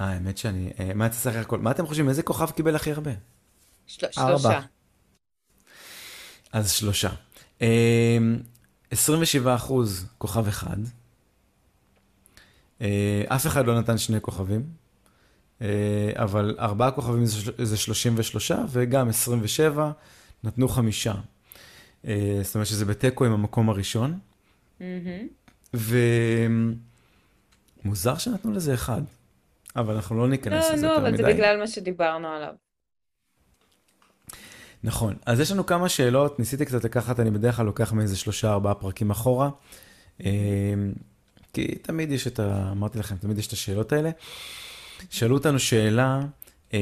אה, 0.00 0.06
האמת 0.06 0.38
שאני... 0.38 0.72
אה, 0.80 0.94
מה 0.94 1.06
יצא 1.06 1.16
סך 1.16 1.34
הכל? 1.36 1.58
מה 1.58 1.70
אתם 1.70 1.86
חושבים? 1.86 2.08
איזה 2.08 2.22
כוכב 2.22 2.50
קיבל 2.50 2.76
הכי 2.76 2.92
הרבה? 2.92 3.10
של... 3.86 4.06
ארבע. 4.18 4.38
שלושה. 4.38 4.60
אז 6.52 6.70
שלושה. 6.70 7.10
אה, 7.62 8.18
27 8.90 9.54
אחוז 9.54 10.06
כוכב 10.18 10.48
אחד. 10.48 10.76
אה, 12.82 12.88
אף 13.28 13.46
אחד 13.46 13.66
לא 13.66 13.78
נתן 13.80 13.98
שני 13.98 14.20
כוכבים, 14.20 14.62
אה, 15.62 15.66
אבל 16.14 16.56
ארבעה 16.58 16.90
כוכבים 16.90 17.24
זה 17.24 17.36
של- 17.40 17.64
זה 17.64 17.76
33, 17.76 18.52
וגם 18.70 19.08
27 19.08 19.90
נתנו 20.44 20.68
חמישה. 20.68 21.14
אה, 22.06 22.40
זאת 22.42 22.54
אומרת 22.54 22.66
שזה 22.66 22.84
בתיקו 22.84 23.24
עם 23.24 23.32
המקום 23.32 23.68
הראשון. 23.68 24.18
ומוזר 25.74 26.76
שנתנו 28.18 28.52
לזה 28.52 28.74
אחד, 28.74 29.02
אבל 29.76 29.94
אנחנו 29.94 30.16
לא 30.16 30.28
ניכנס 30.28 30.64
לא, 30.68 30.74
לזה 30.74 30.86
נו, 30.86 30.92
יותר 30.92 31.02
אבל 31.08 31.16
זה 31.16 31.22
מדי. 31.22 31.32
בגלל 31.34 31.58
מה 31.60 31.66
שדיברנו 31.66 32.28
עליו. 32.28 32.52
נכון, 34.84 35.14
אז 35.26 35.40
יש 35.40 35.52
לנו 35.52 35.66
כמה 35.66 35.88
שאלות, 35.88 36.38
ניסיתי 36.38 36.64
קצת 36.64 36.84
לקחת, 36.84 37.20
אני 37.20 37.30
בדרך 37.30 37.56
כלל 37.56 37.66
לוקח 37.66 37.92
מאיזה 37.92 38.16
שלושה 38.16 38.52
ארבעה 38.52 38.74
פרקים 38.74 39.10
אחורה, 39.10 39.50
כי 41.52 41.66
תמיד 41.74 42.12
יש 42.12 42.26
את 42.26 42.38
ה... 42.40 42.68
אמרתי 42.72 42.98
לכם, 42.98 43.16
תמיד 43.16 43.38
יש 43.38 43.46
את 43.46 43.52
השאלות 43.52 43.92
האלה. 43.92 44.10
שאלו 45.10 45.34
אותנו 45.36 45.58
שאלה 45.58 46.20
אה, 46.74 46.78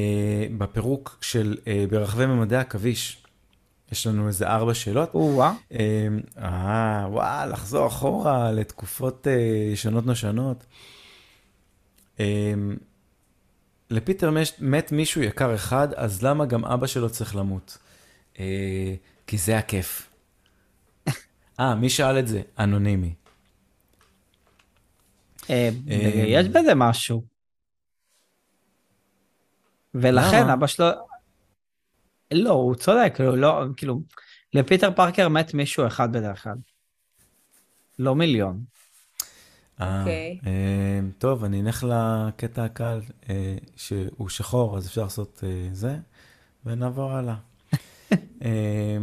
בפירוק 0.59 1.19
של 1.21 1.57
אה, 1.67 1.85
ברחבי 1.91 2.27
ממדי 2.27 2.57
עכביש. 2.57 3.17
יש 3.93 4.07
לנו 4.07 4.29
איזה 4.29 4.49
ארבע 4.49 4.75
שאלות. 4.75 5.15
או-אה. 5.15 5.53
אה, 5.73 6.07
אה, 6.39 7.07
וואו, 7.11 7.51
לחזור 7.51 7.87
אחורה 7.87 8.53
לתקופות 8.53 9.27
אה, 9.27 9.33
ישנות 9.73 10.07
נושנות. 10.07 10.65
אה, 12.21 12.53
לפיטר 13.91 14.31
מש- 14.31 14.53
מת 14.61 14.93
מישהו 14.93 15.23
יקר 15.23 15.55
אחד, 15.55 15.89
אז 15.95 16.23
למה 16.23 16.47
גם 16.47 16.65
אבא 16.65 16.87
שלו 16.87 17.11
צריך 17.11 17.37
למות? 17.37 17.79
אה, 18.39 18.95
כי 19.27 19.39
זה 19.39 19.59
הכיף. 19.59 20.11
אה, 21.61 21.75
מי 21.75 21.91
שאל 21.91 22.19
את 22.19 22.29
זה? 22.29 22.43
אנונימי. 22.59 23.15
אה, 25.51 25.71
אה, 25.91 26.25
יש 26.27 26.49
בזה 26.49 26.75
משהו. 26.75 27.25
ולכן? 29.95 30.49
אבא 30.49 30.67
שלו... 30.67 30.87
לא, 32.33 32.51
הוא 32.51 32.75
צודק, 32.75 33.13
כאילו, 33.15 33.37
לא, 33.37 33.65
כאילו, 33.77 34.01
לפיטר 34.55 34.91
פארקר 34.97 35.29
מת 35.29 35.55
מישהו 35.55 35.87
אחד 35.87 36.13
בדרך 36.13 36.43
כלל. 36.43 36.57
לא 37.99 38.15
מיליון. 38.15 38.65
אה, 39.81 40.01
אוקיי. 40.01 40.39
אה, 40.47 41.01
טוב, 41.19 41.45
אני 41.45 41.61
אלך 41.63 41.87
לקטע 41.89 42.65
הקל, 42.65 43.01
שהוא 43.77 44.29
שחור, 44.29 44.77
אז 44.77 44.87
אפשר 44.87 45.03
לעשות 45.03 45.45
זה, 45.73 45.97
ונעבור 46.65 47.13
הלאה. 47.13 47.37
אה, 48.45 48.99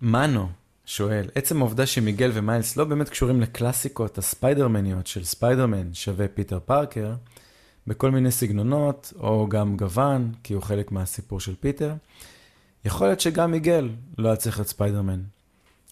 מנו 0.00 0.48
שואל, 0.86 1.28
עצם 1.34 1.58
העובדה 1.58 1.86
שמיגל 1.86 2.30
ומיילס 2.34 2.76
לא 2.76 2.84
באמת 2.84 3.08
קשורים 3.08 3.40
לקלאסיקות 3.40 4.18
הספיידרמניות 4.18 5.06
של 5.06 5.24
ספיידרמן 5.24 5.94
שווה 5.94 6.28
פיטר 6.28 6.58
פארקר, 6.60 7.14
בכל 7.86 8.10
מיני 8.10 8.30
סגנונות, 8.30 9.12
או 9.18 9.48
גם 9.48 9.76
גוון, 9.76 10.32
כי 10.42 10.54
הוא 10.54 10.62
חלק 10.62 10.92
מהסיפור 10.92 11.40
של 11.40 11.54
פיטר, 11.60 11.94
יכול 12.84 13.06
להיות 13.06 13.20
שגם 13.20 13.50
מיגל 13.50 13.88
לא 14.18 14.28
היה 14.28 14.36
צריך 14.36 14.58
להיות 14.58 14.68
ספיידרמן. 14.68 15.22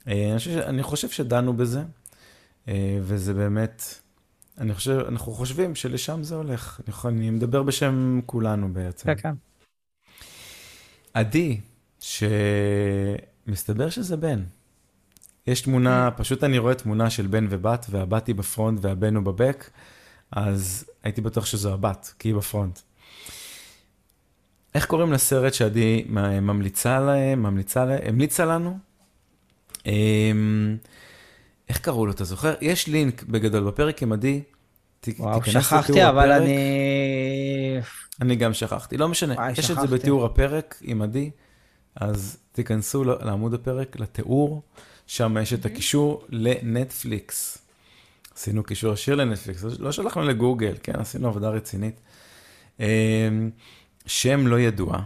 אה, 0.08 0.30
אני 0.30 0.38
חושב, 0.38 0.58
אני 0.58 0.82
חושב 0.82 1.08
שדנו 1.08 1.52
בזה. 1.52 1.82
אה, 2.68 2.98
וזה 3.02 3.34
באמת, 3.34 3.84
אני 4.58 4.74
חושב, 4.74 4.98
אנחנו 5.08 5.32
חושבים 5.32 5.74
שלשם 5.74 6.22
זה 6.22 6.34
הולך. 6.34 6.80
אני, 6.80 6.88
יכול, 6.88 7.10
אני 7.10 7.30
מדבר 7.30 7.62
בשם 7.62 8.20
כולנו 8.26 8.72
בעצם. 8.72 9.14
כן, 9.14 9.14
כן. 9.22 9.34
עדי, 11.14 11.60
שמסתבר 12.00 13.90
שזה 13.90 14.16
בן. 14.16 14.42
יש 15.46 15.60
תמונה, 15.60 16.10
פשוט 16.10 16.44
אני 16.44 16.58
רואה 16.58 16.74
תמונה 16.74 17.10
של 17.10 17.26
בן 17.26 17.46
ובת, 17.50 17.86
והבת 17.90 18.26
היא 18.26 18.34
בפרונט 18.34 18.78
והבן 18.82 19.16
הוא 19.16 19.24
בבק, 19.24 19.70
אז 20.32 20.84
הייתי 21.02 21.20
בטוח 21.20 21.46
שזו 21.46 21.72
הבת, 21.72 22.14
כי 22.18 22.28
היא 22.28 22.34
בפרונט. 22.34 22.78
איך 24.74 24.86
קוראים 24.86 25.12
לסרט 25.12 25.54
שעדי 25.54 26.04
ממליצה 26.42 27.00
להם, 27.00 27.42
ממליצה 27.42 27.84
להם, 27.84 28.00
המליצה 28.04 28.44
לנו? 28.44 28.78
אמ, 29.86 30.76
איך 31.68 31.78
קראו 31.78 32.06
לו, 32.06 32.12
אתה 32.12 32.24
זוכר? 32.24 32.54
יש 32.60 32.86
לינק 32.86 33.22
בגדול 33.22 33.64
בפרק 33.64 34.02
עם 34.02 34.12
עדי. 34.12 34.42
וואו, 35.18 35.44
שכחתי, 35.44 36.08
אבל 36.08 36.32
הפרק. 36.32 36.42
אני... 36.42 37.80
אני 38.20 38.36
גם 38.36 38.54
שכחתי, 38.54 38.96
לא 38.96 39.08
משנה, 39.08 39.34
וואי, 39.34 39.52
יש 39.52 39.58
את 39.58 39.64
זה 39.64 39.72
שכחתי. 39.72 39.86
בתיאור 39.86 40.26
הפרק 40.26 40.78
עם 40.82 41.02
עדי, 41.02 41.30
אז 41.96 42.36
תיכנסו 42.52 43.04
לעמוד 43.04 43.54
הפרק, 43.54 44.00
לתיאור, 44.00 44.62
שם 45.10 45.36
יש 45.42 45.52
את 45.52 45.66
הקישור 45.66 46.24
לנטפליקס. 46.28 47.58
עשינו 48.34 48.62
קישור 48.62 48.92
ישיר 48.92 49.14
לנטפליקס, 49.14 49.64
לא- 49.64 49.70
לא 49.78 49.92
שלחנו 49.92 50.22
לגוגל, 50.22 50.74
כן, 50.82 50.92
עשינו 50.96 51.28
עבודה 51.28 51.48
רצינית. 51.48 52.00
אמ, 52.80 53.50
שם 54.06 54.46
לא 54.46 54.60
ידוע, 54.60 54.98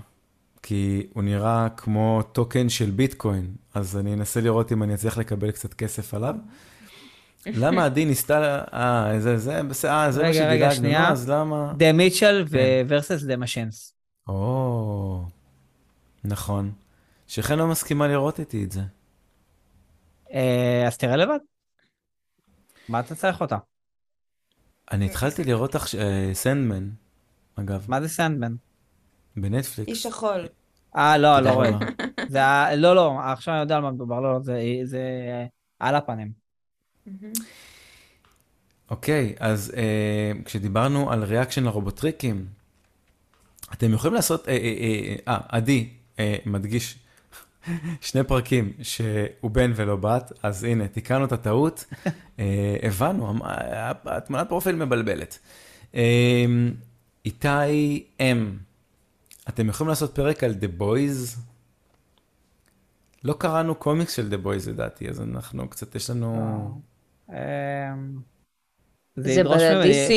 כי 0.63 1.07
הוא 1.13 1.23
נראה 1.23 1.69
כמו 1.77 2.23
טוקן 2.33 2.69
של 2.69 2.91
ביטקוין, 2.91 3.47
אז 3.75 3.97
אני 3.97 4.15
אנסה 4.15 4.41
לראות 4.41 4.73
אם 4.73 4.83
אני 4.83 4.95
אצליח 4.95 5.19
לקבל 5.19 5.51
קצת 5.51 5.75
כסף 5.75 6.15
עליו. 6.15 6.35
למה 7.63 7.85
עדי 7.85 8.05
ניסתה, 8.05 8.65
אה, 8.73 9.21
זה, 9.21 9.39
זה, 9.39 9.63
בסדר, 9.63 9.91
אה, 9.91 10.11
זה 10.13 10.23
מה 10.23 10.35
שדילגנו, 10.35 10.99
אז 10.99 11.29
למה? 11.29 11.73
דה 11.77 11.93
מיטשל 11.93 12.45
כן. 12.51 12.59
ורסס 12.89 13.23
דה 13.23 13.37
משנס. 13.37 13.95
או, 14.29 15.25
נכון. 16.25 16.73
שכן 17.27 17.59
לא 17.59 17.67
מסכימה 17.67 18.09
לראות 18.09 18.41
איתי 18.41 18.65
את 18.65 18.73
זה. 18.73 18.81
אה, 20.33 20.85
אז 20.87 20.99
תראה 20.99 21.17
לבד. 21.17 21.39
מה 22.89 23.01
אתה 23.01 23.15
צריך 23.15 23.41
אותה? 23.41 23.57
אני 24.93 25.07
התחלתי 25.07 25.45
לראות 25.45 25.75
עכשיו, 25.75 26.01
סנדמן, 26.33 26.91
אגב, 27.57 27.85
מה 27.89 28.01
זה 28.01 28.09
סנדמן? 28.09 28.55
בנטפליקס. 29.37 29.89
איש 29.91 30.07
החול. 30.07 30.47
אה, 30.97 31.19
לא, 31.19 31.41
לא 31.41 31.51
רואה. 31.51 31.71
זה. 32.29 32.41
לא, 32.77 32.97
לא, 32.97 33.21
עכשיו 33.33 33.55
אני 33.55 33.61
יודע 33.63 33.77
על 33.77 33.83
מה 33.83 33.91
מדובר, 33.91 34.21
לא, 34.21 34.33
לא, 34.33 34.41
זה, 34.41 34.61
זה 34.85 35.01
על 35.81 35.95
הפנים. 35.95 36.33
אוקיי, 38.91 39.35
אז 39.39 39.73
אה, 39.77 40.33
כשדיברנו 40.45 41.13
על 41.13 41.25
reaction 41.25 41.65
לרובוטריקים, 41.65 42.47
אתם 43.73 43.93
יכולים 43.93 44.15
לעשות, 44.15 44.49
אה, 44.49 44.53
אה, 44.53 44.59
אה, 44.59 45.17
אה, 45.29 45.41
עדי, 45.49 45.89
אה, 46.19 46.37
מדגיש, 46.47 46.99
שני 48.01 48.25
פרקים 48.25 48.73
שהוא 48.83 49.51
בן 49.51 49.73
ולא 49.77 49.97
בת, 49.97 50.33
אז 50.43 50.65
הנה, 50.65 50.89
תיקנו 50.89 51.25
את 51.25 51.33
הטעות, 51.33 51.85
אה, 52.39 52.77
הבנו, 52.83 53.35
התמונת 54.05 54.49
פרופיל 54.49 54.77
מבלבלת. 54.77 55.39
אה, 55.95 56.45
איתי, 57.25 58.05
אם 58.21 58.57
אתם 59.49 59.69
יכולים 59.69 59.89
לעשות 59.89 60.15
פרק 60.15 60.45
על 60.45 60.55
The 60.61 60.81
Boys? 60.81 61.39
לא 63.25 63.35
קראנו 63.39 63.75
קומיקס 63.75 64.17
של 64.17 64.35
The 64.35 64.47
Boys 64.47 64.71
לדעתי, 64.71 65.09
אז 65.09 65.21
אנחנו 65.21 65.69
קצת, 65.69 65.95
יש 65.95 66.11
לנו... 66.11 66.71
אמ, 67.31 67.37
זה 69.17 69.45
ב-DC? 69.45 70.13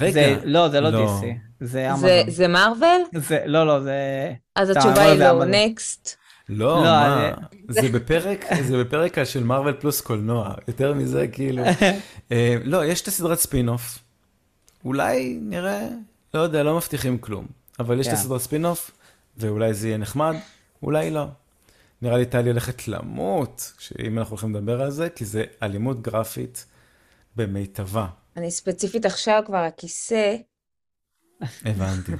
רגע, 0.00 0.12
זה, 0.12 0.36
לא, 0.44 0.68
זה 0.68 0.80
לא 0.80 0.90
לא. 0.90 1.20
DC. 1.20 1.26
זה? 1.60 1.88
זה, 3.16 3.42
לא, 3.46 3.66
לא, 3.66 3.80
זה... 3.80 4.32
אז 4.56 4.70
התשובה 4.70 4.92
אמר 4.92 5.10
היא 5.10 5.18
לא. 5.18 5.44
next. 5.44 6.21
לא, 6.48 6.76
לא, 6.76 6.82
מה, 6.82 7.28
אני- 7.28 7.36
זה 7.68 7.88
בפרק, 7.92 8.44
זה 8.68 8.84
בפרק 8.84 9.24
של 9.24 9.44
מארוול 9.44 9.72
פלוס 9.80 10.00
קולנוע, 10.00 10.54
יותר 10.68 10.94
מזה 10.94 11.28
כאילו. 11.28 11.64
אה, 12.32 12.56
לא, 12.64 12.84
יש 12.84 13.02
את 13.02 13.08
הסדרת 13.08 13.38
ספין-אוף, 13.38 13.98
אולי 14.84 15.38
נראה, 15.42 15.88
לא 16.34 16.40
יודע, 16.40 16.62
לא 16.62 16.76
מבטיחים 16.76 17.18
כלום, 17.18 17.46
אבל 17.78 18.00
יש 18.00 18.06
את 18.06 18.12
כן. 18.12 18.18
הסדרת 18.18 18.40
ספין-אוף, 18.40 18.90
ואולי 19.36 19.74
זה 19.74 19.88
יהיה 19.88 19.98
נחמד, 19.98 20.34
אולי 20.82 21.10
לא. 21.10 21.26
נראה 22.02 22.18
לי 22.18 22.26
טלי 22.26 22.50
הולכת 22.50 22.88
למות, 22.88 23.72
אם 24.06 24.18
אנחנו 24.18 24.30
הולכים 24.32 24.54
לדבר 24.54 24.82
על 24.82 24.90
זה, 24.90 25.08
כי 25.10 25.24
זה 25.24 25.44
אלימות 25.62 26.02
גרפית 26.02 26.66
במיטבה. 27.36 28.06
אני 28.36 28.50
ספציפית 28.50 29.06
עכשיו 29.06 29.42
כבר 29.46 29.56
הכיסא. 29.56 30.36
הבנתי. 31.64 32.12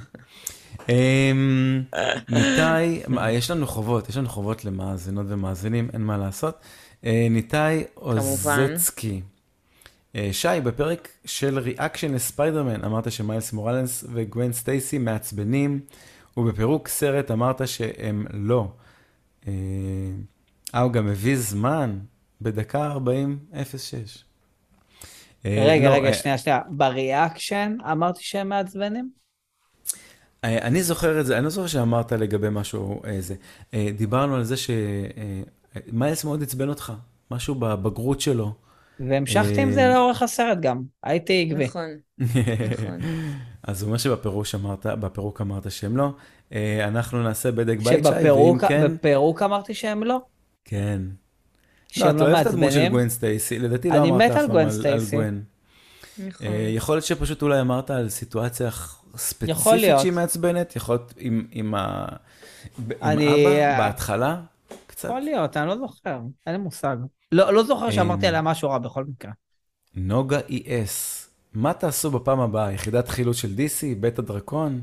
אמ, 0.89 1.83
ניתאי, 2.29 3.01
מה, 3.07 3.31
יש 3.31 3.51
לנו 3.51 3.67
חובות, 3.67 4.09
יש 4.09 4.17
לנו 4.17 4.29
חובות 4.29 4.65
למאזינות 4.65 5.25
ומאזינים, 5.29 5.89
אין 5.93 6.01
מה 6.01 6.17
לעשות. 6.17 6.55
אה, 7.05 7.27
ניתאי 7.29 7.83
אוזצקי. 7.97 9.21
אה, 10.15 10.29
שי, 10.31 10.47
בפרק 10.63 11.09
של 11.25 11.59
reaction 11.59 12.13
לספיידרמן 12.13 12.83
אמרת 12.83 13.11
שמיילס 13.11 13.53
מוראלס 13.53 14.05
וגוון 14.13 14.53
סטייסי 14.53 14.97
מעצבנים, 14.97 15.79
ובפירוק 16.37 16.87
סרט 16.87 17.31
אמרת 17.31 17.67
שהם 17.67 18.25
לא. 18.33 18.67
אה, 19.47 19.53
אה, 20.75 20.79
הוא 20.81 20.91
גם 20.91 21.07
הביא 21.07 21.37
זמן, 21.37 21.99
בדקה 22.41 22.93
40.06. 22.93 22.97
אה, 25.45 25.65
רגע, 25.67 25.89
לא, 25.89 25.93
רגע, 25.95 26.07
אה, 26.07 26.13
שנייה, 26.13 26.37
שנייה. 26.37 26.59
בריאקשן 26.69 27.77
אמרתי 27.91 28.23
שהם 28.23 28.49
מעצבנים? 28.49 29.22
אה, 30.43 30.57
אני 30.57 30.83
זוכר 30.83 31.19
את 31.19 31.25
זה, 31.25 31.37
אני 31.37 31.43
לא 31.43 31.49
זוכר 31.49 31.67
שאמרת 31.67 32.11
לגבי 32.11 32.47
משהו 32.51 33.01
אה, 33.05 33.21
זה. 33.21 33.35
אה, 33.73 33.89
דיברנו 33.97 34.35
על 34.35 34.43
זה 34.43 34.55
שמיילס 34.57 36.23
מאוד 36.23 36.43
עצבן 36.43 36.69
אותך, 36.69 36.93
משהו 37.31 37.55
בבגרות 37.55 38.21
שלו. 38.21 38.53
והמשכתי 38.99 39.61
עם 39.61 39.69
אה, 39.69 39.73
זה 39.73 39.87
לאורך 39.93 40.21
הסרט 40.21 40.57
גם. 40.61 40.81
הייתי 41.03 41.47
עקבי. 41.49 41.65
נכון, 41.65 41.89
נכון. 42.19 42.99
אז 43.67 43.81
הוא 43.81 43.87
אומר 43.87 43.97
שבפירוש 43.97 44.55
אמרת, 44.55 44.85
בפירוק 44.85 45.41
אמרת 45.41 45.71
שהם 45.71 45.97
לא. 45.97 46.13
אה, 46.53 46.87
אנחנו 46.87 47.23
נעשה 47.23 47.51
בדק 47.51 47.77
בית, 47.77 47.87
שי, 47.87 47.93
ואם 47.95 48.03
שבפירוק 48.03 48.65
כן, 48.65 48.93
בפירוק 48.93 49.41
אמרתי 49.41 49.73
שהם 49.73 50.03
לא. 50.03 50.21
כן. 50.65 51.01
לא, 51.01 51.09
שהם 51.87 52.15
אתה 52.15 52.23
לא 52.23 52.31
אוהב 52.31 52.47
את 52.47 52.53
הדמות 52.53 52.71
של 52.71 52.77
מעצבנים. 52.77 52.91
גווין 52.91 53.09
סטייסי, 53.09 53.59
לדעתי 53.59 53.89
לא 53.89 53.95
אני 53.95 54.09
אמרת 54.09 54.21
מת 54.21 54.31
אף 54.31 54.37
על 54.37 54.47
פעם 54.47 54.57
על. 54.57 54.99
גווין. 55.11 55.43
נכון. 56.27 56.47
אה, 56.47 56.69
יכול 56.69 56.95
להיות 56.95 57.05
שפשוט 57.05 57.41
אולי 57.41 57.61
אמרת 57.61 57.91
על 57.91 58.09
סיטואציה 58.09 58.67
יכול 59.13 59.19
ספציפית 59.21 59.73
להיות. 59.81 59.99
שהיא 59.99 60.11
מעצבנת, 60.11 60.75
יכול 60.75 60.95
להיות 60.95 61.13
עם, 61.17 61.47
עם, 61.51 61.75
ה... 61.75 62.05
עם 62.77 62.91
אני- 63.01 63.45
אבא 63.47 63.77
בהתחלה, 63.77 64.41
קצת. 64.87 65.07
יכול 65.07 65.21
להיות, 65.21 65.57
אני 65.57 65.67
לא 65.67 65.77
זוכר. 65.77 66.19
אין 66.47 66.55
לי 66.55 66.61
מושג. 66.61 66.97
לא 67.31 67.53
לא 67.53 67.63
זוכר 67.63 67.91
שאמרתי 67.91 68.23
אה, 68.23 68.27
עליה 68.29 68.41
משהו 68.41 68.69
רע 68.69 68.77
בכל 68.77 69.03
מקרה. 69.05 69.31
נוגה 69.95 70.39
ES, 70.39 71.25
מה 71.53 71.73
תעשו 71.73 72.11
בפעם 72.11 72.39
הבאה? 72.39 72.71
יחידת 72.71 73.07
חילוץ 73.09 73.37
של 73.37 73.55
DC? 73.57 73.99
בית 73.99 74.19
הדרקון? 74.19 74.81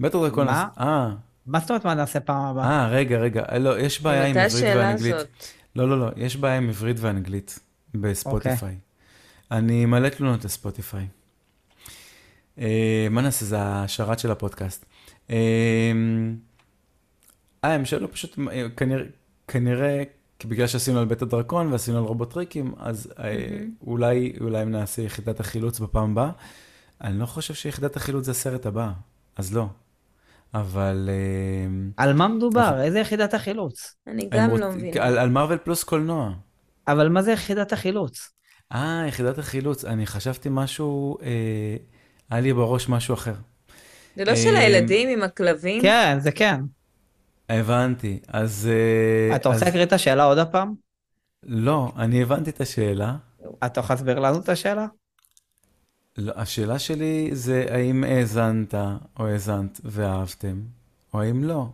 בית 0.00 0.14
הדרקון... 0.14 0.46
מה? 0.46 0.68
אה, 0.80 1.10
מה 1.46 1.60
זאת 1.60 1.70
אומרת 1.70 1.84
מה 1.84 1.94
נעשה 1.94 2.20
פעם 2.20 2.44
הבאה? 2.44 2.64
אה, 2.70 2.88
רגע, 2.88 3.18
רגע, 3.18 3.58
לא, 3.58 3.78
יש 3.80 4.02
בעיה 4.02 4.26
עם 4.26 4.36
עברית 4.36 4.64
ואנגלית. 4.76 5.14
הזאת? 5.14 5.28
לא, 5.76 5.88
לא, 5.88 6.00
לא, 6.00 6.10
יש 6.16 6.36
בעיה 6.36 6.56
עם 6.56 6.68
עברית 6.68 6.96
ואנגלית 7.00 7.58
בספוטיפיי. 7.94 8.54
אוקיי. 8.54 8.76
אני 9.50 9.86
מלא 9.86 10.08
תלונות 10.08 10.44
לספוטיפיי. 10.44 11.06
אה, 12.58 13.06
מה 13.10 13.22
נעשה? 13.22 13.44
זה 13.44 13.56
השרת 13.60 14.18
של 14.18 14.30
הפודקאסט. 14.30 14.84
אה, 15.30 15.36
אה, 17.64 17.74
הם 17.74 17.84
שאלו 17.84 18.12
פשוט, 18.12 18.38
אה, 18.52 18.66
כנראה, 18.76 19.04
כנראה, 19.48 20.02
כי 20.38 20.46
בגלל 20.48 20.66
שעשינו 20.66 20.98
על 20.98 21.04
בית 21.04 21.22
הדרקון 21.22 21.72
ועשינו 21.72 21.98
על 21.98 22.04
רובוטריקים, 22.04 22.74
אז 22.78 23.12
אה, 23.18 23.58
אולי, 23.86 24.32
אולי 24.40 24.62
אם 24.62 24.70
נעשה 24.70 25.02
יחידת 25.02 25.40
החילוץ 25.40 25.80
בפעם 25.80 26.10
הבאה. 26.10 26.30
אני 27.00 27.18
לא 27.18 27.26
חושב 27.26 27.54
שיחידת 27.54 27.96
החילוץ 27.96 28.24
זה 28.24 28.30
הסרט 28.30 28.66
הבא, 28.66 28.92
אז 29.36 29.54
לא. 29.54 29.66
אבל... 30.54 31.10
אה, 31.12 32.04
על 32.04 32.12
מה 32.12 32.28
מדובר? 32.28 32.82
איזה 32.82 32.98
יחידת 32.98 33.34
החילוץ? 33.34 33.96
אני 34.06 34.28
גם 34.30 34.56
לא 34.56 34.70
מבינה. 34.70 35.04
על, 35.04 35.18
על 35.18 35.28
מארוול 35.28 35.58
פלוס 35.58 35.84
קולנוע. 35.84 36.32
אבל 36.88 37.08
מה 37.08 37.22
זה 37.22 37.32
יחידת 37.32 37.72
החילוץ? 37.72 38.30
אה, 38.72 39.04
יחידת 39.08 39.38
החילוץ. 39.38 39.84
אני 39.84 40.06
חשבתי 40.06 40.48
משהו, 40.52 41.18
אה, 41.22 41.76
היה 42.30 42.40
לי 42.40 42.52
בראש 42.52 42.88
משהו 42.88 43.14
אחר. 43.14 43.34
זה 44.16 44.24
לא 44.24 44.36
של 44.36 44.56
אה, 44.56 44.60
הילדים 44.60 45.08
עם 45.08 45.22
הכלבים? 45.22 45.82
כן, 45.82 46.18
זה 46.20 46.32
כן. 46.32 46.60
הבנתי. 47.48 48.18
אז... 48.28 48.68
אה, 49.30 49.36
אתה 49.36 49.48
רוצה 49.48 49.64
להקריא 49.64 49.82
את 49.82 49.92
השאלה 49.92 50.24
עוד 50.24 50.38
הפעם? 50.38 50.74
לא, 51.42 51.92
אני 51.96 52.22
הבנתי 52.22 52.50
את 52.50 52.60
השאלה. 52.60 53.16
אתה 53.66 53.80
יכול 53.80 53.94
להסביר 53.94 54.18
לנו 54.18 54.40
את 54.40 54.48
השאלה? 54.48 54.86
לא, 56.18 56.32
השאלה 56.36 56.78
שלי 56.78 57.30
זה 57.32 57.66
האם 57.70 58.04
האזנת 58.04 58.74
או 59.18 59.26
האזנת 59.26 59.80
ואהבתם, 59.84 60.60
או 61.14 61.22
האם 61.22 61.44
לא. 61.44 61.66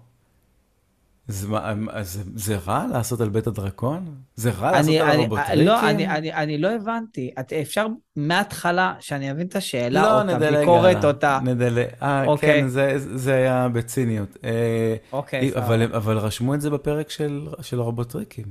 זה, 1.28 1.48
מה- 1.48 1.72
אז 1.90 2.12
זה, 2.12 2.22
זה 2.34 2.56
רע 2.66 2.86
לעשות 2.92 3.20
על 3.20 3.28
בית 3.28 3.46
הדרקון? 3.46 4.14
זה 4.34 4.50
רע 4.50 4.70
לעשות 4.72 4.88
אני, 4.88 5.00
על 5.00 5.08
אני, 5.10 5.16
הרובוטריקים? 5.20 5.66
לא, 5.66 5.90
אני, 5.90 6.08
אני, 6.08 6.32
אני 6.34 6.58
לא 6.58 6.70
הבנתי. 6.70 7.30
את, 7.40 7.52
אפשר 7.52 7.86
מההתחלה 8.16 8.94
שאני 9.00 9.30
אבין 9.30 9.46
את 9.46 9.56
השאלה 9.56 10.02
לא, 10.02 10.22
או 10.22 10.36
את 10.36 10.42
הביקורת. 10.42 11.04
או 11.04 11.10
את 11.10 11.24
ה... 11.24 11.38
נדלג, 11.44 11.86
אה, 12.02 12.24
אוקיי. 12.26 12.60
כן, 12.62 12.68
זה, 12.68 12.92
זה 12.98 13.34
היה 13.34 13.68
בציניות. 13.72 14.36
אה, 14.44 14.94
אוקיי, 15.12 15.50
אבל, 15.56 15.84
סבבה. 15.86 15.96
אבל 15.96 16.18
רשמו 16.18 16.54
את 16.54 16.60
זה 16.60 16.70
בפרק 16.70 17.10
של, 17.10 17.46
של 17.60 17.78
הרובוטריקים. 17.80 18.46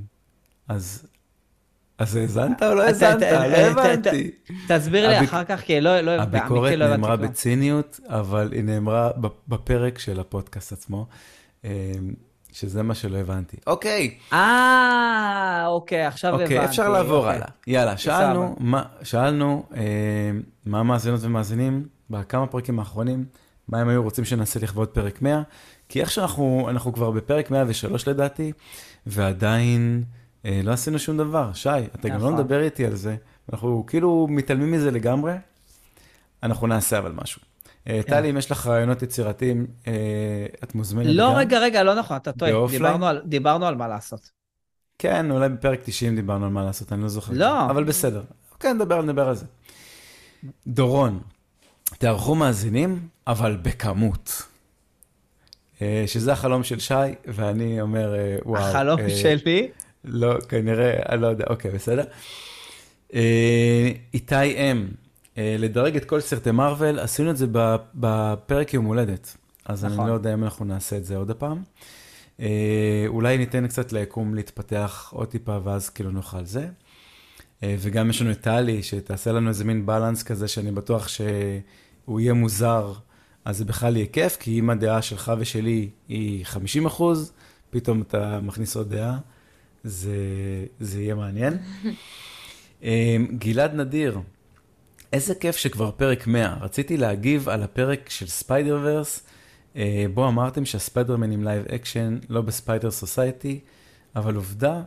אז, 0.68 1.06
אז 1.98 2.16
האזנת 2.16 2.62
או 2.62 2.74
לא 2.74 2.82
האזנת? 2.82 3.22
לא 3.22 3.26
אתה- 3.28 3.66
הבנתי. 3.66 4.30
תסביר 4.68 5.08
לי 5.08 5.20
אחר 5.24 5.44
כך, 5.44 5.60
כי 5.60 5.80
לא, 5.80 6.00
לא, 6.00 6.10
הביקורת 6.10 6.60
אמיתי 6.62 6.76
לא 6.76 6.84
הבנתי 6.84 7.00
נאמרה. 7.00 7.16
בציניות, 7.16 8.00
אבל 8.08 8.48
היא 8.52 8.64
נאמרה 8.64 9.10
בפרק 9.48 9.98
של 9.98 10.20
הפודקאסט 10.20 10.72
עצמו, 10.72 11.06
אה, 11.64 11.70
שזה 12.56 12.82
מה 12.82 12.94
שלא 12.94 13.16
הבנתי. 13.16 13.56
אוקיי, 13.66 14.18
אה, 14.32 15.64
אוקיי, 15.66 16.06
עכשיו 16.06 16.34
הבנתי. 16.34 16.54
אוקיי, 16.54 16.64
אפשר 16.64 16.88
לעבור 16.88 17.16
אוקיי. 17.16 17.34
הלאה. 17.34 17.46
יאללה, 17.66 17.96
שאלנו. 17.96 18.56
מה, 18.60 18.82
שאלנו 19.02 19.66
אה, 19.76 19.82
מה 20.66 20.80
המאזינות 20.80 21.20
ומאזינים 21.22 21.86
בכמה 22.10 22.46
פרקים 22.46 22.78
האחרונים, 22.78 23.24
מה 23.68 23.80
הם 23.80 23.88
היו 23.88 24.02
רוצים 24.02 24.24
שנעשה 24.24 24.60
לכבוד 24.60 24.88
פרק 24.88 25.22
100, 25.22 25.42
כי 25.88 26.00
איך 26.00 26.10
שאנחנו, 26.10 26.66
אנחנו 26.70 26.92
כבר 26.92 27.10
בפרק 27.10 27.50
103 27.50 28.08
לדעתי, 28.08 28.52
ועדיין 29.06 30.04
אה, 30.44 30.60
לא 30.64 30.72
עשינו 30.72 30.98
שום 30.98 31.16
דבר. 31.16 31.52
שי, 31.52 31.68
אתה 31.94 32.08
גם 32.08 32.14
לא 32.14 32.30
נכון. 32.30 32.34
מדבר 32.34 32.60
איתי 32.60 32.86
על 32.86 32.94
זה, 32.94 33.16
אנחנו 33.52 33.84
כאילו 33.86 34.26
מתעלמים 34.30 34.72
מזה 34.72 34.90
לגמרי, 34.90 35.34
אנחנו 36.42 36.66
נעשה 36.66 36.98
אבל 36.98 37.12
משהו. 37.12 37.40
אה. 37.88 38.00
טלי, 38.06 38.30
אם 38.30 38.36
יש 38.36 38.50
לך 38.50 38.66
רעיונות 38.66 39.02
יצירתיים, 39.02 39.66
אה, 39.86 39.92
את 40.64 40.74
מוזמנת 40.74 41.06
לא, 41.06 41.30
גם. 41.30 41.36
רגע, 41.36 41.58
רגע, 41.58 41.82
לא 41.82 41.94
נכון, 41.94 42.16
אתה 42.16 42.32
טועה. 42.32 42.52
דיברנו 42.70 43.06
על- 43.06 43.22
דיברנו 43.24 43.66
על 43.66 43.74
מה 43.74 43.88
לעשות. 43.88 44.30
כן, 44.98 45.30
אולי 45.30 45.48
בפרק 45.48 45.80
90 45.84 46.16
דיברנו 46.16 46.44
על 46.44 46.50
מה 46.52 46.64
לעשות, 46.64 46.92
אני 46.92 47.02
לא 47.02 47.08
זוכר. 47.08 47.32
לא. 47.36 47.70
אבל 47.70 47.84
בסדר. 47.84 48.22
כן, 48.60 48.76
נדבר, 48.76 49.02
נדבר 49.02 49.28
על 49.28 49.34
זה. 49.34 49.44
דורון, 50.66 51.20
תערכו 51.98 52.34
מאזינים, 52.34 53.08
אבל 53.26 53.56
בכמות. 53.62 54.42
אה, 55.82 56.04
שזה 56.06 56.32
החלום 56.32 56.62
של 56.64 56.78
שי, 56.78 56.94
ואני 57.26 57.80
אומר, 57.80 58.14
וואו. 58.44 58.62
החלום 58.62 59.00
אה, 59.00 59.10
שלי, 59.10 59.68
לא, 60.04 60.40
כנראה, 60.48 60.98
אני 61.08 61.20
לא 61.22 61.26
יודע, 61.26 61.44
אוקיי, 61.50 61.70
בסדר. 61.70 62.04
אה, 63.14 63.90
איתי 64.14 64.44
אם, 64.44 64.86
לדרג 65.36 65.96
את 65.96 66.04
כל 66.04 66.20
סרטי 66.20 66.50
מארוול, 66.50 66.98
עשינו 66.98 67.30
את 67.30 67.36
זה 67.36 67.46
בפרק 67.94 68.74
יום 68.74 68.84
הולדת, 68.84 69.36
אז 69.64 69.84
אני 69.84 69.92
נכון. 69.92 70.08
לא 70.08 70.12
יודע 70.12 70.34
אם 70.34 70.44
אנחנו 70.44 70.64
נעשה 70.64 70.96
את 70.96 71.04
זה 71.04 71.16
עוד 71.16 71.30
הפעם. 71.30 71.62
אה, 72.40 73.04
אולי 73.06 73.38
ניתן 73.38 73.66
קצת 73.66 73.92
ליקום 73.92 74.34
להתפתח 74.34 75.10
עוד 75.12 75.28
טיפה, 75.28 75.58
ואז 75.64 75.90
כאילו 75.90 76.10
נאכל 76.10 76.44
זה. 76.44 76.68
אה, 77.62 77.76
וגם 77.78 78.10
יש 78.10 78.22
לנו 78.22 78.30
את 78.30 78.40
טלי, 78.40 78.82
שתעשה 78.82 79.32
לנו 79.32 79.48
איזה 79.48 79.64
מין 79.64 79.86
בלנס 79.86 80.22
כזה, 80.22 80.48
שאני 80.48 80.70
בטוח 80.72 81.08
שהוא 81.08 82.20
יהיה 82.20 82.32
מוזר, 82.32 82.92
אז 83.44 83.58
זה 83.58 83.64
בכלל 83.64 83.96
יהיה 83.96 84.06
כיף, 84.06 84.36
כי 84.36 84.58
אם 84.58 84.70
הדעה 84.70 85.02
שלך 85.02 85.32
ושלי 85.38 85.90
היא 86.08 86.44
50 86.44 86.86
אחוז, 86.86 87.32
פתאום 87.70 88.02
אתה 88.02 88.40
מכניס 88.40 88.76
עוד 88.76 88.90
דעה, 88.90 89.18
זה, 89.84 90.16
זה 90.80 91.02
יהיה 91.02 91.14
מעניין. 91.14 91.58
אה, 92.84 93.16
גלעד 93.38 93.74
נדיר, 93.74 94.18
איזה 95.16 95.34
כיף 95.34 95.56
שכבר 95.56 95.90
פרק 95.90 96.26
100. 96.26 96.56
רציתי 96.60 96.96
להגיב 96.96 97.48
על 97.48 97.62
הפרק 97.62 98.10
של 98.10 98.26
ספיידר-ורס, 98.26 99.22
אה, 99.76 100.06
בו 100.14 100.28
אמרתם 100.28 100.64
שהספיידרמן 100.64 101.30
עם 101.30 101.44
live 101.44 101.66
action, 101.66 102.18
לא 102.28 102.40
ב 102.40 102.47
Spider 102.47 102.90
Society, 102.90 103.60
אבל 104.16 104.34
עובדה 104.34 104.82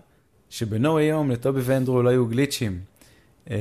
שבנו 0.50 0.98
וואי 0.98 1.17
הום 1.17 1.32
לטובי 1.32 1.62
ואנדרו 1.64 2.02
לא 2.02 2.10
היו 2.10 2.28
גליצ'ים. 2.28 2.82
אה, 3.50 3.56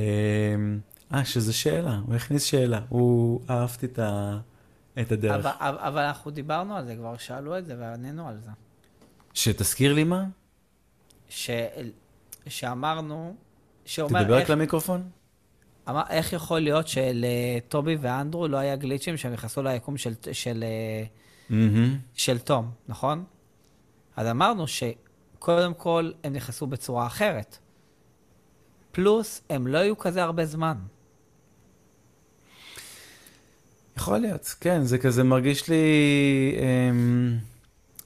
אה, 1.13 1.25
שזו 1.25 1.57
שאלה, 1.57 1.99
הוא 2.05 2.15
הכניס 2.15 2.43
שאלה. 2.43 2.81
הוא, 2.89 3.41
אהבתי 3.49 3.85
את, 3.85 3.99
ה... 3.99 4.39
את 5.01 5.11
הדרך. 5.11 5.45
אבל, 5.45 5.77
אבל, 5.77 6.01
אנחנו 6.01 6.31
דיברנו 6.31 6.75
על 6.75 6.85
זה, 6.85 6.95
כבר 6.95 7.17
שאלו 7.17 7.57
את 7.57 7.65
זה 7.65 7.75
וענינו 7.79 8.27
על 8.27 8.37
זה. 8.45 8.51
שתזכיר 9.33 9.93
לי 9.93 10.03
מה? 10.03 10.25
ש... 11.29 11.49
שאמרנו, 12.47 13.35
שאומר 13.85 14.23
תדבר 14.23 14.37
איך, 14.37 14.43
רק 14.43 14.49
למיקרופון. 14.49 15.09
אמר, 15.89 16.01
איך 16.09 16.33
יכול 16.33 16.59
להיות 16.59 16.85
שלטובי 16.87 17.97
ואנדרו 18.01 18.47
לא 18.47 18.57
היה 18.57 18.75
גליצ'ים 18.75 19.17
שהם 19.17 19.33
נכנסו 19.33 19.63
ליקום 19.63 19.97
של, 19.97 20.13
של, 20.31 20.63
מהמם. 21.49 21.97
של 22.13 22.39
תום, 22.39 22.71
נכון? 22.87 23.23
אז 24.15 24.27
אמרנו 24.27 24.65
שקודם 24.67 25.73
כל 25.73 26.11
הם 26.23 26.33
נכנסו 26.33 26.67
בצורה 26.67 27.07
אחרת. 27.07 27.57
פלוס, 28.91 29.41
הם 29.49 29.67
לא 29.67 29.77
היו 29.77 29.97
כזה 29.97 30.23
הרבה 30.23 30.45
זמן. 30.45 30.77
יכול 33.97 34.17
להיות, 34.17 34.55
כן, 34.61 34.83
זה 34.83 34.97
כזה 34.97 35.23
מרגיש 35.23 35.69
לי 35.69 35.83
אמ, 36.59 37.37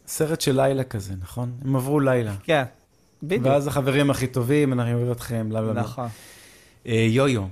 סרט 0.07 0.41
של 0.41 0.61
לילה 0.61 0.84
כזה, 0.84 1.14
נכון? 1.19 1.51
הם 1.65 1.76
עברו 1.76 1.99
לילה. 1.99 2.35
כן, 2.43 2.64
בדיוק. 3.23 3.45
ואז 3.45 3.68
החברים 3.68 4.10
הכי 4.10 4.27
טובים, 4.27 4.73
אנחנו 4.73 4.93
אוהבים 4.93 5.11
אתכם, 5.11 5.49
בלה 5.49 5.61
בלה. 5.61 5.81
נכון. 5.81 6.07
אה, 6.88 7.07
יו-יו, 7.10 7.43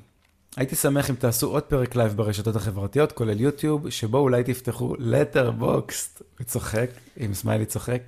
הייתי 0.57 0.75
שמח 0.75 1.09
אם 1.09 1.15
תעשו 1.15 1.47
עוד 1.47 1.63
פרק 1.63 1.95
לייב 1.95 2.13
ברשתות 2.13 2.55
החברתיות, 2.55 3.11
כולל 3.11 3.39
יוטיוב, 3.39 3.89
שבו 3.89 4.17
אולי 4.17 4.43
תפתחו 4.43 4.95
לטרבוקסט, 4.99 6.21
הוא 6.39 6.45
צוחק, 6.45 6.89
עם 7.17 7.33
סמיילי 7.33 7.65
צוחק, 7.65 8.01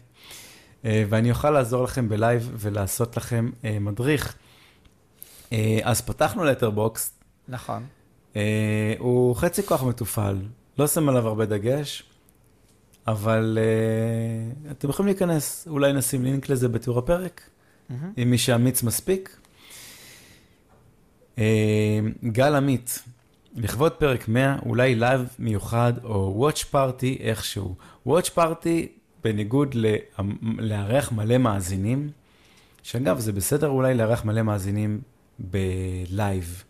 אה, 0.86 1.04
ואני 1.10 1.32
אוכל 1.32 1.52
לעזור 1.52 1.84
לכם 1.84 2.10
בלייב 2.10 2.52
ולעשות 2.56 3.18
לכם 3.18 3.50
אה, 3.66 3.78
מדריך. 3.80 4.36
אה, 5.52 5.80
אז 5.84 6.02
פתחנו 6.02 6.44
לטרבוקסט, 6.44 7.24
נכון. 7.48 7.86
אה, 8.36 8.94
הוא 9.00 9.36
חצי 9.36 9.64
כוח 9.64 9.84
מתופעל, 9.84 10.38
לא 10.78 10.88
שם 10.88 11.10
עליו 11.10 11.28
הרבה 11.28 11.46
דגש, 11.46 12.04
אבל 13.08 13.58
אתם 14.72 14.90
יכולים 14.90 15.08
להיכנס, 15.08 15.68
אולי 15.68 15.94
נשים 15.94 16.24
לינק 16.24 16.50
לזה 16.50 16.68
בתיאור 16.68 17.00
הפרק, 17.00 17.50
מהמם. 17.90 18.14
עם 18.18 18.32
מי 18.32 18.38
שאמיץ 18.38 18.84
מספיק. 18.84 19.38
אה, 21.38 22.00
גל 22.24 22.56
עמית, 22.56 23.04
לכבוד 23.56 23.92
פרק 23.92 24.28
100, 24.28 24.58
אולי 24.66 24.96
live 24.96 25.28
מיוחד 25.40 25.94
או 26.04 26.50
Watch 26.50 26.62
Party 26.74 27.20
איכשהו. 27.20 27.76
Watch 28.08 28.30
Party, 28.36 28.68
בניגוד 29.24 29.76
ל- 29.76 29.96
לארח 30.60 31.12
מלא 31.12 31.38
מאזינים, 31.38 32.10
שאגב, 32.84 33.20
זה 33.20 33.32
בסדר 33.32 33.68
אולי 33.68 33.94
לארח 33.94 34.26
מלא 34.26 34.42
מאזינים 34.42 35.02
ב 35.40 35.60
live, 35.60 36.64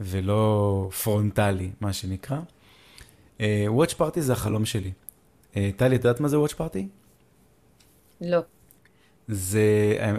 ולא 0.00 0.90
פרונטלי, 1.02 1.70
מה 1.80 1.92
שנקרא. 1.92 2.38
אה, 3.40 3.66
Watch 3.78 3.92
Party 4.00 4.20
זה 4.20 4.32
החלום 4.32 4.64
שלי. 4.64 4.92
אה, 5.56 5.70
טלי, 5.76 5.96
את 5.96 6.04
יודעת 6.04 6.20
מה 6.20 6.28
זה 6.28 6.36
Watch 6.36 6.54
Party? 6.54 6.78
לא. 8.20 8.40
זה, 9.28 9.62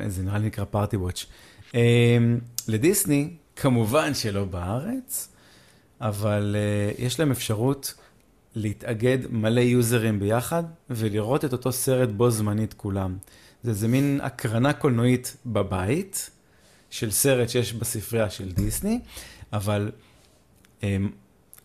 זה 0.07 0.23
נראה 0.23 0.37
לי 0.37 0.47
נקרא 0.47 0.65
פארטי 0.65 0.97
וואץ'. 0.97 1.25
לדיסני, 2.67 3.29
כמובן 3.61 4.13
שלא 4.13 4.45
בארץ, 4.45 5.29
אבל 6.01 6.55
uh, 6.55 7.01
יש 7.01 7.19
להם 7.19 7.31
אפשרות 7.31 7.93
להתאגד 8.55 9.17
מלא 9.29 9.59
יוזרים 9.59 10.19
ביחד 10.19 10.63
ולראות 10.89 11.45
את 11.45 11.53
אותו 11.53 11.71
סרט 11.71 12.09
בו 12.09 12.31
זמנית 12.31 12.73
כולם. 12.73 13.17
זה 13.63 13.69
איזה 13.69 13.87
מין 13.87 14.19
הקרנה 14.23 14.73
קולנועית 14.73 15.37
בבית 15.45 16.29
של 16.89 17.11
סרט 17.11 17.49
שיש 17.49 17.73
בספרייה 17.73 18.29
של 18.29 18.51
דיסני, 18.51 18.99
אבל 19.53 19.91
um, 20.81 20.83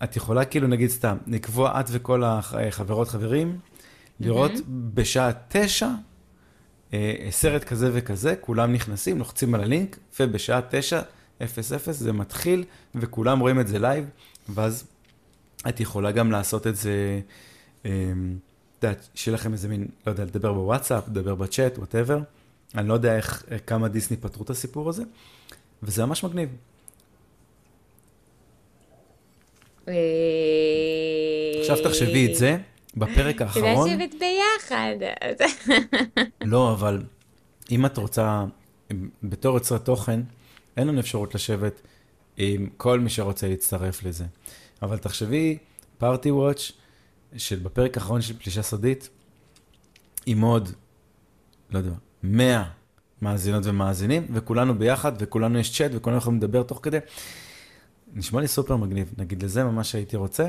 את 0.04 0.16
יכולה 0.16 0.44
כאילו 0.44 0.68
נגיד 0.68 0.90
סתם 0.90 1.16
לקבוע 1.26 1.80
את 1.80 1.86
וכל 1.90 2.22
החברות 2.24 3.08
חברים, 3.08 3.58
לראות 4.20 4.52
בשעה 4.94 5.30
תשע 5.48 5.88
אה, 6.92 7.28
סרט 7.30 7.64
כזה 7.64 7.90
וכזה, 7.92 8.34
כולם 8.40 8.72
נכנסים, 8.72 9.18
לוחצים 9.18 9.54
על 9.54 9.60
הלינק, 9.60 9.98
ובשעה 10.20 10.60
9:00 10.60 10.94
זה 11.90 12.12
מתחיל, 12.12 12.64
וכולם 12.94 13.40
רואים 13.40 13.60
את 13.60 13.68
זה 13.68 13.78
live, 13.78 14.04
ואז 14.48 14.86
את 15.68 15.80
יכולה 15.80 16.12
גם 16.12 16.30
לעשות 16.30 16.66
את 16.66 16.76
זה, 16.76 17.20
אה, 17.86 17.90
את 18.78 18.84
יודעת, 18.84 19.08
שיהיה 19.14 19.34
לכם 19.34 19.52
איזה 19.52 19.68
מין, 19.68 19.88
לא 20.06 20.12
יודע, 20.12 20.24
לדבר 20.24 20.52
בוואטסאפ, 20.52 21.08
לדבר 21.08 21.34
בצ'אט, 21.34 21.78
whatever. 21.78 22.20
אני 22.74 22.88
לא 22.88 22.94
יודע 22.94 23.16
איך, 23.16 23.44
אה, 23.50 23.58
כמה 23.58 23.88
דיסני 23.88 24.16
פתרו 24.16 24.44
את 24.44 24.50
הסיפור 24.50 24.88
הזה, 24.88 25.02
וזה 25.82 26.06
ממש 26.06 26.24
מגניב. 26.24 26.48
עכשיו 31.60 31.76
תחשבי 31.84 32.32
את 32.32 32.36
זה, 32.36 32.56
בפרק 32.96 33.34
כדאי 33.34 33.46
האחרון, 33.46 33.90
לשבת 33.90 34.14
ביחד. 34.20 34.94
לא, 36.40 36.72
אבל 36.72 37.02
אם 37.70 37.86
את 37.86 37.96
רוצה, 37.96 38.44
בתור 39.22 39.54
יוצרת 39.54 39.84
תוכן, 39.84 40.20
אין 40.76 40.88
לנו 40.88 41.00
אפשרות 41.00 41.34
לשבת 41.34 41.80
עם 42.36 42.68
כל 42.76 43.00
מי 43.00 43.10
שרוצה 43.10 43.48
להצטרף 43.48 44.02
לזה. 44.02 44.24
אבל 44.82 44.98
תחשבי, 44.98 45.58
פארטי 45.98 46.30
וואץ', 46.30 46.72
של 47.36 47.58
בפרק 47.58 47.96
האחרון 47.96 48.22
של 48.22 48.38
פלישה 48.38 48.62
סודית, 48.62 49.08
עם 50.26 50.40
עוד, 50.40 50.68
לא 51.70 51.78
יודע, 51.78 51.90
100 52.22 52.64
מאזינות 53.22 53.66
ומאזינים, 53.66 54.26
וכולנו 54.32 54.78
ביחד, 54.78 55.12
וכולנו 55.18 55.58
יש 55.58 55.76
צ'אט, 55.76 55.90
וכולנו 55.94 56.18
יכולים 56.18 56.38
לדבר 56.38 56.62
תוך 56.62 56.80
כדי. 56.82 56.98
נשמע 58.14 58.40
לי 58.40 58.48
סופר 58.48 58.76
מגניב, 58.76 59.14
נגיד 59.18 59.42
לזה 59.42 59.64
ממש 59.64 59.94
הייתי 59.94 60.16
רוצה, 60.16 60.48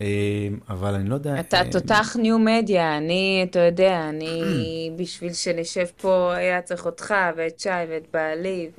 אה, 0.00 0.48
אבל 0.68 0.94
אני 0.94 1.08
לא 1.08 1.14
יודע... 1.14 1.40
אתה 1.40 1.56
אה, 1.56 1.70
תותח 1.70 2.16
ניו 2.18 2.38
מדיה, 2.38 2.96
אני, 2.96 3.46
אתה 3.50 3.58
יודע, 3.58 4.08
אני, 4.08 4.42
בשביל 4.98 5.32
שנשב 5.32 5.86
פה, 6.00 6.34
היה 6.34 6.62
צריך 6.62 6.86
אותך 6.86 7.14
ואת 7.36 7.60
שי 7.60 7.68
ואת 7.88 8.06
בעלי, 8.12 8.70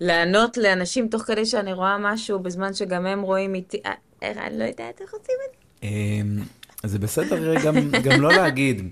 ולענות 0.00 0.56
לאנשים 0.56 1.08
תוך 1.08 1.22
כדי 1.22 1.46
שאני 1.46 1.72
רואה 1.72 1.96
משהו, 1.98 2.38
בזמן 2.38 2.74
שגם 2.74 3.06
הם 3.06 3.22
רואים 3.22 3.54
איתי, 3.54 3.80
אה, 3.86 3.92
אה, 4.22 4.46
אני 4.46 4.58
לא 4.58 4.64
יודעת 4.64 5.00
איך 5.00 5.12
עושים 5.12 5.34
את 5.48 5.56
זה. 5.80 5.88
אמ, 5.88 6.42
זה 6.82 6.98
בסדר 6.98 7.64
גם, 7.64 7.74
גם 8.04 8.20
לא 8.20 8.32
להגיד, 8.32 8.88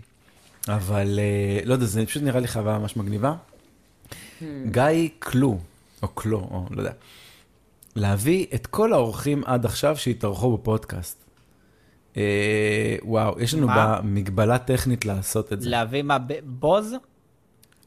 אבל 0.68 1.18
אה, 1.18 1.60
לא 1.64 1.72
יודע, 1.72 1.86
זה 1.86 2.06
פשוט 2.06 2.22
נראה 2.22 2.40
לי 2.40 2.48
חוויה 2.48 2.78
ממש 2.78 2.96
מגניבה. 2.96 3.34
גיא 4.70 5.08
קלו, 5.18 5.58
או 6.02 6.08
קלו, 6.08 6.38
או 6.38 6.66
לא 6.70 6.80
יודע, 6.80 6.92
להביא 7.96 8.46
את 8.54 8.66
כל 8.66 8.92
האורחים 8.92 9.42
עד 9.46 9.64
עכשיו 9.64 9.96
שהתארחו 9.96 10.56
בפודקאסט. 10.56 11.24
אה, 12.16 12.96
וואו, 13.02 13.40
יש 13.40 13.54
לנו 13.54 13.66
מה? 13.66 14.00
במגבלה 14.00 14.58
טכנית 14.58 15.04
לעשות 15.04 15.52
את 15.52 15.60
זה. 15.60 15.70
להביא 15.70 16.02
מה, 16.02 16.18
בוז? 16.44 16.94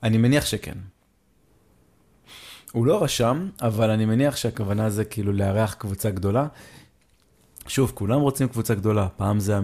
אני 0.03 0.17
מניח 0.17 0.45
שכן. 0.45 0.77
הוא 2.71 2.85
לא 2.85 3.03
רשם, 3.03 3.49
אבל 3.61 3.89
אני 3.89 4.05
מניח 4.05 4.35
שהכוונה 4.35 4.89
זה 4.89 5.05
כאילו 5.05 5.33
לארח 5.33 5.73
קבוצה 5.73 6.09
גדולה. 6.09 6.47
שוב, 7.67 7.91
כולם 7.95 8.21
רוצים 8.21 8.47
קבוצה 8.47 8.75
גדולה, 8.75 9.07
פעם 9.17 9.39
זה 9.39 9.59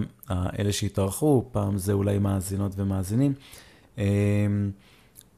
אלה 0.60 0.72
שהתארחו, 0.72 1.46
פעם 1.52 1.78
זה 1.78 1.94
אולי 1.94 2.20
מאזינות 2.20 2.72
ומאזינים. 2.76 3.34
אמ, 3.98 4.04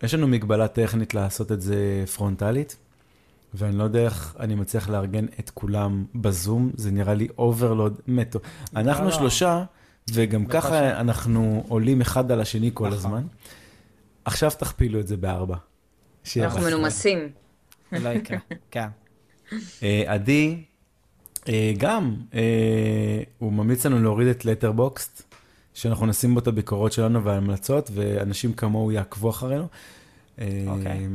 יש 0.03 0.13
לנו 0.13 0.27
מגבלה 0.27 0.67
טכנית 0.67 1.13
לעשות 1.13 1.51
את 1.51 1.61
זה 1.61 2.03
פרונטלית, 2.15 2.75
ואני 3.53 3.77
לא 3.77 3.83
יודע 3.83 3.99
איך 3.99 4.35
אני 4.39 4.55
מצליח 4.55 4.89
לארגן 4.89 5.25
את 5.39 5.49
כולם 5.49 6.05
בזום, 6.15 6.71
זה 6.75 6.91
נראה 6.91 7.13
לי 7.13 7.27
overload 7.37 7.99
מטורף. 8.07 8.39
אנחנו 8.75 9.05
לא. 9.05 9.11
שלושה, 9.11 9.63
וגם 10.13 10.43
בבקשה. 10.43 10.61
ככה 10.61 10.99
אנחנו 10.99 11.63
עולים 11.67 12.01
אחד 12.01 12.31
על 12.31 12.41
השני 12.41 12.71
כל 12.73 12.87
נכון. 12.87 12.97
הזמן. 12.97 13.23
עכשיו 14.25 14.51
תכפילו 14.57 14.99
את 14.99 15.07
זה 15.07 15.17
בארבע. 15.17 15.55
אנחנו 16.37 16.59
בהצלחה. 16.59 17.44
לא 17.91 18.09
יקרה, 18.09 18.37
כן. 18.71 18.87
אה, 19.83 20.03
עדי, 20.07 20.63
אה, 21.49 21.73
גם, 21.77 22.15
אה, 22.33 23.21
הוא 23.37 23.53
ממליץ 23.53 23.85
לנו 23.85 24.03
להוריד 24.03 24.27
את 24.27 24.45
לטרבוקסט, 24.45 25.35
שאנחנו 25.73 26.05
נשים 26.05 26.33
בו 26.33 26.39
את 26.39 26.47
הביקורות 26.47 26.91
שלנו 26.91 27.23
וההמלצות, 27.23 27.89
ואנשים 27.93 28.53
כמוהו 28.53 28.91
יעקבו 28.91 29.29
אחרינו. 29.29 29.67
אוקיי. 30.67 31.07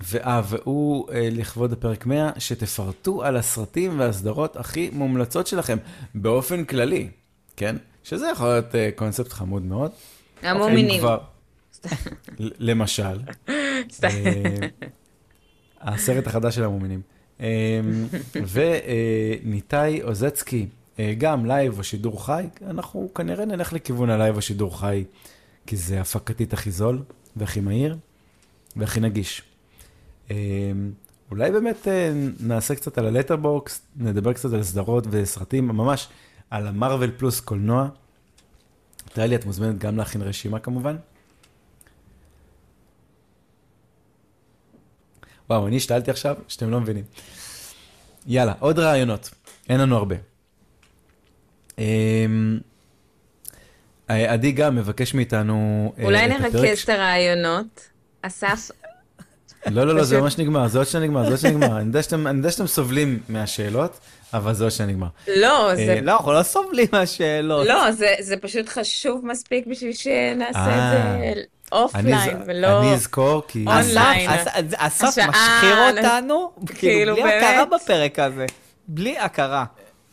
ואה, 0.00 0.42
והוא, 0.48 1.08
לכבוד 1.12 1.72
הפרק 1.72 2.06
100, 2.06 2.30
שתפרטו 2.38 3.24
על 3.24 3.36
הסרטים 3.36 3.98
והסדרות 4.00 4.56
הכי 4.56 4.90
מומלצות 4.92 5.46
שלכם, 5.46 5.78
באופן 6.14 6.64
כללי, 6.64 7.08
כן? 7.56 7.76
שזה 8.02 8.28
יכול 8.32 8.48
להיות 8.48 8.66
קונספט 8.96 9.32
חמוד 9.32 9.62
מאוד. 9.62 9.90
המומינים. 10.42 11.02
למשל. 12.40 13.18
הסרט 15.84 16.26
החדש 16.26 16.54
של 16.54 16.64
המומינים. 16.64 17.00
אה, 17.40 17.80
וניתאי 19.44 20.02
אוזצקי, 20.02 20.66
אה, 20.98 21.14
גם 21.18 21.46
live 21.46 21.78
או 21.78 21.84
שידור 21.84 22.26
חי, 22.26 22.46
אנחנו 22.66 23.10
כנראה 23.14 23.44
נלך 23.44 23.72
לכיוון 23.72 24.10
ה 24.10 24.15
live 24.15 24.36
או 24.36 24.42
שידור 24.42 24.80
חי, 24.80 25.04
כי 25.66 25.76
זה 25.76 26.00
הפקתית 26.00 26.52
הכי 26.52 26.70
זול 26.70 27.02
והכי 27.36 27.60
מהיר 27.60 27.96
והכי 28.76 29.00
נגיש. 29.00 29.42
אה, 30.30 30.36
אולי 31.30 31.50
באמת 31.50 31.88
אה, 31.88 32.12
נעשה 32.40 32.74
קצת 32.74 32.98
על 32.98 33.06
ה 33.06 33.12
Letterboxd, 33.12 33.80
נדבר 33.96 34.32
קצת 34.32 34.52
על 34.52 34.62
סדרות 34.62 35.06
וסרטים, 35.10 35.68
ממש 35.68 36.08
על 36.50 36.66
המרוויל 36.66 37.10
פלוס 37.16 37.40
קולנוע. 37.40 37.88
טלי, 39.12 39.36
את 39.36 39.44
מוזמנת 39.44 39.78
גם 39.78 39.96
להכין 39.96 40.22
רשימה 40.22 40.58
כמובן. 40.58 40.96
וואו, 45.50 45.66
אני 45.66 45.76
השתלתי 45.76 46.10
עכשיו, 46.10 46.36
שאתם 46.48 46.70
לא 46.70 46.80
מבינים. 46.80 47.04
יאללה, 48.26 48.52
עוד 48.58 48.78
רעיונות. 48.78 49.30
אין 49.68 49.80
לנו 49.80 49.96
הרבה. 49.96 50.16
אמ, 51.78 52.58
אה, 54.10 54.32
עדי 54.32 54.52
גם 54.52 54.76
מבקש 54.76 55.14
מאיתנו... 55.14 55.92
אה, 55.98 56.04
אולי 56.04 56.28
נרכז 56.28 56.78
את 56.84 56.88
הרעיונות. 56.88 57.88
אסף, 58.22 58.70
לא, 59.66 59.86
לא, 59.86 59.94
לא, 59.94 60.04
זה 60.04 60.20
ממש 60.20 60.38
נגמר, 60.38 60.68
זה 60.68 60.78
עוד 60.78 60.86
שנייה 60.86 61.06
נגמר, 61.06 61.24
זה 61.24 61.30
עוד 61.30 61.38
שנייה 61.38 61.56
נגמר. 61.56 61.76
אני 61.78 61.86
יודע 61.86 62.02
שאתם- 62.50 62.66
סובלים 62.66 63.18
מהשאלות, 63.28 63.98
אבל 64.34 64.54
זה 64.54 64.64
עוד 64.64 64.72
שנייה 64.72 64.92
נגמר. 64.92 65.06
לא, 65.36 65.74
זה 65.74 65.80
אה, 65.82 66.00
לא, 66.00 66.12
אנחנו 66.12 66.32
לא 66.32 66.42
סובלים 66.42 66.86
מהשאלות. 66.92 67.66
לא, 67.66 67.92
זה, 67.92 68.14
זה 68.20 68.36
פשוט 68.36 68.68
חשוב 68.68 69.26
מספיק 69.26 69.66
בשביל 69.66 69.92
שנעשה. 69.92 70.58
את 71.28 71.34
זה 71.34 71.42
אופליין, 71.72 72.36
ולא... 72.46 72.80
אני 72.80 72.92
אזכור, 72.94 73.42
כי... 73.48 73.64
אונליין. 73.66 74.30
השעה, 74.78 75.08
משחיר 75.28 75.88
אני- 75.88 75.98
אותנו, 75.98 76.50
כאילו, 76.66 76.76
כאילו, 76.76 77.14
בלי. 77.14 77.34
הכרה 77.34 77.64
בפרק 77.64 78.18
הזה. 78.18 78.46
בלי 78.88 79.18
הכרה. 79.18 79.64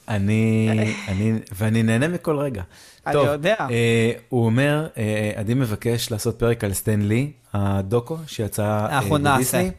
אני, 0.08 0.70
אני, 1.08 1.34
ואני 1.56 1.84
נהנה 1.84 2.08
מכל 2.08 2.38
רגע. 2.38 2.62
אני 3.08 3.14
טוב, 3.14 3.28
יודע. 3.28 3.56
אה, 3.72 4.12
הוא 4.30 4.46
אומר, 4.46 4.88
אה, 4.98 5.32
עדי 5.36 5.54
מבקש 5.54 6.12
לעשות 6.12 6.40
פרק 6.40 6.64
על 6.64 6.74
סטן 6.74 7.02
לי, 7.02 7.32
הדוקו 7.54 8.18
שיצא 8.28 8.64
אה, 8.64 8.98
אנחנו 8.98 9.18
נעשה. 9.18 9.38
בדיסני. 9.38 9.72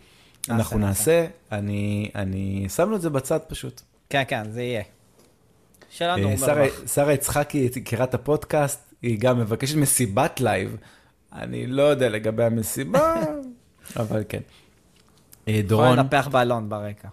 אנחנו 0.50 0.78
נעשה, 0.78 1.20
נעשה, 1.20 1.26
אני, 1.52 2.10
אני, 2.14 2.66
שמנו 2.76 2.96
את 2.96 3.00
זה 3.00 3.10
בצד 3.10 3.38
פשוט. 3.48 3.80
כן, 4.10 4.22
כן, 4.28 4.42
זה 4.50 4.62
יהיה. 4.62 4.82
שלנו 5.90 6.28
אה. 6.28 6.66
שרה 6.94 7.12
יצחקי, 7.12 7.68
יקירת 7.76 8.14
הפודקאסט, 8.14 8.80
היא 9.02 9.18
גם 9.20 9.38
מבקשת 9.38 9.76
מסיבת 9.76 10.40
live. 10.40 10.76
אני 11.34 11.66
לא 11.66 11.82
יודע 11.82 12.08
לגבי 12.08 12.44
המסיבה, 12.44 13.14
אבל 14.00 14.22
כן. 14.28 14.40
אה, 15.48 15.52
יכול 15.52 15.68
דורון, 15.68 15.98
לנפח 15.98 16.28
בלון 16.32 16.68
ברקע. 16.68 17.08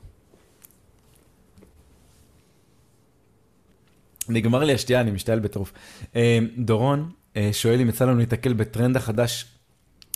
נגמר 4.29 4.63
לי 4.63 4.73
השתייה, 4.73 5.01
אני 5.01 5.11
משתעל 5.11 5.39
בטירוף. 5.39 5.73
אה, 6.15 6.39
דורון 6.57 7.11
אה, 7.37 7.49
שואל 7.51 7.81
אם 7.81 7.89
יצא 7.89 8.05
לנו 8.05 8.17
להתקל 8.17 8.53
בטרנד 8.53 8.95
החדש 8.95 9.45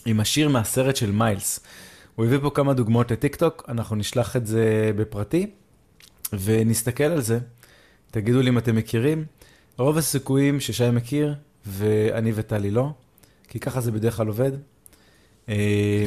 עם 0.05 0.19
השיר 0.19 0.49
מהסרט 0.49 0.95
של 0.95 1.11
מיילס. 1.11 1.59
הוא 2.15 2.25
הביא 2.25 2.38
פה 2.41 2.49
כמה 2.49 2.73
דוגמאות 2.73 3.11
לטיקטוק, 3.11 3.65
אנחנו 3.67 3.95
נשלח 3.95 4.35
את 4.35 4.47
זה 4.47 4.91
בפרטי, 4.95 5.51
ונסתכל 6.34 7.03
על 7.03 7.21
זה. 7.21 7.39
תגידו 8.11 8.41
לי 8.41 8.49
אם 8.49 8.57
אתם 8.57 8.75
מכירים. 8.75 9.25
רוב 9.77 9.97
הסיכויים 9.97 10.59
ששי 10.59 10.89
מכיר, 10.91 11.35
ואני 11.65 12.31
וטלי 12.35 12.71
לא, 12.71 12.89
כי 13.53 13.59
ככה 13.59 13.81
זה 13.81 13.91
בדרך 13.91 14.15
כלל 14.17 14.27
עובד. 14.27 14.51
אה, 15.49 16.05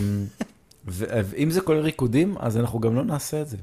ואם 0.87 1.51
זה 1.51 1.61
כולל 1.61 1.81
ריקודים, 1.81 2.35
אז 2.39 2.57
אנחנו 2.57 2.81
גם 2.81 2.95
לא 2.95 3.05
נעשה 3.05 3.43
את 3.43 3.49
זה. 3.49 3.57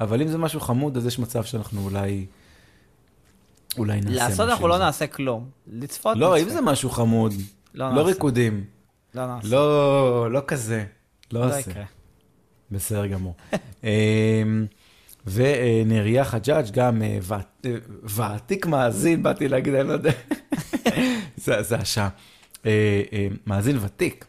אבל 0.00 0.22
אם 0.22 0.28
זה 0.28 0.38
משהו 0.38 0.60
חמוד, 0.60 0.96
אז 0.96 1.06
יש 1.06 1.18
מצב 1.18 1.44
שאנחנו 1.44 1.84
אולי... 1.84 2.26
אולי 3.78 3.96
נעשה 4.00 4.10
משהו. 4.10 4.28
לעשות 4.28 4.48
אנחנו 4.48 4.68
לא. 4.68 4.78
נעשה 4.78 5.06
כלום. 5.06 5.50
לצפות 5.66 6.16
לא, 6.16 6.38
אם. 6.38 6.48
זה 6.48 6.60
משהו 6.60 6.90
חמוד, 6.90 7.32
לא 7.74 7.94
לא. 7.94 8.06
ריקודים, 8.06 8.64
לא 9.14 9.26
נעשה. 9.26 9.48
לא, 9.48 10.30
לא 10.30 10.42
כזה, 10.46 10.84
לא 11.32 11.40
לא 11.40 11.58
עושה. 11.58 11.70
בסדר 12.70 13.06
גמור. 13.06 13.34
אמ, 13.84 14.66
ונריה 15.26 16.24
חג'אג' 16.24 16.70
גם 16.72 17.02
אה, 17.02 17.18
ות- 17.22 17.66
אה, 18.20 18.34
ותיק 18.36 18.66
מאזין, 18.66 19.22
באתי 19.22 19.48
להגיד, 19.48 19.74
אני 19.74 19.88
לא 19.88 19.92
יודע, 19.92 20.12
זה 21.60 21.76
השעה. 21.76 22.08
אה, 22.66 23.02
אה, 23.12 23.26
מאזין 23.46 23.78
ותיק. 23.80 24.24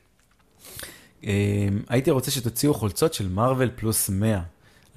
אה, 1.26 1.68
הייתי 1.90 2.12
רוצה 2.12 2.32
שתוציאו 2.32 2.74
חולצות 2.74 3.14
של 3.14 3.28
מארוול 3.30 3.70
פלוס 3.76 4.10
100. 4.10 4.42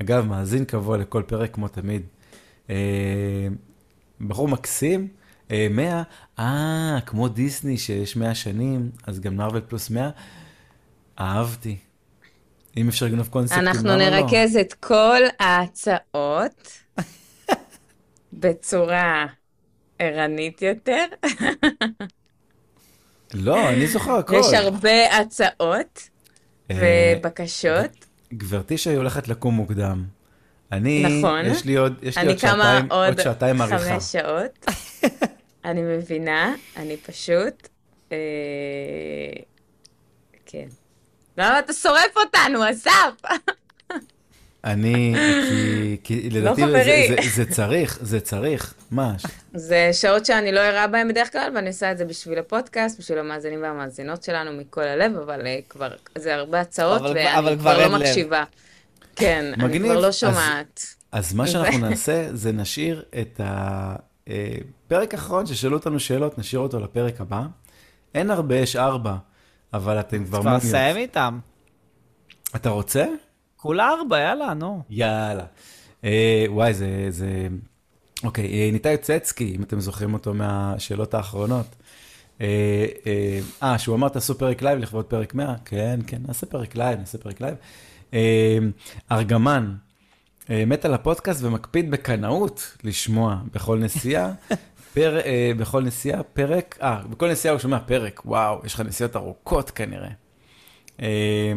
אגב, 0.02 0.26
מאזין 0.26 0.64
קבוע 0.64 0.96
לכל 0.96 1.22
פרק 1.26 1.54
כמו 1.54 1.68
תמיד. 1.68 2.02
אה, 2.70 3.48
בחור 4.20 4.48
מקסים, 4.48 5.08
אה, 5.50 5.66
100, 5.70 6.02
אה, 6.38 6.98
כמו 7.06 7.28
דיסני 7.28 7.78
שיש 7.78 8.16
100 8.16 8.34
שנים, 8.34 8.90
אז 9.06 9.20
גם 9.20 9.36
מארוול 9.36 9.60
פלוס 9.60 9.90
100. 9.90 10.10
אהבתי. 11.20 11.76
אם 12.76 12.88
אפשר 12.88 13.06
לגנוב 13.06 13.28
קונספטים, 13.28 13.68
אנחנו 13.68 13.88
למה 13.88 14.10
לא? 14.10 14.20
נרכז 14.20 14.56
את 14.56 14.74
כל 14.74 15.20
ההצעות 15.40 16.78
בצורה 18.40 19.26
ערנית 19.98 20.62
יותר. 20.62 21.04
לא, 23.38 23.68
אני 23.68 23.86
זוכר 23.86 24.12
הכל. 24.12 24.36
יש 24.40 24.52
הרבה 24.52 25.16
הצעות 25.16 26.08
אה, 26.70 27.14
ובקשות. 27.18 28.06
גברתי 28.34 28.78
שהיא 28.78 28.96
הולכת 28.96 29.28
לקום 29.28 29.54
מוקדם. 29.54 30.04
אני, 30.72 31.18
נכון. 31.20 31.44
יש 31.44 31.64
לי 31.64 31.76
עוד, 31.76 31.94
יש 32.02 32.16
לי 32.16 32.22
אני 32.22 32.32
עוד 32.32 32.40
קמה 32.40 32.50
שעתיים, 32.50 32.92
עוד 32.92 33.08
עוד 33.08 33.20
שעתיים 33.20 33.60
עריכה. 33.60 33.78
חמש 33.78 34.04
שעות. 34.04 34.66
אני 35.64 35.82
מבינה, 35.82 36.54
אני 36.76 36.96
פשוט... 36.96 37.68
אה, 38.12 38.16
כן. 40.46 40.66
למה 41.38 41.58
אתה 41.58 41.72
שורף 41.72 42.16
אותנו, 42.16 42.70
אסף? 42.70 42.90
אני, 44.66 45.14
כי, 45.48 45.96
כי 46.04 46.30
לדעתי 46.30 46.60
לא, 46.60 46.66
חברי. 46.66 47.06
זה, 47.08 47.16
זה, 47.22 47.44
זה 47.44 47.50
צריך, 47.50 47.98
זה 48.02 48.20
צריך, 48.20 48.74
מה? 48.90 49.14
זה 49.54 49.90
שעות 49.92 50.26
שאני 50.26 50.52
לא 50.52 50.60
ערה 50.60 50.86
בהן 50.86 51.08
בדרך 51.08 51.32
כלל, 51.32 51.52
ואני 51.54 51.68
עושה 51.68 51.92
את 51.92 51.98
זה 51.98 52.04
בשביל 52.04 52.38
הפודקאסט, 52.38 52.98
בשביל 52.98 53.18
המאזינים 53.18 53.62
והמאזינות 53.62 54.22
שלנו 54.22 54.52
מכל 54.60 54.82
הלב, 54.82 55.16
אבל 55.16 55.46
אה, 55.46 55.58
כבר, 55.68 55.88
זה 56.18 56.34
הרבה 56.34 56.60
הצעות, 56.60 57.00
אבל- 57.00 57.08
ואני 57.14 57.38
אבל 57.38 57.56
כבר 57.58 57.74
כבר 57.74 57.88
לא 57.88 57.96
לב. 57.96 58.02
מקשיבה. 58.02 58.44
כן, 59.16 59.44
אני 59.54 59.64
מגניב. 59.64 59.82
כבר 59.92 60.00
לא 60.00 60.06
אז- 60.06 60.14
שומעת. 60.14 60.86
אז 61.12 61.34
מה 61.34 61.46
שאנחנו 61.46 61.78
נעשה, 61.88 62.28
זה 62.32 62.52
נשאיר 62.52 63.04
את 63.20 63.40
הפרק 64.86 65.14
האחרון 65.14 65.46
ששאלו 65.46 65.76
אותנו 65.76 66.00
שאלות, 66.00 66.38
נשאיר 66.38 66.60
אותו 66.60 66.80
לפרק 66.80 67.20
הבא. 67.20 67.42
אין 68.14 68.30
הרבה, 68.30 68.56
יש 68.56 68.76
ארבע, 68.76 69.14
אבל 69.74 70.00
אתם 70.00 70.24
כבר 70.24 70.40
כבר. 70.40 70.56
נסיים 70.56 70.96
איתם. 70.96 71.38
אתה 72.56 72.70
רוצה? 72.70 73.06
כולה 73.66 73.88
ארבע, 73.88 74.18
יאללה, 74.18 74.54
נו. 74.54 74.82
יאללה. 74.90 75.44
אה, 76.04 76.44
וואי, 76.48 76.74
זה, 76.74 77.06
זה... 77.08 77.48
אוקיי, 78.24 78.44
אה, 78.44 78.70
ניתאי 78.72 78.96
צצקי, 78.96 79.56
אם 79.56 79.62
אתם 79.62 79.80
זוכרים 79.80 80.14
אותו 80.14 80.34
מהשאלות 80.34 81.14
האחרונות. 81.14 81.66
אה, 82.40 82.86
אה, 83.06 83.40
אה, 83.62 83.78
שהוא 83.78 83.96
אמר 83.96 84.08
תעשו 84.08 84.38
פרק 84.38 84.62
live 84.62 84.78
לכבוד 84.78 85.04
פרק 85.04 85.34
100? 85.34 85.54
כן, 85.64 86.00
כן, 86.06 86.18
נעשה 86.26 86.46
פרק 86.46 86.76
live, 86.76 86.98
נעשה 86.98 87.18
פרק 87.18 87.40
live. 87.40 87.54
אה, 88.14 88.58
ארגמן, 89.12 89.74
אה, 90.50 90.64
מת 90.66 90.84
על 90.84 90.94
הפודקאסט 90.94 91.44
ומקפיד 91.44 91.90
בקנאות 91.90 92.76
לשמוע 92.84 93.36
בכל 93.52 93.78
נסיעה. 93.78 94.32
פר, 94.94 95.18
אה, 95.20 95.52
בכל 95.58 95.82
נסיעה 95.82 96.22
פרק, 96.22 96.78
אה, 96.82 97.00
בכל 97.10 97.30
נסיעה 97.30 97.52
הוא 97.52 97.60
שומע 97.60 97.78
פרק, 97.78 98.22
וואו, 98.24 98.60
יש 98.64 98.74
לך 98.74 98.80
נסיעות 98.80 99.16
ארוכות 99.16 99.70
כנראה. 99.70 100.10
אה, 101.02 101.52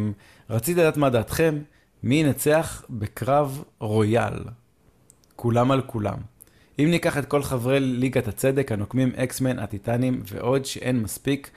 רציתי 0.50 0.80
לדעת 0.80 0.96
מה 0.96 1.10
דעתכם, 1.10 1.58
מי 2.02 2.14
ינצח 2.14 2.84
בקרב 2.90 3.64
רויאל? 3.78 4.44
כולם 5.36 5.70
על 5.70 5.82
כולם. 5.82 6.18
אם 6.78 6.88
ניקח 6.90 7.18
את 7.18 7.26
כל 7.26 7.42
חברי 7.42 7.80
ליגת 7.80 8.28
הצדק, 8.28 8.72
הנוקמים 8.72 9.12
אקסמן, 9.16 9.58
הטיטנים 9.58 10.22
ועוד 10.26 10.64
שאין 10.64 11.00
מספיק, 11.00 11.50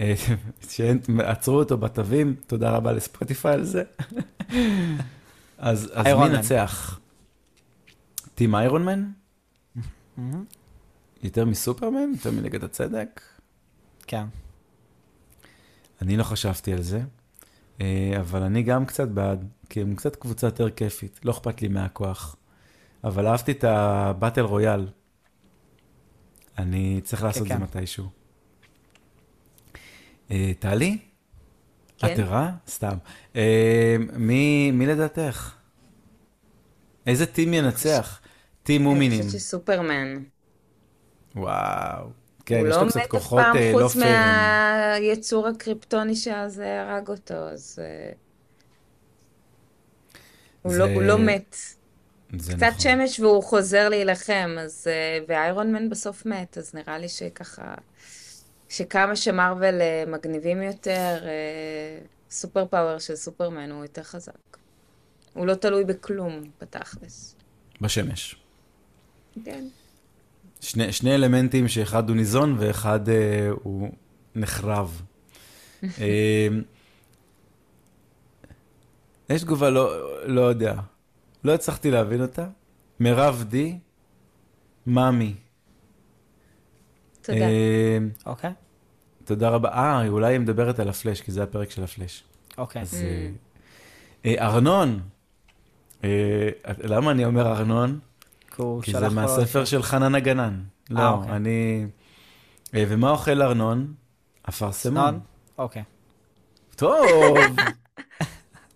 אה, 0.00 0.14
שאין, 0.70 1.00
עצרו 1.24 1.58
אותו 1.58 1.78
בתווים, 1.78 2.34
תודה 2.46 2.70
רבה 2.70 2.92
לספוטיפיי 2.92 3.54
על 3.54 3.64
זה. 3.64 3.82
אז, 5.58 5.92
אז 5.94 6.06
מי. 6.06 6.26
ינצח? 6.26 7.00
טים 8.34 8.54
איירון 8.54 8.84
מן? 8.84 9.10
יותר 11.22 11.44
מסופרמן? 11.44 12.10
יותר 12.16 12.30
מליגת 12.30 12.62
הצדק? 12.62 13.20
כן. 14.06 14.24
אני 16.02 16.16
לא 16.16 16.22
חשבתי 16.22 16.72
על 16.72 16.82
זה, 16.82 17.00
אה, 17.80 18.12
אבל 18.20 18.42
אני 18.42 18.62
גם 18.62 18.86
קצת 18.86 19.08
בעד, 19.08 19.48
כי 19.74 19.80
הם 19.80 19.94
קצת 19.94 20.16
קבוצה 20.16 20.46
יותר 20.46 20.70
כיפית, 20.70 21.20
לא 21.24 21.30
אכפת 21.30 21.62
לי 21.62 21.68
מהכוח. 21.68 22.36
אבל 23.04 23.26
אהבתי 23.26 23.52
את 23.52 23.64
הבטל 23.64 24.40
רויאל. 24.40 24.88
אני 26.58 27.00
צריך 27.04 27.22
לעשות 27.22 27.42
את 27.42 27.48
זה 27.48 27.54
כן. 27.54 27.62
מתישהו. 27.62 28.04
אה, 30.30 30.52
טלי? 30.58 30.98
כן. 31.98 32.12
את 32.12 32.18
ערה? 32.18 32.52
סתם. 32.68 32.96
אה, 33.36 33.96
מי 34.16 34.70
מי 34.70 34.86
לדעתך? 34.86 35.54
איזה 37.06 37.26
טים 37.26 37.54
ינצח? 37.54 38.20
טים 38.62 38.80
אני 38.80 38.88
מומינים. 38.88 39.22
חושבת 39.22 39.40
שסופרמן. 39.40 40.22
וואו. 41.36 42.10
כן, 42.46 42.58
הוא 42.58 42.68
יש 42.68 42.74
לא 42.74 42.80
לו 42.80 42.86
מת 42.86 42.92
קצת 42.92 43.00
אף 43.00 43.06
כוחות 43.06 43.42
פעם 43.42 43.56
אה, 43.56 43.72
לא 43.72 43.88
חוץ 43.88 43.92
פיירים. 43.92 44.20
מהיצור 45.00 45.48
הקריפטוני 45.48 46.16
שאז 46.16 46.58
הרג 46.58 47.08
אותו, 47.08 47.34
אז... 47.34 47.78
הוא 50.64 50.72
זה- 50.72 50.78
לא, 50.78 50.84
הוא 50.84 51.02
לא 51.02 51.18
מת. 51.18 51.56
קצת 52.38 52.54
נכון. 52.62 52.80
שמש 52.80 53.20
והוא 53.20 53.42
חוזר 53.42 53.88
להילחם, 53.88 54.56
אז... 54.60 54.86
אה, 54.86 55.18
ואיירון 55.28 55.72
מן 55.72 55.90
בסוף 55.90 56.26
מת, 56.26 56.58
אז 56.58 56.74
נראה 56.74 56.98
לי 56.98 57.08
שככה... 57.08 57.74
שכמה 58.68 59.16
שמרוויל 59.16 59.80
אה, 59.80 60.04
מגניבים 60.06 60.62
יותר, 60.62 61.18
אה, 61.22 61.98
סופר 62.30 62.66
פאוור 62.66 62.98
של 62.98 63.16
סופרמן 63.16 63.70
הוא 63.70 63.82
יותר 63.82 64.02
חזק. 64.02 64.32
הוא 65.34 65.46
לא 65.46 65.54
תלוי 65.54 65.84
בכלום, 65.84 66.40
בתכלס. 66.60 67.36
בשמש. 67.80 68.36
כן. 69.44 69.64
שני, 70.60 70.92
שני 70.92 71.14
אלמנטים 71.14 71.68
שאחד 71.68 72.08
הוא 72.08 72.16
ניזון 72.16 72.56
ואחד 72.58 73.08
אה, 73.08 73.48
הוא 73.62 73.88
נחרב. 74.34 75.02
אה, 76.00 76.48
יש 79.30 79.42
תגובה, 79.42 79.70
לא, 79.70 79.92
לא 80.26 80.40
יודע. 80.40 80.74
לא 81.44 81.54
הצלחתי 81.54 81.90
להבין 81.90 82.22
אותה. 82.22 82.46
מירב 83.00 83.44
די, 83.48 83.78
מאמי. 84.86 85.34
תודה. 87.22 87.38
אה, 87.38 87.98
אוקיי? 88.26 88.52
תודה 89.24 89.48
רבה. 89.48 89.68
אה, 89.68 90.08
אולי 90.08 90.32
היא 90.34 90.40
מדברת 90.40 90.78
על 90.78 90.88
הפלאש, 90.88 91.20
כי 91.20 91.32
זה 91.32 91.42
הפרק 91.42 91.70
של 91.70 91.84
הפלאש. 91.84 92.24
אוקיי. 92.58 92.82
אז... 92.82 92.94
אה, 92.94 93.30
אה, 94.24 94.46
ארנון. 94.46 95.00
למה 96.82 97.10
אני 97.10 97.24
אומר 97.24 97.52
ארנון? 97.52 97.98
כי 98.82 98.92
זה 98.92 99.08
מהספר 99.08 99.64
של 99.64 99.82
חנן 99.82 100.14
הגנן. 100.14 100.62
לא, 100.90 101.10
אוקיי. 101.10 101.36
אני... 101.36 101.86
ומה 102.74 103.10
אוכל 103.10 103.42
ארנון? 103.42 103.94
אפרסמון. 104.48 105.20
אוקיי. 105.58 105.82
טוב, 106.76 107.36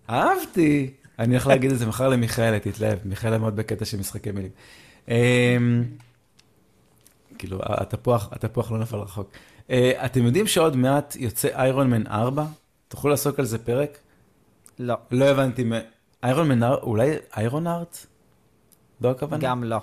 אהבתי. 0.09 0.93
אני 1.19 1.33
הולך 1.33 1.47
להגיד 1.47 1.71
את 1.71 1.79
זה 1.79 1.85
מחר 1.85 2.09
למיכאלה, 2.09 2.59
תתלהב. 2.59 2.99
מיכאלה 3.05 3.37
מאוד 3.37 3.55
בקטע 3.55 3.85
של 3.85 3.99
משחקי 3.99 4.31
מילים. 4.31 4.51
אמ, 5.07 5.83
כאילו, 7.37 7.59
התפוח, 7.63 8.29
התפוח 8.31 8.71
לא 8.71 8.77
נפל 8.77 8.95
רחוק. 8.95 9.31
אה, 9.69 10.05
אתם 10.05 10.25
יודעים 10.25 10.47
שעוד 10.47 10.75
מעט 10.75 11.15
יוצא 11.19 11.47
איירון 11.47 11.89
מן 11.89 12.07
4? 12.07 12.45
תוכלו 12.87 13.11
לעסוק 13.11 13.39
על 13.39 13.45
זה 13.45 13.57
פרק? 13.57 13.97
לא, 14.79 14.95
לא 15.11 15.25
הבנתי. 15.25 15.69
Iron 16.23 16.47
Man 16.47 16.63
4, 16.63 16.81
אולי 16.81 17.15
Ironheart? 17.37 17.97
לא 19.01 19.11
הכוונה? 19.11 19.37
גם 19.47 19.63
לא. 19.63 19.79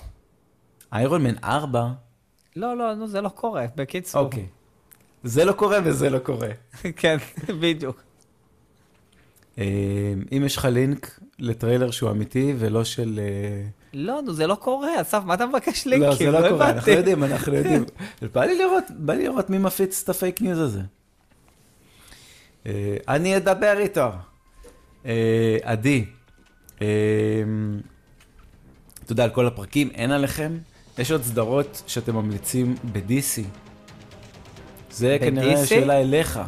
Iron 0.93 1.23
Man 1.23 1.35
4? 1.45 1.89
לא, 2.57 2.77
לא, 2.77 2.95
נו, 2.95 3.09
זה 3.09 3.21
לא 3.21 3.29
קורה, 3.29 3.67
בקיצור. 3.77 4.23
אוקיי. 4.23 4.47
זה 5.25 5.45
לא 5.45 5.53
קורה 5.53 5.79
וזה 5.85 6.11
לא 6.11 6.19
קורה. 6.19 6.49
כן, 6.97 7.17
בדיוק. 7.61 8.06
אה, 9.59 9.65
אם 10.37 10.43
יש 10.47 10.57
לך 10.57 10.65
לינק 10.65 11.21
לטריילר 11.39 11.91
שהוא 11.91 12.11
אמיתי 12.11 12.55
ולא 12.59 12.85
של... 12.85 13.21
אה, 13.23 13.69
לא, 13.95 14.21
נו, 14.23 14.33
זה 14.33 14.47
לא 14.47 14.55
קורה, 14.55 15.01
אסף, 15.01 15.23
מה 15.25 15.35
אתה 15.35 15.47
מבקש 15.47 15.87
לינקים? 15.87 16.09
לא, 16.09 16.15
זה 16.15 16.31
לא 16.31 16.49
קורה, 16.49 16.71
אנחנו 16.71 16.81
הבנתי. 16.81 16.91
יודעים, 16.91 17.25
אנחנו 17.25 17.55
יודעים. 17.55 17.85
בא 18.35 18.45
לי 18.45 18.59
לראות, 18.59 18.85
בא 18.91 19.15
לי 19.15 19.25
לראות 19.25 19.51
מי 19.51 19.59
מפיץ 19.59 20.03
את 20.03 20.09
ה 20.09 20.15
fake 20.15 20.41
news 20.41 20.59
הזה. 20.59 20.81
אה, 22.67 22.97
אני 23.09 23.37
אדבר 23.37 23.79
איתו. 23.79 24.09
אה, 25.07 25.57
עדי, 25.63 26.05
אה, 26.83 26.87
תודה 29.07 29.25
על 29.25 29.31
כל 29.31 29.47
הפרקים, 29.47 29.91
אין 29.95 30.11
עליכם. 30.11 30.59
יש 30.99 31.11
עוד 31.11 31.23
סדרות 31.23 31.83
שאתם 31.87 32.15
ממליצים 32.15 32.75
ב-DC. 32.93 33.43
זה 34.91 35.17
כנראה? 35.21 35.67
שאלה 35.67 36.01
אליך. 36.01 36.41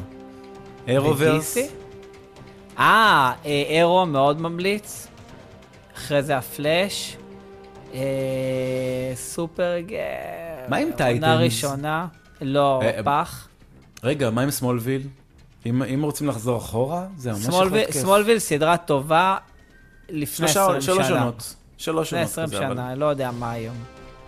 Arrowverse. 0.86 1.58
ב-DC? 1.58 1.87
אה, 2.78 2.84
אה, 3.44 3.62
Arrow 3.68 4.06
מאוד 4.06 4.40
ממליץ. 4.40 5.06
אחרי 5.96 6.22
זה 6.22 6.36
הפלאש. 6.36 7.16
אה, 7.94 8.00
Supergirl. 9.14 9.96
מה 10.68 10.76
עם 10.76 10.84
עונה 10.84 10.96
Titans? 10.96 11.40
ראשונה. 11.40 12.06
לא, 12.40 12.80
אה, 12.82 13.00
פח. 13.04 13.48
רגע, 14.04 14.30
מה 14.30 14.42
עם 14.42 14.50
Smallville? 14.50 15.02
אם, 15.66 15.82
אם 15.82 16.02
רוצים 16.02 16.28
לחזור 16.28 16.58
אחורה, 16.58 17.06
זה 17.16 17.32
ממש 17.32 17.44
יכול 17.48 17.70
להיות 17.70 17.86
כיף. 17.92 18.02
Smallville 18.02 18.38
סדרה 18.38 18.76
טובה 18.76 19.36
לפני 20.08 20.48
שלושה- 20.48 20.62
20 20.76 20.80
שנה. 20.80 20.94
שלוש 20.94 21.10
עונות. 21.10 21.54
שלוש 21.78 22.06
לפני 22.08 22.18
עונות 22.18 22.30
20 22.32 22.46
כזה, 22.46 22.66
אבל- 22.66 22.74
שנה, 22.74 22.94
לא 22.94 23.06
יודע 23.06 23.30
מה 23.30 23.50
היום. 23.50 23.74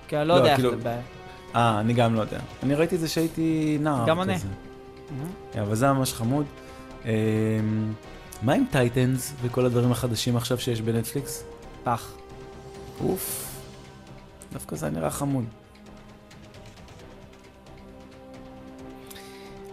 כי 0.09 0.17
אני 0.17 0.29
לא 0.29 0.35
לא, 0.35 0.39
יודע 0.41 0.51
איך 0.51 0.57
כאילו- 0.61 0.73
לדבר. 0.73 0.97
אה, 1.57 1.81
אני 1.81 1.93
גם 1.93 2.15
לא 2.15 2.21
יודע. 2.21 2.39
אני 2.63 2.75
ראיתי 2.75 2.95
את 2.95 3.01
זה 3.01 3.09
שהייתי 3.09 3.79
נער 3.81 4.05
גם 4.07 4.21
אני. 4.23 4.35
כזה. 4.35 4.47
אבל 5.63 5.75
זה 5.75 5.93
ממש 5.93 6.13
חמוד. 6.15 6.47
מה 8.43 8.53
עם 8.53 8.65
Titans 8.71 9.33
וכל 9.43 9.67
הדברים 9.67 9.93
החדשים 9.93 10.37
עכשיו 10.37 10.59
שיש 10.59 10.81
בנטפליקס? 10.81 11.45
פח. 11.85 12.13
אוף. 13.05 13.51
דווקא 14.53 14.77
זה 14.77 14.91
נראה 14.91 15.11
חמוד. 15.11 15.45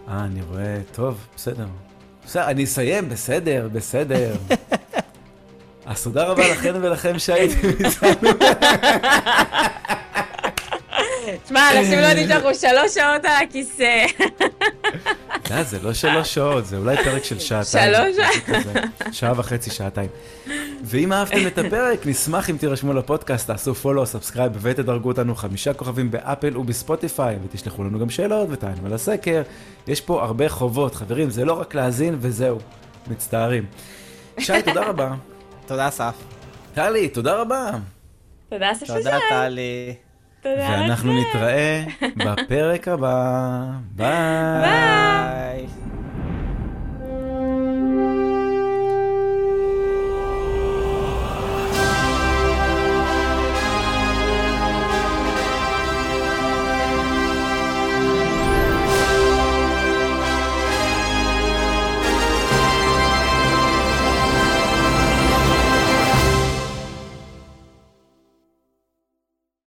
אה, 0.08 0.24
אני 0.24 0.42
רואה, 0.42 0.80
טוב, 0.92 1.26
בסדר. 1.36 1.66
בסדר, 2.24 2.44
אני 2.50 2.64
אסיים, 2.64 3.08
בסדר, 3.08 3.68
בסדר. 3.72 4.36
אז 5.86 6.02
תודה 6.02 6.24
רבה 6.24 6.52
לכן 6.52 6.74
ולכם 6.82 7.18
שהייתם 7.18 7.68
איתנו. 7.68 8.30
תשמע, 11.48 11.78
אנשים 11.78 11.98
לא 11.98 12.06
יודעים 12.06 12.28
שאנחנו 12.28 12.54
שלוש 12.54 12.94
שעות 12.94 13.24
על 13.24 13.44
הכיסא. 13.44 14.04
לא, 15.50 15.62
זה 15.62 15.78
לא 15.82 15.94
שלוש 15.94 16.34
שעות, 16.34 16.66
זה 16.66 16.76
אולי 16.76 16.96
פרק 17.04 17.24
של 17.24 17.38
שעתיים. 17.38 17.94
שלוש? 17.94 18.26
כזה. 18.46 18.72
שעה 19.12 19.32
וחצי, 19.36 19.70
שעתיים. 19.70 20.08
ואם 20.84 21.12
אהבתם 21.12 21.46
את 21.46 21.58
הפרק, 21.58 22.06
נשמח 22.06 22.50
אם 22.50 22.56
תירשמו 22.56 22.92
לפודקאסט, 22.92 23.46
תעשו 23.46 23.74
follow, 23.74 24.06
subscribe 24.06 24.52
ותדרגו 24.60 25.08
אותנו 25.08 25.34
חמישה 25.34 25.72
כוכבים 25.72 26.10
באפל 26.10 26.56
ובספוטיפיי, 26.56 27.36
ותשלחו 27.44 27.84
לנו 27.84 27.98
גם 27.98 28.10
שאלות 28.10 28.48
ותענו 28.50 28.86
על 28.86 28.92
הסקר. 28.92 29.42
יש 29.86 30.00
פה 30.00 30.22
הרבה 30.22 30.48
חובות, 30.48 30.94
חברים, 30.94 31.30
זה 31.30 31.44
לא 31.44 31.52
רק 31.60 31.74
להאזין 31.74 32.16
וזהו. 32.20 32.58
מצטערים. 33.06 33.66
שי, 34.38 34.62
תודה 34.64 34.84
רבה. 34.84 35.14
תודה, 35.66 35.88
אסף. 35.88 36.14
טלי, 36.74 37.08
תודה 37.08 37.34
רבה. 37.40 37.70
תודה, 38.48 38.74
ספר 38.74 38.98
תודה. 38.98 39.18
טלי. 39.30 39.94
ואנחנו 40.58 41.20
נתראה 41.20 41.84
בפרק 42.16 42.88
הבא. 42.88 43.64
ביי. 43.96 44.08
ביי. 44.62 45.66